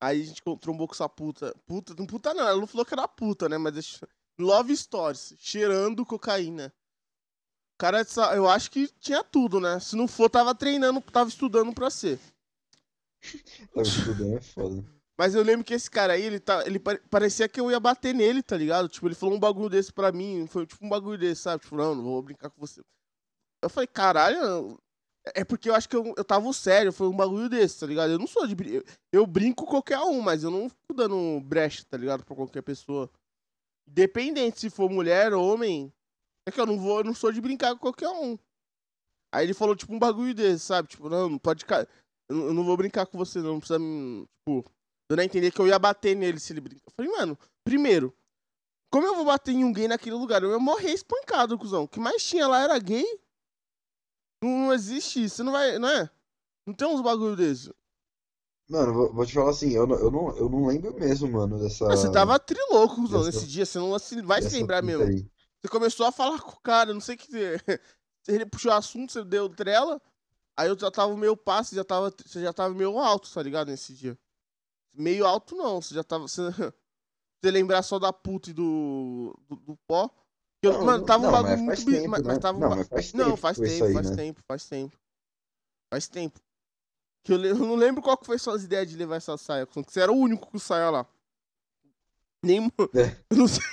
Aí 0.01 0.21
a 0.21 0.23
gente 0.25 0.41
trombou 0.61 0.87
com 0.87 0.93
essa 0.93 1.09
puta. 1.09 1.53
Puta, 1.65 1.93
não 1.97 2.05
puta 2.05 2.33
não, 2.33 2.47
ela 2.47 2.59
não 2.59 2.67
falou 2.67 2.85
que 2.85 2.93
era 2.93 3.07
puta, 3.07 3.49
né? 3.49 3.57
Mas 3.57 3.73
deixa- 3.73 4.07
Love 4.39 4.75
Stories, 4.77 5.33
cheirando 5.37 6.05
cocaína. 6.05 6.71
O 7.75 7.77
cara, 7.79 8.05
eu 8.35 8.47
acho 8.47 8.71
que 8.71 8.87
tinha 8.99 9.23
tudo, 9.23 9.59
né? 9.59 9.79
Se 9.79 9.95
não 9.95 10.07
for, 10.07 10.29
tava 10.29 10.53
treinando, 10.55 11.01
tava 11.01 11.27
estudando 11.29 11.73
pra 11.73 11.89
ser. 11.89 12.19
Tava 13.73 13.81
estudando, 13.87 14.37
é 14.37 14.41
foda. 14.41 14.98
Mas 15.19 15.35
eu 15.35 15.43
lembro 15.43 15.65
que 15.65 15.73
esse 15.73 15.91
cara 15.91 16.13
aí, 16.13 16.21
ele, 16.23 16.39
tá, 16.39 16.65
ele 16.65 16.79
pare- 16.79 17.01
parecia 17.09 17.49
que 17.49 17.59
eu 17.59 17.69
ia 17.69 17.77
bater 17.77 18.15
nele, 18.15 18.41
tá 18.41 18.55
ligado? 18.55 18.87
Tipo, 18.87 19.05
ele 19.05 19.15
falou 19.15 19.35
um 19.35 19.39
bagulho 19.39 19.67
desse 19.67 19.91
pra 19.91 20.13
mim, 20.13 20.47
foi 20.47 20.65
tipo 20.65 20.85
um 20.85 20.87
bagulho 20.87 21.17
desse, 21.17 21.41
sabe? 21.41 21.61
Tipo, 21.61 21.75
não, 21.75 21.93
não 21.93 22.03
vou 22.05 22.21
brincar 22.21 22.49
com 22.49 22.61
você. 22.65 22.81
Eu 23.61 23.69
falei, 23.69 23.87
caralho, 23.87 24.79
é 25.35 25.43
porque 25.43 25.69
eu 25.69 25.75
acho 25.75 25.89
que 25.89 25.95
eu, 25.97 26.13
eu 26.15 26.23
tava 26.23 26.53
sério, 26.53 26.93
foi 26.93 27.09
um 27.09 27.17
bagulho 27.17 27.49
desse, 27.49 27.81
tá 27.81 27.85
ligado? 27.85 28.11
Eu 28.13 28.17
não 28.17 28.27
sou 28.27 28.47
de 28.47 28.55
eu, 28.75 28.81
eu 29.11 29.27
brinco 29.27 29.65
com 29.65 29.71
qualquer 29.71 29.99
um, 29.99 30.21
mas 30.21 30.43
eu 30.43 30.49
não 30.51 30.69
fico 30.69 30.93
dando 30.95 31.41
brecha, 31.41 31.83
tá 31.89 31.97
ligado? 31.97 32.23
Pra 32.23 32.33
qualquer 32.33 32.61
pessoa. 32.61 33.09
Independente 33.89 34.57
se 34.61 34.69
for 34.69 34.89
mulher 34.89 35.33
ou 35.33 35.45
homem, 35.53 35.91
é 36.47 36.51
que 36.51 36.61
eu 36.61 36.65
não 36.65 36.79
vou, 36.79 36.99
eu 36.99 37.03
não 37.03 37.13
sou 37.13 37.29
de 37.33 37.41
brincar 37.41 37.73
com 37.73 37.79
qualquer 37.81 38.07
um. 38.07 38.39
Aí 39.33 39.45
ele 39.45 39.53
falou, 39.53 39.75
tipo, 39.75 39.93
um 39.93 39.99
bagulho 39.99 40.33
desse, 40.33 40.63
sabe? 40.63 40.87
Tipo, 40.87 41.09
não, 41.09 41.27
não 41.27 41.37
pode. 41.37 41.65
Eu 42.29 42.53
não- 42.53 42.63
vou 42.63 42.77
brincar 42.77 43.05
com 43.05 43.17
você, 43.17 43.39
não. 43.39 43.53
Não 43.53 43.59
precisa. 43.59 43.79
Tipo, 43.79 44.63
dando 45.09 45.21
a 45.21 45.25
entender 45.25 45.51
que 45.51 45.59
eu 45.59 45.67
ia 45.67 45.79
bater 45.79 46.15
nele 46.15 46.39
se 46.39 46.53
ele 46.53 46.61
brincar. 46.61 46.83
Eu 46.87 46.93
falei, 46.95 47.11
mano, 47.11 47.37
primeiro, 47.63 48.15
como 48.91 49.07
eu 49.07 49.15
vou 49.15 49.25
bater 49.25 49.51
em 49.53 49.63
um 49.63 49.73
gay 49.73 49.87
naquele 49.87 50.15
lugar? 50.15 50.43
Eu 50.43 50.51
ia 50.51 50.59
morrer 50.59 50.91
espancado, 50.91 51.57
cuzão. 51.57 51.83
O 51.83 51.87
que 51.87 51.99
mais 51.99 52.23
tinha 52.23 52.47
lá 52.47 52.61
era 52.61 52.77
gay. 52.77 53.05
Não, 54.43 54.49
não 54.67 54.73
existe 54.73 55.23
isso. 55.23 55.37
Você 55.37 55.43
não 55.43 55.51
vai. 55.51 55.79
Não 55.79 55.89
é? 55.89 56.09
Não 56.65 56.73
tem 56.73 56.87
uns 56.87 57.01
bagulho 57.01 57.35
desse. 57.35 57.73
Mano, 58.69 58.93
vou, 58.93 59.13
vou 59.13 59.25
te 59.25 59.33
falar 59.33 59.49
assim, 59.49 59.71
eu 59.71 59.87
não, 59.87 59.95
eu 59.97 60.11
não, 60.11 60.37
eu 60.37 60.47
não 60.47 60.67
lembro 60.67 60.93
mesmo, 60.93 61.27
mano, 61.27 61.59
dessa. 61.59 61.87
Mas 61.87 61.99
Você 61.99 62.11
tava 62.11 62.37
trilouco, 62.37 62.95
cuzão, 62.97 63.23
dessa- 63.25 63.39
nesse 63.39 63.47
dia. 63.51 63.65
Você 63.65 63.79
não 63.79 63.97
se- 63.97 64.21
vai 64.21 64.41
se 64.43 64.49
lembrar 64.51 64.83
mesmo. 64.83 65.03
aí. 65.05 65.25
Você 65.61 65.67
começou 65.69 66.05
a 66.05 66.11
falar 66.11 66.39
com 66.39 66.51
o 66.51 66.59
cara, 66.61 66.93
não 66.93 67.01
sei 67.01 67.15
o 67.15 67.17
que. 67.17 67.27
Ele 68.27 68.45
puxou 68.51 68.71
o 68.71 68.75
assunto, 68.75 69.11
você 69.11 69.23
deu 69.23 69.49
trela. 69.49 69.99
Aí 70.55 70.69
eu 70.69 70.77
já 70.77 70.91
tava 70.91 71.15
meio 71.17 71.35
passe, 71.35 71.75
já 71.75 71.83
tava, 71.83 72.13
você 72.23 72.41
já 72.41 72.53
tava 72.53 72.73
meio 72.75 72.99
alto, 72.99 73.31
tá 73.33 73.41
ligado? 73.41 73.69
Nesse 73.69 73.93
dia. 73.93 74.17
Meio 74.93 75.25
alto 75.25 75.55
não, 75.55 75.81
você 75.81 75.93
já 75.93 76.03
tava. 76.03 76.27
Você, 76.27 76.41
você 76.51 77.51
lembrar 77.51 77.81
só 77.83 77.99
da 77.99 78.11
puta 78.11 78.49
e 78.49 78.53
do, 78.53 79.37
do, 79.47 79.55
do 79.57 79.77
pó. 79.87 80.09
Eu- 80.61 80.73
Não, 80.73 80.85
mano, 80.85 81.05
tava 81.05 81.23
um 81.23 81.25
não, 81.27 81.31
mas 81.31 81.43
bagulho 81.43 81.63
muito. 81.63 81.85
tempo, 81.85 82.09
mas, 82.09 82.21
mas 82.23 82.33
né? 82.35 82.39
tava 82.39 82.57
um 82.57 82.61
Não, 82.61 82.69
mas 82.69 82.87
faz 82.87 83.13
Não, 83.13 83.25
tempo 83.25 83.37
faz 83.37 83.57
tempo, 83.57 83.85
aí, 83.85 83.93
faz 83.93 84.09
né? 84.09 84.15
tempo, 84.15 84.41
faz 84.47 84.65
tempo. 84.67 84.97
Faz 85.93 86.07
tempo. 86.07 86.39
Que 87.23 87.33
eu, 87.33 87.37
le- 87.37 87.49
eu 87.49 87.55
não 87.55 87.75
lembro 87.75 88.01
qual 88.01 88.17
que 88.17 88.25
foi 88.25 88.37
suas 88.37 88.63
ideias 88.63 88.89
de 88.89 88.97
levar 88.97 89.15
essa 89.17 89.37
saia, 89.37 89.65
que 89.65 89.73
você 89.81 90.01
era 90.01 90.11
o 90.11 90.15
único 90.17 90.47
com 90.51 90.59
saia 90.59 90.89
lá. 90.89 91.05
Nem. 92.43 92.67
É. 92.95 93.15
Eu 93.29 93.37
não, 93.37 93.47
sei. 93.47 93.63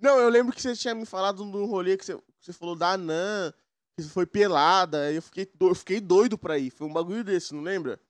não, 0.00 0.18
eu 0.18 0.28
lembro 0.28 0.52
que 0.54 0.60
você 0.60 0.74
tinha 0.76 0.94
me 0.94 1.06
falado 1.06 1.44
num 1.44 1.66
rolê 1.66 1.96
que 1.96 2.04
você, 2.04 2.18
você 2.40 2.52
falou 2.52 2.74
da 2.76 2.92
Anã, 2.92 3.52
que 3.96 4.02
foi 4.08 4.26
pelada. 4.26 5.04
Aí 5.06 5.16
eu 5.16 5.22
fiquei, 5.22 5.46
do- 5.54 5.68
eu 5.68 5.74
fiquei 5.74 6.00
doido 6.00 6.36
pra 6.36 6.58
ir. 6.58 6.70
Foi 6.70 6.86
um 6.86 6.92
bagulho 6.92 7.22
desse, 7.24 7.54
não 7.54 7.62
lembra? 7.62 8.00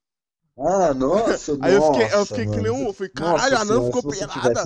Ah, 0.58 0.92
nossa, 0.94 1.56
Aí 1.62 1.74
eu 1.74 1.82
fiquei, 1.82 2.18
eu 2.18 2.26
fiquei 2.26 2.44
que 2.46 2.60
nem 2.60 2.70
um. 2.70 2.86
Eu 2.88 2.92
falei, 2.92 3.12
Nossa 3.14 3.32
caralho, 3.32 3.56
a 3.56 3.64
senhora, 3.64 3.84
ficou 3.86 4.02
pelada. 4.12 4.60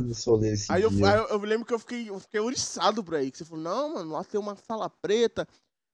Aí 0.68 0.82
eu, 0.82 0.90
aí 0.90 1.18
eu, 1.18 1.24
eu 1.28 1.38
lembro 1.38 1.66
que 1.66 1.74
eu 1.74 1.78
fiquei, 1.78 2.10
eu 2.10 2.18
fiquei 2.18 2.40
oriçado 2.40 3.04
pra 3.04 3.22
ir. 3.22 3.30
Que 3.30 3.38
você 3.38 3.44
falou, 3.44 3.62
não, 3.62 3.94
mano, 3.94 4.12
lá 4.12 4.24
tem 4.24 4.40
uma 4.40 4.56
sala 4.56 4.90
preta. 4.90 5.46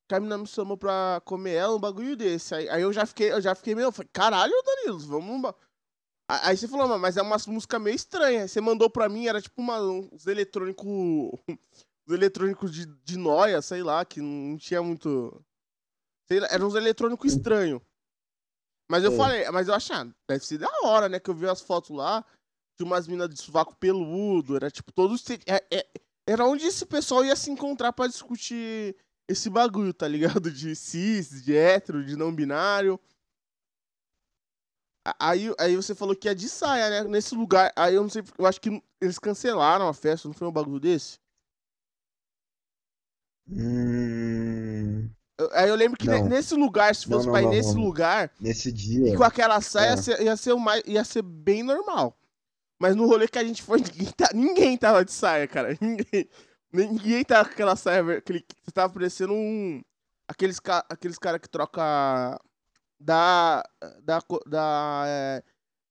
Que 0.08 0.14
a 0.14 0.20
menina 0.20 0.38
me 0.38 0.46
chamou 0.46 0.76
pra 0.76 1.20
comer 1.24 1.52
ela, 1.54 1.76
um 1.76 1.80
bagulho 1.80 2.16
desse. 2.16 2.54
Aí, 2.54 2.68
aí 2.68 2.82
eu 2.82 2.92
já 2.92 3.04
fiquei, 3.06 3.32
eu 3.32 3.40
já 3.40 3.54
fiquei 3.54 3.74
meio. 3.74 3.86
eu 3.86 3.92
Falei, 3.92 4.08
caralho, 4.12 4.52
Danilo, 4.64 4.98
vamos. 5.00 5.26
num 5.26 5.40
ba-" 5.40 5.54
A- 6.28 6.48
Aí 6.48 6.56
você 6.56 6.66
falou, 6.66 6.88
mano, 6.88 7.00
mas 7.00 7.16
é 7.16 7.22
uma 7.22 7.36
música 7.48 7.78
meio 7.78 7.94
estranha. 7.94 8.48
Você 8.48 8.60
mandou 8.60 8.88
pra 8.88 9.08
mim, 9.08 9.26
era 9.26 9.40
tipo 9.42 9.60
uma, 9.60 9.80
uns 9.80 10.26
eletrônicos. 10.26 10.86
Os 12.04 12.12
eletrônicos 12.12 12.72
de, 12.72 12.86
de 13.04 13.16
noia, 13.16 13.62
sei 13.62 13.80
lá, 13.82 14.04
que 14.04 14.20
não 14.20 14.56
tinha 14.56 14.82
muito. 14.82 15.40
Sei 16.26 16.40
lá, 16.40 16.48
eram 16.50 16.66
uns 16.66 16.74
eletrônicos 16.74 17.32
estranhos. 17.32 17.80
Mas 18.92 19.04
eu 19.04 19.10
Sei. 19.10 19.16
falei, 19.18 19.50
mas 19.50 19.68
eu 19.68 19.74
achei, 19.74 19.96
ah, 19.96 20.06
deve 20.28 20.44
ser 20.44 20.58
da 20.58 20.68
hora, 20.82 21.08
né? 21.08 21.18
Que 21.18 21.30
eu 21.30 21.34
vi 21.34 21.48
as 21.48 21.62
fotos 21.62 21.96
lá, 21.96 22.22
tinha 22.76 22.86
umas 22.86 23.08
minas 23.08 23.26
de 23.30 23.40
sovaco 23.40 23.74
peludo, 23.74 24.54
era 24.54 24.70
tipo 24.70 24.92
todos. 24.92 25.24
é- 25.46 25.64
é- 25.70 25.86
era 26.26 26.44
onde 26.44 26.66
esse 26.66 26.84
pessoal 26.84 27.24
ia 27.24 27.34
se 27.34 27.50
encontrar 27.50 27.94
pra 27.94 28.06
discutir 28.06 28.94
esse 29.26 29.48
bagulho, 29.48 29.94
tá 29.94 30.06
ligado? 30.06 30.50
De 30.52 30.76
cis, 30.76 31.42
de 31.42 31.56
hétero, 31.56 32.04
de 32.04 32.16
não 32.16 32.34
binário. 32.34 33.00
Aí, 35.18 35.50
aí 35.58 35.74
você 35.74 35.94
falou 35.94 36.14
que 36.14 36.28
ia 36.28 36.34
de 36.34 36.46
saia, 36.46 36.90
né? 36.90 37.08
Nesse 37.08 37.34
lugar. 37.34 37.72
Aí 37.74 37.94
eu 37.94 38.02
não 38.02 38.10
sei, 38.10 38.22
eu 38.36 38.44
acho 38.44 38.60
que 38.60 38.68
eles 39.00 39.18
cancelaram 39.18 39.88
a 39.88 39.94
festa, 39.94 40.28
não 40.28 40.34
foi 40.34 40.46
um 40.46 40.52
bagulho 40.52 40.78
desse? 40.78 41.18
Hum, 43.48 45.08
Aí 45.52 45.68
eu 45.68 45.74
lembro 45.74 45.98
que 45.98 46.06
Não. 46.06 46.24
nesse 46.28 46.54
lugar, 46.54 46.94
se 46.94 47.08
Não, 47.08 47.16
fosse 47.16 47.26
não, 47.26 47.32
pra 47.32 47.42
ir 47.42 47.46
não, 47.46 47.50
nesse 47.52 47.74
não. 47.74 47.82
lugar, 47.82 48.30
nesse 48.40 48.68
e 48.68 48.72
dia. 48.72 49.16
com 49.16 49.24
aquela 49.24 49.60
saia 49.60 49.88
É. 49.88 49.90
ia, 49.90 49.96
ser, 49.96 50.22
ia, 50.22 50.36
ser 50.36 50.52
o 50.52 50.58
mais, 50.60 50.82
ia 50.86 51.04
ser 51.04 51.22
bem 51.22 51.62
normal. 51.62 52.16
Mas 52.78 52.94
no 52.94 53.06
rolê 53.06 53.26
que 53.26 53.38
a 53.38 53.44
gente 53.44 53.62
foi, 53.62 53.78
ninguém, 54.06 54.12
tá- 54.12 54.30
ninguém 54.34 54.76
tava 54.76 55.04
de 55.04 55.12
saia, 55.12 55.46
cara. 55.48 55.76
Ninguém, 55.80 56.28
ninguém 56.72 57.24
tava 57.24 57.44
com 57.46 57.52
aquela 57.54 57.76
saia. 57.76 58.18
Aquele, 58.18 58.40
que 58.40 58.72
tava 58.72 58.92
parecendo 58.92 59.32
um. 59.32 59.80
Aqueles, 60.28 60.58
aqueles 60.88 61.18
caras 61.18 61.40
que 61.40 61.48
troca 61.48 62.38
da. 63.00 63.62
Da. 64.02 64.22
Da, 64.46 65.04
é, 65.06 65.42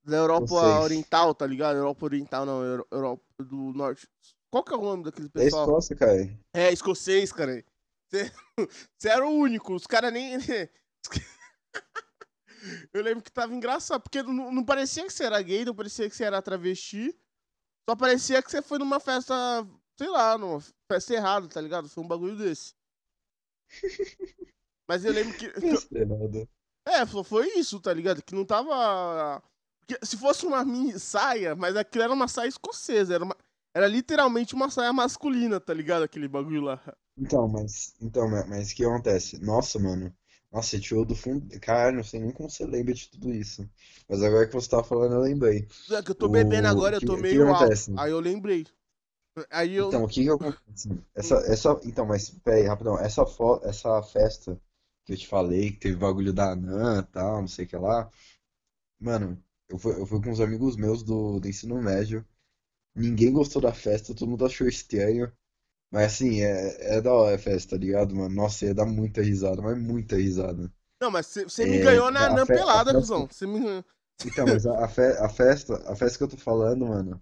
da 0.03 0.17
Europa 0.17 0.47
Vocês. 0.47 0.83
Oriental, 0.83 1.35
tá 1.35 1.45
ligado? 1.45 1.75
Europa 1.77 2.05
Oriental, 2.05 2.45
não, 2.45 2.63
Euro- 2.63 2.87
Europa 2.91 3.23
do 3.39 3.55
Norte. 3.73 4.07
Qual 4.49 4.63
que 4.63 4.73
é 4.73 4.77
o 4.77 4.81
nome 4.81 5.03
daquele 5.03 5.27
É 5.27 5.29
pessoal? 5.43 5.63
Escócia, 5.65 5.95
cara. 5.95 6.37
É, 6.53 6.73
escocês, 6.73 7.31
cara. 7.31 7.63
Você, 8.97 9.09
era 9.09 9.25
o 9.25 9.31
único, 9.31 9.73
os 9.73 9.87
caras 9.87 10.11
nem. 10.11 10.37
Eu 12.93 13.01
lembro 13.01 13.23
que 13.23 13.31
tava 13.31 13.53
engraçado, 13.53 14.01
porque 14.01 14.21
não, 14.21 14.51
não 14.51 14.63
parecia 14.63 15.03
que 15.03 15.11
você 15.11 15.23
era 15.23 15.41
gay, 15.41 15.65
não 15.65 15.73
parecia 15.73 16.07
que 16.07 16.15
você 16.15 16.23
era 16.23 16.41
travesti. 16.43 17.17
Só 17.89 17.95
parecia 17.95 18.43
que 18.43 18.51
você 18.51 18.61
foi 18.61 18.77
numa 18.77 18.99
festa, 18.99 19.33
sei 19.97 20.07
lá, 20.07 20.37
numa 20.37 20.61
festa 20.87 21.13
errada, 21.13 21.47
tá 21.47 21.59
ligado? 21.59 21.89
Foi 21.89 22.03
um 22.03 22.07
bagulho 22.07 22.37
desse. 22.37 22.75
Mas 24.87 25.03
eu 25.05 25.11
lembro 25.11 25.35
que. 25.37 25.45
Esperado. 25.65 26.47
é, 26.85 27.05
foi 27.23 27.47
isso, 27.57 27.79
tá 27.79 27.93
ligado? 27.93 28.21
Que 28.21 28.35
não 28.35 28.45
tava. 28.45 29.41
Porque 29.79 30.05
se 30.05 30.17
fosse 30.17 30.45
uma 30.45 30.63
mini 30.63 30.99
saia, 30.99 31.55
mas 31.55 31.75
aquilo 31.75 32.03
era 32.03 32.13
uma 32.13 32.27
saia 32.27 32.47
escocesa, 32.47 33.15
era, 33.15 33.23
uma... 33.23 33.35
era 33.73 33.87
literalmente 33.87 34.53
uma 34.53 34.69
saia 34.69 34.93
masculina, 34.93 35.59
tá 35.59 35.73
ligado? 35.73 36.03
Aquele 36.03 36.27
bagulho 36.27 36.61
lá. 36.61 36.79
Então, 37.21 37.47
mas, 37.47 37.93
então, 38.01 38.29
ma- 38.29 38.45
mas 38.47 38.71
o 38.71 38.75
que 38.75 38.83
acontece? 38.83 39.39
Nossa, 39.39 39.79
mano. 39.79 40.13
Nossa, 40.51 40.69
você 40.71 40.79
tirou 40.81 41.05
do 41.05 41.15
fundo. 41.15 41.47
Cara, 41.61 41.91
não 41.93 42.03
sei 42.03 42.19
nem 42.19 42.31
como 42.31 42.49
você 42.49 42.65
lembra 42.65 42.93
de 42.93 43.09
tudo 43.09 43.31
isso. 43.33 43.69
Mas 44.09 44.21
agora 44.23 44.45
que 44.47 44.53
você 44.53 44.69
tava 44.69 44.83
falando, 44.83 45.13
eu 45.15 45.21
lembrei. 45.21 45.67
É 45.91 46.01
que 46.03 46.11
eu 46.11 46.15
tô 46.15 46.27
O- 46.27 46.27
bebendo 46.27 46.67
agora, 46.67 46.97
eu 46.97 47.01
que- 47.01 47.09
tô 47.09 47.15
que 47.23 47.37
meio 47.37 47.47
alto. 47.53 47.75
acontece? 47.75 47.91
Aí 47.95 48.11
eu 48.11 48.19
lembrei. 48.19 48.65
Aí 49.51 49.73
eu. 49.75 49.89
Então, 49.89 50.03
o 50.03 50.07
que 50.07 50.23
que 50.23 50.29
acontece? 50.29 50.89
Essa, 51.15 51.35
essa, 51.47 51.79
então, 51.83 52.05
mas 52.05 52.29
peraí, 52.29 52.63
rapidão. 52.67 52.97
Essa, 52.99 53.25
fo 53.25 53.59
essa 53.63 54.01
festa 54.03 54.59
que 55.05 55.13
eu 55.13 55.17
te 55.17 55.27
falei, 55.27 55.71
que 55.71 55.79
teve 55.79 55.95
bagulho 55.97 56.33
da 56.33 56.51
Anã 56.51 56.99
e 57.01 57.11
tal, 57.11 57.41
não 57.41 57.47
sei 57.47 57.65
o 57.65 57.67
que 57.67 57.77
lá. 57.77 58.09
Mano, 58.99 59.43
eu 59.69 59.79
fui, 59.79 59.93
eu 59.99 60.05
fui 60.07 60.21
com 60.23 60.31
uns 60.31 60.41
amigos 60.41 60.77
meus 60.77 61.03
do, 61.03 61.39
do 61.39 61.47
ensino 61.49 61.81
médio. 61.81 62.25
Ninguém 62.95 63.33
gostou 63.33 63.61
da 63.61 63.73
festa, 63.73 64.15
todo 64.15 64.29
mundo 64.29 64.45
achou 64.45 64.67
estranho. 64.67 65.31
Mas 65.91 66.13
assim, 66.13 66.41
é, 66.41 66.97
é 66.97 67.01
da 67.01 67.13
hora 67.13 67.35
a 67.35 67.39
festa, 67.39 67.75
tá 67.75 67.77
ligado, 67.81 68.15
mano? 68.15 68.33
Nossa, 68.33 68.65
ia 68.65 68.73
dar 68.73 68.85
muita 68.85 69.21
risada, 69.21 69.61
mas 69.61 69.77
muita 69.77 70.15
risada. 70.15 70.71
Não, 71.01 71.09
mas 71.11 71.25
você 71.27 71.65
me 71.65 71.77
É, 71.77 71.83
ganhou 71.83 72.11
na 72.11 72.25
a 72.25 72.27
Anã 72.27 72.45
fe- 72.45 72.53
pelada, 72.53 72.93
cuzão. 72.93 73.27
Você 73.27 73.45
me. 73.47 73.59
Então, 74.23 74.47
mas 74.47 74.65
a, 74.67 74.87
fe- 74.87 75.17
a 75.19 75.27
festa, 75.29 75.91
a 75.91 75.95
festa 75.95 76.17
que 76.19 76.23
eu 76.23 76.27
tô 76.27 76.37
falando, 76.37 76.85
mano, 76.85 77.21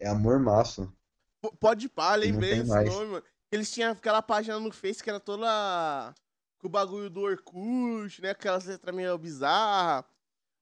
é 0.00 0.08
Amor 0.08 0.40
Maço. 0.40 0.92
P- 1.40 1.52
Pode 1.58 1.88
pá, 1.88 2.14
lembrei 2.14 2.54
tem 2.54 2.62
desse 2.62 2.70
mais. 2.70 2.94
nome, 2.94 3.06
mano. 3.12 3.24
Eles 3.52 3.70
tinham 3.70 3.92
aquela 3.92 4.22
página 4.22 4.58
no 4.60 4.70
Face 4.72 5.02
que 5.02 5.10
era 5.10 5.20
toda. 5.20 6.14
Com 6.58 6.66
o 6.66 6.70
bagulho 6.70 7.08
do 7.08 7.20
Orkut, 7.22 8.20
né? 8.20 8.30
Aquelas 8.30 8.66
letras 8.66 8.94
meio 8.94 9.16
bizarras. 9.18 10.04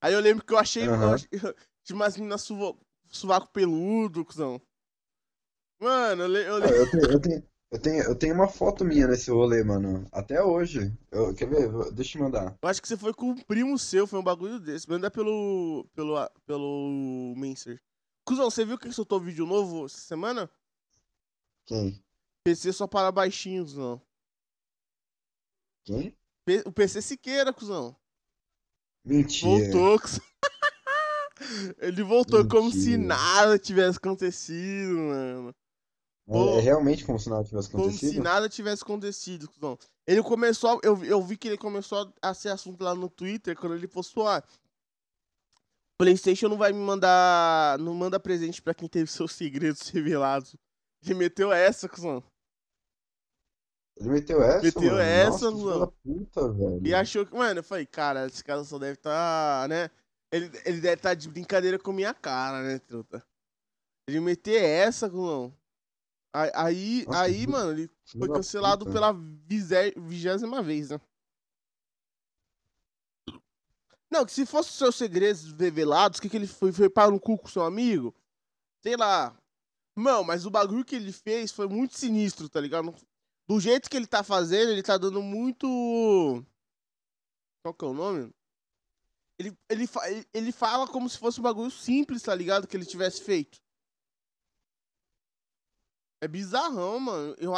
Aí 0.01 0.13
eu 0.13 0.19
lembro 0.21 0.45
que 0.45 0.53
eu 0.53 0.57
achei. 0.59 0.87
ach- 0.87 1.27
Tinha 1.83 1.95
umas 1.95 2.17
meninas 2.17 2.41
suvo- 2.43 2.79
sovaco 3.09 3.49
peludo, 3.51 4.25
cuzão. 4.25 4.61
Mano, 5.79 6.23
eu, 6.23 6.27
le- 6.27 6.47
eu 6.47 6.57
lembro. 6.57 6.77
Eu 6.79 6.89
tenho, 6.89 7.11
eu 7.11 7.19
tenho, 7.21 7.48
eu 7.71 7.79
tenho, 7.79 8.03
eu 8.03 8.15
tenho 8.15 8.33
uma 8.35 8.47
foto 8.47 8.83
minha 8.83 9.07
nesse 9.07 9.29
rolê, 9.31 9.63
mano. 9.63 10.07
Até 10.11 10.41
hoje. 10.43 10.91
Eu, 11.11 11.33
quer 11.35 11.47
ver? 11.49 11.69
Deixa 11.93 12.17
eu 12.17 12.17
te 12.17 12.17
mandar. 12.19 12.57
Eu 12.61 12.69
acho 12.69 12.81
que 12.81 12.87
você 12.87 12.97
foi 12.97 13.13
com 13.13 13.27
um 13.31 13.35
primo 13.37 13.77
seu, 13.77 14.07
foi 14.07 14.19
um 14.19 14.23
bagulho 14.23 14.59
desse. 14.59 14.89
Manda 14.89 15.09
pelo. 15.11 15.87
pelo. 15.93 16.15
pelo 16.45 17.33
Menser. 17.37 17.81
Cuzão, 18.25 18.49
você 18.49 18.63
viu 18.65 18.77
que 18.77 18.91
soltou 18.91 19.19
vídeo 19.19 19.45
novo 19.45 19.85
essa 19.85 19.97
semana? 19.99 20.49
Quem? 21.65 22.03
PC 22.43 22.73
só 22.73 22.87
para 22.87 23.11
baixinhos, 23.11 23.75
não. 23.75 24.01
Quem? 25.85 26.15
P- 26.45 26.63
O 26.65 26.71
PC 26.71 27.01
Siqueira, 27.01 27.51
cuzão. 27.53 27.95
Mentira. 29.05 29.49
Voltou, 29.71 29.99
cuzão. 29.99 30.23
Ele 31.79 32.03
voltou 32.03 32.47
como 32.47 32.71
se 32.71 32.97
Mentira. 32.97 33.07
nada 33.07 33.57
tivesse 33.59 33.97
acontecido, 33.97 34.93
mano. 34.97 35.55
É, 36.31 36.57
é 36.57 36.59
realmente 36.61 37.03
como 37.05 37.17
se 37.19 37.29
nada 37.29 37.43
tivesse 37.43 37.69
Como 37.71 37.83
se 37.85 37.89
acontecido? 37.97 38.23
nada 38.23 38.47
tivesse 38.49 38.83
acontecido, 38.83 39.47
cuzão. 39.49 39.77
Ele 40.05 40.21
começou. 40.21 40.71
a- 40.71 40.79
Eu, 40.83 41.03
eu 41.03 41.21
vi 41.23 41.35
que 41.37 41.47
ele 41.47 41.57
começou 41.57 42.13
a 42.21 42.33
ser 42.33 42.49
assunto 42.49 42.83
lá 42.83 42.93
no 42.93 43.09
Twitter 43.09 43.55
quando 43.57 43.75
ele 43.75 43.87
postou, 43.87 44.27
ah. 44.27 44.43
PlayStation 45.97 46.47
não 46.47 46.57
vai 46.57 46.71
me 46.71 46.79
mandar. 46.79 47.77
Não 47.79 47.93
manda 47.93 48.19
presente 48.19 48.61
pra 48.61 48.73
quem 48.73 48.87
teve 48.87 49.09
seus 49.11 49.33
segredos 49.33 49.89
revelados. 49.89 50.55
Ele 51.03 51.13
meteu 51.15 51.51
essa, 51.51 51.89
cuzão. 51.89 52.23
Ele 53.97 54.09
meteu 54.09 54.41
essa, 54.41 54.61
Meteu 54.63 54.81
mano? 54.83 54.99
essa, 54.99 55.51
Nossa, 55.51 55.93
puta, 56.03 56.51
velho. 56.53 56.87
E 56.87 56.93
achou 56.93 57.25
que, 57.25 57.35
mano, 57.35 57.59
eu 57.59 57.63
falei, 57.63 57.85
cara, 57.85 58.27
esse 58.27 58.41
cara 58.43 58.63
só 58.63 58.79
deve 58.79 58.93
estar, 58.93 59.67
né? 59.67 59.89
Ele, 60.31 60.45
ele 60.63 60.79
deve 60.79 60.93
estar 60.93 61.13
de 61.15 61.27
brincadeira 61.27 61.77
com 61.77 61.91
minha 61.91 62.13
cara, 62.13 62.61
né, 62.63 62.79
truta? 62.79 63.21
Ele 64.07 64.21
meter 64.21 64.63
essa, 64.63 65.09
cuzão. 65.09 65.53
Aí, 66.31 66.51
aí, 66.53 67.05
Nossa, 67.07 67.21
aí, 67.21 67.47
mano, 67.47 67.71
ele 67.71 67.89
foi 68.17 68.27
cancelado 68.27 68.85
puta. 68.85 68.93
pela 68.93 69.13
vigésima 69.97 70.61
vez, 70.61 70.89
né? 70.91 71.01
Não, 74.11 74.25
que 74.25 74.31
se 74.31 74.45
fosse 74.45 74.71
seus 74.73 74.95
segredos 74.95 75.51
revelados, 75.53 76.17
o 76.17 76.21
que, 76.21 76.29
que 76.29 76.37
ele 76.37 76.47
foi? 76.47 76.71
Foi 76.71 76.89
para 76.89 77.13
um 77.13 77.19
cu 77.19 77.37
com 77.37 77.47
seu 77.47 77.63
amigo? 77.63 78.13
Sei 78.81 78.95
lá. 78.95 79.35
Não, 79.95 80.23
mas 80.23 80.45
o 80.45 80.49
bagulho 80.49 80.85
que 80.85 80.95
ele 80.95 81.11
fez 81.11 81.51
foi 81.51 81.67
muito 81.67 81.97
sinistro, 81.97 82.49
tá 82.49 82.59
ligado? 82.59 82.95
Do 83.47 83.59
jeito 83.59 83.89
que 83.89 83.97
ele 83.97 84.07
tá 84.07 84.23
fazendo, 84.23 84.71
ele 84.71 84.81
tá 84.83 84.97
dando 84.97 85.21
muito. 85.21 85.67
Qual 87.61 87.73
que 87.73 87.85
é 87.85 87.87
o 87.87 87.93
nome? 87.93 88.33
Ele, 89.37 89.57
ele- 89.69 89.89
ele 90.33 90.51
fala 90.51 90.87
como 90.87 91.09
se 91.09 91.17
fosse 91.17 91.39
um 91.39 91.43
bagulho 91.43 91.71
simples, 91.71 92.21
tá 92.21 92.33
ligado? 92.33 92.67
Que 92.67 92.77
ele 92.77 92.85
tivesse 92.85 93.21
feito. 93.21 93.59
É 96.21 96.27
bizarrão, 96.27 96.99
mano. 96.99 97.35
Eu, 97.37 97.53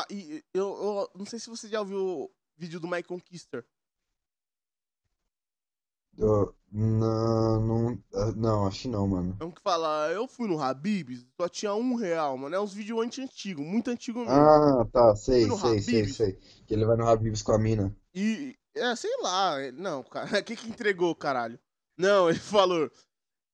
eu, 0.54 0.64
eu 0.64 1.12
não 1.16 1.26
sei 1.26 1.40
se 1.40 1.50
você 1.50 1.68
já 1.68 1.80
ouviu 1.80 1.98
o 2.00 2.32
vídeo 2.58 2.80
do 2.80 2.88
My 2.88 3.02
Conquister. 3.02 3.66
Eu- 6.18 6.54
não, 6.72 7.60
não, 7.60 8.04
ah, 8.14 8.32
não, 8.32 8.68
acho 8.68 8.84
que 8.84 8.88
não, 8.88 9.08
mano. 9.08 9.38
É 9.42 9.44
um 9.44 9.52
que 9.52 9.62
fala, 9.62 10.10
eu 10.12 10.26
fui 10.28 10.48
no 10.48 10.62
Habibs, 10.62 11.26
só 11.40 11.50
tinha 11.50 11.74
um 11.74 11.96
real, 11.96 12.38
mano. 12.38 12.56
É 12.56 12.62
uns 12.62 12.74
vídeos 12.74 13.02
anti-antigo, 13.04 13.62
muito 13.62 13.90
antigo 13.90 14.20
mesmo. 14.20 14.32
Ah, 14.32 14.86
tá, 14.94 15.16
sei, 15.16 15.50
sei, 15.50 15.82
sei, 15.82 16.04
Habib's? 16.04 16.16
sei. 16.16 16.34
Que 16.66 16.74
ele 16.74 16.86
vai 16.86 16.96
no 16.96 17.08
Habib's 17.08 17.42
com 17.42 17.52
a 17.52 17.58
mina. 17.58 17.94
E, 18.14 18.56
é, 18.76 18.96
sei 18.96 19.12
lá, 19.22 19.60
é- 19.60 19.72
não, 19.72 20.04
cara, 20.04 20.26
o 20.40 20.44
que 20.44 20.56
que 20.56 20.70
entregou, 20.70 21.14
caralho? 21.16 21.60
Não, 21.98 22.30
ele 22.30 22.40
falou. 22.62 22.90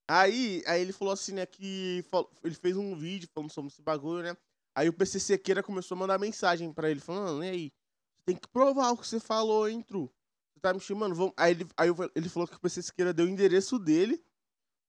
Aí, 0.10 0.64
aí 0.68 0.82
ele 0.82 0.94
falou 0.94 1.14
assim, 1.14 1.34
né, 1.34 1.46
que 1.46 2.04
ele 2.44 2.56
fez 2.56 2.78
um 2.78 2.96
vídeo 2.96 3.30
falando 3.34 3.52
sobre 3.52 3.72
esse 3.72 3.82
bagulho, 3.82 4.24
né? 4.24 4.38
Aí 4.78 4.88
o 4.88 4.94
PC 4.94 5.20
Sequeira 5.20 5.64
começou 5.64 5.96
a 5.96 6.00
mandar 6.00 6.20
mensagem 6.20 6.72
pra 6.72 6.92
ele, 6.92 7.00
falando, 7.00 7.44
e 7.44 7.50
aí? 7.50 7.74
Tem 8.24 8.36
que 8.36 8.48
provar 8.48 8.92
o 8.92 8.98
que 8.98 9.08
você 9.08 9.20
falou, 9.20 9.68
hein, 9.68 9.82
Tru? 9.82 10.08
Você 10.54 10.60
tá 10.60 10.72
me 10.72 10.80
chamando? 10.80 11.16
Vamos... 11.16 11.34
Aí, 11.36 11.54
ele, 11.54 11.68
aí 11.76 11.90
ele 12.14 12.30
falou 12.30 12.48
que 12.48 12.56
o 12.56 12.60
PC 12.60 12.84
Sequeira 12.84 13.12
deu 13.12 13.26
o 13.26 13.30
endereço 13.30 13.80
dele 13.80 14.24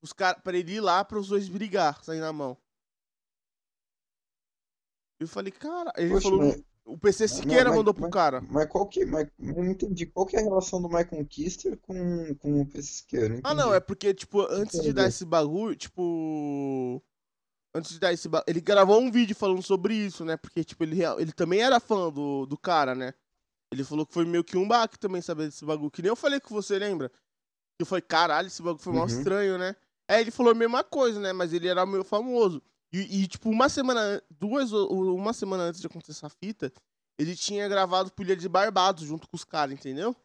os 0.03 0.13
cara, 0.13 0.39
pra 0.41 0.59
ele 0.59 0.73
ir 0.75 0.81
lá 0.81 1.03
para 1.03 1.19
os 1.19 1.29
dois 1.29 1.49
brigar, 1.49 2.05
sair 2.05 2.21
na 2.21 2.31
mão. 2.35 2.55
Eu 5.19 5.27
falei, 5.27 5.51
cara. 5.51 5.91
Ele 5.97 6.11
Poxa, 6.11 6.29
falou. 6.29 6.45
mas- 6.45 6.63
O 6.85 6.97
PC 6.97 7.27
Siqueira 7.29 7.69
mas- 7.69 7.77
mandou 7.79 7.93
pro 7.95 8.03
mas- 8.03 8.13
cara. 8.13 8.41
Mas 8.43 8.67
qual 8.67 8.87
que. 8.87 9.05
Mas, 9.05 9.29
eu 9.39 9.55
não 9.63 9.71
entendi. 9.71 10.07
Qual 10.07 10.25
que 10.27 10.37
é 10.37 10.41
a 10.41 10.43
relação 10.43 10.81
do 10.83 10.89
Michael 10.89 11.27
Kister 11.27 11.77
com, 11.79 12.35
com 12.37 12.61
o 12.63 12.67
Pesqueiro? 12.67 13.41
Ah, 13.45 13.53
não, 13.55 13.75
é 13.75 13.81
porque, 13.81 14.15
tipo, 14.15 14.41
antes 14.51 14.81
de 14.83 14.93
dar 14.93 15.07
esse 15.09 15.25
bagulho, 15.25 15.75
tipo. 15.77 17.03
Antes 17.79 17.93
de 17.93 17.99
dar 18.01 18.13
esse. 18.13 18.29
Ele 18.47 18.61
gravou 18.61 19.01
um 19.01 19.11
vídeo 19.11 19.37
falando 19.37 19.63
sobre 19.63 19.95
isso, 19.95 20.25
né? 20.25 20.37
Porque, 20.37 20.65
tipo, 20.65 20.83
ele, 20.83 20.99
ele 21.19 21.33
também 21.33 21.61
era 21.61 21.79
fã 21.81 22.11
do, 22.11 22.45
do 22.47 22.59
cara, 22.59 22.95
né? 22.95 23.15
Ele 23.73 23.85
falou 23.85 24.07
que 24.07 24.13
foi 24.15 24.25
meio 24.25 24.43
que 24.43 24.57
um 24.57 24.67
baque 24.67 24.99
também 24.99 25.21
saber 25.23 25.47
desse 25.47 25.65
bagulho. 25.65 25.91
Que 25.91 26.03
nem 26.03 26.09
eu 26.09 26.17
falei 26.17 26.41
com 26.41 26.55
você, 26.55 26.79
lembra? 26.79 27.11
Que 27.79 27.85
falei, 27.85 28.03
caralho, 28.03 28.49
esse 28.49 28.63
bagulho 28.63 28.83
foi 28.83 28.93
mal 28.93 29.07
Uhum. 29.07 29.09
estranho, 29.09 29.59
né? 29.59 29.77
Aí 30.11 30.23
ele 30.23 30.31
falou 30.31 30.53
a 30.53 30.55
mesma 30.55 30.83
coisa, 30.83 31.21
né? 31.21 31.33
Mas 31.33 31.53
ele 31.53 31.69
era 31.69 31.85
meio 31.87 32.03
famoso. 32.03 32.63
E, 32.93 33.23
e, 33.23 33.29
tipo, 33.29 33.51
uma 33.51 33.69
semana, 33.69 34.01
an- 34.01 34.23
duas, 34.31 34.73
ou- 34.73 35.15
uma 35.15 35.33
semana 35.33 35.65
antes 35.65 35.81
de 35.81 35.87
acontecer 35.87 36.13
essa 36.13 36.29
fita, 36.31 36.73
ele 37.19 37.37
tinha 37.37 37.69
gravado 37.69 38.11
Pilha 38.13 38.35
de 38.35 38.49
Barbados 38.49 39.05
junto 39.05 39.29
com 39.29 39.37
os 39.37 39.45
caras, 39.45 39.75
entendeu? 39.75 40.17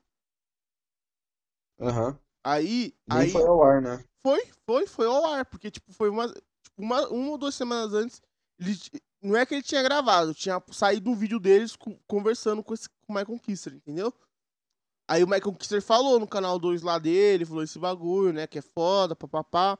Aham. 1.79 2.17
Aí, 2.45 2.93
Nem 3.07 3.19
aí 3.19 3.31
foi 3.31 3.43
ao 3.45 3.61
ar, 3.63 3.81
né? 3.81 4.03
foi, 4.25 4.51
foi, 4.65 4.87
foi 4.87 5.05
ao 5.05 5.25
ar, 5.25 5.45
porque, 5.45 5.69
tipo, 5.69 5.91
foi 5.93 6.09
uma, 6.09 6.33
tipo, 6.75 6.81
uma, 6.81 7.07
uma 7.09 7.31
ou 7.31 7.37
duas 7.37 7.55
semanas 7.55 7.93
antes, 7.93 8.21
ele, 8.59 8.77
não 9.21 9.35
é 9.37 9.45
que 9.45 9.53
ele 9.55 9.63
tinha 9.63 9.81
gravado, 9.83 10.33
tinha 10.33 10.61
saído 10.71 11.09
um 11.09 11.15
vídeo 11.15 11.39
deles 11.39 11.75
co- 11.75 11.97
conversando 12.07 12.63
com, 12.63 12.73
esse, 12.73 12.89
com 12.89 13.13
o 13.13 13.15
Michael 13.15 13.39
Kister, 13.39 13.73
entendeu? 13.73 14.13
Aí 15.09 15.23
o 15.23 15.27
Michael 15.27 15.53
Kister 15.55 15.81
falou 15.81 16.19
no 16.19 16.27
canal 16.27 16.57
2 16.57 16.81
lá 16.81 16.97
dele, 16.97 17.45
falou 17.45 17.63
esse 17.63 17.77
bagulho, 17.77 18.33
né, 18.33 18.47
que 18.47 18.59
é 18.59 18.61
foda, 18.61 19.15
papapá. 19.15 19.77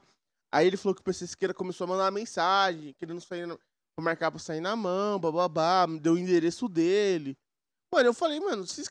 Aí 0.52 0.66
ele 0.66 0.76
falou 0.76 0.94
que 0.94 1.00
o 1.00 1.04
PC 1.04 1.26
Siqueira 1.26 1.54
começou 1.54 1.84
a 1.86 1.88
mandar 1.88 2.10
mensagem, 2.10 2.92
querendo 2.94 3.20
sair, 3.20 3.46
na- 3.46 3.56
pra 3.56 4.04
marcar 4.04 4.30
pra 4.30 4.38
sair 4.40 4.60
na 4.60 4.76
mão, 4.76 5.18
bababá, 5.18 5.86
deu 6.00 6.14
o 6.14 6.18
endereço 6.18 6.68
dele. 6.68 7.36
Mano, 7.92 8.08
eu 8.08 8.14
falei, 8.14 8.38
mano, 8.40 8.66
se, 8.66 8.82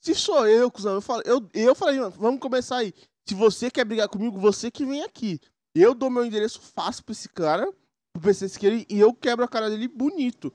se 0.00 0.14
sou 0.14 0.46
eu, 0.46 0.70
cuzão, 0.70 0.94
eu 0.94 1.02
eu, 1.24 1.50
eu 1.54 1.74
falei, 1.74 1.98
mano, 1.98 2.10
vamos 2.10 2.40
começar 2.40 2.78
aí. 2.78 2.92
Se 3.28 3.34
você 3.34 3.70
quer 3.70 3.84
brigar 3.84 4.08
comigo, 4.08 4.38
você 4.38 4.70
que 4.70 4.84
vem 4.84 5.02
aqui. 5.02 5.40
Eu 5.74 5.94
dou 5.94 6.10
meu 6.10 6.24
endereço 6.24 6.60
fácil 6.60 7.04
pra 7.04 7.12
esse 7.12 7.28
cara, 7.28 7.70
pro 8.12 8.22
PC 8.22 8.48
Siqueira, 8.48 8.76
e 8.88 8.98
eu 8.98 9.14
quebro 9.14 9.44
a 9.44 9.48
cara 9.48 9.70
dele 9.70 9.86
bonito. 9.88 10.52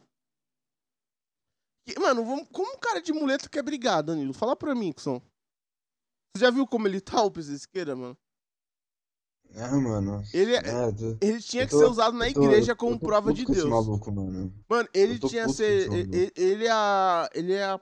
E, 1.87 1.97
mano, 1.99 2.25
vamos- 2.25 2.47
como 2.51 2.73
um 2.73 2.79
cara 2.79 3.01
de 3.01 3.13
muleta 3.13 3.47
quer 3.47 3.63
brigar, 3.63 4.03
Danilo? 4.03 4.33
Fala 4.33 4.55
pra 4.55 4.73
mim, 4.75 4.91
Kson. 4.91 5.21
Você 6.35 6.43
já 6.45 6.51
viu 6.51 6.67
como 6.67 6.87
ele 6.87 6.99
tá, 6.99 7.21
o 7.21 7.31
PC 7.31 7.57
Siqueira, 7.59 7.95
mano? 7.95 8.17
Ah, 9.55 9.75
mano. 9.79 10.21
Ele, 10.33 10.53
é- 10.55 10.57
É, 10.57 10.91
tô- 10.91 11.17
ele 11.21 11.41
tinha 11.41 11.63
eu 11.63 11.67
que 11.67 11.71
tô- 11.71 11.79
ser 11.79 11.85
usado 11.85 12.17
na 12.17 12.25
tô- 12.33 12.43
igreja 12.43 12.71
eu 12.73 12.75
como 12.75 12.99
tô 12.99 13.05
prova 13.05 13.31
de 13.31 13.45
Deus. 13.45 13.69
maluco, 13.69 14.11
mano. 14.11 14.53
Mano, 14.67 14.89
ele 14.93 15.19
tô 15.19 15.29
tinha 15.29 15.43
puto 15.45 15.55
ser. 15.55 15.89
Ele, 15.93 16.31
ele 16.35 16.65
é 16.65 16.71
a. 16.71 17.29
Ele 17.33 17.53
é 17.53 17.63
a. 17.63 17.81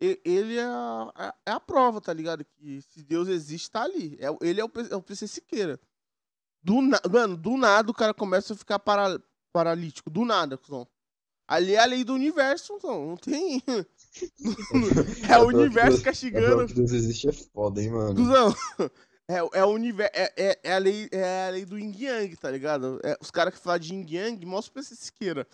Ele 0.00 0.56
é 0.56 0.64
a, 0.64 1.34
é 1.46 1.50
a 1.50 1.60
prova, 1.60 2.00
tá 2.00 2.12
ligado? 2.12 2.44
Que 2.44 2.80
se 2.82 3.02
Deus 3.02 3.28
existe, 3.28 3.70
tá 3.70 3.82
ali. 3.82 4.16
É, 4.20 4.26
ele 4.40 4.60
é 4.60 4.64
o, 4.64 4.70
é 4.90 4.96
o 4.96 5.02
PC 5.02 5.28
Siqueira. 5.28 5.78
Do 6.62 6.82
na, 6.82 7.00
mano, 7.10 7.36
do 7.36 7.56
nada 7.56 7.90
o 7.90 7.94
cara 7.94 8.12
começa 8.12 8.52
a 8.52 8.56
ficar 8.56 8.78
para, 8.78 9.20
paralítico. 9.52 10.10
Do 10.10 10.24
nada, 10.24 10.56
cuzão. 10.56 10.86
Ali 11.46 11.74
é 11.74 11.78
a 11.78 11.86
lei 11.86 12.04
do 12.04 12.12
universo, 12.12 12.74
cuzão. 12.74 13.06
Não 13.08 13.16
tem. 13.16 13.62
é 15.28 15.38
o 15.38 15.48
que 15.48 15.56
universo 15.56 16.02
castigando. 16.02 16.66
que 16.66 16.74
Deus 16.74 16.92
existe 16.92 17.28
é 17.28 17.32
foda, 17.32 17.82
hein, 17.82 17.90
mano. 17.90 18.14
Cuzão, 18.14 18.54
é, 19.28 19.36
é 19.60 19.64
o 19.64 19.68
universo. 19.68 20.12
É, 20.14 20.32
é, 20.36 20.60
é 20.62 20.74
a 20.74 20.78
lei, 20.78 21.08
é 21.10 21.48
a 21.48 21.50
lei 21.50 21.64
do 21.64 21.78
Yin 21.78 21.94
Yang, 21.96 22.36
tá 22.36 22.50
ligado? 22.50 23.00
É, 23.02 23.16
os 23.20 23.30
caras 23.30 23.54
que 23.54 23.60
falam 23.60 23.78
de 23.78 23.94
Yin 23.94 24.06
Yang, 24.08 24.46
mostra 24.46 24.72
pra 24.72 24.82
esse 24.82 24.96
Siqueira. 24.96 25.46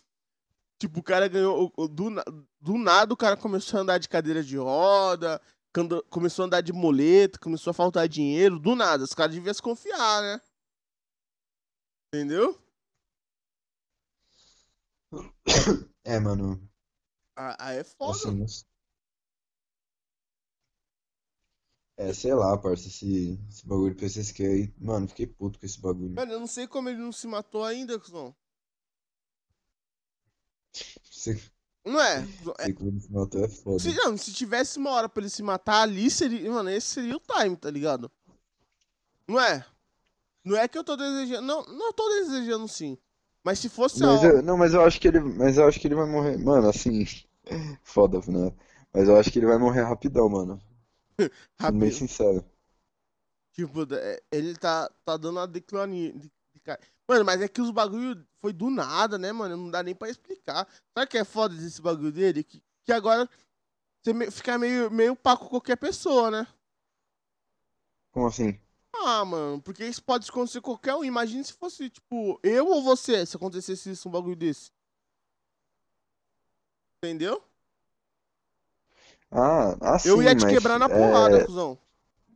Tipo, 0.78 1.00
o 1.00 1.02
cara 1.02 1.28
ganhou. 1.28 1.72
Do, 1.88 2.10
do 2.60 2.78
nada 2.78 3.14
o 3.14 3.16
cara 3.16 3.36
começou 3.36 3.78
a 3.78 3.82
andar 3.82 3.98
de 3.98 4.08
cadeira 4.08 4.42
de 4.42 4.56
roda, 4.56 5.40
começou 6.10 6.42
a 6.42 6.46
andar 6.46 6.60
de 6.60 6.72
moleta, 6.72 7.38
começou 7.38 7.70
a 7.70 7.74
faltar 7.74 8.08
dinheiro. 8.08 8.58
Do 8.58 8.74
nada. 8.74 9.04
Os 9.04 9.14
caras 9.14 9.34
deviam 9.34 9.54
se 9.54 9.62
confiar, 9.62 10.22
né? 10.22 10.40
Entendeu? 12.14 12.56
É, 16.04 16.20
mano. 16.20 16.60
Ah, 17.34 17.72
é 17.72 17.82
foda. 17.82 18.12
Assim, 18.44 18.64
É, 21.96 22.12
sei 22.12 22.34
lá, 22.34 22.56
parça, 22.58 22.86
esse, 22.88 23.38
esse 23.48 23.66
bagulho 23.66 23.94
de 23.94 24.00
PCSQ 24.00 24.46
aí. 24.46 24.74
Mano, 24.78 25.08
fiquei 25.08 25.26
puto 25.26 25.58
com 25.58 25.66
esse 25.66 25.80
bagulho. 25.80 26.14
Mano, 26.14 26.32
eu 26.32 26.38
não 26.40 26.46
sei 26.46 26.68
como 26.68 26.88
ele 26.88 26.98
não 26.98 27.10
se 27.10 27.26
matou 27.26 27.64
ainda, 27.64 27.98
cuzão. 27.98 28.34
Sei, 31.10 31.40
Não 31.84 32.00
é? 32.00 32.24
sei 32.62 32.74
como 32.74 32.90
ele 32.90 33.00
se 33.00 33.12
matou 33.12 33.44
é 33.44 33.48
foda. 33.48 33.78
Se, 33.78 33.94
não, 33.94 34.16
se 34.16 34.32
tivesse 34.32 34.78
uma 34.78 34.90
hora 34.90 35.08
pra 35.08 35.20
ele 35.22 35.30
se 35.30 35.42
matar 35.42 35.82
ali, 35.82 36.08
seria. 36.10 36.48
Mano, 36.50 36.70
esse 36.70 36.88
seria 36.88 37.16
o 37.16 37.20
time, 37.20 37.56
tá 37.56 37.70
ligado? 37.70 38.10
Não 39.26 39.40
é? 39.40 39.64
Não 40.44 40.56
é 40.56 40.68
que 40.68 40.78
eu 40.78 40.84
tô 40.84 40.96
desejando. 40.96 41.42
Não, 41.46 41.62
não 41.66 41.92
tô 41.92 42.08
desejando 42.10 42.68
sim. 42.68 42.98
Mas 43.44 43.58
se 43.58 43.68
fosse 43.68 44.04
a 44.04 44.12
Mas 44.12 44.22
hora. 44.22 44.34
eu, 44.34 44.42
não, 44.42 44.56
mas 44.58 44.74
eu 44.74 44.82
acho 44.84 45.00
que 45.00 45.08
ele, 45.08 45.20
mas 45.20 45.56
eu 45.56 45.66
acho 45.66 45.80
que 45.80 45.86
ele 45.88 45.94
vai 45.94 46.06
morrer. 46.06 46.36
Mano, 46.38 46.68
assim, 46.68 47.04
foda, 47.84 48.18
né? 48.30 48.52
Mas 48.92 49.08
eu 49.08 49.16
acho 49.18 49.30
que 49.32 49.38
ele 49.38 49.46
vai 49.46 49.58
morrer 49.58 49.82
rapidão, 49.82 50.28
mano. 50.28 50.60
Bem 51.66 51.90
Rápido. 51.90 51.90
sincero. 51.90 52.44
Tipo, 53.52 53.82
é, 53.94 54.20
ele 54.32 54.56
tá, 54.56 54.88
tá 55.04 55.16
dando 55.16 55.38
uma 55.38 55.46
declania. 55.46 56.12
de- 56.12 56.28
de 56.28 56.32
Mano, 57.08 57.24
mas 57.24 57.40
é 57.42 57.48
que 57.48 57.60
os 57.60 57.70
bagulho 57.70 58.26
foi 58.40 58.52
do 58.52 58.70
nada, 58.70 59.18
né, 59.18 59.32
mano? 59.32 59.56
Não 59.56 59.70
dá 59.70 59.82
nem 59.82 59.94
pra 59.94 60.08
explicar. 60.08 60.66
Sabe 60.96 61.10
que 61.10 61.18
é 61.18 61.24
foda 61.24 61.54
desse 61.54 61.80
bagulho 61.82 62.10
dele? 62.12 62.42
Que, 62.42 62.62
que 62.84 62.92
agora 62.92 63.28
você 64.02 64.12
me- 64.14 64.30
fica 64.30 64.58
meio, 64.58 64.90
meio 64.90 65.16
pá 65.16 65.36
com 65.36 65.48
qualquer 65.48 65.76
pessoa, 65.76 66.30
né? 66.30 66.46
Como 68.12 68.26
assim? 68.28 68.58
Ah, 69.02 69.24
mano, 69.24 69.60
porque 69.62 69.84
isso 69.86 70.02
pode 70.02 70.28
acontecer 70.28 70.60
com 70.60 70.70
qualquer 70.72 70.94
um. 70.94 71.04
Imagina 71.04 71.42
se 71.44 71.52
fosse, 71.52 71.90
tipo, 71.90 72.38
eu 72.42 72.66
ou 72.68 72.82
você, 72.82 73.24
se 73.26 73.36
acontecesse 73.36 73.90
isso, 73.90 74.08
um 74.08 74.12
bagulho 74.12 74.36
desse. 74.36 74.70
Entendeu? 77.02 77.42
Ah, 79.30 79.76
ah, 79.82 79.98
eu 80.04 80.22
ia 80.22 80.34
te 80.34 80.46
quebrar 80.46 80.78
na 80.78 80.88
porrada, 80.88 81.38
é, 81.38 81.46
cuzão. 81.46 81.78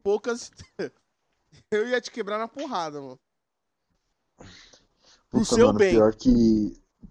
Poucas. 0.03 0.51
eu 1.71 1.89
ia 1.89 2.01
te 2.01 2.11
quebrar 2.11 2.39
na 2.39 2.49
porrada, 2.49 3.01
mano. 3.01 3.19
Pro 5.31 5.41
Puta, 5.41 5.57
seu 5.57 5.67
mano, 5.67 5.79
bem. 5.79 5.95
pior 5.95 6.15
que 6.15 6.31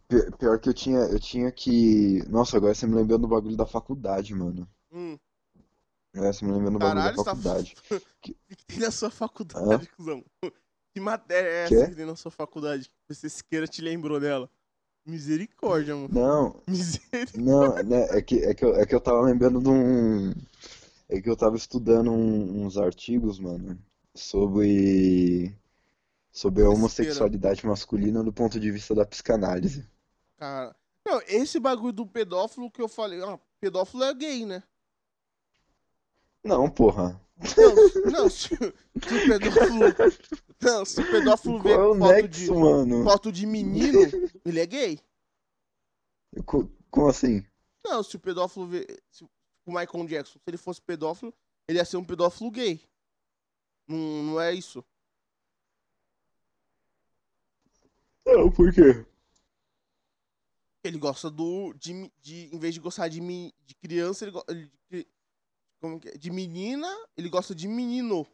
pi- 0.07 0.31
pior 0.37 0.59
que 0.59 0.69
eu 0.69 0.73
tinha, 0.73 0.99
eu 0.99 1.19
tinha 1.19 1.51
que, 1.51 2.23
nossa, 2.29 2.57
agora 2.57 2.73
você 2.73 2.85
me 2.87 2.95
lembrou 2.95 3.17
do 3.19 3.27
bagulho 3.27 3.55
da 3.57 3.65
faculdade, 3.65 4.33
mano. 4.33 4.67
Hum, 4.91 5.17
Você 6.17 6.45
me 6.45 6.79
Caralho, 6.79 7.15
da 7.17 7.23
tá- 7.23 7.35
faculdade. 7.35 7.75
o 7.91 8.01
que 8.21 8.35
que 8.55 8.65
tem 8.65 8.79
na 8.79 8.91
sua 8.91 9.09
faculdade, 9.09 9.87
cuzão? 9.95 10.23
Que 10.93 10.99
matéria 10.99 11.47
é 11.47 11.63
essa 11.65 11.75
Quê? 11.75 11.87
que 11.89 11.95
tem 11.95 12.05
na 12.05 12.15
sua 12.15 12.31
faculdade? 12.31 12.89
Que 13.07 13.13
você 13.15 13.29
sequer 13.29 13.67
te 13.67 13.81
lembrou 13.81 14.19
dela? 14.19 14.49
Misericórdia, 15.05 15.95
mano. 15.95 16.09
Não, 16.11 16.61
Misericórdia. 16.67 17.39
não, 17.41 17.75
né, 17.83 18.07
é 18.17 18.21
que, 18.21 18.39
é 18.43 18.53
que 18.53 18.65
eu, 18.65 18.75
é 18.75 18.85
que 18.85 18.93
eu 18.95 18.99
tava 18.99 19.21
lembrando 19.21 19.61
de 19.61 19.69
um, 19.69 20.33
é 21.07 21.21
que 21.21 21.29
eu 21.29 21.37
tava 21.37 21.55
estudando 21.55 22.11
um- 22.11 22.65
uns 22.65 22.77
artigos, 22.77 23.39
mano, 23.39 23.77
sobre, 24.13 25.55
sobre 26.31 26.63
a 26.63 26.69
homossexualidade 26.69 27.65
masculina 27.65 28.23
do 28.23 28.33
ponto 28.33 28.59
de 28.59 28.69
vista 28.71 28.93
da 28.93 29.05
psicanálise. 29.05 29.87
Cara. 30.37 30.75
Não, 31.05 31.21
esse 31.27 31.57
bagulho 31.59 31.93
do 31.93 32.05
pedófilo 32.05 32.69
que 32.69 32.81
eu 32.81 32.89
falei. 32.89 33.21
Ah, 33.23 33.39
pedófilo 33.61 34.03
é 34.03 34.13
gay, 34.13 34.45
né? 34.45 34.61
Não, 36.43 36.69
porra. 36.69 37.19
Não, 37.55 38.11
não 38.11 38.29
se, 38.29 38.53
o 38.55 38.57
pedófilo. 39.27 39.79
Não, 40.59 40.85
se 40.85 41.01
o 41.01 41.11
pedófilo 41.11 41.61
vê 41.61 41.71
é 41.71 41.75
foto 41.75 41.95
nexo, 41.97 42.27
de, 42.29 42.51
mano? 42.51 43.03
foto 43.03 43.31
de 43.31 43.45
menino, 43.45 43.99
ele 44.43 44.59
é 44.59 44.65
gay. 44.65 44.99
Co- 46.45 46.67
Como 46.89 47.09
assim? 47.09 47.45
Não, 47.85 48.01
se 48.01 48.15
o 48.15 48.19
pedófilo 48.19 48.67
vê. 48.67 48.87
Se 49.11 49.23
o 49.23 49.29
Michael 49.67 50.07
Jackson, 50.07 50.39
se 50.39 50.43
ele 50.47 50.57
fosse 50.57 50.81
pedófilo, 50.81 51.33
ele 51.67 51.77
ia 51.77 51.85
ser 51.85 51.97
um 51.97 52.03
pedófilo 52.03 52.49
gay. 52.49 52.81
Não, 53.87 54.23
não 54.23 54.41
é 54.41 54.53
isso. 54.53 54.83
Não, 58.25 58.51
por 58.51 58.73
quê? 58.73 59.05
Ele 60.83 60.97
gosta 60.97 61.29
do. 61.29 61.73
De, 61.73 62.11
de, 62.19 62.49
em 62.53 62.57
vez 62.57 62.73
de 62.73 62.79
gostar 62.79 63.07
de, 63.09 63.19
de 63.19 63.75
criança, 63.75 64.25
ele 64.25 64.31
gosta. 64.31 64.53
De, 65.77 65.81
como 65.81 65.99
que 65.99 66.09
é? 66.09 66.17
de 66.17 66.31
menina, 66.31 66.87
ele 67.15 67.29
gosta 67.29 67.53
de 67.55 67.67
menino. 67.67 68.27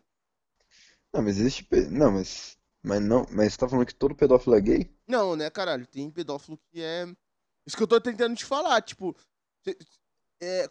Não, 1.13 1.21
mas 1.21 1.37
existe. 1.39 1.63
pe- 1.63 1.87
Não, 1.89 2.11
mas. 2.11 2.57
Mas 2.83 3.01
não. 3.01 3.25
Mas 3.31 3.53
você 3.53 3.59
tá 3.59 3.69
falando 3.69 3.85
que 3.85 3.95
todo 3.95 4.15
pedófilo 4.15 4.55
é 4.55 4.61
gay? 4.61 4.93
Não, 5.07 5.35
né, 5.35 5.49
caralho? 5.49 5.85
Tem 5.87 6.09
pedófilo 6.09 6.57
que 6.71 6.81
é. 6.81 7.05
Isso 7.65 7.77
que 7.77 7.83
eu 7.83 7.87
tô 7.87 7.99
tentando 8.01 8.35
te 8.35 8.45
falar, 8.45 8.81
tipo. 8.81 9.15
Você 9.63 9.77
é, 10.41 10.69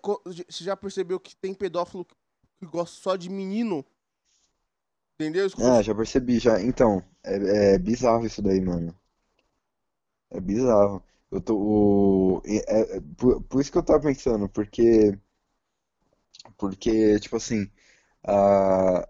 já 0.49 0.77
percebeu 0.77 1.21
que 1.21 1.37
tem 1.37 1.55
pedófilo 1.55 2.05
que 2.05 2.67
gosta 2.67 2.97
só 3.01 3.17
de 3.17 3.31
menino? 3.31 3.85
Entendeu? 5.19 5.49
Ah, 5.59 5.81
já 5.83 5.95
percebi, 5.95 6.39
já. 6.39 6.61
Então, 6.61 7.03
é, 7.25 7.75
é 7.75 7.79
bizarro 7.79 8.27
isso 8.27 8.43
daí, 8.43 8.61
mano. 8.61 8.95
É 10.31 10.41
bizarro. 10.41 11.03
Eu 11.31 11.41
tô. 11.41 11.57
O... 11.57 12.43
É, 12.45 12.97
é- 12.97 13.01
por, 13.17 13.43
por 13.45 13.61
isso 13.61 13.71
que 13.73 13.79
eu 13.79 13.83
tava 13.85 14.01
pensando, 14.01 14.49
porque. 14.49 15.19
Porque, 16.59 17.19
tipo 17.21 17.37
assim, 17.37 17.71
a, 18.25 19.01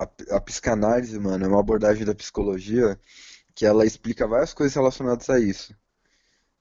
a, 0.00 0.04
a 0.32 0.40
psicanálise, 0.40 1.18
mano, 1.18 1.44
é 1.44 1.48
uma 1.48 1.60
abordagem 1.60 2.04
da 2.06 2.14
psicologia 2.14 2.98
que 3.54 3.66
ela 3.66 3.86
explica 3.86 4.26
várias 4.28 4.54
coisas 4.54 4.74
relacionadas 4.76 5.30
a 5.30 5.40
isso, 5.40 5.76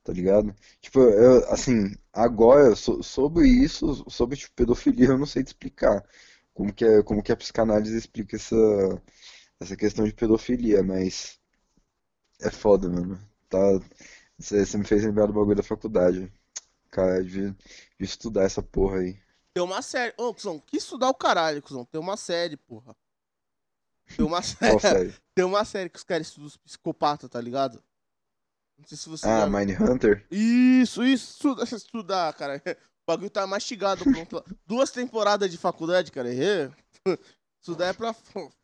tá 0.03 0.14
ligado? 0.14 0.56
Tipo, 0.81 0.99
eu, 1.02 1.45
assim, 1.52 1.95
agora, 2.14 2.76
so- 2.76 3.03
sobre 3.03 3.48
isso, 3.48 4.06
sobre, 4.10 4.38
tipo, 4.38 4.53
pedofilia, 4.56 5.07
eu 5.10 5.18
não 5.18 5.26
sei 5.26 5.43
te 5.43 5.48
explicar 5.49 6.03
como 6.53 6.73
que, 6.73 6.85
é, 6.85 7.03
como 7.03 7.23
que 7.23 7.31
a 7.31 7.38
psicanálise 7.38 7.98
explica 7.98 8.35
essa, 8.38 8.56
essa 9.61 9.77
questão 9.77 10.06
de 10.06 10.14
pedofilia, 10.14 10.84
mas 10.84 11.39
é 12.41 12.49
foda, 12.52 12.89
mano. 12.89 13.19
Tá, 13.49 13.57
você 14.39 14.77
me 14.77 14.85
fez 14.85 15.03
lembrar 15.03 15.27
do 15.27 15.34
bagulho 15.34 15.56
da 15.56 15.64
faculdade. 15.64 16.31
Cara, 16.91 17.23
devia, 17.23 17.52
devia 17.52 17.57
estudar 18.02 18.43
essa 18.45 18.64
porra 18.64 18.99
aí. 18.99 19.19
Tem 19.53 19.63
uma 19.63 19.81
série. 19.81 20.13
Ô, 20.17 20.33
cuzão, 20.33 20.59
que 20.59 20.77
estudar 20.77 21.09
o 21.09 21.13
caralho, 21.13 21.61
cuzão. 21.61 21.85
Tem 21.85 21.99
uma 21.99 22.15
série, 22.17 22.55
porra. 22.57 22.95
Tem 24.15 24.25
uma 24.25 24.41
série. 24.43 25.13
Tem 25.35 25.45
uma 25.45 25.65
série 25.65 25.89
que 25.89 25.97
os 25.97 26.03
caras 26.03 26.27
estudam 26.27 26.47
os 26.47 26.57
psicopatas, 26.57 27.29
tá 27.29 27.39
ligado? 27.41 27.81
Não 28.77 28.85
sei 28.87 28.97
se 28.97 29.09
você 29.09 29.27
Ah, 29.27 29.41
já... 29.41 29.47
Mindhunter? 29.49 30.25
Isso, 30.31 31.03
isso, 31.03 31.33
estuda- 31.33 31.63
estudar, 31.75 32.33
cara. 32.33 32.61
O 32.65 33.11
bagulho 33.11 33.29
tá 33.29 33.45
mastigado. 33.45 34.03
Pronto. 34.03 34.43
Duas 34.65 34.89
temporadas 34.91 35.51
de 35.51 35.57
faculdade, 35.57 36.11
cara. 36.11 36.29
Estudar 37.61 37.87
é 37.87 37.93
pra 37.93 38.15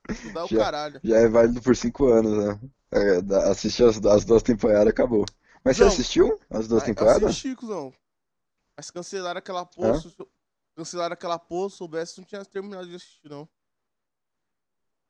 estudar 0.10 0.46
o 0.46 0.48
Já- 0.48 0.58
caralho. 0.58 1.00
Já 1.04 1.18
é 1.18 1.28
válido 1.28 1.62
por 1.62 1.76
cinco 1.76 2.08
anos, 2.08 2.46
né? 2.46 2.60
É, 2.92 3.18
Assistir 3.52 3.84
as, 3.84 4.04
as 4.06 4.24
duas 4.24 4.42
temporadas, 4.42 4.88
acabou. 4.88 5.26
Mas 5.64 5.76
você 5.78 5.84
assistiu 5.84 6.40
as 6.50 6.68
duas 6.68 6.82
Ai, 6.84 6.88
temporadas? 6.88 7.24
Assisti, 7.24 7.56
cuzão. 7.56 7.94
Mas 8.78 8.90
cancelaram 8.90 9.38
aquela 9.40 9.66
porra. 9.66 10.00
Eu- 10.78 10.84
Cancelaram 10.84 11.14
aquela 11.14 11.40
porra, 11.40 11.70
se 11.70 11.78
soubesse, 11.78 12.20
não 12.20 12.26
tinha 12.26 12.46
terminado 12.46 12.88
de 12.88 12.96
assistir, 12.96 13.28
não. 13.30 13.50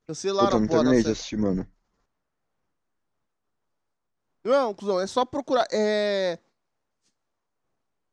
Cancelaram 0.07 0.47
Puta, 0.49 0.55
eu 0.55 0.57
a 0.57 0.61
não 0.61 0.67
porra 0.67 0.77
da 0.79 0.83
terminei 0.85 1.03
de 1.03 1.11
assistir, 1.11 1.37
mano. 1.37 1.67
Não, 4.43 4.73
cuzão, 4.73 4.99
é 4.99 5.05
só 5.05 5.25
procurar. 5.25 5.67
É. 5.71 6.39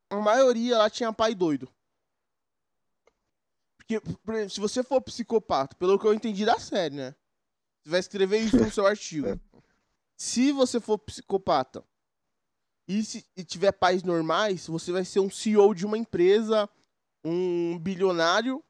A 0.09 0.17
maioria 0.17 0.77
lá 0.77 0.89
tinha 0.89 1.13
pai 1.13 1.33
doido. 1.33 1.69
Porque, 3.77 3.99
por 4.01 4.33
exemplo, 4.33 4.49
se 4.49 4.59
você 4.59 4.83
for 4.83 4.99
psicopata, 5.01 5.75
pelo 5.77 5.97
que 5.97 6.05
eu 6.05 6.13
entendi 6.13 6.43
da 6.43 6.59
série, 6.59 6.95
né? 6.95 7.15
Você 7.83 7.89
vai 7.89 7.99
escrever 8.01 8.39
isso 8.39 8.57
no 8.57 8.69
seu 8.71 8.85
artigo. 8.87 9.27
É. 9.29 9.39
Se 10.17 10.51
você 10.51 10.79
for 10.79 10.97
psicopata 10.97 11.83
e, 12.87 13.03
se, 13.03 13.25
e 13.37 13.43
tiver 13.43 13.71
pais 13.71 14.03
normais, 14.03 14.67
você 14.67 14.91
vai 14.91 15.05
ser 15.05 15.19
um 15.21 15.29
CEO 15.29 15.73
de 15.73 15.85
uma 15.85 15.97
empresa, 15.97 16.69
um 17.25 17.77
bilionário. 17.79 18.63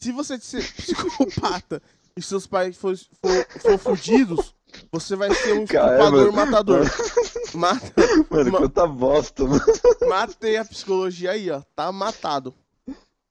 Se 0.00 0.10
você 0.10 0.38
ser 0.40 0.62
psicopata 0.74 1.80
e 2.16 2.22
seus 2.22 2.46
pais 2.46 2.76
for, 2.76 2.96
for, 2.96 3.60
for 3.60 3.78
fudidos, 3.78 4.54
você 4.90 5.14
vai 5.14 5.32
ser 5.34 5.52
um 5.52 5.62
estuprador 5.64 6.32
matador. 6.32 6.84
Mata, 7.54 7.92
Mano, 8.30 8.50
Ma- 8.52 8.58
quanta 8.60 8.86
bosta, 8.86 9.44
mano. 9.44 9.60
matei 10.08 10.56
a 10.56 10.64
psicologia 10.64 11.32
aí, 11.32 11.50
ó. 11.50 11.60
Tá 11.76 11.92
matado. 11.92 12.54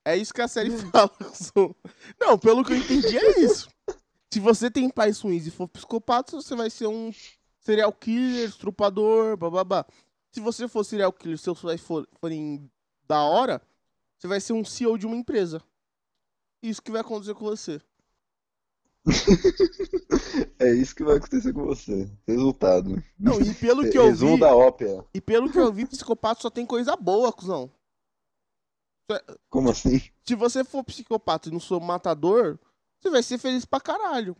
É 0.04 0.16
isso 0.16 0.32
que 0.32 0.40
a 0.40 0.46
série 0.48 0.70
fala. 0.70 1.08
cuzão. 1.08 1.74
Não, 2.20 2.38
pelo 2.38 2.64
que 2.64 2.72
eu 2.72 2.76
entendi, 2.76 3.18
é 3.18 3.40
isso. 3.40 3.68
Se 4.32 4.38
você 4.40 4.70
tem 4.70 4.88
pais 4.88 5.20
ruins 5.20 5.46
e 5.46 5.50
for 5.50 5.68
psicopata, 5.68 6.36
você 6.36 6.54
vai 6.54 6.70
ser 6.70 6.86
um 6.86 7.12
serial 7.60 7.92
killer, 7.92 8.48
estrupador, 8.48 9.36
bababá. 9.36 9.84
Se 10.32 10.40
você 10.40 10.66
for 10.68 10.84
serial 10.84 11.12
killer, 11.12 11.36
seus 11.38 11.60
pais 11.60 11.80
for- 11.80 12.06
forem 12.20 12.70
da 13.06 13.22
hora, 13.22 13.60
você 14.22 14.28
vai 14.28 14.40
ser 14.40 14.52
um 14.52 14.64
CEO 14.64 14.96
de 14.96 15.04
uma 15.04 15.16
empresa. 15.16 15.60
Isso 16.62 16.80
que 16.80 16.92
vai 16.92 17.00
acontecer 17.00 17.34
com 17.34 17.44
você. 17.44 17.82
É 20.60 20.72
isso 20.72 20.94
que 20.94 21.02
vai 21.02 21.16
acontecer 21.16 21.52
com 21.52 21.64
você. 21.64 22.08
Resultado. 22.24 23.02
Não, 23.18 23.40
e 23.40 23.52
pelo 23.52 23.82
que 23.90 23.98
eu 23.98 24.06
Resumo 24.06 24.34
vi, 24.34 24.40
da 24.40 24.54
ópera. 24.54 25.04
e 25.12 25.20
pelo 25.20 25.50
que 25.50 25.58
eu 25.58 25.72
vi, 25.72 25.84
psicopata 25.84 26.40
só 26.40 26.48
tem 26.48 26.64
coisa 26.64 26.94
boa, 26.94 27.32
cuzão. 27.32 27.68
Como 29.50 29.68
assim? 29.68 30.00
Se 30.24 30.36
você 30.36 30.62
for 30.62 30.84
psicopata 30.84 31.48
e 31.48 31.52
não 31.52 31.58
for 31.58 31.80
matador, 31.80 32.60
você 33.00 33.10
vai 33.10 33.24
ser 33.24 33.38
feliz 33.38 33.64
pra 33.64 33.80
caralho. 33.80 34.36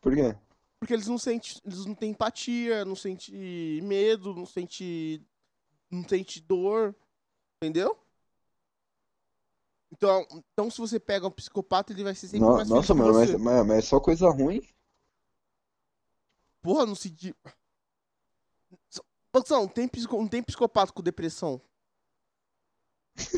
Por 0.00 0.14
quê? 0.14 0.34
Porque 0.80 0.94
eles 0.94 1.06
não 1.06 1.18
sentem, 1.18 1.60
eles 1.62 1.84
não 1.84 1.94
têm 1.94 2.12
empatia, 2.12 2.86
não 2.86 2.96
sentem 2.96 3.82
medo, 3.82 4.34
não 4.34 4.46
sentem 4.46 5.22
não 5.90 6.08
sente 6.08 6.40
dor, 6.40 6.96
entendeu? 7.62 8.02
Então, 9.92 10.26
então 10.52 10.70
se 10.70 10.78
você 10.78 10.98
pega 10.98 11.26
um 11.26 11.30
psicopata, 11.30 11.92
ele 11.92 12.02
vai 12.02 12.14
ser 12.14 12.26
sempre 12.28 12.40
No- 12.46 12.54
mais 12.56 12.68
Nossa, 12.68 12.94
mano, 12.94 13.12
mas, 13.12 13.30
mas, 13.32 13.66
mas 13.66 13.78
é 13.78 13.82
só 13.82 14.00
coisa 14.00 14.28
ruim. 14.30 14.66
Porra, 16.62 16.86
não 16.86 16.94
se 16.94 17.14
Não 19.50 19.68
tem, 19.68 19.90
não 20.10 20.28
tem 20.28 20.42
psicopata 20.42 20.92
com 20.92 21.02
depressão. 21.02 21.60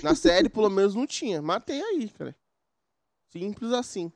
Na 0.02 0.14
série, 0.14 0.48
pelo 0.48 0.70
menos, 0.70 0.94
não 0.94 1.06
tinha. 1.06 1.42
Matei 1.42 1.82
aí, 1.82 2.08
cara. 2.08 2.36
Simples 3.32 3.72
assim. 3.72 4.12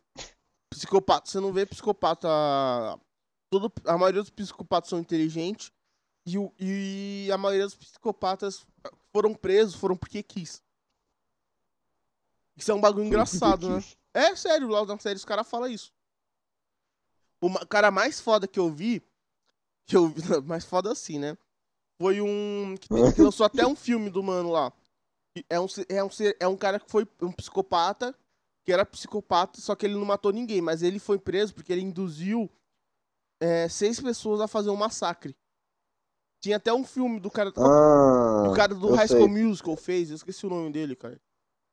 Psicopata, 0.70 1.28
você 1.28 1.40
não 1.40 1.52
vê 1.52 1.66
psicopata. 1.66 2.28
Todo, 3.50 3.72
a 3.86 3.96
maioria 3.98 4.20
dos 4.20 4.30
psicopatas 4.30 4.90
são 4.90 4.98
inteligentes. 4.98 5.72
E, 6.26 6.38
o- 6.38 6.52
e 6.60 7.28
a 7.32 7.38
maioria 7.38 7.64
dos 7.64 7.74
psicopatas 7.74 8.64
foram 9.12 9.34
presos, 9.34 9.74
foram 9.74 9.96
porque 9.96 10.22
quis. 10.22 10.62
Isso 12.58 12.70
é 12.72 12.74
um 12.74 12.80
bagulho 12.80 13.06
engraçado, 13.06 13.68
né? 13.68 13.82
É 14.12 14.34
sério, 14.34 14.68
lá 14.68 14.84
na 14.84 14.98
série 14.98 15.16
os 15.16 15.24
caras 15.24 15.48
falam 15.48 15.68
isso. 15.68 15.92
O 17.40 17.66
cara 17.66 17.90
mais 17.90 18.20
foda 18.20 18.48
que 18.48 18.58
eu 18.58 18.68
vi, 18.68 19.00
que 19.86 19.96
eu 19.96 20.08
vi, 20.08 20.20
mais 20.44 20.64
foda 20.64 20.90
assim, 20.90 21.18
né? 21.18 21.38
Foi 22.00 22.20
um. 22.20 22.76
Que, 22.80 22.88
tem- 22.88 23.12
que 23.12 23.22
lançou 23.22 23.46
até 23.46 23.66
um 23.66 23.76
filme 23.76 24.10
do 24.10 24.22
mano 24.22 24.50
lá. 24.50 24.72
É 25.48 25.60
um, 25.60 25.66
é, 25.88 26.02
um, 26.02 26.08
é 26.40 26.48
um 26.48 26.56
cara 26.56 26.80
que 26.80 26.90
foi 26.90 27.06
um 27.22 27.30
psicopata, 27.30 28.12
que 28.64 28.72
era 28.72 28.84
psicopata, 28.84 29.60
só 29.60 29.76
que 29.76 29.86
ele 29.86 29.94
não 29.94 30.04
matou 30.04 30.32
ninguém, 30.32 30.60
mas 30.60 30.82
ele 30.82 30.98
foi 30.98 31.18
preso 31.18 31.54
porque 31.54 31.72
ele 31.72 31.82
induziu 31.82 32.50
é, 33.40 33.68
seis 33.68 34.00
pessoas 34.00 34.40
a 34.40 34.48
fazer 34.48 34.70
um 34.70 34.76
massacre. 34.76 35.36
Tinha 36.40 36.56
até 36.56 36.72
um 36.72 36.84
filme 36.84 37.20
do 37.20 37.30
cara, 37.30 37.52
Ah, 37.56 38.42
do, 38.48 38.52
cara 38.54 38.74
do 38.74 38.94
High 38.94 39.06
sei. 39.08 39.16
School 39.18 39.28
Musical 39.28 39.76
fez, 39.76 40.10
eu 40.10 40.16
esqueci 40.16 40.46
o 40.46 40.50
nome 40.50 40.72
dele, 40.72 40.96
cara. 40.96 41.20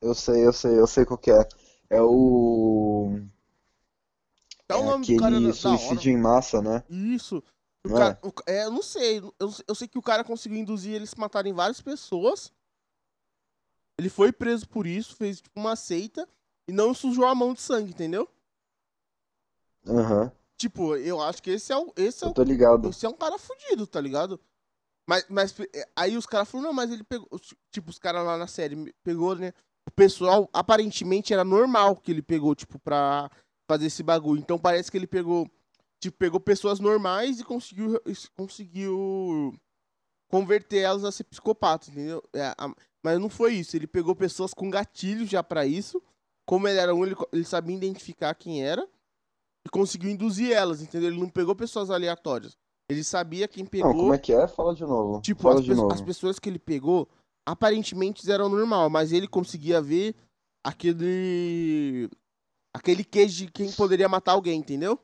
Eu 0.02 0.14
sei, 0.14 0.46
eu 0.46 0.54
sei, 0.54 0.80
eu 0.80 0.88
sei 0.88 1.06
qual 1.06 1.18
que 1.18 1.32
é. 1.32 1.48
É 1.90 2.02
o. 2.02 3.20
Dá 4.68 4.78
o 4.78 4.82
é 4.82 4.86
nome 4.86 5.06
do 5.06 5.20
cara 5.20 5.32
da, 5.32 5.38
aquele 5.38 5.62
da 5.62 5.70
hora. 5.70 5.78
suicídio 5.78 6.12
em 6.12 6.18
massa, 6.18 6.62
né? 6.62 6.84
Isso. 6.90 7.44
O 7.84 7.90
Não 7.90 7.96
cara, 7.98 8.20
o 8.24 8.32
ca- 8.32 8.44
é, 8.48 8.66
eu 8.66 8.72
não 8.72 8.82
sei. 8.82 9.20
Eu, 9.40 9.54
eu 9.68 9.76
sei 9.76 9.88
que 9.88 9.98
o 9.98 10.02
cara 10.02 10.24
conseguiu 10.24 10.58
induzir 10.58 10.94
eles 10.94 11.14
a 11.16 11.20
matarem 11.22 11.54
várias 11.54 11.82
pessoas. 11.82 12.52
Ele 13.98 14.10
foi 14.10 14.32
preso 14.32 14.68
por 14.68 14.86
isso, 14.86 15.16
fez 15.16 15.40
tipo 15.40 15.60
uma 15.60 15.76
seita 15.76 16.28
e 16.68 16.74
não 16.74 16.94
sujou 16.94 17.26
a 17.26 17.36
mão 17.36 17.54
de 17.54 17.62
sangue, 17.62 17.92
entendeu? 17.92 18.30
Aham, 19.88 20.32
Tipo, 20.58 20.96
eu 20.96 21.22
acho 21.22 21.44
que 21.44 21.52
esse 21.52 21.72
é 21.72 21.78
o. 21.78 21.94
Esse 21.96 22.24
é 22.24 22.28
eu 22.28 22.32
o 22.32 22.34
tô 22.34 22.44
ligado. 22.44 22.90
Esse 22.90 23.06
é 23.06 23.10
um 23.10 23.14
cara 23.14 23.38
fudido, 23.38 23.86
tá 23.86 24.00
ligado? 24.02 24.40
Mas, 25.08 25.26
mas 25.30 25.56
é, 25.74 25.88
aí 25.96 26.18
os 26.18 26.26
caras 26.26 26.50
falaram, 26.50 26.70
não, 26.70 26.74
mas 26.76 26.92
ele 26.92 27.04
pegou. 27.04 27.30
Tipo, 27.72 27.90
os 27.90 28.00
caras 28.00 28.26
lá 28.26 28.38
na 28.38 28.48
série 28.48 28.94
pegou, 29.04 29.36
né? 29.36 29.54
O 29.88 29.92
pessoal, 29.92 30.50
aparentemente, 30.52 31.34
era 31.34 31.44
normal 31.44 31.96
que 31.96 32.12
ele 32.12 32.22
pegou, 32.22 32.56
tipo, 32.56 32.80
pra 32.80 33.30
fazer 33.70 33.86
esse 33.88 34.02
bagulho. 34.04 34.40
Então 34.40 34.58
parece 34.58 34.90
que 34.92 34.98
ele 34.98 35.08
pegou. 35.08 35.50
Tipo, 36.00 36.18
pegou 36.18 36.40
pessoas 36.40 36.80
normais 36.80 37.40
e 37.40 37.44
conseguiu. 37.44 38.00
Conseguiu 38.36 39.54
converter 40.30 40.80
elas 40.80 41.04
a 41.04 41.12
ser 41.12 41.24
psicopatas, 41.26 41.90
entendeu? 41.90 42.24
É, 42.34 42.54
a- 42.58 42.74
mas 43.04 43.20
não 43.20 43.30
foi 43.30 43.54
isso. 43.54 43.76
Ele 43.76 43.88
pegou 43.88 44.16
pessoas 44.16 44.54
com 44.54 44.70
gatilho 44.70 45.26
já 45.26 45.44
pra 45.44 45.66
isso. 45.66 46.02
Como 46.48 46.68
ele 46.68 46.80
era 46.80 46.94
um, 46.94 47.06
ele, 47.06 47.16
ele 47.32 47.44
sabia 47.44 47.76
identificar 47.76 48.34
quem 48.36 48.64
era. 48.64 48.88
E 49.66 49.70
conseguiu 49.70 50.10
induzir 50.12 50.52
elas, 50.52 50.82
entendeu? 50.82 51.10
Ele 51.10 51.20
não 51.20 51.30
pegou 51.30 51.56
pessoas 51.56 51.90
aleatórias. 51.90 52.58
Ele 52.90 53.04
sabia 53.04 53.48
quem 53.48 53.66
pegou. 53.66 53.92
Não, 53.94 54.00
como 54.00 54.14
é 54.14 54.18
que 54.20 54.32
é? 54.34 54.48
Fala 54.48 54.76
de 54.76 54.84
novo. 54.84 55.22
Tipo, 55.22 55.42
Fala 55.44 55.56
as, 55.60 55.64
de 55.66 55.72
pe- 55.72 55.76
novo. 55.78 55.94
as 55.94 56.02
pessoas 56.02 56.38
que 56.38 56.50
ele 56.50 56.60
pegou 56.60 57.08
aparentemente 57.46 58.30
eram 58.32 58.50
normal, 58.50 58.90
mas 58.90 59.12
ele 59.12 59.28
conseguia 59.28 59.82
ver 59.82 60.16
aquele 60.64 62.10
aquele 62.74 63.04
queijo 63.04 63.46
de 63.46 63.52
quem 63.52 63.72
poderia 63.72 64.10
matar 64.10 64.34
alguém, 64.34 64.60
entendeu? 64.60 65.00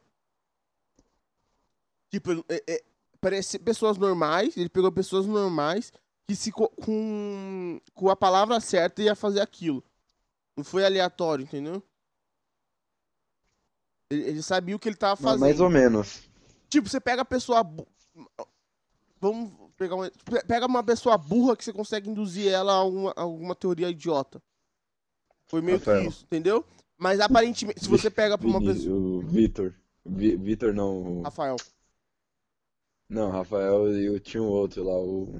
Tipo, 2.10 2.44
é, 2.50 2.64
é, 2.68 2.84
parece 3.22 3.58
pessoas 3.60 3.98
normais, 3.98 4.58
ele 4.58 4.68
pegou 4.68 4.92
pessoas 4.92 5.26
normais 5.26 5.94
que 6.28 6.36
se 6.36 6.52
co- 6.52 6.68
com, 6.70 7.80
com 7.94 8.10
a 8.10 8.16
palavra 8.16 8.60
certa 8.60 9.02
ia 9.02 9.16
fazer 9.16 9.40
aquilo. 9.40 9.84
Não 10.58 10.64
foi 10.64 10.86
aleatório, 10.86 11.44
entendeu? 11.44 11.82
Ele, 14.10 14.24
ele 14.24 14.44
sabia 14.44 14.76
o 14.76 14.80
que 14.80 14.90
ele 14.90 14.98
tava 14.98 15.16
fazendo. 15.16 15.40
Mais 15.40 15.62
ou 15.62 15.70
menos. 15.70 16.24
Tipo, 16.70 16.90
você 16.90 17.00
pega 17.00 17.22
a 17.22 17.26
pessoa. 17.26 17.64
Vamos 19.20 19.61
pegar 19.82 19.96
uma. 19.96 20.12
pe- 20.12 20.46
Pega 20.46 20.66
uma 20.68 20.84
pessoa 20.84 21.18
burra 21.18 21.56
que 21.58 21.64
você 21.66 21.74
consegue 21.74 22.10
induzir 22.10 22.48
ela 22.52 22.72
a 22.72 22.76
alguma, 22.76 23.14
a 23.16 23.22
alguma 23.22 23.56
teoria 23.56 23.90
idiota. 23.90 24.42
Foi 25.48 25.60
meio 25.62 25.78
Rafael. 25.80 26.04
que 26.04 26.08
isso, 26.10 26.24
entendeu? 26.26 26.64
Mas 26.98 27.20
aparentemente, 27.20 27.80
se 27.82 27.90
você 27.90 28.10
pega 28.12 28.38
pra 28.38 28.48
uma 28.48 28.60
pessoa. 28.62 28.96
O 28.96 29.22
Vitor. 29.22 29.74
Vi- 30.06 30.36
Vitor 30.38 30.74
não. 30.74 31.20
o- 31.20 31.22
Rafael. 31.24 31.56
Não, 33.10 33.30
Rafael 33.32 33.92
e 33.98 34.10
o 34.10 34.20
tinha 34.20 34.42
um 34.42 34.48
outro 34.48 34.84
lá, 34.84 34.98
o 34.98 35.38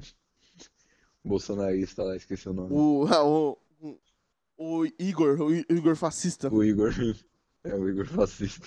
bolsonarista 1.24 2.02
lá, 2.02 2.16
esqueci 2.16 2.48
o 2.48 2.52
nome. 2.52 2.72
O, 2.74 3.04
o, 3.78 3.98
o 4.58 4.86
Igor, 4.98 5.40
o 5.40 5.52
Igor 5.54 5.96
fascista. 5.96 6.52
O 6.52 6.62
Igor. 6.64 6.92
É 7.64 7.76
o 7.76 7.88
Igor 7.88 8.06
fascista. 8.06 8.66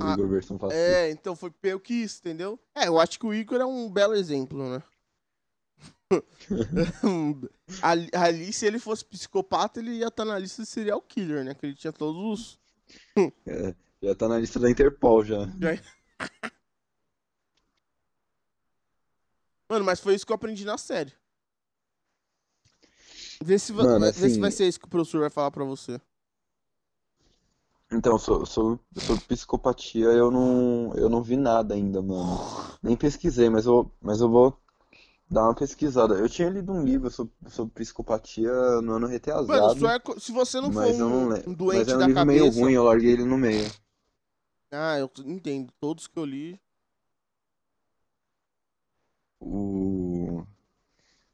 O 0.00 0.04
Ah, 0.04 0.12
Igor 0.14 0.28
versão 0.28 0.58
fascista. 0.58 0.82
É, 0.82 1.10
então 1.10 1.36
foi 1.36 1.52
meio 1.62 1.78
que 1.78 1.92
isso, 1.94 2.20
entendeu? 2.20 2.58
É, 2.74 2.88
eu 2.88 2.98
acho 2.98 3.18
que 3.18 3.26
o 3.26 3.34
Igor 3.34 3.60
é 3.60 3.66
um 3.66 3.90
belo 3.90 4.14
exemplo, 4.14 4.58
né? 4.70 4.82
ali, 7.82 8.10
ali, 8.12 8.52
se 8.52 8.66
ele 8.66 8.78
fosse 8.78 9.04
psicopata, 9.04 9.78
ele 9.80 9.92
ia 9.92 10.08
estar 10.08 10.24
na 10.24 10.38
lista 10.38 10.62
de 10.62 10.68
serial 10.68 11.00
killer, 11.02 11.44
né? 11.44 11.54
Que 11.54 11.66
ele 11.66 11.74
tinha 11.74 11.92
todos 11.92 12.20
os. 12.40 12.60
É, 13.46 13.74
já 14.02 14.14
tá 14.14 14.26
na 14.28 14.38
lista 14.38 14.58
da 14.58 14.70
Interpol 14.70 15.24
já. 15.24 15.46
Mano, 19.68 19.84
mas 19.84 20.00
foi 20.00 20.14
isso 20.14 20.26
que 20.26 20.32
eu 20.32 20.36
aprendi 20.36 20.64
na 20.64 20.76
série. 20.78 21.12
Vê 23.42 23.58
se, 23.58 23.72
Mano, 23.72 24.00
vai- 24.00 24.10
vê 24.12 24.18
se 24.18 24.26
assim- 24.26 24.40
vai 24.40 24.50
ser 24.50 24.66
isso 24.66 24.80
que 24.80 24.86
o 24.86 24.90
professor 24.90 25.20
vai 25.20 25.30
falar 25.30 25.50
pra 25.50 25.64
você. 25.64 26.00
Então, 27.92 28.18
so- 28.18 28.46
sobre, 28.46 28.80
sobre 28.98 29.24
psicopatia 29.26 30.06
eu 30.06 30.30
não, 30.30 30.92
eu 30.94 31.08
não 31.08 31.22
vi 31.22 31.36
nada 31.36 31.74
ainda, 31.74 32.00
mano. 32.00 32.38
Nem 32.82 32.96
pesquisei, 32.96 33.48
mas 33.50 33.66
eu, 33.66 33.90
mas 34.00 34.20
eu 34.20 34.30
vou 34.30 34.56
dar 35.30 35.44
uma 35.44 35.54
pesquisada. 35.54 36.14
Eu 36.16 36.28
tinha 36.28 36.50
lido 36.50 36.72
um 36.72 36.84
livro 36.84 37.10
sobre, 37.10 37.32
sobre 37.48 37.74
psicopatia 37.74 38.52
no 38.82 38.94
ano 38.94 39.06
Mano, 39.46 39.68
retrasado, 39.68 39.78
só 39.78 39.90
é 39.90 40.00
se 40.18 40.32
você 40.32 40.60
não 40.60 40.72
for 40.72 40.94
eu 41.00 41.08
não 41.08 41.28
um, 41.46 41.50
um 41.50 41.54
Mas 41.72 41.88
doente 41.88 41.88
é 41.88 41.96
um 41.96 41.98
da 41.98 42.06
livro 42.06 42.24
meio 42.26 42.48
cabeça. 42.48 42.60
ruim, 42.60 42.72
eu 42.74 42.84
larguei 42.84 43.12
ele 43.12 43.24
no 43.24 43.36
meio. 43.38 43.66
Ah, 44.72 44.98
eu 44.98 45.08
entendo. 45.26 45.72
Todos 45.80 46.08
que 46.08 46.18
eu 46.18 46.24
li. 46.24 46.60
O... 49.40 50.09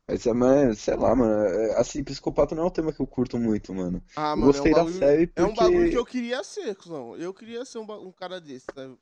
Mas, 0.09 0.24
é, 0.27 0.33
mas, 0.33 0.78
sei 0.78 0.95
lá, 0.97 1.15
mano. 1.16 1.33
é- 1.49 1.81
Assim, 1.81 2.05
psicopata 2.05 2.55
não 2.55 2.62
é 2.65 2.66
um 2.66 2.70
tema 2.70 2.93
que 2.93 3.01
eu 3.01 3.07
curto 3.07 3.39
muito, 3.39 3.74
mano. 3.74 4.03
Ah, 4.15 4.31
Eu 4.33 4.37
mano, 4.37 4.53
gostei 4.53 4.70
é 4.73 4.74
um 4.74 4.78
da 4.78 4.85
bagulho, 4.85 4.99
série 4.99 5.33
é 5.35 5.43
um 5.43 5.47
porque- 5.49 5.61
bagulho 5.61 5.91
que 5.91 5.99
eu 5.99 6.07
queria 6.07 6.45
ser, 6.45 6.74
cuzão. 6.77 7.16
Eu 7.16 7.35
queria 7.35 7.65
ser 7.65 7.78
um, 7.78 7.93
um 8.07 8.12
cara 8.12 8.41
desse, 8.41 8.66
sabe? 8.73 8.97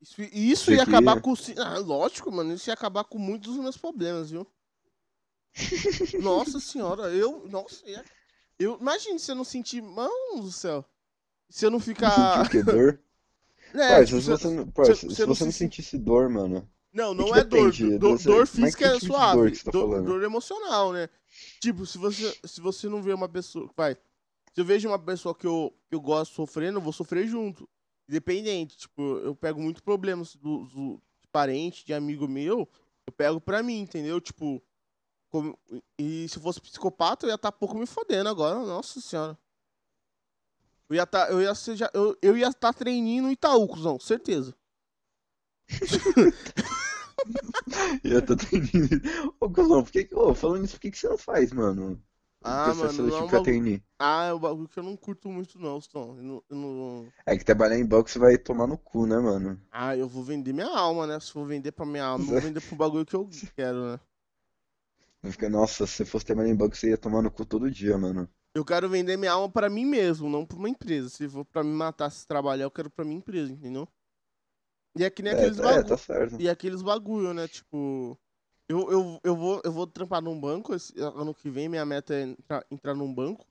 Isso, 0.00 0.22
isso 0.22 0.64
Você 0.64 0.76
ia 0.76 0.82
acabar 0.82 1.12
queria? 1.16 1.20
com. 1.22 1.36
si- 1.36 1.54
Ah, 1.58 1.76
lógico, 1.78 2.32
mano. 2.32 2.54
Isso 2.54 2.70
ia 2.70 2.74
acabar 2.74 3.04
com 3.04 3.18
muitos 3.18 3.52
dos 3.54 3.62
meus 3.62 3.76
problemas, 3.76 4.30
viu? 4.30 4.46
Nossa 6.22 6.58
senhora, 6.58 7.10
eu. 7.10 7.46
Nossa, 7.48 7.86
ia- 7.86 8.04
eu. 8.58 8.78
Imagine 8.80 9.18
se 9.18 9.30
eu 9.30 9.34
não 9.34 9.44
sentir. 9.44 9.82
Mano 9.82 10.40
do 10.40 10.50
céu. 10.50 10.84
Se 11.50 11.66
eu 11.66 11.70
não 11.70 11.80
Sentir 11.80 11.96
ficar. 11.96 12.46
o 12.46 12.48
quê? 12.48 12.62
Dor? 12.62 12.98
É, 13.74 14.04
tipo, 14.04 14.20
se 14.20 14.30
você, 14.30 14.48
não- 14.48 14.64
se- 14.86 14.94
se 14.96 15.06
não 15.26 15.34
você 15.34 15.44
não 15.44 15.52
se- 15.52 15.58
sentisse 15.58 15.98
dor, 15.98 16.30
mano. 16.30 16.66
Não, 16.92 17.14
não 17.14 17.26
que 17.26 17.38
é 17.38 17.44
dor. 17.44 17.70
depende? 17.70 17.98
Dor, 17.98 18.18
dor 18.22 18.46
física 18.46 18.86
é 18.86 18.98
de 18.98 19.06
suave. 19.06 19.50
dor 19.50 19.58
tá 19.62 19.70
dor, 19.70 20.02
dor 20.02 20.22
emocional, 20.24 20.92
né? 20.92 21.08
Tipo, 21.60 21.86
se 21.86 21.96
você, 21.98 22.36
se 22.44 22.60
você 22.60 22.88
não 22.88 23.02
vê 23.02 23.12
uma 23.12 23.28
pessoa. 23.28 23.70
Vai. 23.76 23.94
Se 23.94 24.60
eu 24.60 24.64
vejo 24.64 24.88
uma 24.88 24.98
pessoa 24.98 25.34
que 25.34 25.46
eu, 25.46 25.72
eu 25.90 26.00
gosto 26.00 26.34
sofrendo, 26.34 26.78
eu 26.78 26.82
vou 26.82 26.92
sofrer 26.92 27.26
junto. 27.28 27.68
Independente. 28.08 28.76
Tipo, 28.76 29.00
eu 29.18 29.36
pego 29.36 29.60
muito 29.62 29.82
problemas 29.82 30.34
do, 30.34 30.64
do- 30.64 31.02
de 31.22 31.28
parente, 31.28 31.86
de 31.86 31.94
amigo 31.94 32.26
meu, 32.26 32.68
eu 33.06 33.12
pego 33.12 33.40
pra 33.40 33.62
mim, 33.62 33.78
entendeu? 33.80 34.20
Tipo. 34.20 34.60
como- 35.30 35.56
e 35.96 36.28
se 36.28 36.38
eu 36.38 36.42
fosse 36.42 36.60
psicopata, 36.60 37.24
eu 37.24 37.30
ia 37.30 37.36
estar 37.36 37.52
pouco 37.52 37.76
me 37.78 37.86
fodendo 37.86 38.28
agora. 38.28 38.58
Nossa 38.66 39.00
senhora. 39.00 39.38
Eu 40.88 40.96
ia 40.96 41.04
estar. 41.04 41.30
eu 41.30 41.40
ia 41.40 41.54
ser 41.54 41.76
eu, 41.94 42.18
eu 42.20 42.36
ia 42.36 42.48
estar 42.48 42.72
treininho 42.72 43.22
no 43.22 43.30
Itaú, 43.30 43.68
cuzão, 43.68 44.00
certeza. 44.00 44.52
Eu 48.02 48.24
tô 48.24 48.36
tentando. 48.36 49.34
Ô, 49.38 49.50
Cosão, 49.50 49.84
por 49.84 49.92
que 49.92 50.04
que. 50.04 50.14
Ô, 50.14 50.34
falando 50.34 50.62
nisso, 50.62 50.74
por 50.74 50.80
que 50.80 50.90
que 50.90 50.98
você 50.98 51.08
não 51.08 51.18
faz, 51.18 51.52
mano? 51.52 52.02
Ah, 52.42 52.72
mano, 52.74 53.02
não 53.04 53.16
é 53.16 53.22
um 53.22 53.26
bagulho-. 53.26 53.82
Ah, 53.98 54.24
é 54.24 54.32
um 54.32 54.38
bagulho 54.38 54.68
que 54.68 54.78
eu 54.78 54.82
não 54.82 54.96
curto 54.96 55.28
muito, 55.28 55.58
não, 55.58 55.78
Stom. 55.78 56.16
Eu 56.16 56.22
não, 56.22 56.42
eu 56.48 56.56
não- 56.56 57.06
É 57.26 57.36
que 57.36 57.44
trabalhar 57.44 57.78
em 57.78 57.84
boxe 57.84 58.18
vai 58.18 58.38
tomar 58.38 58.66
no 58.66 58.78
cu, 58.78 59.06
né, 59.06 59.18
mano? 59.18 59.60
Ah, 59.70 59.94
eu 59.96 60.08
vou 60.08 60.24
vender 60.24 60.54
minha 60.54 60.66
alma, 60.66 61.06
né? 61.06 61.20
Se 61.20 61.32
for 61.32 61.46
vender 61.46 61.72
pra 61.72 61.84
minha 61.84 62.04
alma, 62.04 62.24
eu 62.24 62.28
vou 62.28 62.40
vender 62.40 62.60
pro 62.62 62.76
bagulho 62.76 63.04
que 63.04 63.14
eu 63.14 63.28
quero, 63.54 63.92
né? 63.92 64.00
Nossa, 65.50 65.86
se 65.86 65.96
você 65.96 66.04
fosse 66.06 66.24
trabalhar 66.24 66.48
em 66.48 66.56
boxe, 66.56 66.80
você 66.80 66.90
ia 66.90 66.96
tomar 66.96 67.20
no 67.20 67.30
cu 67.30 67.44
todo 67.44 67.70
dia, 67.70 67.98
mano. 67.98 68.26
Eu 68.54 68.64
quero 68.64 68.88
vender 68.88 69.18
minha 69.18 69.32
alma 69.32 69.50
pra 69.50 69.68
mim 69.68 69.84
mesmo, 69.84 70.30
não 70.30 70.46
pra 70.46 70.56
uma 70.56 70.68
empresa. 70.68 71.10
Se 71.10 71.28
for 71.28 71.44
pra 71.44 71.62
me 71.62 71.72
matar, 71.72 72.10
se 72.10 72.26
trabalhar, 72.26 72.64
eu 72.64 72.70
quero 72.70 72.90
pra 72.90 73.04
minha 73.04 73.18
empresa, 73.18 73.52
entendeu? 73.52 73.86
E 74.96 75.04
é 75.04 75.10
que 75.10 75.22
nem 75.22 75.32
É, 75.32 75.36
aqueles 75.36 75.58
é, 75.58 75.62
bagulho. 75.62 75.88
tá 75.88 75.96
certo. 75.96 76.40
E 76.40 76.48
aqueles 76.48 76.82
bagulho, 76.82 77.32
né? 77.32 77.46
Tipo, 77.46 78.18
eu, 78.68 78.90
eu, 78.90 79.20
eu, 79.22 79.36
vou, 79.36 79.60
eu 79.64 79.72
vou 79.72 79.86
trampar 79.86 80.22
num 80.22 80.38
banco 80.40 80.74
esse 80.74 80.98
ano 81.00 81.34
que 81.34 81.50
vem, 81.50 81.68
minha 81.68 81.84
meta 81.84 82.14
é 82.14 82.22
entrar, 82.22 82.64
entrar 82.70 82.94
num 82.94 83.12
banco. 83.12 83.46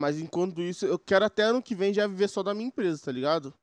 Mas 0.00 0.18
enquanto 0.18 0.60
isso, 0.60 0.84
eu 0.86 0.98
quero 0.98 1.24
até 1.24 1.44
ano 1.44 1.62
que 1.62 1.74
vem 1.74 1.94
já 1.94 2.06
viver 2.06 2.28
só 2.28 2.42
da 2.42 2.52
minha 2.52 2.66
empresa, 2.68 3.02
tá 3.04 3.12
ligado? 3.12 3.54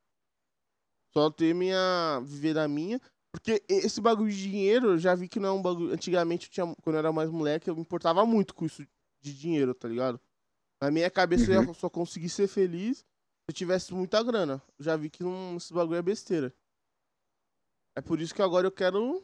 Só 1.13 1.30
ter 1.30 1.53
minha. 1.53 2.22
viver 2.23 2.53
da 2.53 2.68
minha. 2.68 2.99
Porque 3.31 3.63
esse 3.68 4.01
bagulho 4.01 4.30
de 4.31 4.41
dinheiro, 4.41 4.91
eu 4.91 4.97
já 4.97 5.15
vi 5.15 5.27
que 5.27 5.39
não 5.39 5.49
é 5.49 5.51
um 5.51 5.61
bagulho. 5.61 5.93
Antigamente, 5.93 6.47
eu 6.47 6.51
tinha, 6.51 6.76
quando 6.84 6.95
eu 6.95 6.99
era 6.99 7.11
mais 7.11 7.30
moleque, 7.30 7.69
eu 7.69 7.76
me 7.76 7.81
importava 7.81 8.26
muito 8.26 8.53
com 8.53 8.65
isso 8.65 8.85
de 9.22 9.34
dinheiro, 9.38 9.73
tá 9.73 9.88
ligado? 9.88 10.19
Na 10.81 10.89
minha 10.89 11.09
cabeça 11.11 11.51
eu 11.51 11.61
ia 11.61 11.73
só 11.73 11.89
conseguir 11.89 12.30
ser 12.30 12.47
feliz 12.47 12.99
se 12.99 13.05
eu 13.49 13.53
tivesse 13.53 13.93
muita 13.93 14.22
grana. 14.23 14.61
Eu 14.80 14.85
já 14.85 14.95
vi 14.97 15.09
que 15.09 15.23
não, 15.23 15.57
esse 15.57 15.73
bagulho 15.73 15.97
é 15.97 16.01
besteira. 16.01 16.53
É 17.95 18.01
por 18.01 18.19
isso 18.22 18.34
que 18.34 18.41
agora 18.41 18.68
eu 18.68 18.72
quero. 18.72 19.23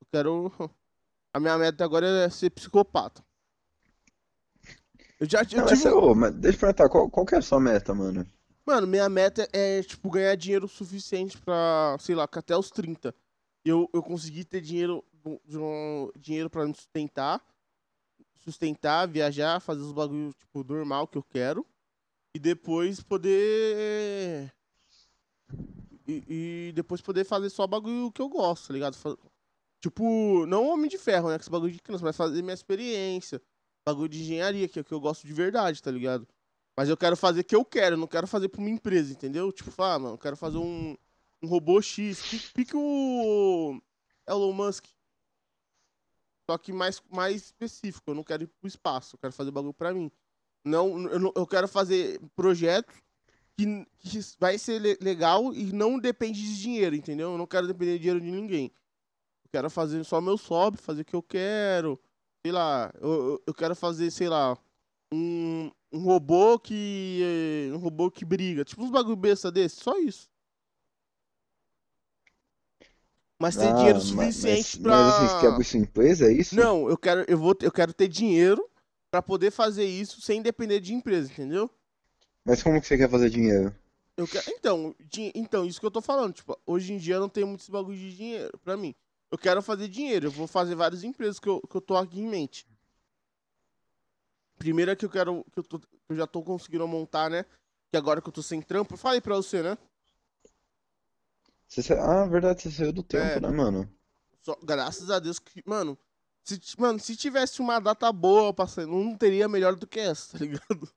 Eu 0.00 0.06
quero. 0.12 0.52
A 1.32 1.38
minha 1.38 1.56
meta 1.56 1.84
agora 1.84 2.06
é 2.06 2.28
ser 2.28 2.50
psicopata. 2.50 3.24
Eu 5.20 5.28
já 5.28 5.42
eu 5.42 5.58
Não, 5.58 5.66
tive. 5.66 5.88
ô, 5.88 6.14
mas 6.14 6.34
deixa 6.34 6.56
eu 6.56 6.60
perguntar, 6.60 6.88
qual, 6.88 7.08
qual 7.08 7.26
que 7.26 7.34
é 7.34 7.38
a 7.38 7.42
sua 7.42 7.60
meta, 7.60 7.94
mano? 7.94 8.26
Mano, 8.66 8.86
minha 8.86 9.08
meta 9.08 9.48
é, 9.52 9.82
tipo, 9.82 10.10
ganhar 10.10 10.34
dinheiro 10.34 10.66
suficiente 10.66 11.38
pra, 11.38 11.96
sei 12.00 12.14
lá, 12.14 12.26
que 12.26 12.38
até 12.38 12.56
os 12.56 12.70
30. 12.70 13.14
Eu, 13.64 13.88
eu 13.92 14.02
consegui 14.02 14.44
ter 14.44 14.60
dinheiro, 14.60 15.04
um, 15.24 16.10
dinheiro 16.18 16.48
pra 16.48 16.66
me 16.66 16.74
sustentar. 16.74 17.40
Sustentar, 18.38 19.06
viajar, 19.06 19.60
fazer 19.60 19.82
os 19.82 19.92
bagulhos, 19.92 20.34
tipo, 20.34 20.64
normal 20.64 21.06
que 21.06 21.18
eu 21.18 21.22
quero. 21.22 21.66
E 22.34 22.38
depois 22.38 23.02
poder. 23.02 24.52
E, 26.10 26.68
e 26.68 26.72
depois 26.72 27.00
poder 27.00 27.24
fazer 27.24 27.50
só 27.50 27.66
bagulho 27.66 28.10
que 28.10 28.20
eu 28.20 28.28
gosto, 28.28 28.68
tá 28.68 28.74
ligado? 28.74 28.96
Tipo, 29.80 30.44
não 30.46 30.68
homem 30.68 30.90
de 30.90 30.98
ferro, 30.98 31.28
né? 31.30 31.38
Que 31.38 31.42
esse 31.42 31.50
bagulho 31.50 31.72
de 31.72 31.80
criança, 31.80 32.04
mas 32.04 32.16
fazer 32.16 32.42
minha 32.42 32.54
experiência. 32.54 33.40
Bagulho 33.86 34.08
de 34.08 34.20
engenharia, 34.20 34.68
que 34.68 34.78
é 34.78 34.82
o 34.82 34.84
que 34.84 34.92
eu 34.92 35.00
gosto 35.00 35.26
de 35.26 35.32
verdade, 35.32 35.80
tá 35.82 35.90
ligado? 35.90 36.26
Mas 36.76 36.88
eu 36.88 36.96
quero 36.96 37.16
fazer 37.16 37.40
o 37.40 37.44
que 37.44 37.54
eu 37.54 37.64
quero, 37.64 37.96
não 37.96 38.06
quero 38.06 38.26
fazer 38.26 38.48
pra 38.48 38.60
uma 38.60 38.70
empresa, 38.70 39.12
entendeu? 39.12 39.52
Tipo, 39.52 39.70
falar, 39.70 39.94
ah, 39.94 39.98
mano, 39.98 40.14
eu 40.14 40.18
quero 40.18 40.36
fazer 40.36 40.58
um, 40.58 40.96
um 41.42 41.46
robô 41.48 41.80
X. 41.80 42.22
Pique, 42.28 42.52
pique 42.52 42.76
o 42.76 43.80
Elon 44.26 44.52
Musk. 44.52 44.86
Só 46.50 46.58
que 46.58 46.72
mais, 46.72 47.00
mais 47.08 47.44
específico, 47.44 48.10
eu 48.10 48.14
não 48.14 48.24
quero 48.24 48.42
ir 48.42 48.48
pro 48.48 48.66
espaço, 48.66 49.14
eu 49.14 49.20
quero 49.20 49.32
fazer 49.32 49.50
bagulho 49.50 49.72
pra 49.72 49.94
mim. 49.94 50.10
Não, 50.64 50.98
eu, 51.08 51.32
eu 51.36 51.46
quero 51.46 51.68
fazer 51.68 52.20
projetos 52.34 52.94
que, 53.56 53.86
que 53.98 54.20
vai 54.38 54.58
ser 54.58 54.78
le- 54.80 54.98
legal 55.00 55.52
e 55.54 55.72
não 55.72 55.98
depende 55.98 56.40
de 56.42 56.60
dinheiro, 56.60 56.94
entendeu? 56.96 57.32
Eu 57.32 57.38
não 57.38 57.46
quero 57.46 57.66
depender 57.66 57.92
de 57.94 57.98
dinheiro 58.00 58.20
de 58.20 58.30
ninguém. 58.30 58.72
Eu 59.44 59.50
quero 59.52 59.70
fazer 59.70 60.04
só 60.04 60.20
meu 60.20 60.38
sobe, 60.38 60.78
fazer 60.78 61.02
o 61.02 61.04
que 61.04 61.16
eu 61.16 61.22
quero. 61.22 62.00
Sei 62.44 62.52
lá, 62.52 62.92
eu, 63.00 63.42
eu- 63.46 63.54
quero 63.54 63.76
fazer, 63.76 64.10
sei 64.10 64.28
lá, 64.28 64.56
um, 65.12 65.70
um 65.92 66.00
robô 66.00 66.58
que. 66.58 67.20
eh, 67.70 67.74
Um 67.74 67.78
robô 67.78 68.10
que 68.10 68.24
briga. 68.24 68.64
Tipo 68.64 68.82
uns 68.84 68.90
bagulho 68.90 69.16
besta 69.16 69.50
desse, 69.52 69.76
só 69.76 69.98
isso. 69.98 70.28
Mas 73.40 73.56
ter 73.56 73.68
Ah, 73.68 73.72
dinheiro 73.72 74.00
suficiente 74.00 74.76
mas, 74.76 74.76
pra. 74.76 74.96
Mas 75.04 75.14
você 75.16 75.40
quer 75.40 75.46
abrir 75.48 75.64
sua 75.64 75.80
empresa, 75.80 76.26
é 76.26 76.32
isso? 76.32 76.54
Não, 76.54 76.88
eu 76.88 76.96
quero, 76.98 77.24
eu 77.28 77.38
vou, 77.38 77.54
eu 77.62 77.72
quero 77.72 77.92
ter 77.92 78.06
dinheiro 78.08 78.68
pra 79.10 79.22
poder 79.22 79.50
fazer 79.50 79.84
isso 79.84 80.20
sem 80.20 80.42
depender 80.42 80.78
de 80.80 80.92
empresa, 80.94 81.30
entendeu? 81.32 81.70
Mas 82.44 82.62
como 82.62 82.80
que 82.80 82.86
você 82.86 82.96
quer 82.96 83.10
fazer 83.10 83.30
dinheiro? 83.30 83.74
Eu 84.16 84.26
quero... 84.26 84.50
Então, 84.50 84.94
din- 85.00 85.32
então, 85.34 85.64
isso 85.64 85.80
que 85.80 85.86
eu 85.86 85.90
tô 85.90 86.00
falando. 86.00 86.32
Tipo, 86.34 86.58
hoje 86.66 86.92
em 86.92 86.98
dia 86.98 87.14
eu 87.16 87.20
não 87.20 87.28
tenho 87.28 87.46
muito 87.46 87.60
esse 87.60 87.70
bagulho 87.70 87.96
de 87.98 88.16
dinheiro 88.16 88.58
pra 88.58 88.76
mim. 88.76 88.94
Eu 89.30 89.38
quero 89.38 89.62
fazer 89.62 89.88
dinheiro. 89.88 90.26
Eu 90.26 90.30
vou 90.30 90.46
fazer 90.46 90.74
várias 90.74 91.04
empresas 91.04 91.38
que 91.38 91.48
eu, 91.48 91.60
que 91.60 91.76
eu 91.76 91.80
tô 91.80 91.96
aqui 91.96 92.20
em 92.20 92.26
mente. 92.28 92.66
Primeira 94.58 94.94
que 94.96 95.04
eu 95.04 95.10
quero. 95.10 95.44
Que 95.52 95.60
eu, 95.60 95.62
tô- 95.64 95.80
eu 96.08 96.16
já 96.16 96.26
tô 96.26 96.42
conseguindo 96.42 96.86
montar, 96.88 97.30
né? 97.30 97.44
Que 97.90 97.96
agora 97.96 98.20
que 98.20 98.28
eu 98.28 98.32
tô 98.32 98.42
sem 98.42 98.60
trampo. 98.60 98.94
Eu 98.94 98.98
falei 98.98 99.20
pra 99.20 99.36
você, 99.36 99.62
né? 99.62 99.78
Você 101.68 101.92
Ah, 101.94 102.26
verdade, 102.26 102.62
você 102.62 102.70
saiu 102.70 102.92
do 102.92 103.02
tempo, 103.02 103.24
É. 103.24 103.40
né, 103.40 103.48
mano? 103.48 103.88
Só, 104.42 104.56
graças 104.62 105.10
a 105.10 105.18
Deus 105.18 105.38
que. 105.38 105.62
Mano 105.64 105.96
se, 106.42 106.58
mano, 106.80 106.98
se 106.98 107.14
tivesse 107.14 107.60
uma 107.60 107.78
data 107.78 108.10
boa 108.10 108.52
pra 108.52 108.66
sair, 108.66 108.86
não 108.86 109.14
teria 109.16 109.46
melhor 109.46 109.76
do 109.76 109.86
que 109.86 110.00
essa, 110.00 110.36
tá 110.36 110.44
ligado? 110.44 110.90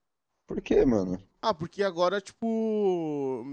Por 0.48 0.62
quê, 0.62 0.84
mano? 0.86 1.22
Ah, 1.44 1.54
porque 1.54 1.84
agora, 1.84 2.22
tipo. 2.22 3.44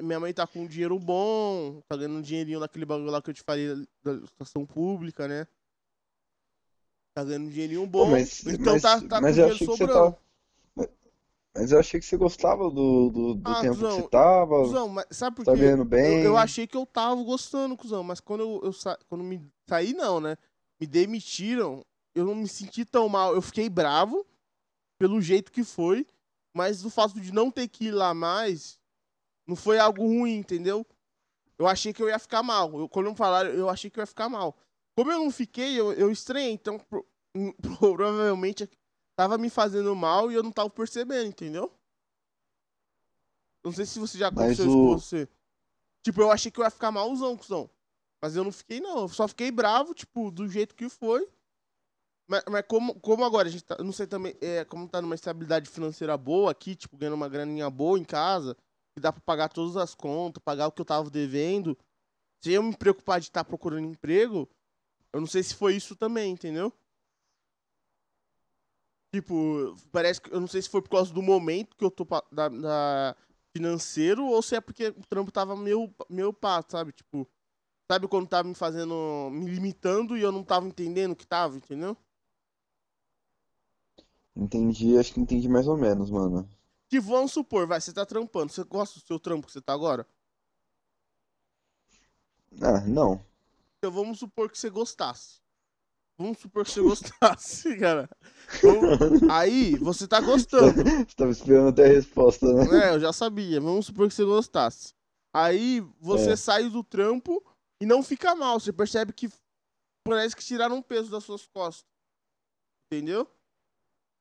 Minha 0.00 0.20
mãe 0.20 0.32
tá 0.32 0.46
com 0.46 0.60
um 0.62 0.66
dinheiro 0.66 0.98
bom, 0.98 1.82
tá 1.88 1.96
ganhando 1.96 2.16
um 2.18 2.22
dinheirinho 2.22 2.60
naquele 2.60 2.86
bagulho 2.86 3.10
lá 3.10 3.20
que 3.20 3.30
eu 3.30 3.34
te 3.34 3.42
falei 3.42 3.86
da 4.02 4.14
estação 4.24 4.64
pública, 4.66 5.28
né? 5.28 5.46
Tá 7.14 7.22
ganhando 7.24 7.46
um 7.46 7.50
dinheirinho 7.50 7.86
Pô, 7.96 8.04
bom. 8.04 8.06
mas, 8.06 8.42
então 8.44 8.58
mas, 8.58 8.80
tá, 8.80 9.00
tá 9.02 9.22
mas 9.22 9.36
com 9.36 9.38
eu 9.38 9.50
dinheiro 9.50 9.58
que 9.58 9.66
sobrando. 9.66 9.88
tava. 9.88 10.18
Mas 11.54 11.72
eu 11.72 11.78
achei 11.78 12.00
que 12.00 12.06
você 12.06 12.16
gostava 12.16 12.64
do, 12.70 13.10
do, 13.10 13.34
do 13.34 13.54
Ah, 13.54 13.56
tempo 13.56 13.86
que 13.86 13.92
cuzão, 13.92 14.00
você 14.02 14.02
tava, 14.02 14.56
Cuzão, 14.58 14.88
mas 14.88 15.06
sabe 15.10 15.36
por 15.36 15.46
tá 15.46 15.54
quê? 15.54 15.56
ganhando 15.56 15.84
Eu, 16.02 16.18
bem. 16.18 16.22
eu 16.22 16.36
achei 16.36 16.66
que 16.66 16.76
eu 16.76 16.86
tava 16.86 17.22
gostando, 17.22 17.76
cuzão, 17.76 18.02
mas 18.02 18.20
quando 18.20 18.40
eu, 18.42 18.60
eu 18.64 18.72
sa... 18.72 18.98
quando 19.08 19.24
me 19.24 19.40
saí, 19.68 19.94
não, 19.94 20.20
né? 20.20 20.36
Me 20.78 20.86
demitiram, 20.86 21.84
eu 22.14 22.24
não 22.26 22.34
me 22.34 22.48
senti 22.48 22.84
tão 22.84 23.08
mal. 23.08 23.34
Eu 23.34 23.42
fiquei 23.42 23.68
bravo 23.70 24.26
pelo 24.98 25.20
jeito 25.22 25.52
que 25.52 25.64
foi, 25.64 26.06
mas 26.60 26.84
o 26.84 26.90
fato 26.90 27.18
de 27.18 27.32
não 27.32 27.50
ter 27.50 27.68
que 27.68 27.86
ir 27.86 27.90
lá 27.90 28.12
mais 28.12 28.78
não 29.46 29.56
foi 29.56 29.78
algo 29.78 30.02
ruim, 30.06 30.34
entendeu? 30.36 30.86
Eu 31.58 31.66
achei 31.66 31.90
que 31.90 32.02
eu 32.02 32.08
ia 32.08 32.18
ficar 32.18 32.42
mal. 32.42 32.78
Eu, 32.78 32.86
quando 32.86 33.08
me 33.10 33.16
falaram, 33.16 33.48
eu 33.48 33.70
achei 33.70 33.88
que 33.88 33.98
eu 33.98 34.02
ia 34.02 34.06
ficar 34.06 34.28
mal. 34.28 34.54
Como 34.94 35.10
eu 35.10 35.18
não 35.20 35.30
fiquei, 35.30 35.80
eu, 35.80 35.90
eu 35.94 36.10
estranhei, 36.10 36.52
então 36.52 36.78
pro- 36.78 37.06
provavelmente 37.78 38.68
tava 39.16 39.38
me 39.38 39.48
fazendo 39.48 39.96
mal 39.96 40.30
e 40.30 40.34
eu 40.34 40.42
não 40.42 40.52
tava 40.52 40.68
percebendo, 40.68 41.28
entendeu? 41.28 41.72
Não 43.64 43.72
sei 43.72 43.86
se 43.86 43.98
você 43.98 44.18
já 44.18 44.28
aconteceu 44.28 44.66
isso 44.66 44.76
com 44.76 44.94
o- 44.94 44.98
você. 44.98 45.28
Tipo, 46.02 46.20
eu 46.20 46.30
achei 46.30 46.50
que 46.50 46.60
eu 46.60 46.64
ia 46.64 46.70
ficar 46.70 46.90
malzão, 46.90 47.36
cuzão. 47.38 47.70
Mas 48.22 48.36
eu 48.36 48.44
não 48.44 48.52
fiquei, 48.52 48.80
não. 48.80 49.00
Eu 49.00 49.08
só 49.08 49.26
fiquei 49.26 49.50
bravo, 49.50 49.94
tipo, 49.94 50.30
do 50.30 50.46
jeito 50.46 50.74
que 50.74 50.90
foi. 50.90 51.26
Mas, 52.30 52.44
mas 52.48 52.64
como, 52.68 52.94
como 53.00 53.24
agora, 53.24 53.48
a 53.48 53.50
gente 53.50 53.64
tá, 53.64 53.76
não 53.82 53.90
sei 53.90 54.06
também, 54.06 54.36
é, 54.40 54.64
como 54.64 54.88
tá 54.88 55.02
numa 55.02 55.16
estabilidade 55.16 55.68
financeira 55.68 56.16
boa 56.16 56.52
aqui, 56.52 56.76
tipo, 56.76 56.96
ganhando 56.96 57.14
uma 57.14 57.28
graninha 57.28 57.68
boa 57.68 57.98
em 57.98 58.04
casa, 58.04 58.56
que 58.94 59.00
dá 59.00 59.12
pra 59.12 59.20
pagar 59.20 59.48
todas 59.48 59.76
as 59.76 59.96
contas, 59.96 60.40
pagar 60.40 60.68
o 60.68 60.72
que 60.72 60.80
eu 60.80 60.84
tava 60.84 61.10
devendo, 61.10 61.76
se 62.40 62.52
eu 62.52 62.62
me 62.62 62.76
preocupar 62.76 63.18
de 63.18 63.26
estar 63.26 63.42
procurando 63.42 63.88
emprego, 63.88 64.48
eu 65.12 65.18
não 65.20 65.26
sei 65.26 65.42
se 65.42 65.56
foi 65.56 65.74
isso 65.74 65.96
também, 65.96 66.32
entendeu? 66.32 66.72
Tipo, 69.12 69.74
parece 69.90 70.20
que, 70.20 70.32
eu 70.32 70.40
não 70.40 70.46
sei 70.46 70.62
se 70.62 70.68
foi 70.68 70.80
por 70.82 70.90
causa 70.90 71.12
do 71.12 71.20
momento 71.20 71.76
que 71.76 71.84
eu 71.84 71.90
tô 71.90 72.06
da, 72.30 72.48
da 72.48 73.16
financeiro 73.52 74.24
ou 74.24 74.40
se 74.40 74.54
é 74.54 74.60
porque 74.60 74.86
o 74.90 75.04
trampo 75.08 75.32
tava 75.32 75.56
meio, 75.56 75.92
meio 76.08 76.32
pá, 76.32 76.64
sabe? 76.68 76.92
Tipo, 76.92 77.28
sabe 77.90 78.06
quando 78.06 78.28
tava 78.28 78.46
me 78.46 78.54
fazendo, 78.54 79.30
me 79.32 79.50
limitando 79.50 80.16
e 80.16 80.22
eu 80.22 80.30
não 80.30 80.44
tava 80.44 80.68
entendendo 80.68 81.10
o 81.10 81.16
que 81.16 81.26
tava, 81.26 81.56
entendeu? 81.56 81.96
Entendi, 84.36 84.96
acho 84.98 85.12
que 85.12 85.20
entendi 85.20 85.48
mais 85.48 85.66
ou 85.66 85.76
menos, 85.76 86.10
mano. 86.10 86.48
Que 86.88 86.98
vamos 87.00 87.32
supor, 87.32 87.66
vai, 87.66 87.80
você 87.80 87.92
tá 87.92 88.04
trampando, 88.06 88.52
você 88.52 88.64
gosta 88.64 88.98
do 88.98 89.06
seu 89.06 89.18
trampo 89.18 89.46
que 89.46 89.52
você 89.52 89.60
tá 89.60 89.72
agora? 89.72 90.06
Ah, 92.60 92.80
não. 92.86 93.24
Então 93.78 93.90
vamos 93.92 94.18
supor 94.18 94.50
que 94.50 94.58
você 94.58 94.68
gostasse. 94.70 95.40
Vamos 96.18 96.38
supor 96.38 96.64
que 96.64 96.70
você 96.72 96.82
gostasse, 96.82 97.76
cara. 97.78 98.08
Aí, 99.30 99.76
você 99.76 100.06
tá 100.06 100.20
gostando. 100.20 100.74
Você 101.08 101.16
tava 101.16 101.30
esperando 101.30 101.68
até 101.68 101.84
a 101.84 101.88
resposta, 101.88 102.52
né? 102.52 102.88
É, 102.88 102.94
eu 102.94 103.00
já 103.00 103.12
sabia. 103.12 103.58
Vamos 103.60 103.86
supor 103.86 104.06
que 104.08 104.14
você 104.14 104.24
gostasse. 104.24 104.92
Aí 105.32 105.80
você 105.98 106.32
É. 106.32 106.36
sai 106.36 106.68
do 106.68 106.84
trampo 106.84 107.42
e 107.80 107.86
não 107.86 108.02
fica 108.02 108.34
mal. 108.34 108.60
Você 108.60 108.70
percebe 108.72 109.12
que 109.14 109.30
parece 110.04 110.36
que 110.36 110.44
tiraram 110.44 110.76
um 110.76 110.82
peso 110.82 111.10
das 111.10 111.24
suas 111.24 111.46
costas. 111.46 111.86
Entendeu? 112.92 113.26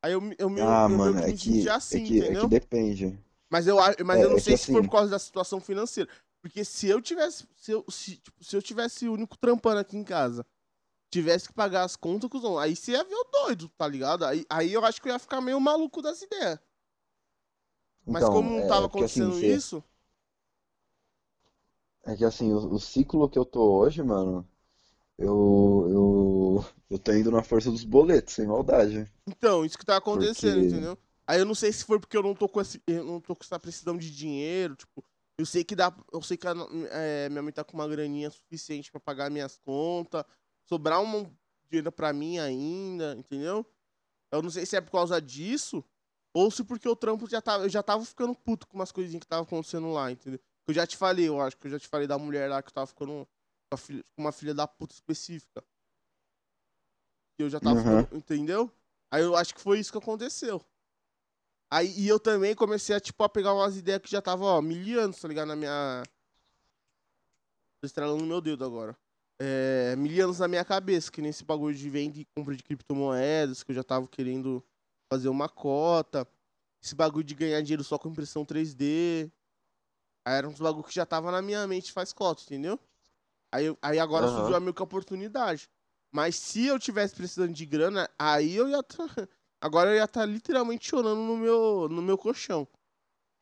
Aí 0.02 0.14
eu, 0.14 0.22
me- 0.22 0.36
eu, 0.40 0.50
me- 0.50 0.62
Ah, 0.62 0.88
eu 0.88 1.00
mano, 1.00 1.20
que 1.20 1.26
é 1.26 1.32
me 1.32 1.38
que, 1.38 1.50
senti 1.58 1.68
é 1.68 1.72
assim, 1.72 2.00
que, 2.00 2.24
é 2.24 2.36
entendeu? 2.36 2.36
que 2.36 2.48
depende. 2.48 3.18
Mas 3.50 3.68
eu, 3.68 3.78
mas 4.06 4.22
É, 4.22 4.24
eu 4.24 4.30
não 4.30 4.38
é 4.38 4.40
sei 4.40 4.56
se 4.58 4.68
foi 4.68 4.82
assim- 4.82 4.84
por 4.84 4.92
causa 4.92 5.12
da 5.12 5.20
situação 5.20 5.60
financeira. 5.60 6.10
Porque 6.42 6.64
se 6.66 6.88
eu 6.88 7.02
tivesse. 7.02 7.48
Se 7.58 7.72
eu, 7.72 7.86
se, 7.90 8.18
tipo, 8.18 8.44
se 8.44 8.56
eu 8.56 8.62
tivesse 8.62 9.08
o 9.10 9.14
único 9.14 9.38
trampando 9.38 9.80
aqui 9.80 9.98
em 9.98 10.04
casa, 10.04 10.46
tivesse 11.12 11.48
que 11.50 11.54
pagar 11.54 11.84
as 11.84 11.96
contas, 11.96 12.30
cuzão, 12.30 12.60
aí 12.60 12.76
você 12.76 12.94
ia 12.94 13.04
ver 13.04 13.16
o 13.16 13.26
doido, 13.26 13.70
tá 13.78 13.88
ligado? 13.88 14.26
Aí, 14.26 14.46
aí 14.50 14.74
eu 14.74 14.86
acho 14.86 15.02
que 15.02 15.10
eu 15.10 15.14
ia 15.14 15.20
ficar 15.20 15.42
meio 15.42 15.60
maluco 15.62 16.02
das 16.02 16.22
ideias. 16.22 16.60
Mas 18.06 18.28
Então, 18.28 18.30
como 18.30 18.50
não 18.50 18.62
é, 18.62 18.66
tava 18.66 18.88
é 19.00 19.04
assim, 19.06 19.30
acontecendo 19.30 19.32
você- 19.32 19.56
isso. 19.56 19.82
É 22.06 22.14
que 22.14 22.26
assim, 22.26 22.52
o, 22.52 22.58
o 22.74 22.78
ciclo 22.80 23.30
que 23.30 23.40
eu 23.40 23.46
tô 23.46 23.62
hoje, 23.80 24.04
mano, 24.04 24.46
eu, 25.20 25.86
eu, 25.90 26.66
eu 26.90 27.00
tô 27.00 27.12
indo 27.12 27.30
na 27.30 27.44
força 27.44 27.70
dos 27.70 27.84
boletos, 27.84 28.34
sem 28.34 28.48
maldade. 28.48 29.06
Então, 29.28 29.66
isso 29.66 29.78
que 29.78 29.86
tá 29.86 29.98
acontecendo, 29.98 30.56
Porque- 30.62 30.68
entendeu? 30.68 30.98
Aí 31.28 31.40
eu 31.40 31.46
não 31.46 31.54
sei 31.54 31.72
se 31.72 31.84
foi 31.84 32.00
porque 32.00 32.18
eu 32.18 32.24
não 32.24 32.34
tô 32.34 32.50
com 32.50 32.60
esse, 32.60 32.82
eu 32.88 33.06
não 33.06 33.22
tô 33.22 33.36
com 33.36 33.44
essa 33.44 33.60
precisão 33.60 33.96
de 33.96 34.10
dinheiro, 34.10 34.76
tipo, 34.76 35.06
eu 35.38 35.46
sei 35.46 35.64
que 35.64 35.76
dá, 35.76 35.96
eu 36.12 36.22
sei 36.24 36.36
que 36.36 36.48
a, 36.48 36.56
é, 36.90 37.30
minha 37.30 37.44
mãe 37.44 37.54
tá 37.54 37.64
com 37.64 37.74
uma 37.78 37.88
graninha 37.88 38.32
suficiente 38.32 38.92
pra 38.92 39.00
pagar 39.00 39.30
minhas 39.30 39.58
contas, 39.60 40.24
sobrar 40.66 41.00
um 41.02 41.32
dinheiro 41.70 41.92
pra 41.92 42.12
mim 42.12 42.40
ainda, 42.40 43.16
entendeu? 43.16 43.64
Eu 44.32 44.42
não 44.42 44.50
sei 44.50 44.66
se 44.66 44.76
é 44.76 44.82
por 44.82 44.92
causa 44.92 45.22
disso 45.22 45.84
ou 46.34 46.50
se 46.50 46.64
porque 46.64 46.90
o 46.90 46.96
trampo 46.96 47.30
já 47.30 47.42
tava, 47.42 47.66
eu 47.66 47.70
já 47.70 47.84
tava 47.84 48.04
ficando 48.04 48.34
puto 48.34 48.68
com 48.68 48.78
umas 48.78 48.92
coisinhas 48.92 49.22
que 49.22 49.28
tava 49.28 49.44
acontecendo 49.44 49.92
lá, 49.92 50.12
entendeu? 50.12 50.40
Eu 50.68 50.74
já 50.74 50.88
te 50.88 50.98
falei, 50.98 51.28
eu 51.28 51.40
acho 51.40 51.58
que 51.58 51.68
eu 51.68 51.72
já 51.72 51.80
te 51.80 51.88
falei 51.88 52.08
da 52.08 52.18
mulher 52.18 52.50
lá 52.50 52.62
que 52.64 52.70
eu 52.70 52.74
tava 52.74 52.88
ficando 52.88 53.28
com, 53.70 53.76
a 53.76 53.78
filha- 53.78 54.06
uma 54.18 54.32
filha 54.32 54.54
da 54.54 54.68
puta 54.68 54.94
específica. 54.94 55.64
E 57.40 57.44
eu 57.44 57.50
já 57.50 57.60
tava 57.60 57.80
Uhum. 57.80 58.04
ficando, 58.04 58.18
entendeu? 58.18 58.72
Aí 59.12 59.24
eu 59.24 59.36
acho 59.36 59.54
que 59.54 59.62
foi 59.62 59.80
isso 59.80 59.92
que 59.92 59.98
aconteceu. 59.98 60.64
Aí, 61.72 61.94
e 62.00 62.08
eu 62.08 62.20
também 62.20 62.56
comecei 62.56 62.96
a, 62.96 63.00
tipo, 63.00 63.24
a 63.24 63.30
pegar 63.30 63.54
umas 63.54 63.78
ideias 63.78 64.02
que 64.02 64.10
já 64.10 64.22
tava, 64.22 64.44
ó, 64.44 64.62
mil 64.62 65.00
anos, 65.00 65.20
tá 65.20 65.28
ligado? 65.28 65.48
Na 65.48 65.56
minha. 65.56 66.04
Tô 67.82 67.86
estrelando 67.86 68.22
no 68.22 68.28
meu 68.28 68.42
dedo 68.42 68.66
agora. 68.66 68.98
É, 69.42 69.96
mil 69.96 70.22
anos 70.24 70.40
na 70.40 70.48
minha 70.48 70.66
cabeça, 70.66 71.12
que 71.12 71.22
nesse 71.22 71.46
bagulho 71.46 71.76
de 71.76 71.90
venda 71.90 72.20
e 72.20 72.26
compra 72.36 72.56
de 72.56 72.64
criptomoedas, 72.64 73.64
que 73.64 73.72
eu 73.72 73.76
já 73.76 73.84
tava 73.84 74.08
querendo 74.08 74.66
fazer 75.14 75.30
uma 75.30 75.48
cota. 75.48 76.28
Esse 76.84 76.96
bagulho 76.96 77.24
de 77.24 77.36
ganhar 77.36 77.62
dinheiro 77.62 77.84
só 77.84 77.98
com 77.98 78.10
impressão 78.10 78.44
3D. 78.44 79.32
Aí 80.28 80.36
era 80.38 80.48
uns 80.50 80.60
bagulho 80.60 80.84
que 80.84 80.94
já 80.94 81.06
tava 81.06 81.32
na 81.32 81.42
minha 81.42 81.66
mente 81.68 81.92
faz 81.94 82.12
cota, 82.12 82.42
entendeu? 82.44 82.80
Aí, 83.52 83.76
aí 83.82 84.00
agora 84.00 84.26
Aham. 84.26 84.36
surgiu 84.38 84.56
a 84.56 84.60
meio 84.60 84.74
que 84.74 84.82
a 84.82 84.84
oportunidade. 84.84 85.70
Mas 86.12 86.36
se 86.36 86.66
eu 86.66 86.80
tivesse 86.80 87.16
precisando 87.16 87.54
de 87.54 87.66
grana, 87.66 88.10
aí 88.18 88.56
eu 88.56 88.68
ia 88.68 88.82
tá... 88.84 88.98
Agora 89.62 89.90
eu 89.90 89.96
ia 89.98 90.06
estar 90.06 90.26
literalmente 90.26 90.88
chorando 90.88 91.22
no 91.22 91.38
meu, 91.38 91.90
no 91.90 92.02
meu 92.02 92.18
colchão. 92.18 92.66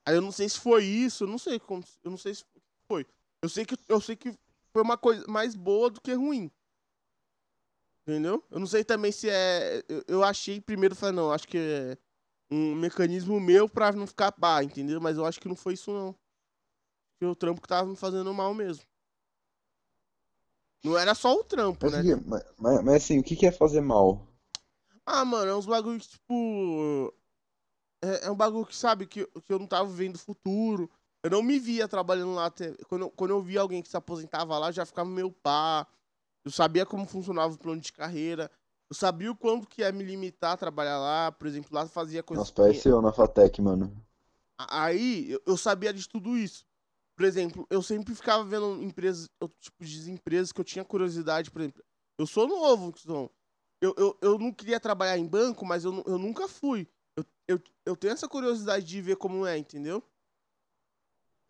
Aí 0.08 0.16
eu 0.16 0.22
não 0.22 0.32
sei 0.32 0.50
se 0.50 0.60
foi 0.60 0.84
isso, 0.84 1.26
eu 1.26 1.28
não 1.28 1.38
sei 1.38 1.60
como, 1.60 1.84
eu 2.04 2.10
não 2.10 2.18
sei 2.18 2.34
se 2.34 2.44
foi. 2.88 3.06
Eu 3.44 3.50
sei 3.50 3.66
que 3.66 3.78
eu 3.88 4.02
sei 4.02 4.16
que 4.16 4.32
foi 4.74 4.82
uma 4.82 4.98
coisa 4.98 5.26
mais 5.28 5.54
boa 5.54 5.92
do 5.92 6.02
que 6.02 6.14
ruim. 6.14 6.50
Entendeu? 8.02 8.44
Eu 8.50 8.60
não 8.60 8.66
sei 8.66 8.84
também 8.84 9.12
se 9.12 9.30
é, 9.30 9.84
eu, 9.88 10.04
eu 10.08 10.24
achei 10.24 10.62
primeiro, 10.62 10.96
falei 10.96 11.14
não, 11.14 11.32
acho 11.32 11.48
que 11.48 11.58
é 11.58 11.98
um 12.50 12.74
mecanismo 12.74 13.40
meu 13.40 13.68
pra 13.68 13.92
não 13.92 14.08
ficar 14.08 14.32
pá, 14.32 14.64
entendeu? 14.64 15.00
Mas 15.02 15.18
eu 15.18 15.26
acho 15.26 15.40
que 15.40 15.48
não 15.50 15.56
foi 15.56 15.74
isso 15.74 15.92
não. 15.92 16.16
Foi 17.20 17.30
o 17.30 17.36
trampo 17.36 17.62
que 17.62 17.68
tava 17.68 17.90
me 17.90 17.96
fazendo 17.96 18.34
mal 18.34 18.54
mesmo. 18.54 18.86
Não 20.84 20.98
era 20.98 21.14
só 21.16 21.34
o 21.34 21.44
trampo, 21.44 21.86
Mas, 21.86 22.06
né? 22.06 22.14
o 22.14 22.20
que- 22.20 22.28
mas, 22.30 22.44
mas- 22.58 22.84
mas 22.84 22.96
assim, 22.96 23.20
o 23.20 23.24
que 23.24 23.36
que 23.36 23.46
é 23.46 23.52
fazer 23.52 23.82
mal? 23.82 24.28
Ah, 25.06 25.24
mano, 25.26 25.50
é 25.52 25.56
uns 25.56 25.66
bagulho 25.66 26.00
que, 26.00 26.08
tipo. 26.08 27.14
É, 28.04 28.28
é 28.28 28.32
um 28.32 28.36
bagulho 28.36 28.66
que, 28.66 28.76
sabe, 28.76 29.08
que, 29.08 29.26
que 29.26 29.54
eu 29.54 29.60
não 29.60 29.68
tava 29.68 29.90
vendo 29.90 30.20
futuro. 30.20 30.90
Eu 31.24 31.32
não 31.32 31.42
me 31.42 31.60
via 31.60 31.88
trabalhando 31.88 32.34
lá 32.36 32.46
até. 32.46 32.74
Quando 32.88 33.04
eu, 33.04 33.10
quando 33.10 33.32
eu 33.32 33.42
via 33.42 33.62
alguém 33.62 33.82
que 33.82 33.90
se 33.90 33.98
aposentava 33.98 34.58
lá, 34.58 34.72
já 34.72 34.86
ficava 34.86 35.10
meio 35.10 35.32
pá. 35.32 35.88
Eu 36.46 36.52
sabia 36.52 36.86
como 36.86 37.06
funcionava 37.08 37.54
o 37.54 37.58
plano 37.58 37.82
de 37.82 37.92
carreira. 37.92 38.52
Eu 38.90 38.96
sabia 38.96 39.32
o 39.32 39.36
quanto 39.36 39.68
que 39.68 39.82
ia 39.82 39.92
me 39.92 40.04
limitar 40.04 40.54
a 40.54 40.58
trabalhar 40.58 40.98
lá. 41.00 41.32
Por 41.32 41.48
exemplo, 41.48 41.70
lá 41.74 41.86
fazia 41.88 42.22
coisas. 42.24 42.50
Nossa, 42.50 42.54
parece 42.54 42.88
eu 42.88 43.02
na 43.02 43.12
Fatec, 43.12 43.62
mano. 43.62 43.92
Aí 44.58 45.32
eu, 45.32 45.42
eu 45.46 45.58
sabia 45.58 45.94
de 45.94 46.08
tudo 46.08 46.38
isso. 46.38 46.66
Por 47.18 47.26
exemplo, 47.26 47.66
eu 47.72 47.82
sempre 47.82 48.14
ficava 48.14 48.44
vendo 48.44 48.80
empresas, 48.84 49.28
tipo 49.60 49.84
de 49.84 50.12
empresas 50.12 50.52
que 50.52 50.62
eu 50.62 50.64
tinha 50.64 50.86
curiosidade, 50.86 51.50
por 51.50 51.62
exemplo. 51.62 51.84
Eu 52.16 52.28
sou 52.28 52.48
novo, 52.48 52.92
Cusão. 52.92 53.28
Eu, 53.82 53.96
eu, 53.98 54.18
eu 54.22 54.38
não 54.38 54.54
queria 54.54 54.80
trabalhar 54.80 55.18
em 55.18 55.26
banco, 55.26 55.66
mas 55.66 55.84
eu, 55.84 56.04
eu 56.06 56.20
nunca 56.20 56.48
fui. 56.48 56.88
Eu, 57.18 57.26
eu, 57.48 57.64
eu 57.88 57.96
tenho 57.96 58.14
essa 58.14 58.28
curiosidade 58.28 58.86
de 58.86 59.02
ver 59.02 59.16
como 59.16 59.48
é, 59.48 59.58
entendeu? 59.58 60.04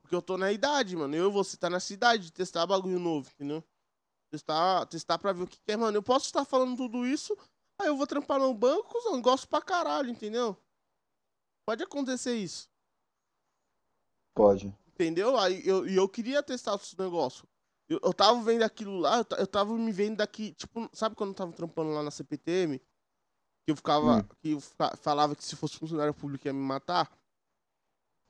Porque 0.01 0.15
eu 0.15 0.21
tô 0.21 0.37
na 0.37 0.53
idade, 0.53 0.95
mano. 0.95 1.13
Eu 1.13 1.29
e 1.29 1.33
você 1.33 1.57
tá 1.57 1.69
nessa 1.69 1.93
idade 1.93 2.23
de 2.23 2.31
testar 2.31 2.65
bagulho 2.65 2.97
novo, 2.97 3.29
entendeu? 3.33 3.61
Testar, 4.31 4.85
testar 4.85 5.17
pra 5.17 5.33
ver 5.33 5.43
o 5.43 5.47
que, 5.47 5.59
é, 5.67 5.75
mano. 5.75 5.97
Eu 5.97 6.03
posso 6.03 6.27
estar 6.27 6.45
falando 6.45 6.77
tudo 6.77 7.05
isso, 7.05 7.37
aí 7.77 7.87
eu 7.87 7.97
vou 7.97 8.07
trampar 8.07 8.39
no 8.39 8.53
banco, 8.53 8.87
cuzão, 8.87 9.21
gosto 9.21 9.49
pra 9.49 9.61
caralho, 9.61 10.09
entendeu? 10.09 10.55
Pode 11.65 11.83
acontecer 11.83 12.37
isso. 12.37 12.69
Pode. 14.33 14.73
Entendeu? 14.97 15.37
Aí 15.37 15.61
eu, 15.63 15.87
e 15.87 15.95
eu 15.95 16.09
queria 16.09 16.41
testar 16.41 16.75
os 16.75 16.95
negócios. 16.95 17.45
Eu, 17.87 17.99
eu 18.03 18.11
tava 18.11 18.41
vendo 18.41 18.63
aquilo 18.63 18.97
lá, 18.97 19.19
eu, 19.19 19.37
eu 19.37 19.45
tava 19.47 19.71
me 19.77 19.91
vendo 19.91 20.17
daqui, 20.17 20.53
tipo, 20.53 20.89
sabe 20.91 21.15
quando 21.15 21.29
eu 21.29 21.35
tava 21.35 21.53
trampando 21.53 21.91
lá 21.91 22.01
na 22.01 22.09
CPTM? 22.09 22.79
Que 22.79 23.71
eu 23.71 23.75
ficava, 23.75 24.21
Hum. 24.21 24.27
que 24.41 24.51
eu 24.53 24.59
falava 24.99 25.35
que 25.35 25.43
se 25.43 25.55
fosse 25.55 25.77
funcionário 25.77 26.15
público 26.15 26.47
ia 26.47 26.53
me 26.53 26.59
matar? 26.59 27.11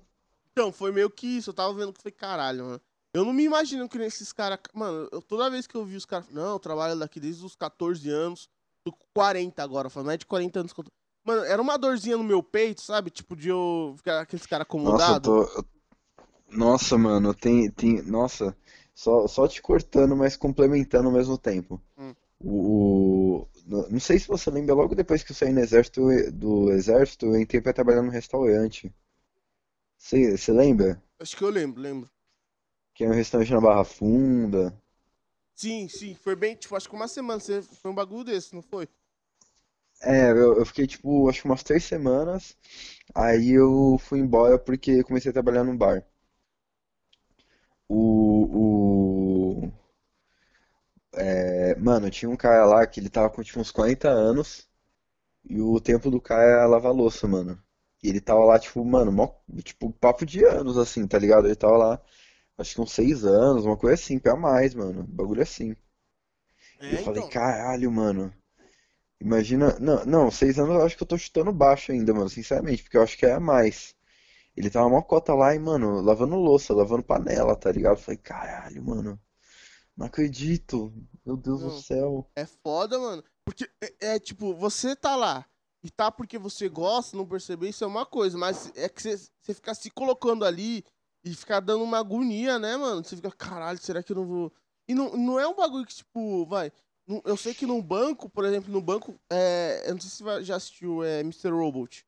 Então, 0.51 0.73
foi 0.73 0.91
meio 0.91 1.09
que 1.09 1.25
isso, 1.27 1.51
eu 1.51 1.53
tava 1.53 1.73
vendo 1.73 1.93
que 1.93 2.01
foi 2.01 2.11
caralho, 2.11 2.65
mano. 2.65 2.81
Eu 3.13 3.23
não 3.23 3.31
me 3.31 3.43
imagino 3.43 3.87
que 3.87 3.97
nem 3.97 4.07
esses 4.07 4.33
caras. 4.33 4.59
Mano, 4.73 5.07
eu- 5.11 5.21
toda 5.21 5.49
vez 5.49 5.65
que 5.65 5.75
eu 5.75 5.85
vi 5.85 5.95
os 5.95 6.05
caras. 6.05 6.27
Não, 6.29 6.53
eu 6.53 6.59
trabalho 6.59 6.99
daqui 6.99 7.19
desde 7.19 7.45
os 7.45 7.55
14 7.55 8.09
anos. 8.09 8.49
Tô 8.83 8.91
com 8.91 9.05
40 9.13 9.63
agora, 9.63 9.89
falando, 9.89 10.07
não 10.07 10.13
é 10.13 10.17
de 10.17 10.25
40 10.25 10.59
anos 10.59 10.73
que 10.73 10.79
eu 10.79 10.83
tô. 10.83 10.91
Mano, 11.29 11.43
era 11.45 11.61
uma 11.61 11.77
dorzinha 11.77 12.17
no 12.17 12.23
meu 12.23 12.41
peito, 12.41 12.81
sabe? 12.81 13.11
Tipo, 13.11 13.35
de 13.35 13.49
eu 13.49 13.93
ficar 13.97 14.21
aqueles 14.21 14.47
caras 14.47 14.63
Nossa, 14.81 15.11
eu 15.11 15.17
acomodados. 15.17 15.29
tô. 15.29 15.43
eu- 15.43 15.65
Nossa, 16.51 16.97
mano, 16.97 17.33
tem, 17.33 17.69
tem. 17.71 18.01
Nossa, 18.03 18.55
só, 18.95 19.27
só 19.27 19.47
te 19.47 19.61
cortando, 19.61 20.15
mas 20.17 20.37
complementando 20.37 21.07
ao 21.09 21.13
mesmo 21.15 21.37
tempo. 21.37 21.81
Hum. 21.97 22.15
O, 22.39 23.47
não 23.67 23.99
sei 23.99 24.19
se 24.19 24.27
você 24.27 24.51
lembra, 24.51 24.75
logo 24.75 24.95
depois 24.95 25.23
que 25.23 25.31
eu 25.31 25.35
saí 25.35 25.53
no 25.53 25.59
exército, 25.61 26.01
do 26.33 26.71
exército, 26.71 27.27
eu 27.27 27.39
entrei 27.41 27.61
pra 27.61 27.73
trabalhar 27.73 28.01
num 28.03 28.09
restaurante. 28.11 28.93
Você 29.99 30.35
você 30.35 30.51
lembra? 30.51 30.99
Acho 31.19 31.37
que 31.37 31.43
eu 31.43 31.49
lembro, 31.49 31.81
lembro. 31.81 32.09
Que 32.93 33.03
é 33.03 33.07
um 33.09 33.13
restaurante 33.13 33.51
na 33.51 33.59
Barra 33.59 33.83
Funda. 33.83 34.79
Sim, 35.55 35.87
sim, 35.89 36.15
foi 36.15 36.35
bem, 36.35 36.55
tipo, 36.55 36.75
acho 36.75 36.89
que 36.89 36.95
uma 36.95 37.07
semana. 37.07 37.39
Você 37.39 37.61
foi 37.61 37.91
um 37.91 37.95
bagulho 37.95 38.23
desse, 38.23 38.53
não 38.55 38.61
foi? 38.61 38.87
É, 40.01 40.31
eu, 40.31 40.57
eu 40.57 40.65
fiquei 40.65 40.85
tipo, 40.87 41.29
acho 41.29 41.41
que 41.41 41.47
umas 41.47 41.63
três 41.63 41.83
semanas. 41.85 42.55
Aí 43.15 43.51
eu 43.51 43.97
fui 43.99 44.19
embora 44.19 44.59
porque 44.59 45.03
comecei 45.03 45.29
a 45.31 45.33
trabalhar 45.33 45.63
num 45.63 45.77
bar. 45.77 46.05
O, 47.89 47.99
o, 48.61 49.71
é, 51.13 51.75
mano, 51.75 52.09
tinha 52.09 52.29
um 52.29 52.35
cara 52.35 52.65
lá 52.65 52.85
que 52.87 52.99
ele 52.99 53.09
tava 53.09 53.29
com 53.29 53.41
tipo 53.43 53.59
uns 53.59 53.71
40 53.71 54.09
anos 54.09 54.67
e 55.45 55.61
o 55.61 55.79
tempo 55.81 56.11
do 56.11 56.21
cara 56.21 56.43
era 56.43 56.67
lavar 56.67 56.93
louça, 56.93 57.27
mano. 57.27 57.61
E 58.03 58.09
ele 58.09 58.21
tava 58.21 58.41
lá, 58.45 58.59
tipo, 58.59 58.83
mano, 58.85 59.11
mó, 59.11 59.29
tipo, 59.63 59.91
papo 59.93 60.25
de 60.25 60.45
anos, 60.45 60.77
assim, 60.77 61.07
tá 61.07 61.19
ligado? 61.19 61.47
Ele 61.47 61.55
tava 61.55 61.77
lá, 61.77 62.01
acho 62.57 62.75
que 62.75 62.81
uns 62.81 62.93
seis 62.93 63.25
anos, 63.25 63.65
uma 63.65 63.77
coisa 63.77 63.95
assim, 63.95 64.19
pra 64.19 64.35
mais, 64.37 64.75
mano. 64.75 65.03
Bagulho 65.07 65.41
assim. 65.43 65.75
E 66.89 66.93
É, 66.93 66.95
eu 66.95 66.99
falei, 66.99 67.23
então. 67.23 67.23
caralho, 67.23 67.89
mano. 67.89 68.33
Imagina. 69.19 69.77
Não, 69.79 70.05
não, 70.05 70.31
seis 70.31 70.57
anos 70.57 70.75
eu 70.75 70.85
acho 70.85 70.97
que 70.97 71.03
eu 71.03 71.07
tô 71.07 71.17
chutando 71.17 71.51
baixo 71.51 71.91
ainda, 71.91 72.13
mano, 72.13 72.29
sinceramente, 72.29 72.83
porque 72.83 72.97
eu 72.97 73.03
acho 73.03 73.17
que 73.17 73.25
é 73.25 73.33
a 73.33 73.39
mais. 73.39 73.95
Ele 74.55 74.69
tava 74.69 74.89
mó 74.89 75.01
cota 75.01 75.33
lá 75.33 75.55
e, 75.55 75.59
mano, 75.59 76.01
lavando 76.01 76.35
louça, 76.35 76.73
lavando 76.73 77.03
panela, 77.03 77.55
tá 77.55 77.71
ligado? 77.71 77.97
Eu 77.97 78.03
falei, 78.03 78.17
caralho, 78.17 78.83
mano, 78.83 79.19
não 79.95 80.07
acredito. 80.07 80.93
Meu 81.25 81.37
Deus 81.37 81.61
do 81.61 81.67
Não. 81.67 81.81
céu. 81.81 82.31
É 82.35 82.45
foda, 82.45 82.97
mano. 82.99 83.23
Porque 83.45 83.69
é, 83.81 84.15
é, 84.15 84.19
tipo, 84.19 84.53
você 84.53 84.95
tá 84.95 85.15
lá 85.15 85.45
e 85.83 85.89
tá 85.89 86.11
porque 86.11 86.37
você 86.37 86.67
gosta, 86.67 87.15
não 87.15 87.25
perceber 87.25 87.69
isso 87.69 87.83
é 87.83 87.87
uma 87.87 88.05
coisa, 88.05 88.37
mas 88.37 88.71
é 88.75 88.89
que 88.89 89.01
você, 89.01 89.17
você 89.17 89.53
ficar 89.53 89.73
se 89.73 89.89
colocando 89.89 90.43
ali 90.43 90.83
e 91.23 91.33
ficar 91.33 91.59
dando 91.59 91.83
uma 91.83 91.99
agonia, 91.99 92.59
né, 92.59 92.75
mano? 92.77 93.03
Você 93.03 93.15
fica, 93.15 93.31
caralho, 93.31 93.79
será 93.79 94.03
que 94.03 94.11
eu 94.11 94.17
não 94.17 94.25
vou. 94.25 94.53
E 94.87 94.93
não, 94.93 95.15
não 95.15 95.39
é 95.39 95.47
um 95.47 95.55
bagulho 95.55 95.85
que, 95.85 95.95
tipo, 95.95 96.45
vai. 96.45 96.71
Eu 97.25 97.35
sei 97.35 97.55
que 97.55 97.65
no 97.65 97.81
banco, 97.81 98.29
por 98.29 98.45
exemplo, 98.45 98.71
no 98.71 98.79
banco, 98.81 99.19
é, 99.31 99.83
eu 99.87 99.93
não 99.93 100.01
sei 100.01 100.09
se 100.11 100.21
você 100.21 100.43
já 100.43 100.55
assistiu 100.55 101.03
é, 101.03 101.21
Mr. 101.21 101.49
Robot. 101.49 102.05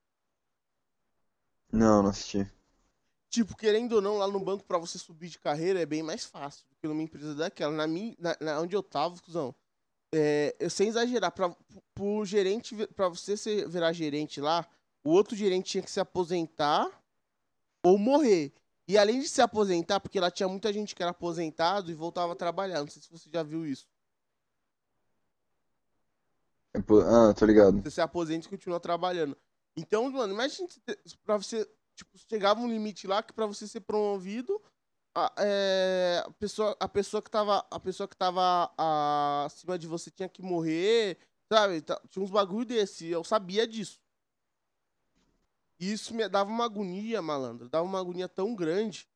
Não, 1.72 2.04
não 2.04 2.10
assisti. 2.10 2.48
Tipo, 3.30 3.56
querendo 3.56 3.94
ou 3.94 4.02
não, 4.02 4.18
lá 4.18 4.28
no 4.28 4.40
banco, 4.40 4.64
pra 4.64 4.78
você 4.78 5.00
subir 5.00 5.30
de 5.30 5.40
carreira 5.40 5.82
é 5.82 5.86
bem 5.86 6.04
mais 6.04 6.26
fácil 6.26 6.66
do 6.68 6.76
que 6.76 6.88
numa 6.88 7.02
empresa 7.02 7.34
daquela. 7.34 7.72
Na 7.72 7.88
minha, 7.88 8.16
na, 8.20 8.38
na- 8.40 8.60
onde 8.62 8.76
eu 8.76 8.84
tava, 8.84 9.20
cuzão, 9.22 9.56
é, 10.14 10.56
eu, 10.60 10.70
sem 10.70 10.90
exagerar, 10.90 11.32
pra, 11.32 11.56
pro 11.96 12.26
gerente, 12.26 12.76
pra 12.88 13.08
você 13.10 13.38
ser, 13.38 13.68
virar 13.70 13.94
gerente 13.94 14.42
lá, 14.42 14.68
o 15.04 15.12
outro 15.12 15.36
gerente 15.36 15.72
tinha 15.72 15.82
que 15.84 15.90
se 15.90 16.00
aposentar 16.00 16.88
ou 17.84 17.98
morrer. 17.98 18.54
E 18.88 18.98
além 18.98 19.20
de 19.22 19.30
se 19.30 19.42
aposentar, 19.42 20.00
porque 20.02 20.20
lá 20.20 20.30
tinha 20.30 20.50
muita 20.50 20.72
gente 20.74 20.94
que 20.94 21.02
era 21.02 21.12
aposentado 21.12 21.90
e 21.90 21.94
voltava 21.96 22.34
a 22.34 22.36
trabalhar. 22.36 22.82
Não 22.82 22.88
sei 22.90 23.02
se 23.02 23.10
você 23.10 23.30
já 23.34 23.42
viu 23.42 23.66
isso. 23.66 23.88
É 26.74 26.80
Ah, 26.80 27.34
tô 27.34 27.46
ligado. 27.46 27.82
Você 27.84 27.92
se 27.92 28.02
aposenta 28.02 28.48
e 28.48 28.50
continua 28.50 28.80
trabalhando. 28.80 29.38
Então, 29.76 30.10
mano, 30.12 30.34
imagina 30.34 30.68
pra 31.24 31.38
você. 31.38 31.70
Tipo, 31.96 32.18
chegava 32.30 32.60
um 32.62 32.68
limite 32.70 33.06
lá 33.08 33.22
que 33.22 33.34
pra 33.34 33.46
você 33.46 33.68
ser 33.68 33.82
promovido, 33.82 34.62
a, 35.14 35.32
é, 35.38 36.24
a 36.26 36.32
pessoa, 36.32 36.76
a 36.80 36.88
pessoa 36.88 37.22
que 37.22 37.30
tava. 37.30 37.66
A 37.70 37.80
pessoa 37.80 38.08
que 38.08 38.16
tava 38.16 38.72
a- 38.78 39.44
acima 39.46 39.78
de 39.78 39.88
você 39.88 40.10
tinha 40.10 40.30
que 40.30 40.42
morrer. 40.42 41.18
Sabe? 41.52 41.82
Tá- 41.82 42.02
Tinha 42.10 42.24
uns 42.24 42.32
bagulho 42.32 42.66
desse. 42.66 43.08
Eu 43.08 43.24
sabia 43.24 43.68
disso. 43.68 44.00
E 45.80 45.92
isso 45.92 46.14
me 46.14 46.28
dava 46.30 46.50
uma 46.50 46.64
agonia, 46.66 47.22
malandro. 47.22 47.68
Dava 47.68 47.84
uma 47.84 48.00
agonia 48.00 48.30
tão 48.30 48.56
grande. 48.56 49.08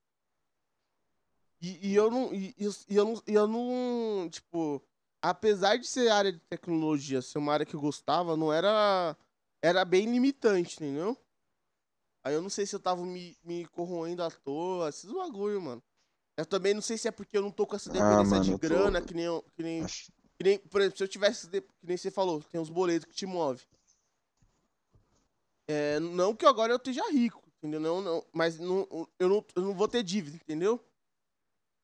E, 1.61 1.91
e 1.91 1.95
eu 1.95 2.11
não. 2.11 2.34
E, 2.34 2.53
e 2.57 2.95
eu 2.95 3.06
não. 3.06 3.23
E 3.26 3.34
eu 3.34 3.48
não. 3.48 4.30
Tipo. 4.30 4.82
Apesar 5.28 5.78
de 5.78 5.88
ser 5.88 6.10
área 6.10 6.32
de 6.32 6.40
tecnologia, 6.40 7.20
ser 7.20 7.40
uma 7.40 7.52
área 7.52 7.66
que 7.66 7.76
eu 7.76 7.80
gostava, 7.82 8.38
não 8.38 8.54
era. 8.54 9.18
Era 9.60 9.84
bem 9.84 10.06
limitante, 10.06 10.76
entendeu? 10.76 11.18
Aí 12.24 12.36
eu 12.36 12.44
não 12.44 12.50
sei 12.50 12.68
se 12.68 12.76
eu 12.76 12.80
tava 12.80 13.04
me, 13.04 13.36
me 13.44 13.66
corroendo 13.70 14.22
à 14.22 14.30
toa, 14.30 14.90
esses 14.90 15.12
bagulho, 15.12 15.60
mano. 15.60 15.84
Eu 16.38 16.46
também 16.46 16.76
não 16.76 16.82
sei 16.82 16.96
se 16.98 17.08
é 17.08 17.12
porque 17.12 17.36
eu 17.36 17.42
não 17.42 17.50
tô 17.50 17.66
com 17.66 17.76
essa 17.76 17.90
Ah, 17.90 17.94
dependência 17.94 18.30
mano, 18.38 18.44
de 18.44 18.52
eu 18.52 18.60
tô- 18.60 18.68
grana, 18.68 19.02
que 19.02 19.16
nem, 19.16 19.26
eu- 19.26 19.44
que 19.56 19.64
nem 19.64 19.84
que 19.86 20.44
nem, 20.44 20.60
por 20.60 20.82
exemplo, 20.82 20.98
se 20.98 21.04
eu 21.04 21.08
tivesse, 21.08 21.50
que 21.50 21.64
nem 21.82 21.98
você 21.98 22.12
falou, 22.12 22.44
tem 22.44 22.62
uns 22.62 22.70
boletos 22.70 23.08
que 23.10 23.16
te 23.16 23.26
move. 23.26 23.64
É, 25.68 26.00
não 26.00 26.36
que 26.36 26.46
agora 26.46 26.72
eu 26.72 26.78
esteja 26.78 27.02
rico, 27.10 27.42
entendeu? 27.58 27.80
Não, 27.80 28.00
não, 28.02 28.24
mas 28.32 28.60
não, 28.60 29.08
eu, 29.18 29.28
não, 29.30 29.46
eu 29.56 29.62
não 29.64 29.74
vou 29.74 29.88
ter 29.88 30.04
dívida, 30.04 30.36
entendeu? 30.36 30.80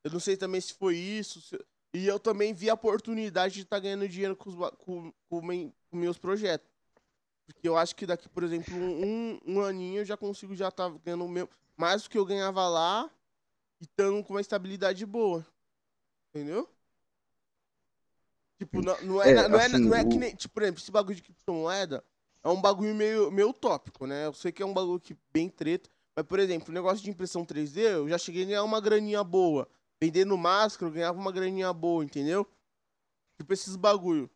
Eu 0.04 0.12
não 0.12 0.20
sei 0.20 0.38
também 0.38 0.62
se 0.62 0.74
foi 0.76 0.96
isso. 0.98 1.42
se- 1.42 1.66
e 1.94 2.08
eu 2.08 2.20
também 2.20 2.54
vi 2.54 2.70
a 2.70 2.74
oportunidade 2.74 3.56
de 3.56 3.62
estar 3.62 3.80
ganhando 3.80 4.08
dinheiro 4.08 4.36
com, 4.36 4.50
os 4.50 4.56
com, 4.78 5.12
com, 5.30 5.42
com 5.90 5.98
meus 5.98 6.18
projetos. 6.18 6.70
Porque 7.46 7.68
eu 7.68 7.78
acho 7.78 7.96
que 7.96 8.06
daqui, 8.06 8.30
por 8.30 8.44
exemplo, 8.44 8.74
um, 8.74 9.40
um, 9.46 9.62
aninho 9.62 10.02
eu 10.02 10.06
já 10.06 10.16
consigo 10.16 10.56
já 10.56 10.70
estar 10.70 10.90
ganhando 11.04 11.26
o 11.26 11.30
meu, 11.30 11.50
mais 11.76 12.04
do 12.04 12.10
que 12.10 12.18
eu 12.18 12.26
ganhava 12.26 12.68
lá 12.70 13.10
e 13.80 13.84
estando 13.84 14.24
com 14.24 14.34
uma 14.34 14.42
estabilidade 14.42 15.06
boa. 15.06 15.46
Entendeu? 16.30 16.70
Tipo, 18.58 18.82
não, 18.82 19.02
não 19.02 19.22
é, 19.22 19.32
É, 19.32 19.34
não, 19.50 19.60
é, 19.60 19.68
na- 19.68 19.78
assim, 19.78 19.80
não 19.90 19.96
é 19.96 20.04
que 20.06 20.18
nem. 20.18 20.36
Tipo, 20.36 20.54
por 20.54 20.64
exemplo, 20.64 20.82
esse 20.82 20.92
bagulho 20.92 21.16
de 21.16 21.24
criptomoeda 21.24 22.04
é 22.44 22.48
um 22.48 22.62
bagulho 22.62 22.96
meio, 22.96 23.32
meio 23.32 23.50
utópico, 23.50 24.06
né? 24.06 24.28
Eu 24.28 24.34
sei 24.34 24.52
que 24.52 24.64
é 24.64 24.66
um 24.66 24.74
bagulho 24.74 25.00
que 25.00 25.18
bem 25.34 25.50
treta. 25.50 25.90
Mas, 26.16 26.26
por 26.26 26.40
exemplo, 26.40 26.70
o 26.70 26.74
negócio 26.74 27.04
de 27.04 27.10
impressão 27.10 27.44
3D, 27.46 27.82
eu 27.82 28.08
já 28.08 28.18
cheguei 28.18 28.44
a 28.44 28.46
ganhar 28.46 28.64
uma 28.64 28.80
graninha 28.80 29.24
boa. 29.24 29.68
Vendendo 30.02 30.36
máscara, 30.36 30.90
eu 30.90 30.94
ganhava 30.94 31.20
uma 31.20 31.32
graninha 31.32 31.72
boa, 31.72 32.04
entendeu? 32.04 32.48
Tipo, 33.38 33.54
esses 33.54 33.76
bagulho. 33.76 34.30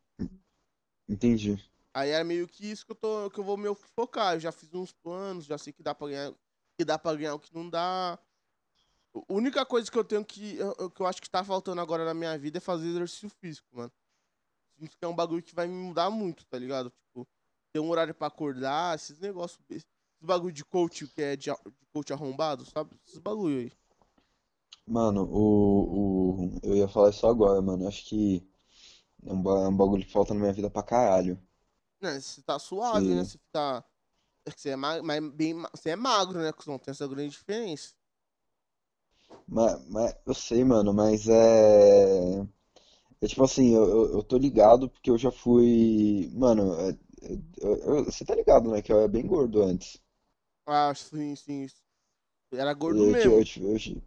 Entendi. 1.10 1.60
Aí 1.92 2.12
é 2.12 2.24
meio 2.24 2.48
que 2.48 2.70
isso 2.70 2.86
que 2.86 2.92
eu, 2.92 2.96
tô, 2.96 3.30
que 3.32 3.40
eu 3.40 3.44
vou 3.44 3.58
meio 3.58 3.76
que 3.76 3.88
focar. 3.96 4.36
Eu 4.36 4.40
já 4.40 4.52
fiz 4.52 4.72
uns 4.76 4.92
planos, 4.92 5.46
já 5.46 5.58
sei 5.58 5.74
que 5.74 5.82
dá 5.82 5.96
pra 5.96 6.08
ganhar, 6.08 6.34
que 6.78 6.86
dá 6.86 7.00
pra 7.00 7.16
ganhar 7.16 7.34
o 7.34 7.40
que 7.40 7.54
não 7.56 7.68
dá. 7.68 8.20
A 9.16 9.34
única 9.34 9.66
coisa 9.66 9.90
que 9.90 9.98
eu 9.98 10.04
tenho 10.04 10.24
que. 10.24 10.58
eu- 10.58 10.92
que 10.92 11.02
eu 11.02 11.08
acho 11.08 11.22
que 11.22 11.30
tá 11.30 11.44
faltando 11.44 11.82
agora 11.82 12.06
na 12.06 12.14
minha 12.14 12.38
vida 12.38 12.58
é 12.58 12.62
fazer 12.62 12.88
exercício 12.88 13.30
físico, 13.30 13.68
mano. 13.72 13.92
Isso 14.78 14.96
que 14.98 15.06
é 15.06 15.08
um 15.08 15.16
bagulho 15.16 15.42
que 15.42 15.56
vai 15.56 15.68
me 15.68 15.74
mudar 15.74 16.10
muito, 16.12 16.46
tá 16.46 16.60
ligado? 16.60 16.92
Tipo, 16.92 17.26
ter 17.74 17.80
um 17.80 17.90
horário 17.90 18.14
pra 18.14 18.28
acordar, 18.28 18.94
esses 18.96 19.18
negócios. 19.20 19.60
Esses 19.70 19.88
bagulho 20.22 20.54
de 20.54 20.66
coach 20.66 21.08
que 21.08 21.22
é 21.22 21.36
de, 21.36 21.50
de 21.50 21.86
coach 21.94 22.12
arrombado, 22.12 22.66
sabe? 22.66 22.96
Esses 23.08 23.20
bagulho 23.20 23.60
aí. 23.62 23.72
Mano, 24.88 25.24
o, 25.32 26.48
o, 26.48 26.60
eu 26.64 26.76
ia 26.76 26.88
falar 26.88 27.10
isso 27.12 27.26
agora, 27.28 27.62
mano. 27.62 27.88
Acho 27.88 28.04
que 28.06 28.48
é 29.26 29.34
um, 29.34 29.42
ba- 29.44 29.64
é 29.66 29.70
um 29.70 29.78
bagulho 29.78 30.06
que 30.06 30.12
falta 30.14 30.34
na 30.34 30.40
minha 30.42 30.54
vida 30.54 30.70
pra 30.72 30.84
caralho. 30.84 31.40
Né, 32.02 32.20
você 32.20 32.42
tá 32.42 32.60
suave, 32.60 33.14
né? 33.14 33.24
Você 33.24 33.38
tá. 33.52 33.84
é 34.46 34.52
que 34.52 34.62
Você 34.62 34.72
é, 34.72 34.76
ma- 34.76 35.02
mas 35.04 35.22
bem, 35.34 35.54
ma- 35.56 35.72
você 35.76 35.92
é 35.92 35.96
magro, 35.98 36.42
né? 36.42 36.54
Cuzão? 36.54 36.80
Tem 36.80 36.92
essa 36.92 37.08
grande 37.08 37.32
diferença. 37.32 37.96
Mas, 39.48 39.88
mas 39.90 40.16
eu 40.26 40.34
sei, 40.34 40.64
mano, 40.64 40.94
mas 40.94 41.28
é. 41.28 42.42
É 43.22 43.28
tipo 43.28 43.44
assim, 43.44 43.74
eu, 43.76 43.84
eu, 43.90 44.14
eu 44.16 44.24
tô 44.24 44.38
ligado 44.38 44.90
porque 44.90 45.10
eu 45.12 45.18
já 45.18 45.32
fui. 45.32 46.30
Mano, 46.34 46.74
é, 46.82 46.98
eu- 47.62 47.78
eu- 47.78 48.06
você 48.06 48.26
tá 48.26 48.36
ligado, 48.36 48.72
né? 48.72 48.82
Que 48.82 48.92
eu 48.94 49.00
era 49.00 49.08
bem 49.08 49.26
gordo 49.28 49.62
antes. 49.64 50.02
Ah, 50.68 50.94
sim, 50.94 51.36
sim. 51.36 51.68
Era 52.54 52.74
gordo 52.74 53.08
Eu, 53.08 53.16
te- 53.16 53.28
mesmo. 53.28 53.44
eu, 53.58 53.64
eu, 53.74 54.02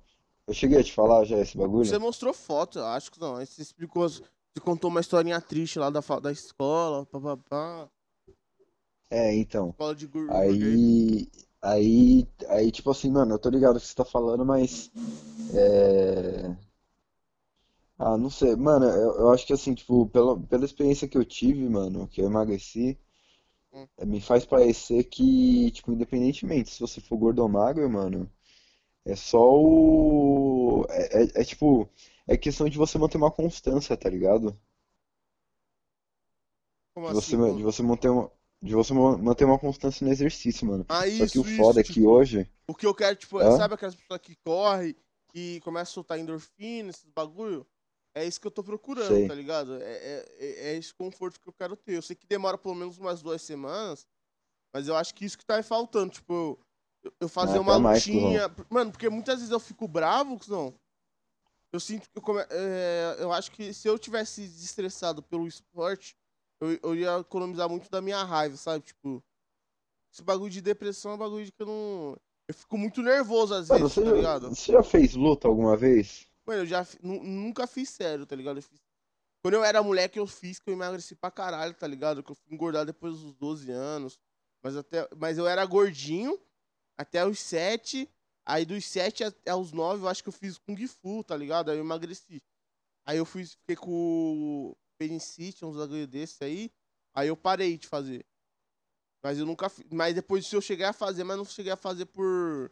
eu 0.49 0.55
cheguei 0.55 0.79
a 0.81 0.85
te 0.85 0.93
falar 0.93 1.25
já 1.25 1.39
esse 1.39 1.57
bagulho? 1.57 1.85
Você 1.85 1.99
mostrou 1.99 2.33
foto, 2.35 2.79
eu 2.79 2.87
acho 2.87 3.11
que 3.11 3.20
não. 3.20 3.37
Aí 3.37 3.47
você 3.47 3.62
explicou, 3.62 4.09
você 4.09 4.23
contou 4.62 4.91
uma 4.91 5.01
historinha 5.01 5.41
triste 5.41 5.79
lá 5.79 5.91
da, 5.91 6.01
da 6.20 6.33
escola, 6.33 7.07
papapá, 7.07 7.89
É, 9.11 9.35
então. 9.35 9.75
escola 9.75 9.95
de 9.95 10.07
gordura. 10.07 10.39
Aí, 10.39 11.29
aí, 11.62 12.27
aí, 12.49 12.70
tipo 12.73 12.91
assim, 12.91 13.11
mano, 13.11 13.35
eu 13.35 13.39
tô 13.39 13.49
ligado 13.51 13.77
o 13.77 13.81
que 13.81 13.87
você 13.87 13.95
tá 13.95 14.05
falando, 14.05 14.45
mas 14.45 14.91
é... 15.55 16.57
Ah, 17.99 18.16
não 18.16 18.29
sei, 18.31 18.57
mano, 18.57 18.87
eu, 18.87 19.15
eu 19.20 19.31
acho 19.31 19.47
que 19.47 19.53
assim, 19.53 19.73
tipo, 19.75 20.07
pela, 20.09 20.37
pela 20.41 20.65
experiência 20.65 21.07
que 21.09 21.16
eu 21.19 21.25
tive, 21.25 21.69
mano, 21.69 22.09
que 22.09 22.20
eu 22.20 22.27
emagreci, 22.27 22.99
Hum. 23.73 23.89
me 24.05 24.20
faz 24.20 24.45
parecer 24.45 25.05
que, 25.05 25.70
tipo, 25.73 25.93
independentemente 25.93 26.70
se 26.70 26.81
você 26.81 27.01
for 27.01 27.16
gordo 27.16 27.41
ou 27.43 27.49
magro, 27.49 27.89
mano, 27.91 28.29
é 29.05 29.16
só 29.16 29.39
o... 29.41 30.87
É, 30.91 31.25
é, 31.25 31.43
é, 31.43 31.45
tipo, 31.45 31.89
é 32.27 32.37
questão 32.37 32.69
de 32.69 32.79
você 32.79 32.99
manter 32.99 33.19
uma 33.19 33.31
constância, 33.31 33.97
tá 33.97 34.09
ligado? 34.09 34.59
Como 36.93 37.09
De 37.09 37.12
você, 37.12 37.35
assim? 37.37 37.37
de 37.37 37.62
você 37.65 37.83
manter 37.83 38.09
uma, 38.09 38.31
de 38.62 38.73
você 38.75 38.93
ma- 38.95 39.16
manter 39.19 39.45
uma 39.45 39.59
constância 39.59 40.05
no 40.07 40.12
exercício, 40.12 40.65
mano. 40.66 40.87
Ah, 40.89 41.07
Só 41.09 41.27
isso, 41.27 41.27
que 41.27 41.39
o 41.39 41.45
isso, 41.49 41.75
foda 41.75 41.81
é 41.81 41.85
que 41.85 42.05
tipo, 42.05 42.07
hoje... 42.07 42.49
O 42.69 42.75
que 42.75 42.87
eu 42.87 42.95
quero, 42.95 43.16
tipo, 43.16 43.39
Hã? 43.41 43.51
sabe 43.51 43.75
aquelas 43.75 43.97
pessoas 43.97 44.20
que 44.20 44.37
correm 44.37 44.97
e 45.35 45.61
começam 45.65 45.93
a 45.93 45.95
soltar 45.95 46.19
endorfina, 46.19 46.91
esses 46.91 47.11
bagulho? 47.11 47.66
É 48.15 48.25
isso 48.27 48.41
que 48.41 48.47
eu 48.47 48.51
tô 48.51 48.65
procurando, 48.65 49.20
Sei. 49.20 49.27
tá 49.27 49.35
ligado? 49.35 49.77
É, 49.83 49.93
é, 49.93 50.27
é- 50.39 50.70
é 50.75 50.77
esse 50.79 50.95
conforto 50.95 51.41
que 51.41 51.49
eu 51.49 51.53
quero 51.55 51.77
ter. 51.77 51.97
Eu 51.97 52.03
sei 52.03 52.16
que 52.16 52.27
demora 52.27 52.59
pelo 52.59 52.75
menos 52.75 52.99
umas 52.99 53.23
duas 53.23 53.43
semanas, 53.43 54.07
mas 54.75 54.89
eu 54.89 54.97
acho 54.97 55.15
que 55.15 55.25
isso 55.25 55.39
que 55.39 55.47
tá 55.47 55.57
me 55.59 55.62
faltando. 55.65 56.12
Tipo, 56.12 56.33
eu, 56.35 56.61
eu 57.20 57.29
fazer 57.29 57.59
Ah, 57.59 57.61
uma 57.61 57.75
até 57.75 57.83
mais, 57.83 58.05
lutinha. 58.05 58.49
Mano, 58.70 58.91
porque 58.93 59.09
muitas 59.09 59.37
vezes 59.37 59.51
eu 59.53 59.61
fico 59.61 59.87
bravo, 59.89 60.39
não. 60.49 60.75
Eu 61.73 61.81
sinto 61.81 62.09
que 62.11 62.19
eu, 62.19 62.23
come... 62.23 62.41
é, 62.51 63.16
eu 63.19 63.33
acho 63.33 63.51
que 63.53 63.73
se 63.75 63.89
eu 63.89 63.99
tivesse 63.99 64.43
desestressado 64.43 65.23
pelo 65.23 65.47
esporte, 65.47 66.16
eu, 66.61 66.79
eu 66.83 66.95
ia 66.95 67.19
economizar 67.19 67.69
muito 67.69 67.91
da 67.91 68.01
minha 68.01 68.23
raiva, 68.25 68.57
sabe? 68.57 68.85
Tipo, 68.85 69.23
esse 70.12 70.23
bagulho 70.23 70.51
de 70.51 70.61
depressão 70.62 71.12
é 71.12 71.15
um 71.15 71.19
bagulho 71.19 71.47
que 71.53 71.62
eu 71.62 71.66
não. 71.66 72.16
Eu 72.49 72.55
fico 72.55 72.79
muito 72.79 73.03
nervoso 73.03 73.55
às 73.55 73.70
Mano, 73.70 73.89
vezes, 73.89 73.95
você 73.95 74.03
tá 74.03 74.05
já, 74.05 74.12
ligado? 74.12 74.55
você 74.55 74.73
já 74.73 74.83
fez 74.83 75.15
luta 75.15 75.49
alguma 75.49 75.77
vez? 75.77 76.27
Mano, 76.47 76.62
eu 76.62 76.66
já 76.66 76.87
nunca 77.03 77.66
fiz 77.66 77.91
sério, 77.91 78.27
tá 78.27 78.35
ligado? 78.35 78.59
Eu 78.59 78.62
fiz- 78.62 78.81
Quando 79.43 79.55
eu 79.55 79.65
era 79.65 79.83
moleque, 79.83 80.19
eu 80.19 80.27
fiz 80.27 80.59
que 80.61 80.70
eu 80.70 80.75
emagreci 80.75 81.15
pra 81.16 81.31
caralho, 81.31 81.75
tá 81.75 81.87
ligado? 81.87 82.23
Que 82.23 82.33
eu 82.33 82.37
fui 82.37 82.55
engordar 82.55 82.87
depois 82.87 83.20
dos 83.20 83.35
12 83.35 83.70
anos. 83.70 84.19
Mas, 84.62 84.77
até... 84.77 85.09
Mas 85.16 85.39
eu 85.39 85.47
era 85.49 85.65
gordinho 85.66 86.39
até 86.99 87.27
os 87.27 87.41
7. 87.41 88.11
Aí 88.47 88.66
dos 88.66 88.87
7 88.87 89.25
até 89.25 89.55
os 89.55 89.73
9, 89.73 90.05
eu 90.05 90.09
acho 90.09 90.23
que 90.23 90.31
eu 90.31 90.35
fiz 90.35 90.59
Kung 90.59 90.77
Fu, 90.89 91.25
tá 91.25 91.37
ligado? 91.37 91.70
Aí 91.70 91.79
eu 91.79 91.85
emagreci. 91.85 92.43
Aí 93.07 93.19
eu 93.19 93.27
fui, 93.27 93.45
fiquei 93.47 93.77
com 93.77 93.91
o 94.73 94.77
Penicite, 94.99 95.65
uns 95.65 95.77
bagulho 95.77 96.07
desse 96.07 96.45
aí. 96.45 96.73
Aí 97.15 97.29
eu 97.29 97.37
parei 97.37 97.79
de 97.79 97.89
fazer. 97.89 98.27
Mas 99.23 99.39
eu 99.39 99.47
nunca 99.47 99.69
fiz. 99.69 99.85
Mas 99.91 100.15
depois 100.15 100.45
disso 100.45 100.57
eu 100.57 100.61
cheguei 100.62 100.87
a 100.87 100.93
fazer, 100.93 101.25
mas 101.25 101.37
não 101.37 101.45
cheguei 101.45 101.73
a 101.73 101.77
fazer 101.77 102.07
por. 102.07 102.70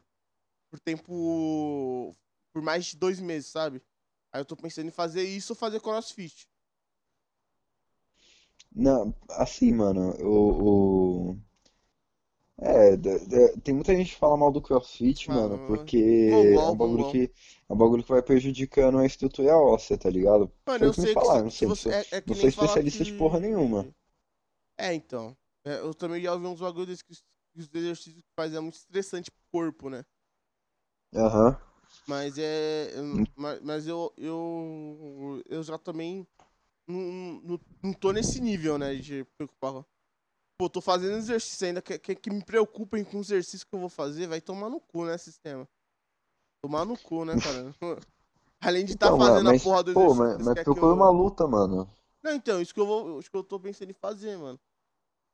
Por 0.71 0.81
tempo. 0.81 2.17
Por 2.53 2.63
mais 2.63 2.87
de 2.87 2.97
dois 2.97 3.21
meses, 3.21 3.51
sabe? 3.51 3.83
Aí 4.33 4.41
eu 4.41 4.45
tô 4.47 4.57
pensando 4.57 4.89
em 4.89 4.93
fazer 4.93 5.25
isso 5.25 5.53
ou 5.53 5.57
fazer 5.57 5.81
crossfit. 5.81 6.49
Não, 8.75 9.13
assim, 9.31 9.73
mano, 9.73 10.11
o, 10.23 11.31
o- 11.33 11.39
É, 12.59 12.97
tem 13.63 13.75
muita 13.75 13.95
gente 13.95 14.13
que 14.13 14.19
fala 14.19 14.37
mal 14.37 14.51
do 14.51 14.63
CrossFit, 14.63 15.31
mano, 15.31 15.59
mas- 15.59 15.67
porque 15.67 15.97
Mongol, 16.31 16.63
é 16.63 16.71
um 16.71 16.77
bagulho 16.77 17.05
mongol. 17.05 17.13
que, 17.13 17.31
é 17.69 17.73
um 17.73 17.77
bagulho 17.77 18.03
que 18.03 18.09
vai 18.09 18.23
prejudicando 18.23 18.99
a 18.99 19.05
estrutura 19.07 19.57
óssea, 19.57 19.99
tá 19.99 20.09
ligado? 20.09 20.51
Mano, 20.67 20.79
Foi 20.79 20.89
eu 20.89 20.93
que 20.93 21.01
sei 21.03 21.15
que, 21.15 21.23
falaram, 21.23 21.39
se- 21.45 21.45
não 21.45 21.51
que 21.51 21.57
sei, 21.59 21.69
você. 21.69 21.91
É, 21.91 22.17
é 22.17 22.21
que 22.23 22.29
não 22.29 22.35
sou 22.35 22.51
falar 22.51 22.81
especialista 22.81 23.05
de 23.05 23.13
porra 23.13 23.39
que- 23.41 23.47
nenhuma. 23.47 23.87
É, 24.79 24.95
então. 24.95 25.37
É, 25.65 25.79
eu 25.81 25.95
também 25.95 26.23
já 26.23 26.33
ouvi 26.33 26.47
uns 26.47 26.61
bagulhos 26.61 27.03
que 27.03 27.13
os- 27.13 27.23
que 27.55 27.61
os 27.61 27.69
exercícios 27.75 28.15
que 28.23 28.33
faz 28.37 28.55
é 28.55 28.61
muito 28.61 28.75
estressante 28.77 29.31
pro 29.31 29.41
corpo, 29.51 29.91
né? 29.91 30.05
Aham. 31.15 31.57
Mas 32.07 32.39
é. 32.39 32.93
Hum. 32.97 33.25
Mas, 33.37 33.61
mas 33.63 33.87
eu, 33.87 34.13
eu. 34.17 35.43
Eu 35.49 35.63
já 35.63 35.79
também. 35.79 36.27
Não, 36.87 37.41
não, 37.43 37.61
não 37.83 37.93
tô 37.93 38.13
nesse 38.13 38.41
nível, 38.41 38.79
né? 38.79 38.95
De 38.97 39.25
preocupar. 39.37 39.85
Pô, 40.59 40.71
tô 40.71 40.81
fazendo 40.81 41.17
exercício 41.17 41.67
ainda. 41.67 41.83
Que, 41.83 41.99
que, 41.99 42.15
que 42.15 42.31
me 42.31 42.43
preocupem 42.45 43.05
com 43.05 43.19
o 43.19 43.21
exercício 43.21 43.67
que 43.67 43.75
eu 43.75 43.81
vou 43.81 43.89
fazer, 43.89 44.27
vai 44.27 44.41
tomar 44.41 44.71
no 44.71 44.81
cu, 44.81 45.05
né, 45.05 45.19
sistema? 45.19 45.69
Tomar 46.63 46.85
no 46.85 46.97
cu, 46.99 47.25
né, 47.25 47.35
cara? 47.37 47.75
Além 48.61 48.85
de 48.85 48.93
estar 48.93 49.07
Então, 49.07 49.19
fazendo 49.19 49.51
mas, 49.51 49.61
a 49.61 49.65
porra 49.65 49.83
do 49.83 49.93
pô, 49.93 50.01
exercício. 50.01 50.25
mas, 50.25 50.35
eles 50.35 50.47
mas 50.47 50.55
que 50.59 50.65
procura 50.65 50.87
eu- 50.87 50.95
uma 50.95 51.11
luta, 51.11 51.47
mano. 51.47 51.89
Não, 52.23 52.33
então, 52.33 52.61
isso 52.61 52.73
que 52.75 52.81
eu 52.81 52.87
vou. 52.87 53.21
Isso 53.21 53.31
que 53.31 53.37
eu 53.37 53.45
tô 53.45 53.61
pensando 53.61 53.91
em 53.91 53.95
fazer, 53.95 54.37
mano. 54.39 54.59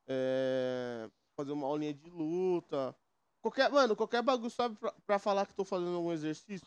É. 0.09 1.09
Fazer 1.37 1.53
uma 1.53 1.67
aulinha 1.67 1.95
de 1.95 2.11
luta. 2.11 2.95
Qualquer, 3.41 3.71
mano, 3.71 3.97
qualquer 3.97 4.23
bagulho, 4.23 4.51
sabe, 4.51 4.77
pra, 4.77 4.93
pra 5.07 5.19
falar 5.19 5.47
que 5.47 5.55
tô 5.55 5.65
fazendo 5.65 5.97
algum 5.97 6.13
exercício. 6.13 6.67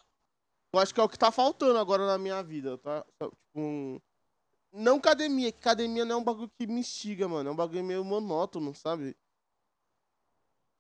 Eu 0.74 0.80
acho 0.80 0.94
que 0.94 1.00
é 1.00 1.04
o 1.04 1.10
que 1.10 1.18
tá 1.20 1.32
faltando 1.32 1.78
agora 1.80 2.06
na 2.06 2.18
minha 2.18 2.42
vida, 2.44 2.78
tá? 2.78 3.04
Tipo, 3.04 3.38
um... 3.56 4.00
Não 4.78 4.98
academia, 4.98 5.52
que 5.54 5.60
academia 5.60 6.04
não 6.04 6.18
é 6.18 6.20
um 6.20 6.24
bagulho 6.24 6.52
que 6.58 6.68
me 6.68 6.82
instiga, 6.82 7.28
mano. 7.30 7.50
É 7.50 7.52
um 7.54 7.56
bagulho 7.56 7.84
meio 7.84 8.04
monótono, 8.04 8.76
sabe? 8.76 9.16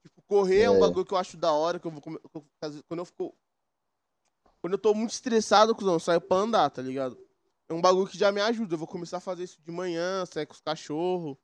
Tipo, 0.04 0.22
correr 0.24 0.64
é, 0.64 0.70
um 0.70 0.76
É. 0.76 0.80
bagulho 0.80 1.06
que 1.06 1.14
eu 1.14 1.18
acho 1.18 1.38
da 1.38 1.52
hora, 1.54 1.80
que 1.80 1.88
eu 1.88 1.92
vou 1.92 2.02
que 2.02 2.10
eu- 2.10 2.84
quando 2.88 3.00
eu 3.00 3.06
fico. 3.06 3.36
Quando 4.62 4.74
eu 4.74 4.80
tô 4.80 4.94
muito 4.94 5.12
estressado, 5.12 5.76
cuzão, 5.76 5.94
eu 5.94 6.00
saio 6.00 6.20
pra 6.20 6.38
andar, 6.38 6.70
tá 6.72 6.82
ligado? 6.82 7.18
É 7.70 7.74
um 7.74 7.82
bagulho 7.82 8.08
que 8.08 8.18
já 8.18 8.32
me 8.32 8.42
ajuda. 8.42 8.74
Eu 8.74 8.80
vou 8.80 8.88
começar 8.88 9.18
a 9.18 9.22
fazer 9.22 9.44
isso 9.44 9.62
de 9.62 9.72
manhã, 9.72 10.26
sair 10.26 10.46
com 10.46 10.54
os 10.54 10.62
cachorros. 10.62 11.38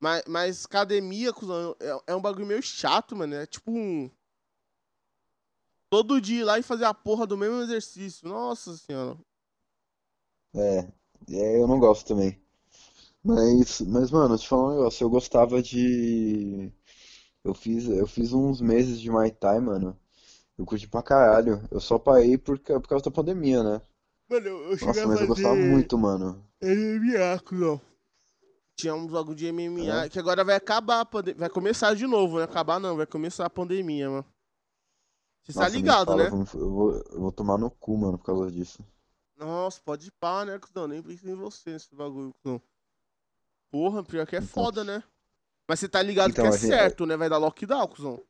Mas, 0.00 0.22
mas 0.26 0.64
academia, 0.64 1.32
cuzão, 1.32 1.76
é, 1.78 2.12
é 2.12 2.14
um 2.14 2.20
bagulho 2.22 2.46
meio 2.46 2.62
chato, 2.62 3.14
mano. 3.14 3.34
É 3.34 3.46
tipo 3.46 3.70
um. 3.70 4.10
Todo 5.90 6.20
dia 6.20 6.40
ir 6.40 6.44
lá 6.44 6.58
e 6.58 6.62
fazer 6.62 6.86
a 6.86 6.94
porra 6.94 7.26
do 7.26 7.36
mesmo 7.36 7.60
exercício. 7.60 8.26
Nossa 8.26 8.76
senhora. 8.76 9.18
É, 10.54 10.92
é, 11.30 11.60
eu 11.60 11.66
não 11.66 11.78
gosto 11.78 12.06
também. 12.06 12.40
Mas, 13.24 13.80
mas, 13.82 14.10
mano, 14.10 14.38
te 14.38 14.48
falar 14.48 14.68
um 14.68 14.76
negócio, 14.76 15.04
eu 15.04 15.10
gostava 15.10 15.62
de. 15.62 16.72
Eu 17.44 17.54
fiz, 17.54 17.86
eu 17.88 18.06
fiz 18.06 18.32
uns 18.32 18.60
meses 18.60 19.00
de 19.00 19.10
Muay 19.10 19.30
Thai, 19.32 19.60
mano. 19.60 19.98
Eu 20.58 20.66
curti 20.66 20.88
pra 20.88 21.02
caralho. 21.02 21.62
Eu 21.70 21.80
só 21.80 21.98
parei 21.98 22.38
por, 22.38 22.58
ca- 22.60 22.80
por 22.80 22.88
causa 22.88 23.04
da 23.06 23.10
pandemia, 23.12 23.62
né? 23.64 23.82
Mano, 24.28 24.48
eu, 24.48 24.70
eu 24.72 24.78
cheguei 24.78 25.00
Nossa, 25.00 25.06
a 25.06 25.08
mas 25.08 25.20
eu 25.22 25.26
gostava 25.26 25.56
fazer 25.56 25.56
muito, 25.56 25.96
mano. 25.98 26.44
MMA, 26.62 27.38
cuzão. 27.40 27.80
Tinha 28.76 28.94
uns 28.94 29.10
bagulho 29.12 29.36
de 29.36 29.46
MMA 29.46 30.08
É? 30.08 30.10
que 30.10 30.18
agora 30.18 30.44
vai 30.44 30.56
acabar 30.56 31.00
a. 31.02 31.08
Vai 31.36 31.50
começar 31.50 31.94
de 31.96 32.06
novo, 32.06 32.38
né? 32.38 32.44
Acabar 32.44 32.80
não, 32.80 32.96
vai 32.96 33.06
começar 33.06 33.46
a 33.46 33.50
pandemia, 33.50 34.10
mano. 34.10 34.26
Você 35.44 35.54
tá 35.54 35.68
Nossa, 35.68 35.80
nem 35.80 35.94
ligado, 35.94 36.14
fala, 36.14 36.24
né? 36.24 36.24
eu 36.24 36.44
vou, 36.44 36.60
eu 36.60 36.70
vou, 36.70 36.92
eu 37.12 37.20
vou 37.20 37.32
tomar 37.32 37.56
no 37.56 37.70
cu, 37.70 37.96
mano, 37.96 38.18
por 38.18 38.24
causa 38.26 38.50
disso. 38.52 38.84
Nossa, 39.42 39.80
pode 39.84 40.08
ir 40.08 40.12
pá, 40.20 40.44
né, 40.44 40.58
cuzão? 40.58 40.86
Nem 40.88 41.02
pensei 41.02 41.30
em 41.32 41.34
você 41.34 41.70
nesse 41.70 41.94
bagulho, 41.94 42.32
cuzão. 42.42 42.60
Porra, 43.70 44.02
pior 44.04 44.26
que 44.26 44.36
é 44.36 44.40
foda, 44.42 44.84
né? 44.84 45.02
Mas 45.68 45.80
você 45.80 45.88
tá 45.88 46.02
ligado 46.02 46.30
Então, 46.30 46.44
que 46.44 46.48
é 46.48 46.52
gente- 46.58 46.66
certo, 46.68 47.06
né? 47.06 47.16
Vai 47.16 47.28
dar 47.28 47.38
lockdown, 47.38 47.86
cuzão. 47.88 48.22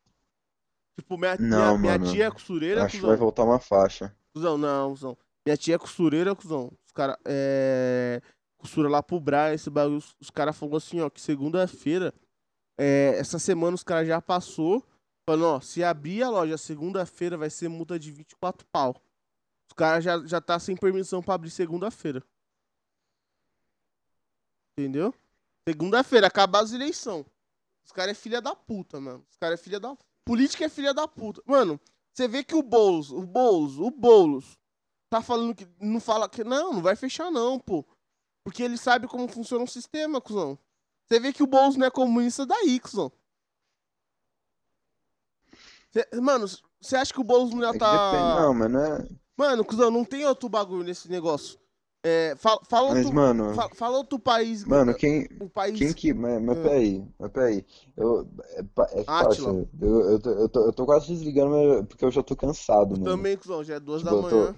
Tipo, 0.97 1.17
minha, 1.19 1.37
Não, 1.39 1.79
minha, 1.79 1.79
minha 1.79 1.99
mano. 1.99 2.13
tia 2.13 2.27
é 2.27 2.31
costureira, 2.31 2.85
Acho 2.85 2.97
que 2.97 3.01
vai 3.03 3.11
cuzão. 3.13 3.19
voltar 3.25 3.45
uma 3.45 3.59
faixa. 3.59 4.15
Cusão, 4.33 4.57
não, 4.59 4.91
cuzão. 4.91 5.17
Minha 5.45 5.57
tia 5.57 5.75
é 5.75 5.79
costureira, 5.79 6.35
cuzão. 6.35 6.71
Os 6.87 6.93
caras, 6.93 7.17
é... 7.25 8.21
Costura 8.59 8.89
lá 8.89 9.03
pro 9.03 9.19
Brian, 9.19 9.53
esse 9.55 9.69
bagulho. 9.69 9.97
Os, 9.99 10.15
os 10.21 10.31
caras 10.31 10.57
falaram 10.57 10.77
assim, 10.77 11.01
ó, 11.01 11.11
que 11.11 11.21
segunda-feira, 11.21 12.15
é, 12.79 13.17
essa 13.19 13.37
semana 13.41 13.75
os 13.75 13.83
caras 13.83 14.07
já 14.07 14.21
passou, 14.23 14.87
falando, 15.27 15.47
ó, 15.57 15.61
se 15.61 15.83
abrir 15.83 16.23
a 16.23 16.31
loja 16.31 16.57
segunda-feira 16.57 17.37
vai 17.37 17.51
ser 17.51 17.69
multa 17.69 17.99
de 17.99 18.13
24 18.13 18.65
pau. 18.71 18.95
Os 19.73 19.75
caras 19.75 20.05
já, 20.05 20.23
já 20.27 20.39
tá 20.39 20.59
sem 20.59 20.77
permissão 20.77 21.23
pra 21.23 21.33
abrir 21.33 21.49
segunda-feira. 21.51 22.23
Entendeu? 24.77 25.15
Segunda-feira, 25.67 26.27
acabar 26.27 26.63
as 26.63 26.73
eleições. 26.73 27.25
Os 27.83 27.91
caras 27.91 28.11
é 28.11 28.15
filha 28.15 28.43
da 28.43 28.55
puta, 28.55 29.01
mano. 29.01 29.25
Os 29.31 29.37
caras 29.39 29.59
é 29.59 29.63
filha 29.63 29.81
da... 29.81 29.97
Política 30.27 30.67
é 30.67 30.69
filha 30.69 30.93
da 30.93 31.09
puta. 31.09 31.43
Mano, 31.47 31.81
você 32.13 32.29
vê 32.29 32.45
que 32.45 32.55
o 32.55 32.63
Boulos, 32.63 33.11
o 33.11 33.23
Boulos, 33.23 33.79
o 33.79 33.91
Boulos, 33.91 34.59
tá 35.09 35.23
falando 35.23 35.55
que. 35.55 35.67
Não 35.81 35.99
fala 35.99 36.29
que. 36.29 36.45
Não, 36.45 36.75
não 36.75 36.83
vai 36.83 36.95
fechar, 36.95 37.31
não, 37.31 37.59
pô. 37.59 37.85
Porque 38.45 38.63
ele 38.63 38.77
sabe 38.77 39.09
como 39.09 39.27
funciona 39.27 39.65
o 39.65 39.69
sistema, 39.69 40.21
cuzão. 40.21 40.59
Você 41.07 41.19
vê 41.19 41.33
que 41.33 41.43
o 41.43 41.47
Boulos 41.47 41.77
não 41.77 41.87
é 41.87 41.91
comunista 41.91 42.45
daí, 42.45 42.79
cuzão. 42.79 43.11
Cê- 45.91 46.09
mano, 46.21 46.47
você 46.81 46.95
acha 46.95 47.13
que 47.13 47.21
o 47.21 47.25
Boulos 47.25 47.53
não 47.55 47.63
ia 47.63 47.71
É 47.71 47.73
que 47.73 47.79
depende, 47.79 47.89
tá. 47.89 48.41
não, 48.43 48.55
mas 48.55 48.71
não 48.71 48.85
é. 48.85 49.22
Mano, 49.43 49.65
cuzão, 49.65 49.91
não 49.91 50.05
tem 50.05 50.25
outro 50.25 50.49
bagulho 50.49 50.85
nesse 50.85 51.11
negócio. 51.11 51.59
É, 52.05 52.35
fala, 52.37 52.61
fala, 52.69 52.89
Mas, 52.89 53.07
outro, 53.07 53.13
mano, 53.15 53.55
fa- 53.55 53.69
fala 53.75 53.97
outro 53.99 54.19
país. 54.19 54.65
mano, 54.65 54.95
quem, 54.95 55.29
o 55.41 55.49
país. 55.49 55.79
quem 55.79 55.93
que. 55.93 56.13
Mas, 56.15 56.41
mas 56.43 56.57
Ah. 56.59 56.63
peraí, 56.63 57.05
mas 57.19 57.31
peraí. 57.33 57.65
Eu, 57.97 58.29
é, 58.95 59.01
é 59.01 59.05
parça, 59.05 59.41
eu, 59.81 60.11
eu, 60.11 60.21
tô, 60.21 60.31
eu, 60.31 60.49
tô, 60.49 60.61
eu 60.67 60.73
tô 60.73 60.87
quase 60.87 61.09
desligando 61.09 61.85
porque 61.87 62.05
eu 62.05 62.11
já 62.11 62.23
tô 62.23 62.37
cansado, 62.37 62.99
mano. 62.99 63.05
Também, 63.05 63.37
cuzão, 63.37 63.65
já 63.65 63.75
é 63.75 63.81
duas 63.81 64.03
Tipo, 64.03 64.15
da 64.15 64.17
eu 64.17 64.25
tô- 64.25 64.29
manhã. 64.37 64.57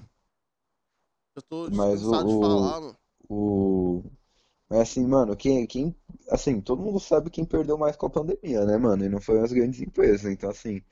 Eu 1.37 1.43
tô 1.43 1.71
Mas 1.71 2.03
o- 2.05 2.11
cansado 2.11 2.29
de 2.29 2.35
o- 2.35 2.41
falar, 2.41 2.81
mano. 2.81 2.99
O... 3.29 4.03
Mas 4.71 4.81
assim, 4.81 5.07
mano, 5.07 5.37
quem, 5.37 5.67
quem, 5.67 5.97
assim, 6.31 6.61
todo 6.61 6.83
mundo 6.83 7.01
sabe 7.01 7.31
quem 7.31 7.45
perdeu 7.45 7.79
mais 7.79 7.97
com 7.97 8.07
a 8.07 8.11
pandemia, 8.11 8.65
né, 8.67 8.77
mano? 8.79 9.05
E 9.05 9.09
não 9.09 9.21
foi 9.21 9.41
as 9.41 9.53
grandes 9.53 9.81
empresas. 9.83 10.31
Então, 10.33 10.51
assim, 10.51 10.83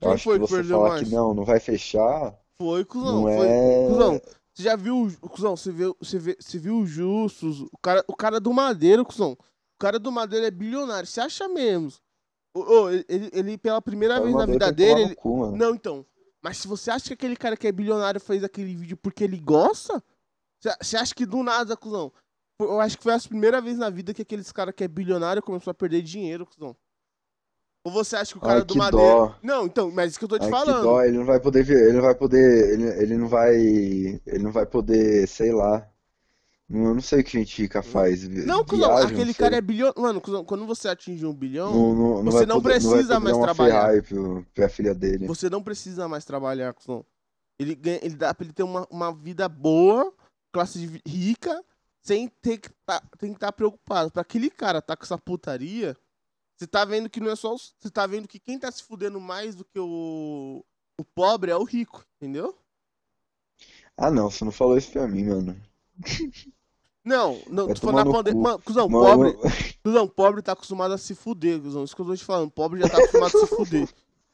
eu 0.00 0.08
Quem 0.08 0.12
acho 0.12 0.24
foi 0.24 0.38
que 0.38 0.38
que 0.38 0.40
você 0.40 0.64
falar 0.64 0.90
mais? 0.90 1.02
que 1.04 1.06
não, 1.06 1.34
não 1.34 1.44
vai 1.44 1.60
fechar, 1.60 2.38
Foi, 2.60 2.84
cuzão. 2.84 3.22
não 3.22 3.22
Foi. 3.22 3.46
é. 3.48 3.86
Cuzão, 3.88 4.20
você 4.54 4.62
já 4.62 4.76
viu, 4.76 5.02
o- 5.02 5.28
cuzão, 5.28 5.56
você 5.56 5.70
viu, 5.70 5.96
você 6.00 6.18
vê, 6.18 6.36
você 6.40 6.58
viu 6.58 6.78
o 6.78 6.86
Justus, 6.86 7.60
o 7.60 7.78
cara, 7.82 8.04
o 8.08 8.16
cara 8.16 8.40
do 8.40 8.52
Madeiro, 8.52 9.04
cuzão. 9.04 9.32
O 9.32 9.78
cara 9.78 9.98
do 9.98 10.10
Madeiro 10.10 10.46
é 10.46 10.50
bilionário, 10.50 11.06
você 11.06 11.20
acha 11.20 11.48
mesmo? 11.48 11.92
Ô, 12.56 12.88
ele, 12.88 13.30
ele, 13.32 13.58
pela 13.58 13.82
primeira 13.82 14.14
Cara, 14.14 14.24
vez 14.24 14.34
na 14.36 14.46
vida 14.46 14.72
dele, 14.72 15.02
ele... 15.02 15.14
cu. 15.14 15.54
Não, 15.54 15.74
então. 15.74 16.06
Mas 16.42 16.56
se 16.58 16.66
você 16.68 16.90
acha 16.90 17.08
que 17.08 17.12
aquele 17.12 17.36
cara 17.36 17.56
que 17.56 17.66
é 17.66 17.72
bilionário 17.72 18.18
fez 18.20 18.42
aquele 18.42 18.74
vídeo 18.74 18.96
porque 18.96 19.24
ele 19.24 19.38
gosta, 19.38 20.02
você- 20.58 20.76
você 20.80 20.96
acha 20.96 21.14
que 21.14 21.26
do 21.26 21.42
nada, 21.42 21.76
cuzão? 21.76 22.10
Eu 22.58 22.80
acho 22.80 22.96
que 22.96 23.02
foi 23.02 23.12
a 23.12 23.20
primeira 23.20 23.60
vez 23.60 23.76
na 23.76 23.90
vida 23.90 24.14
que 24.14 24.22
aqueles 24.22 24.50
cara 24.50 24.72
que 24.72 24.82
é 24.82 24.88
bilionário 24.88 25.42
começou 25.42 25.70
a 25.70 25.74
perder 25.74 26.00
dinheiro, 26.00 26.46
cuzão. 26.46 26.74
Ou 27.86 27.92
você 27.92 28.16
acha 28.16 28.32
que 28.32 28.38
o 28.38 28.40
cara 28.40 28.54
Ai, 28.54 28.64
do 28.64 28.72
que 28.72 28.78
Madeiro. 28.80 29.06
dó. 29.06 29.34
Não, 29.40 29.64
então, 29.64 29.92
mas 29.92 30.10
isso 30.10 30.18
que 30.18 30.24
eu 30.24 30.28
tô 30.28 30.36
te 30.40 30.42
Ai, 30.42 30.50
que 30.50 30.56
falando. 30.56 30.82
dó, 30.82 31.04
ele 31.04 31.16
não 31.16 31.24
vai 31.24 31.38
poder 31.38 31.62
ver, 31.62 31.84
ele 31.84 31.92
não 31.92 32.02
vai 32.02 32.16
poder, 32.16 32.72
ele, 32.72 32.84
ele 33.00 33.16
não 33.16 33.28
vai, 33.28 33.54
ele 33.54 34.42
não 34.42 34.50
vai 34.50 34.66
poder, 34.66 35.28
sei 35.28 35.52
lá. 35.52 35.88
Eu 36.68 36.92
não 36.94 37.00
sei 37.00 37.20
o 37.20 37.24
que 37.24 37.36
a 37.36 37.40
gente 37.40 37.54
fica 37.54 37.84
faz. 37.84 38.28
Não, 38.28 38.64
cuzão, 38.64 38.96
aquele 38.96 39.32
cara 39.32 39.50
sei. 39.50 39.58
é 39.58 39.60
bilionário. 39.60 40.02
Mano, 40.02 40.20
cuzão, 40.20 40.44
quando 40.44 40.66
você 40.66 40.88
atinge 40.88 41.24
um 41.24 41.32
bilhão, 41.32 41.72
Não, 41.72 41.94
não, 41.94 42.22
não 42.24 42.32
você 42.32 42.44
não 42.44 42.60
poder, 42.60 42.80
precisa 42.80 43.20
mais 43.20 43.38
trabalhar. 43.38 44.02
Pro, 44.02 44.44
pra 44.52 44.68
filha 44.68 44.92
dele. 44.92 45.28
você 45.28 45.48
não 45.48 45.62
precisa 45.62 46.08
mais 46.08 46.24
trabalhar, 46.24 46.74
cuzão. 46.74 47.06
Ele, 47.56 47.76
ganha, 47.76 48.00
ele 48.02 48.16
dá 48.16 48.34
pra 48.34 48.44
ele 48.44 48.52
ter 48.52 48.64
uma, 48.64 48.84
uma 48.90 49.14
vida 49.14 49.48
boa, 49.48 50.12
classe 50.52 51.00
rica, 51.06 51.62
sem 52.02 52.28
ter 52.42 52.58
que 52.58 52.68
tá, 52.84 53.00
que 53.16 53.26
estar 53.26 53.52
preocupado. 53.52 54.10
Pra 54.10 54.22
aquele 54.22 54.50
cara 54.50 54.82
tá 54.82 54.96
com 54.96 55.04
essa 55.04 55.16
putaria, 55.16 55.96
você 56.56 56.66
tá 56.66 56.84
vendo 56.84 57.08
que 57.10 57.20
não 57.20 57.30
é 57.30 57.36
só. 57.36 57.54
os- 57.54 57.74
Você 57.78 57.90
tá 57.90 58.06
vendo 58.06 58.26
que 58.28 58.38
quem 58.38 58.58
tá 58.58 58.70
se 58.72 58.82
fudendo 58.82 59.20
mais 59.20 59.54
do 59.54 59.64
que 59.64 59.78
o, 59.78 60.64
o 60.98 61.04
pobre 61.04 61.50
é 61.50 61.56
o 61.56 61.64
rico, 61.64 62.04
entendeu? 62.16 62.56
Ah, 63.96 64.10
não, 64.10 64.30
você 64.30 64.44
não 64.44 64.52
falou 64.52 64.76
isso 64.76 64.90
pra 64.92 65.06
mim, 65.08 65.24
mano. 65.24 65.60
Não, 67.04 67.40
não, 67.46 67.66
falando 67.68 67.80
tomar 67.80 68.04
na 68.04 68.10
pandemia. 68.10 68.42
Mano, 68.42 68.58
cuzão, 68.64 68.88
Mano, 68.88 69.32
pobre. 69.32 69.52
Cuzão, 69.84 70.08
pobre 70.08 70.42
tá 70.42 70.50
acostumado 70.52 70.92
a 70.92 70.98
se 70.98 71.14
fuder, 71.14 71.60
cuzão. 71.62 71.84
Isso 71.84 71.94
que 71.94 72.02
eu 72.02 72.06
tô 72.06 72.16
te 72.16 72.24
falando. 72.24 72.50
Pobre 72.50 72.80
já 72.80 72.88
tá 72.88 72.98
acostumado 72.98 73.36
a 73.36 73.40
se 73.40 73.46
fuder. 73.46 73.88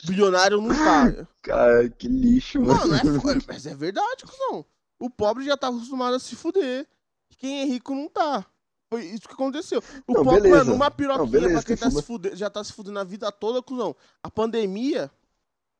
Bilionário 0.06 0.58
não 0.58 0.70
tá. 0.74 1.26
Cara, 1.42 1.90
que 1.90 2.08
lixo, 2.08 2.62
mano. 2.62 2.88
Mano, 2.88 3.16
é, 3.18 3.20
fo- 3.20 3.44
mas 3.46 3.66
é 3.66 3.74
verdade, 3.74 4.24
cuzão. 4.24 4.64
O 4.98 5.10
pobre 5.10 5.44
já 5.44 5.54
tá 5.54 5.68
acostumado 5.68 6.14
a 6.16 6.18
se 6.18 6.34
fuder. 6.34 6.88
Quem 7.36 7.60
é 7.60 7.64
rico 7.66 7.94
não 7.94 8.08
tá. 8.08 8.46
Foi 8.92 9.06
isso 9.06 9.26
que 9.26 9.32
aconteceu. 9.32 9.82
O 10.06 10.12
Não, 10.12 10.22
pobre, 10.22 10.42
beleza. 10.42 10.64
mano, 10.64 10.74
uma 10.76 10.90
piroquinha 10.90 11.24
Não, 11.24 11.30
beleza, 11.30 11.54
pra 11.54 11.62
quem 11.62 11.76
tá 11.78 11.90
se 11.90 12.02
fuder, 12.02 12.36
já 12.36 12.50
tá 12.50 12.62
se 12.62 12.74
fudendo 12.74 12.98
a 12.98 13.04
vida 13.04 13.32
toda, 13.32 13.62
cuzão. 13.62 13.96
A 14.22 14.30
pandemia 14.30 15.10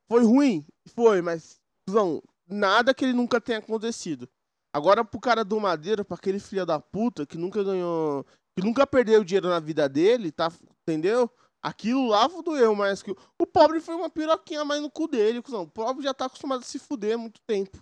foi 0.08 0.24
ruim? 0.24 0.64
Foi, 0.94 1.20
mas, 1.20 1.60
cuzão, 1.86 2.22
nada 2.48 2.94
que 2.94 3.04
ele 3.04 3.12
nunca 3.12 3.38
tenha 3.38 3.58
acontecido. 3.58 4.26
Agora 4.74 5.04
pro 5.04 5.20
cara 5.20 5.44
do 5.44 5.60
Madeira, 5.60 6.02
pra 6.02 6.16
aquele 6.16 6.38
filho 6.38 6.64
da 6.64 6.80
puta 6.80 7.26
que 7.26 7.36
nunca 7.36 7.62
ganhou. 7.62 8.24
Que 8.56 8.64
nunca 8.64 8.86
perdeu 8.86 9.22
dinheiro 9.22 9.50
na 9.50 9.60
vida 9.60 9.86
dele, 9.90 10.32
tá? 10.32 10.50
Entendeu? 10.88 11.30
Aquilo 11.62 12.08
lá 12.08 12.26
doeu 12.26 12.74
mais 12.74 13.02
que. 13.02 13.10
o- 13.10 13.16
O 13.38 13.46
pobre 13.46 13.78
foi 13.78 13.94
uma 13.94 14.08
piroquinha 14.08 14.64
mais 14.64 14.80
no 14.80 14.90
cu 14.90 15.06
dele, 15.06 15.42
cuzão. 15.42 15.64
O 15.64 15.68
pobre 15.70 16.02
já 16.02 16.14
tá 16.14 16.24
acostumado 16.24 16.60
a 16.60 16.64
se 16.64 16.78
fuder 16.78 17.16
há 17.16 17.18
muito 17.18 17.42
tempo. 17.46 17.78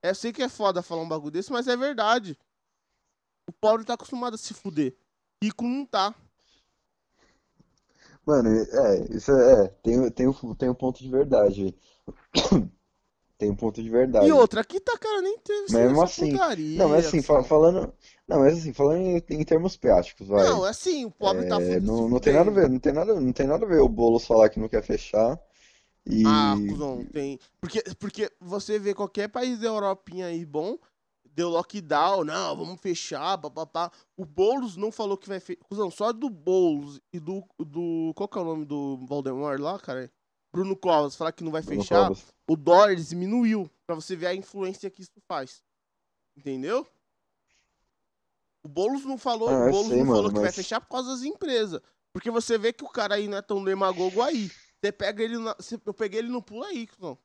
É, 0.00 0.10
eu 0.10 0.14
sei 0.14 0.32
que 0.32 0.44
é 0.44 0.48
foda 0.48 0.80
falar 0.80 1.02
um 1.02 1.08
bagulho 1.08 1.32
desse, 1.32 1.50
mas 1.50 1.66
é 1.66 1.76
verdade. 1.76 2.38
O 3.46 3.52
pobre 3.52 3.84
tá 3.84 3.94
acostumado 3.94 4.34
a 4.34 4.38
se 4.38 4.54
fuder. 4.54 4.96
Rico 5.42 5.64
não 5.64 5.84
tá. 5.86 6.14
Mano, 8.26 8.48
é, 8.50 9.16
isso 9.16 9.30
é, 9.32 9.64
é, 9.64 9.68
tem, 9.82 10.10
tem, 10.10 10.28
um- 10.28 10.54
tem 10.54 10.68
um 10.68 10.74
ponto 10.74 11.02
de 11.02 11.08
verdade. 11.10 11.74
Tem 13.38 13.50
um 13.50 13.56
ponto 13.56 13.82
de 13.82 13.90
verdade. 13.90 14.26
E 14.26 14.30
outra, 14.32 14.60
aqui 14.60 14.78
tá, 14.80 14.96
cara, 14.98 15.22
nem 15.22 15.38
teve 15.38 15.68
Mesmo 15.68 16.00
assim, 16.02 16.30
putaria, 16.30 16.66
Não, 16.74 16.88
mas 16.88 17.06
assim, 17.06 17.22
falando. 17.22 17.92
Não, 18.28 18.40
mas 18.40 18.58
assim, 18.58 18.72
falando 18.72 18.98
em, 19.00 19.16
em 19.30 19.44
termos 19.44 19.76
práticos, 19.76 20.28
vai. 20.28 20.48
Não, 20.48 20.62
assim, 20.64 21.04
o 21.04 21.10
pobre 21.10 21.44
tá 21.44 21.60
É, 21.60 21.60
fudido. 21.60 21.92
não, 21.92 22.08
não 22.08 22.20
tem 22.20 22.32
nada 22.32 22.50
a 22.50 22.54
ver, 22.54 22.68
não 22.70 22.78
tem 22.78 22.92
nada, 22.92 23.20
não 23.20 23.32
tem 23.32 23.46
nada 23.46 23.64
a 23.66 23.68
ver 23.68 23.80
o 23.80 23.88
Boulos 23.88 24.26
falar 24.26 24.48
que 24.50 24.60
não 24.60 24.68
quer 24.68 24.82
fechar 24.82 25.40
e 26.06 26.22
Ah, 26.24 26.58
cuzão, 26.66 27.04
tem. 27.04 27.38
Porque, 27.60 27.82
porque 27.98 28.30
você 28.40 28.78
vê 28.78 28.94
qualquer 28.94 29.28
país 29.28 29.60
da 29.60 29.66
Europinha 29.68 30.26
aí 30.26 30.44
bom, 30.44 30.76
deu 31.36 31.50
lockdown, 31.50 32.24
não, 32.24 32.56
vamos 32.56 32.80
fechar, 32.80 33.36
papapá. 33.38 33.92
O 34.16 34.24
Boulos 34.24 34.76
não 34.76 34.90
falou 34.90 35.18
que 35.18 35.28
vai 35.28 35.38
fechar. 35.38 35.62
Só 35.92 36.10
do 36.12 36.30
Boulos 36.30 36.98
e 37.12 37.20
do, 37.20 37.44
do. 37.58 38.12
Qual 38.16 38.26
que 38.28 38.38
é 38.38 38.40
o 38.40 38.44
nome 38.44 38.64
do 38.64 38.96
Voldemort 39.06 39.60
lá, 39.60 39.78
cara? 39.78 40.10
Bruno 40.50 40.74
Covas 40.74 41.14
falar 41.14 41.32
que 41.32 41.44
não 41.44 41.52
vai 41.52 41.60
Bruno 41.60 41.82
fechar, 41.82 42.08
Covas. 42.08 42.24
o 42.48 42.56
dólar 42.56 42.96
diminuiu. 42.96 43.70
Pra 43.86 43.94
você 43.94 44.16
ver 44.16 44.26
a 44.28 44.34
influência 44.34 44.90
que 44.90 45.02
isso 45.02 45.12
faz. 45.28 45.62
Entendeu? 46.36 46.86
O 48.64 48.68
Boulos 48.68 49.04
não 49.04 49.18
falou, 49.18 49.48
Ah, 49.48 49.66
o 49.66 49.70
Boulos 49.70 49.88
sei, 49.88 49.98
não 49.98 50.06
falou 50.06 50.22
mano, 50.22 50.28
que 50.30 50.40
vai 50.40 50.44
mas- 50.46 50.56
fechar 50.56 50.80
por 50.80 50.88
causa 50.88 51.10
das 51.10 51.22
empresas. 51.22 51.80
Porque 52.12 52.30
você 52.30 52.56
vê 52.56 52.72
que 52.72 52.82
o 52.82 52.88
cara 52.88 53.14
aí 53.16 53.28
não 53.28 53.36
é 53.36 53.42
tão 53.42 53.62
demagogo 53.62 54.22
aí. 54.22 54.50
Você 54.82 54.90
pega 54.90 55.22
ele 55.22 55.36
na. 55.38 55.54
Eu 55.84 55.94
peguei 55.94 56.20
ele 56.20 56.28
no 56.28 56.42
pulo 56.42 56.64
aí, 56.64 56.86
cuzão. 56.86 57.18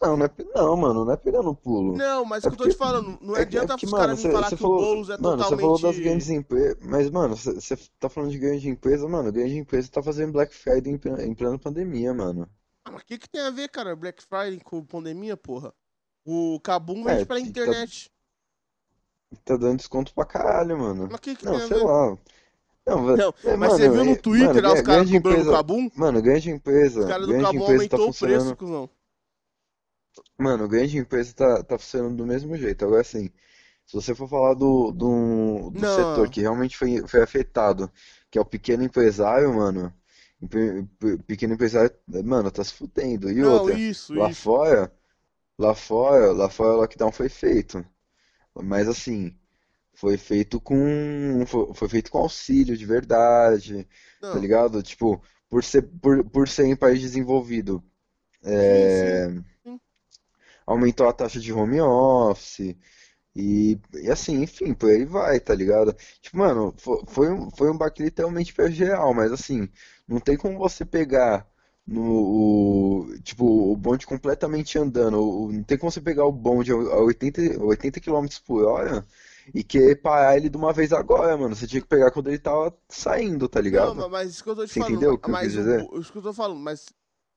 Não, 0.00 0.16
não 0.16 0.26
é, 0.26 0.30
não, 0.54 0.76
mano, 0.76 1.04
não 1.04 1.12
é 1.12 1.16
pegando 1.16 1.54
pulo. 1.54 1.96
Não, 1.96 2.24
mas 2.24 2.44
É 2.44 2.46
o 2.46 2.50
que 2.50 2.54
eu 2.54 2.58
tô 2.58 2.68
te 2.68 2.76
falando, 2.76 3.18
não 3.20 3.34
É, 3.36 3.42
adianta 3.42 3.72
é 3.74 3.76
porque, 3.76 3.86
os 3.86 3.92
mano, 3.92 4.02
caras 4.06 4.18
me 4.18 4.22
você 4.22 4.30
falar 4.32 4.48
você 4.48 4.56
que 4.56 4.62
falou, 4.62 4.78
o 4.82 4.84
Boulos 4.84 5.10
é 5.10 5.16
mano, 5.18 5.36
você 5.38 5.44
totalmente. 5.44 5.60
falou 5.60 5.78
das 5.80 5.98
grandes 5.98 6.28
empresas, 6.30 6.76
mas, 6.82 7.10
mano, 7.10 7.36
você 7.36 7.52
você 7.54 7.76
tá 7.98 8.08
falando 8.08 8.30
de 8.30 8.38
grande 8.38 8.68
empresa, 8.68 9.08
mano, 9.08 9.32
grande 9.32 9.56
empresa 9.56 9.90
tá 9.90 10.02
fazendo 10.02 10.32
Black 10.32 10.54
Friday 10.54 10.92
em 10.92 11.00
em 11.30 11.34
plena 11.34 11.58
pandemia, 11.58 12.14
mano. 12.14 12.48
Ah, 12.84 12.90
mas 12.90 13.02
o 13.02 13.06
que, 13.06 13.18
que 13.18 13.28
tem 13.28 13.40
a 13.42 13.50
ver, 13.50 13.68
cara? 13.68 13.94
Black 13.94 14.20
Friday 14.22 14.60
com 14.60 14.84
pandemia, 14.84 15.36
porra? 15.36 15.72
O 16.24 16.60
Kabum 16.60 17.04
É, 17.04 17.04
vende 17.04 17.26
pela 17.26 17.40
tá- 17.40 17.46
internet. 17.46 18.10
Tá 19.44 19.56
dando 19.56 19.78
desconto 19.78 20.14
pra 20.14 20.24
caralho, 20.24 20.78
mano. 20.78 21.08
Mas 21.10 21.18
o 21.18 21.22
que, 21.22 21.36
que 21.36 21.44
Não, 21.44 21.52
tem 21.52 21.62
a 21.62 21.66
sei 21.66 21.76
ver? 21.76 21.84
lá. 21.84 22.16
Não, 22.86 23.14
Não, 23.14 23.34
é, 23.44 23.56
mas 23.56 23.72
mano, 23.72 23.74
você 23.74 23.88
viu 23.90 24.00
é- 24.02 24.04
no 24.04 24.16
Twitter 24.16 24.46
mano, 24.46 24.62
lá 24.62 24.72
os 24.72 24.80
caras 24.82 25.10
cobrando 25.10 25.44
empresa, 25.44 25.50
Kabum? 25.50 25.90
Mano, 25.94 26.22
grande 26.22 26.50
empresa, 26.50 27.00
Os 27.00 27.06
caras 27.06 27.26
do 27.26 27.34
Kabum 27.34 27.60
tá 27.60 27.72
aumentou 27.72 28.08
o 28.08 28.14
preço, 28.14 28.56
cuzão. 28.56 28.90
Mano, 30.38 30.68
grande 30.68 30.98
empresa 30.98 31.34
tá, 31.34 31.62
tá 31.64 31.78
funcionando 31.78 32.16
do 32.16 32.26
mesmo 32.26 32.56
jeito. 32.56 32.84
Agora, 32.84 33.00
assim, 33.02 33.30
se 33.86 33.94
você 33.94 34.14
for 34.14 34.28
falar 34.28 34.54
do, 34.54 34.92
do, 34.92 35.70
do 35.70 35.86
setor 35.86 36.28
que 36.30 36.40
realmente 36.42 36.76
foi, 36.76 37.06
foi 37.08 37.22
afetado, 37.22 37.90
que 38.30 38.38
é 38.38 38.40
o 38.40 38.44
pequeno 38.46 38.84
empresário, 38.84 39.52
mano, 39.54 39.94
pequeno 41.26 41.54
empresário, 41.54 41.94
mano, 42.24 42.50
tá 42.50 42.62
se 42.64 42.72
fudendo. 42.74 43.30
E 43.30 43.42
Não, 43.42 43.44
outra, 43.44 43.74
isso, 43.74 44.14
lá 44.14 44.28
isso. 44.28 44.30
fora, 44.30 44.92
lá 45.58 45.74
fora, 45.74 46.32
lá 46.32 46.50
fora 46.50 46.74
o 46.74 46.78
lockdown 46.78 47.12
foi 47.12 47.28
feito. 47.28 47.84
Mas, 48.62 48.88
assim, 48.88 49.34
foi 49.94 50.16
feito 50.18 50.60
com, 50.60 51.44
foi, 51.74 51.88
feito 51.88 52.10
com 52.10 52.18
auxílio 52.18 52.76
de 52.76 52.86
verdade, 52.86 53.88
tá 54.30 54.38
Não, 54.40 54.40
ligado? 54.40 54.82
Tipo, 54.82 55.22
por 55.50 55.64
ser, 55.64 55.82
por, 56.00 56.24
por 56.30 56.48
ser 56.48 56.66
em 56.66 56.76
país 56.76 57.00
desenvolvido, 57.00 57.82
é, 58.44 58.88
sim. 58.88 59.28
Aumentou 60.70 61.08
a 61.08 61.12
taxa 61.12 61.40
de 61.40 61.52
home 61.52 61.80
office 61.80 62.76
e, 63.34 63.78
e 63.94 64.10
assim, 64.10 64.42
enfim, 64.42 64.74
por 64.74 64.90
aí 64.90 65.04
vai, 65.04 65.38
tá 65.40 65.54
ligado? 65.54 65.94
Tipo, 66.20 66.38
mano, 66.38 66.74
fo- 66.78 67.04
foi, 67.08 67.30
um, 67.32 67.50
foi 67.50 67.70
um 67.70 67.76
baque 67.78 68.02
literalmente 68.02 68.52
pra 68.54 68.68
geral, 68.70 69.14
mas 69.14 69.32
assim, 69.32 69.68
não 70.08 70.18
tem 70.20 70.36
como 70.36 70.58
você 70.58 70.84
pegar 70.84 71.46
no, 71.86 72.02
o, 73.06 73.18
tipo, 73.22 73.44
o 73.72 73.76
bonde 73.76 74.06
completamente 74.06 74.78
andando, 74.78 75.20
o- 75.22 75.52
não 75.52 75.62
tem 75.62 75.78
como 75.78 75.90
você 75.92 76.00
pegar 76.00 76.24
o 76.26 76.32
bonde 76.32 76.72
a 76.72 76.74
a 76.76 77.00
80, 77.02 77.40
80 77.64 78.00
km 78.00 78.38
por 78.40 78.64
hora 78.64 79.06
e 79.54 79.62
querer 79.64 79.96
parar 79.96 80.36
ele 80.36 80.48
de 80.48 80.56
uma 80.56 80.72
vez 80.72 80.92
agora, 80.92 81.36
mano. 81.36 81.54
Você 81.56 81.66
tinha 81.66 81.80
que 81.82 81.88
pegar 81.88 82.10
quando 82.10 82.28
ele 82.28 82.38
tava 82.38 82.76
saindo, 82.88 83.48
tá 83.48 83.60
Não, 83.70 83.94
ligado? 83.94 83.94
ma- 83.94 84.08
mas 84.08 84.30
isso 84.30 84.42
que 84.44 84.50
eu 84.50 84.56
tô 84.56 84.66
te 84.66 84.72
Você 84.72 84.80
falando. 84.80 85.06
entendeu 85.06 85.12
o 85.14 85.18
que 85.18 85.30
eu 85.30 85.36
quis 85.36 85.54
o 85.54 85.54
dizer? 85.54 85.88
Bo- 85.88 85.98
isso 86.00 86.10
que 86.12 86.18
eu 86.18 86.22
tô 86.22 86.32
falando, 86.32 86.60
mas 86.60 86.86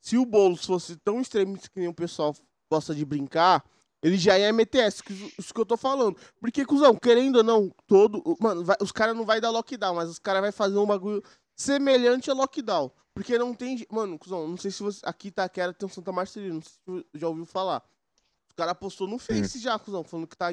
se 0.02 0.18
o 0.18 0.26
Boulos 0.26 0.66
fosse 0.66 0.96
tão 0.98 1.20
extremista 1.22 1.70
que 1.70 1.80
nem 1.80 1.88
o 1.90 1.94
pessoal 1.94 2.36
gosta 2.72 2.96
de 2.96 3.04
brincar, 3.04 3.64
ele 4.02 4.18
já 4.18 4.38
essa, 4.80 5.04
que 5.04 5.12
isso- 5.38 5.54
que 5.54 5.60
eu 5.60 5.66
tô 5.66 5.76
falando. 5.76 6.18
Porque, 6.40 6.66
cuzão, 6.66 6.96
querendo 6.96 7.36
ou 7.38 7.44
não, 7.44 7.70
todo. 7.86 8.22
o- 8.26 8.38
Mano, 8.40 8.64
vai- 8.64 8.78
os 8.82 8.92
caras 8.92 9.16
não 9.16 9.26
vai 9.26 9.42
dar 9.42 9.50
lockdown, 9.52 9.96
mas 9.96 10.10
os 10.10 10.18
caras 10.18 10.42
vai 10.42 10.52
fazer 10.52 10.78
um 10.78 10.86
bagulho 10.86 11.22
semelhante 11.56 12.32
a 12.32 12.34
lockdown. 12.34 12.90
Porque 13.14 13.38
não 13.38 13.54
tem. 13.54 13.86
Mano, 13.92 14.18
cuzão, 14.18 14.48
não 14.48 14.58
sei 14.58 14.72
se 14.72 14.82
você. 14.82 15.02
Aqui 15.04 15.28
em 15.28 15.30
Itaquera 15.30 15.74
tem 15.74 15.86
um 15.86 15.92
Santa 15.92 16.12
Marcelina, 16.14 16.56
não 16.56 16.62
sei 16.62 16.72
se 16.72 16.80
você 16.86 17.06
já 17.14 17.28
ouviu 17.28 17.46
falar. 17.46 17.84
Os 18.50 18.56
caras 18.56 18.74
postou 18.80 19.06
no 19.08 19.20
Face 19.20 19.60
já, 19.60 19.78
cuzão, 19.78 20.04
falando 20.04 20.28
que 20.28 20.38
tá, 20.38 20.48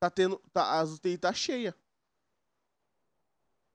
tá 0.00 0.08
tendo. 0.10 0.40
Tá, 0.52 0.80
as 0.80 0.90
UTI 0.92 1.18
tá 1.18 1.32
cheia. 1.32 1.74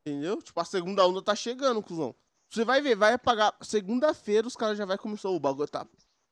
Entendeu? 0.07 0.41
Tipo, 0.41 0.59
a 0.59 0.65
segunda 0.65 1.07
onda 1.07 1.21
tá 1.21 1.35
chegando, 1.35 1.81
cuzão. 1.81 2.15
Você 2.49 2.63
vai 2.65 2.81
ver, 2.81 2.95
vai 2.95 3.13
apagar. 3.13 3.55
Segunda-feira 3.61 4.47
os 4.47 4.55
caras 4.55 4.77
já 4.77 4.85
vai 4.85 4.97
começar. 4.97 5.29
O 5.29 5.39
bagulho 5.39 5.67
tá, 5.67 5.85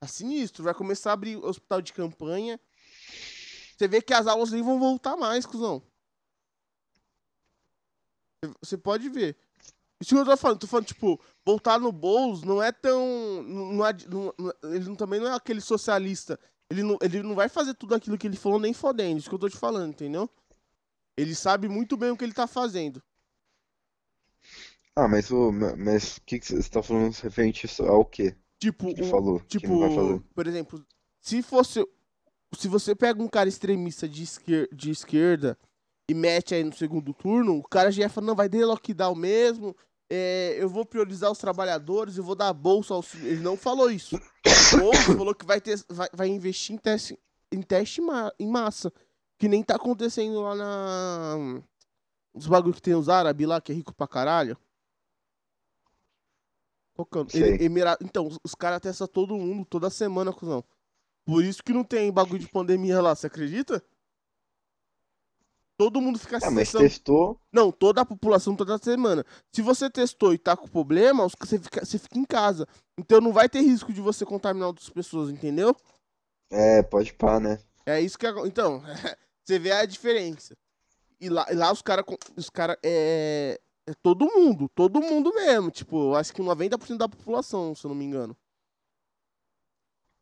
tá 0.06 0.08
sinistro. 0.08 0.64
Vai 0.64 0.74
começar 0.74 1.12
a 1.12 1.14
abrir 1.14 1.38
hospital 1.38 1.82
de 1.82 1.94
campanha. 1.94 2.60
Você 3.78 3.88
vê 3.88 4.02
que 4.02 4.14
as 4.14 4.28
aulas 4.28 4.52
nem 4.52 4.62
vão 4.64 4.80
voltar 4.80 5.16
mais, 5.16 5.46
cuzão. 5.46 5.84
Você 8.62 8.78
pode 8.78 9.10
ver. 9.10 9.38
Isso 10.02 10.16
que 10.16 10.22
eu 10.22 10.26
tô 10.26 10.38
falando, 10.38 10.60
tô 10.60 10.68
falando, 10.68 10.88
tipo, 10.88 11.22
voltar 11.46 11.80
no 11.80 11.92
Boulos 11.92 12.44
não 12.44 12.62
é 12.64 12.72
tão. 12.72 13.44
Não, 13.44 13.74
não 13.74 14.34
não- 14.38 14.74
ele 14.74 14.96
também 14.98 15.20
não 15.20 15.28
é 15.30 15.36
aquele 15.36 15.62
socialista. 15.62 16.40
Ele 16.70 16.84
não, 16.84 16.98
ele 17.02 17.24
não 17.24 17.36
vai 17.36 17.50
fazer 17.50 17.74
tudo 17.76 17.96
aquilo 17.96 18.18
que 18.18 18.28
ele 18.28 18.38
falou 18.38 18.60
nem 18.60 18.74
fodendo. 18.74 19.20
Isso 19.20 19.30
que 19.30 19.36
eu 19.36 19.40
tô 19.40 19.50
te 19.50 19.58
falando, 19.58 19.92
entendeu? 19.92 20.30
Ele 21.18 21.36
sabe 21.36 21.70
muito 21.70 21.98
bem 21.98 22.12
o 22.12 22.18
que 22.18 22.24
ele 22.26 22.34
tá 22.34 22.48
fazendo. 22.48 23.04
Ah, 24.96 25.08
mas 25.08 25.30
o 25.32 25.52
mas 25.78 26.18
que 26.26 26.40
que 26.40 26.46
você 26.48 26.68
tá 26.70 26.82
falando 26.82 27.14
referente 27.22 27.68
ao 27.84 28.04
quê? 28.06 28.36
Tipo, 28.72 28.94
Que 28.94 29.02
ele 29.02 29.07
o- 29.07 29.11
falou 29.11 29.40
tipo, 29.41 29.68
por 30.35 30.48
exemplo, 30.48 30.85
se 31.22 31.41
fosse. 31.41 31.85
Se 32.57 32.68
você 32.68 32.94
pega 32.95 33.22
um 33.22 33.27
cara 33.27 33.49
extremista 33.49 34.07
de, 34.07 34.22
esquer, 34.23 34.69
de 34.72 34.91
esquerda 34.91 35.57
e 36.10 36.14
mete 36.14 36.53
aí 36.53 36.64
no 36.64 36.72
segundo 36.73 37.11
turno, 37.14 37.57
o 37.57 37.64
cara 37.64 37.91
já 37.91 38.03
ia 38.03 38.10
falar, 38.10 38.27
não, 38.27 38.35
vai 38.35 38.48
ter 38.48 38.64
lockdown 38.64 39.15
mesmo, 39.15 39.76
é, 40.10 40.56
eu 40.60 40.69
vou 40.69 40.85
priorizar 40.85 41.31
os 41.31 41.40
trabalhadores, 41.40 42.15
eu 42.18 42.23
vou 42.23 42.35
dar 42.35 42.53
bolsa 42.53 42.94
aos. 42.94 43.15
Ele 43.15 43.40
não 43.41 43.57
falou 43.57 43.90
isso. 43.90 44.15
Ou 44.84 44.94
falou 45.18 45.34
que 45.34 45.45
vai, 45.45 45.60
ter, 45.60 45.84
vai, 45.90 46.07
vai 46.14 46.27
investir 46.27 46.76
em 46.76 46.77
teste, 46.77 47.18
em 47.52 47.61
teste 47.61 48.02
em 48.38 48.48
massa. 48.48 48.94
Que 49.40 49.48
nem 49.48 49.64
tá 49.64 49.76
acontecendo 49.76 50.40
lá 50.41 50.53
na. 50.56 51.61
Os 52.35 52.45
bagulho 52.48 52.73
que 52.76 52.81
tem 52.81 52.94
os 52.94 53.10
árabes 53.10 53.48
lá, 53.48 53.60
que 53.60 53.72
é 53.72 53.76
rico 53.76 53.94
pra 53.95 54.07
caralho. 54.07 54.56
Tocando. 56.95 57.30
Ele- 57.36 57.64
Emira- 57.64 57.98
Então, 58.02 58.30
os, 58.44 58.53
caras 58.56 58.80
testam 58.82 59.07
todo 59.07 59.36
mundo, 59.36 59.65
toda 59.65 59.90
semana, 59.90 60.32
cuzão. 60.32 60.64
Por 61.26 61.44
isso 61.44 61.64
que 61.64 61.74
não 61.74 61.84
tem 61.84 62.11
bagulho 62.11 62.40
de 62.40 62.48
pandemia 62.49 63.02
lá, 63.02 63.15
você 63.15 63.28
acredita? 63.28 63.84
Todo 65.76 65.99
mundo 65.99 66.20
fica 66.20 66.38
Ah, 66.44 66.52
mas 66.52 66.72
testou. 66.72 67.40
Não, 67.52 67.72
toda 67.72 68.02
a 68.02 68.06
população 68.06 68.56
toda 68.56 68.78
semana. 68.78 69.26
Se 69.52 69.61
você 69.61 69.90
testou 69.90 70.34
e 70.34 70.38
tá 70.38 70.56
com 70.56 70.68
problema, 70.68 71.28
você 71.28 71.57
fica, 71.57 71.84
você 71.84 71.98
fica 71.98 72.20
em 72.20 72.26
casa. 72.26 72.68
Então 72.98 73.20
não 73.20 73.34
vai 73.34 73.49
ter 73.49 73.61
risco 73.61 73.91
de 73.91 73.99
você 73.99 74.24
contaminar 74.26 74.68
outras 74.68 74.90
pessoas, 74.90 75.32
entendeu? 75.32 75.76
É, 76.52 76.84
pode 76.84 77.11
pá, 77.14 77.40
né? 77.40 77.60
É 77.86 77.99
isso 77.99 78.18
que. 78.20 78.28
Então, 78.45 78.84
você 79.44 79.57
vê 79.57 79.72
a 79.72 79.86
diferença. 79.86 80.56
E 81.20 81.28
lá, 81.28 81.45
e 81.52 81.56
lá 81.56 81.72
os 81.72 81.82
caras. 81.82 82.06
Os 82.38 82.49
cara, 82.52 82.78
é, 82.84 83.60
é 83.88 83.93
todo 83.93 84.26
mundo. 84.26 84.69
Todo 84.69 85.01
mundo 85.01 85.34
mesmo. 85.34 85.72
Tipo, 85.72 86.11
eu 86.11 86.15
acho 86.15 86.34
que 86.34 86.41
90% 86.41 86.97
da 86.97 87.10
população, 87.10 87.76
se 87.76 87.85
eu 87.85 87.89
não 87.89 87.95
me 87.95 88.05
engano. 88.05 88.35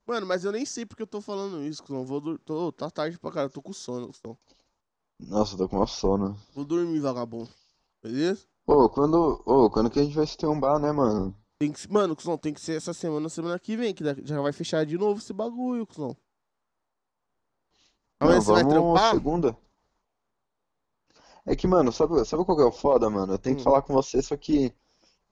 Mano, 0.06 0.26
mas 0.26 0.44
eu 0.44 0.52
nem 0.52 0.66
sei 0.66 0.86
porque 0.86 1.04
eu 1.04 1.08
tô 1.08 1.22
falando 1.22 1.64
isso, 1.64 1.84
cuzão. 1.84 2.04
Vou 2.06 2.20
dur- 2.20 2.40
tô, 2.40 2.72
tá 2.72 2.90
tarde 2.90 3.18
pra 3.20 3.32
caralho, 3.32 3.52
tô 3.52 3.62
com 3.62 3.72
sono, 3.72 4.08
cuzão. 4.08 4.38
Nossa, 5.20 5.54
eu 5.54 5.58
tô 5.60 5.70
com 5.70 5.78
uma 5.78 5.88
sono. 5.88 6.38
Vou 6.54 6.66
dormir, 6.66 7.00
vagabundo. 7.00 7.50
Beleza? 8.02 8.46
Ô, 8.66 8.90
quando, 8.90 9.42
ô, 9.46 9.70
quando 9.70 9.90
que 9.90 10.00
a 10.00 10.04
gente 10.04 10.16
vai 10.16 10.26
se 10.26 10.36
trombar, 10.38 10.80
né, 10.80 10.92
mano? 10.92 11.36
Tem 11.60 11.72
que, 11.72 11.88
mano, 11.92 12.16
cuzão, 12.16 12.38
tem 12.38 12.54
que 12.54 12.60
ser 12.60 12.76
essa 12.78 12.94
semana, 12.94 13.30
semana 13.30 13.60
que 13.60 13.78
vem, 13.78 13.94
que 13.94 14.04
já 14.24 14.42
vai 14.42 14.52
fechar 14.52 14.84
de 14.86 14.98
novo 14.98 15.20
esse 15.20 15.32
bagulho, 15.32 15.86
cuzão. 15.86 16.18
Amanhã 18.20 18.38
Não, 18.38 18.42
você 18.44 18.52
vai 18.52 18.68
trampar? 18.68 19.14
segunda. 19.14 19.58
É 21.46 21.56
que, 21.56 21.68
mano, 21.68 21.92
sabe, 21.92 22.24
sabe 22.26 22.46
qual 22.46 22.56
que 22.58 22.64
é 22.64 22.66
o 22.68 22.72
foda, 22.72 23.10
mano? 23.10 23.34
Eu 23.34 23.40
tenho 23.40 23.56
que 23.56 23.62
Hum. 23.62 23.66
falar 23.66 23.82
com 23.82 23.94
você, 23.94 24.22
só 24.22 24.38
que 24.38 24.74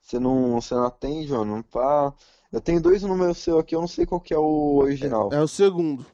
você 0.02 0.19
não, 0.19 0.60
você 0.60 0.73
não 0.73 0.86
atende, 0.86 1.31
mano. 1.31 1.56
Não 1.57 1.64
pá. 1.64 2.14
Eu 2.52 2.60
tenho 2.60 2.81
dois 2.81 3.03
números 3.03 3.38
seus 3.38 3.60
aqui, 3.60 3.76
eu 3.76 3.81
não 3.81 3.88
sei 3.88 4.06
qual 4.06 4.19
que 4.19 4.34
é 4.34 4.38
o 4.38 4.77
original. 4.77 5.30
É 5.31 5.40
o 5.40 5.48
segundo. 5.48 6.06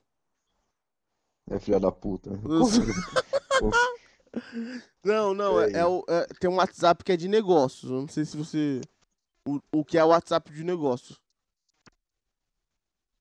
É, 1.49 1.59
filha 1.59 1.80
da 1.80 1.91
puta. 1.91 2.31
Não, 5.03 5.34
não, 5.35 5.61
é, 5.61 5.67
Peraí. 5.67 5.81
é 5.81 5.85
o, 5.85 6.03
é- 6.09 6.26
tem 6.39 6.49
um 6.49 6.55
WhatsApp 6.55 7.03
que 7.03 7.11
é 7.11 7.17
de 7.17 7.27
negócios. 7.27 7.91
Eu 7.91 8.01
não 8.01 8.07
sei 8.07 8.26
se 8.26 8.35
você. 8.35 8.81
O, 9.47 9.59
o 9.72 9.85
que 9.85 9.97
é 9.97 10.03
o 10.03 10.07
WhatsApp 10.07 10.51
de 10.51 10.63
negócios. 10.63 11.19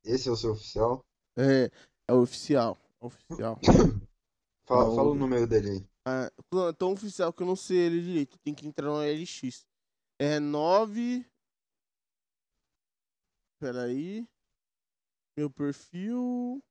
Esse 0.03 0.29
é 0.29 0.33
o 0.33 0.37
seu 0.37 0.53
oficial? 0.53 1.05
É, 1.37 1.71
é 2.09 2.13
o 2.15 2.23
oficial. 2.23 2.79
é 3.01 3.07
Oficial. 3.07 3.59
Fala, 4.67 4.85
Não, 4.87 4.97
fala 4.97 5.11
o- 5.11 5.15
número 5.15 5.47
dele 5.47 5.71
aí. 5.71 5.87
Ah, 6.07 6.31
é 6.69 6.73
tão 6.75 6.93
oficial 6.93 7.33
que 7.33 7.43
eu 7.43 7.47
não 7.47 7.57
sei 7.57 7.79
ele 7.79 8.03
direito. 8.03 8.39
Tem 8.39 8.55
que 8.55 8.67
entrar 8.67 8.87
no 8.89 8.99
LX. 9.01 9.67
É 10.19 10.39
9. 10.39 11.25
Peraí. 13.59 14.27
Meu 15.37 15.51
perfil. 15.51 16.63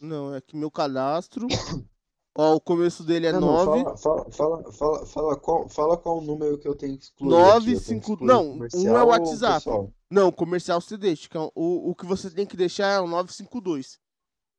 Não, 0.00 0.34
é 0.34 0.40
que 0.40 0.56
meu 0.56 0.70
cadastro. 0.70 1.46
Ó, 2.36 2.54
o 2.54 2.60
começo 2.60 3.02
dele 3.04 3.26
é 3.26 3.32
Não, 3.32 3.40
não, 3.40 3.64
9. 3.64 3.82
fala, 3.84 3.96
fala, 3.96 4.32
fala, 4.32 4.72
fala, 4.72 5.06
fala 5.06 5.36
qual, 5.40 5.68
fala 5.68 5.96
qual 5.96 6.18
o 6.18 6.20
número 6.20 6.58
que 6.58 6.66
eu 6.66 6.74
tenho 6.76 6.96
que 6.96 7.04
excluir 7.04 7.28
Nove, 7.30 7.48
aqui. 7.50 7.56
Eu 7.56 7.64
tenho 7.64 7.76
que 7.78 7.84
cinco- 8.06 8.12
excluir 8.12 8.28
não, 8.28 8.52
o 8.52 8.76
um 8.76 8.96
é 8.96 9.02
o 9.02 9.06
WhatsApp. 9.08 9.64
pessoal? 9.64 9.92
Não, 10.10 10.32
comercial 10.32 10.80
você 10.80 10.96
deixa. 10.96 11.28
é 11.34 11.38
O, 11.54 11.90
o 11.90 11.94
que 11.94 12.06
você 12.06 12.30
tem 12.30 12.46
que 12.46 12.56
deixar 12.56 12.86
é 12.86 13.00
o 13.00 13.06
952. 13.06 13.98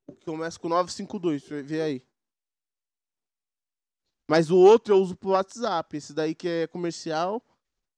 O 0.08 0.14
que 0.16 0.26
começa 0.26 0.60
com 0.60 0.68
952, 0.70 1.44
você 1.44 1.62
vê 1.64 1.82
aí. 1.82 2.06
Mas 4.32 4.50
o 4.50 4.56
outro 4.56 4.94
eu 4.94 5.02
uso 5.02 5.14
pro 5.14 5.32
WhatsApp. 5.32 5.98
Esse 5.98 6.14
daí 6.14 6.34
que 6.34 6.48
é 6.48 6.66
comercial, 6.68 7.44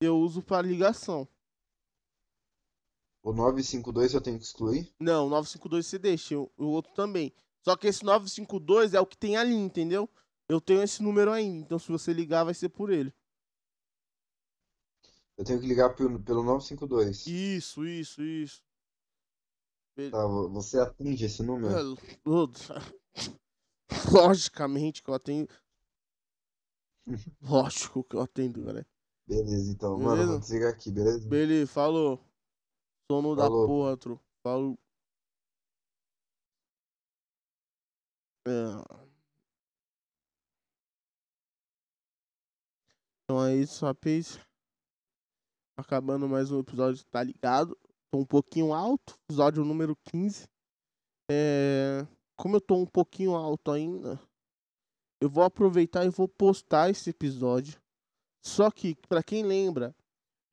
eu 0.01 0.18
uso 0.18 0.41
pra 0.41 0.64
ligação. 0.64 1.27
O 3.22 3.31
952 3.31 4.15
eu 4.15 4.19
tenho 4.19 4.39
que 4.39 4.43
excluir? 4.43 4.91
Não, 4.99 5.30
952 5.30 5.85
você 5.85 5.99
deixa, 5.99 6.35
o 6.39 6.51
o 6.57 6.65
outro 6.65 6.91
também. 6.95 7.31
Só 7.64 7.77
que 7.77 7.85
esse 7.85 8.03
952 8.03 8.95
é 8.95 8.99
o 8.99 9.05
que 9.05 9.15
tem 9.15 9.38
ali, 9.38 9.53
entendeu? 9.53 10.10
Eu 10.49 10.60
tenho 10.60 10.81
esse 10.81 11.03
número 11.03 11.31
ainda, 11.31 11.60
então 11.65 11.77
se 11.77 11.91
você 11.91 12.11
ligar 12.11 12.43
vai 12.45 12.55
ser 12.55 12.69
por 12.69 12.89
ele. 12.89 13.14
Eu 15.38 15.45
tenho 15.45 15.60
que 15.61 15.68
ligar 15.68 15.95
pelo, 15.95 16.19
pelo 16.19 16.41
952. 16.43 17.27
Isso, 17.27 17.85
isso, 17.85 18.23
isso. 18.23 18.64
Tá, 20.10 20.26
vo- 20.26 20.49
você 20.49 20.80
atende 20.80 21.26
esse 21.26 21.43
número? 21.43 21.76
É, 21.76 21.81
lo- 22.26 22.49
Logicamente 24.11 25.03
que 25.03 25.10
eu 25.11 25.14
atendo. 25.14 25.47
Lógico 27.41 28.03
que 28.03 28.15
eu 28.15 28.21
atendo, 28.21 28.63
galera. 28.63 28.88
Beleza, 29.27 29.71
então. 29.71 29.97
Mano, 29.97 30.11
Beleza? 30.11 30.31
vou 30.31 30.39
desligar 30.39 30.73
aqui, 30.73 30.91
beleza? 30.91 31.30
Beleza, 31.30 31.71
falou. 31.71 32.19
Sono 33.09 33.35
da 33.35 33.47
porra, 33.47 33.97
tro. 33.97 34.19
Falou. 34.43 34.77
É. 38.45 38.51
Então 43.23 43.45
é 43.45 43.55
isso, 43.55 43.85
rapaz. 43.85 44.39
Acabando 45.77 46.27
mais 46.27 46.51
um 46.51 46.59
episódio, 46.59 47.03
tá 47.05 47.23
ligado? 47.23 47.77
Tô 48.11 48.19
um 48.19 48.25
pouquinho 48.25 48.73
alto, 48.73 49.17
episódio 49.23 49.65
número 49.65 49.95
15. 50.11 50.47
É... 51.31 52.05
Como 52.38 52.57
eu 52.57 52.61
tô 52.61 52.75
um 52.75 52.85
pouquinho 52.85 53.35
alto 53.35 53.71
ainda, 53.71 54.19
eu 55.23 55.29
vou 55.29 55.45
aproveitar 55.45 56.03
e 56.03 56.09
vou 56.09 56.27
postar 56.27 56.89
esse 56.89 57.09
episódio. 57.09 57.81
Só 58.45 58.69
que, 58.69 58.93
pra 59.07 59.23
quem 59.23 59.41
lembra, 59.41 59.95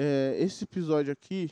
é, 0.00 0.36
esse 0.38 0.62
episódio 0.62 1.12
aqui, 1.12 1.50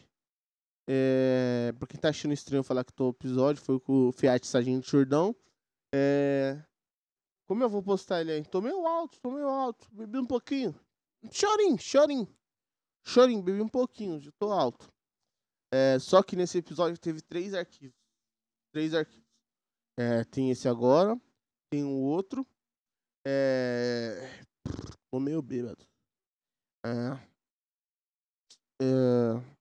é, 0.89 1.74
pra 1.77 1.89
quem 1.89 1.99
tá 1.99 2.11
achando 2.11 2.32
estranho 2.32 2.62
falar 2.62 2.85
que 2.85 2.93
tô 2.93 3.11
episódio, 3.11 3.61
foi 3.61 3.81
com 3.81 4.07
o 4.07 4.12
Fiat 4.12 4.47
Sargento 4.47 4.89
Jordão. 4.89 5.35
É, 5.93 6.62
como 7.49 7.65
eu 7.65 7.69
vou 7.69 7.82
postar 7.82 8.20
ele 8.20 8.31
aí? 8.31 8.45
Tô 8.45 8.61
meio 8.61 8.86
alto, 8.86 9.20
tô 9.20 9.32
meio 9.32 9.49
alto, 9.49 9.89
bebi 9.90 10.19
um 10.19 10.27
pouquinho. 10.27 10.73
Chorinho, 11.32 11.77
chorinho. 11.77 12.28
Chorinho, 13.05 13.43
bebi 13.43 13.61
um 13.61 13.69
pouquinho, 13.69 14.20
já 14.20 14.31
tô 14.39 14.53
alto. 14.53 14.89
É, 15.74 15.99
só 15.99 16.23
que 16.23 16.36
nesse 16.36 16.59
episódio 16.59 16.97
teve 16.97 17.20
três 17.20 17.53
arquivos. 17.53 17.99
Três 18.73 18.95
arquivos. 18.95 19.27
É, 19.99 20.23
tem 20.23 20.53
esse 20.53 20.69
agora, 20.69 21.20
tem 21.69 21.82
o 21.82 21.99
outro. 21.99 22.47
É. 23.31 24.43
Tô 25.13 25.21
meio 25.21 25.43
bêbado. 25.43 25.85
É. 26.83 27.13
É. 28.81 29.59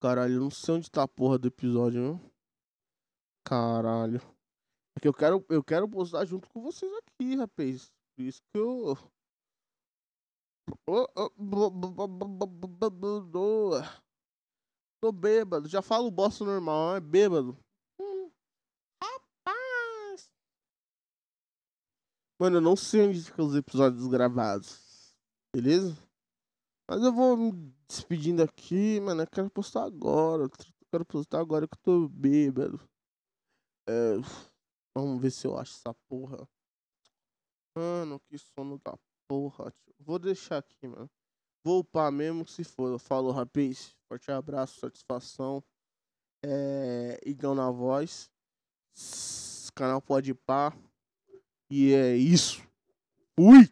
Caralho, 0.00 0.34
eu 0.34 0.40
não 0.40 0.50
sei 0.50 0.76
onde 0.76 0.90
tá 0.90 1.02
a 1.02 1.08
porra 1.08 1.38
do 1.38 1.48
episódio, 1.48 2.16
viu? 2.16 2.32
Caralho. 3.46 4.18
É 4.96 5.00
que 5.00 5.08
eu 5.08 5.12
quero, 5.12 5.44
eu 5.50 5.62
quero 5.62 5.86
postar 5.86 6.24
junto 6.24 6.48
com 6.48 6.62
vocês 6.62 6.90
aqui, 6.94 7.36
rapaz. 7.36 7.92
Por 8.16 8.24
isso 8.24 8.40
que 8.50 8.58
eu. 8.58 8.96
Tô 15.02 15.12
bêbado. 15.12 15.68
Já 15.68 15.82
falo 15.82 16.10
bosta 16.10 16.46
normal, 16.46 16.96
é 16.96 17.00
bêbado. 17.00 17.58
Mano, 22.38 22.56
eu 22.56 22.60
não 22.60 22.74
sei 22.74 23.08
onde 23.08 23.22
ficam 23.22 23.46
os 23.46 23.54
episódios 23.54 24.08
gravados. 24.08 25.14
Beleza? 25.54 25.96
Mas 26.88 27.02
eu 27.02 27.12
vou 27.12 27.36
me 27.36 27.52
despedindo 27.88 28.42
aqui, 28.42 29.00
mano. 29.00 29.22
Eu 29.22 29.26
quero 29.26 29.48
postar 29.48 29.84
agora. 29.84 30.44
Eu 30.44 30.50
quero 30.90 31.04
postar 31.04 31.40
agora 31.40 31.68
que 31.68 31.74
eu 31.74 31.82
tô 31.82 32.08
bêbado. 32.08 32.80
É, 33.88 34.16
vamos 34.96 35.22
ver 35.22 35.30
se 35.30 35.46
eu 35.46 35.56
acho 35.56 35.74
essa 35.74 35.94
porra. 36.08 36.48
Mano, 37.76 38.20
que 38.20 38.36
sono 38.36 38.80
da 38.84 38.98
porra. 39.28 39.70
tio. 39.70 39.94
Vou 40.00 40.18
deixar 40.18 40.58
aqui, 40.58 40.88
mano. 40.88 41.08
Vou 41.64 41.80
upar 41.80 42.10
mesmo 42.10 42.46
se 42.46 42.64
for. 42.64 42.98
Falou, 42.98 43.30
rapaz. 43.30 43.94
Forte 44.08 44.30
abraço, 44.32 44.80
satisfação. 44.80 45.62
É. 46.44 47.20
Igão 47.24 47.54
na 47.54 47.70
voz. 47.70 48.28
Canal 49.74 50.02
Pode 50.02 50.34
Pá. 50.34 50.76
E 51.76 51.92
é 51.92 52.16
isso. 52.16 52.62
Fui! 53.34 53.68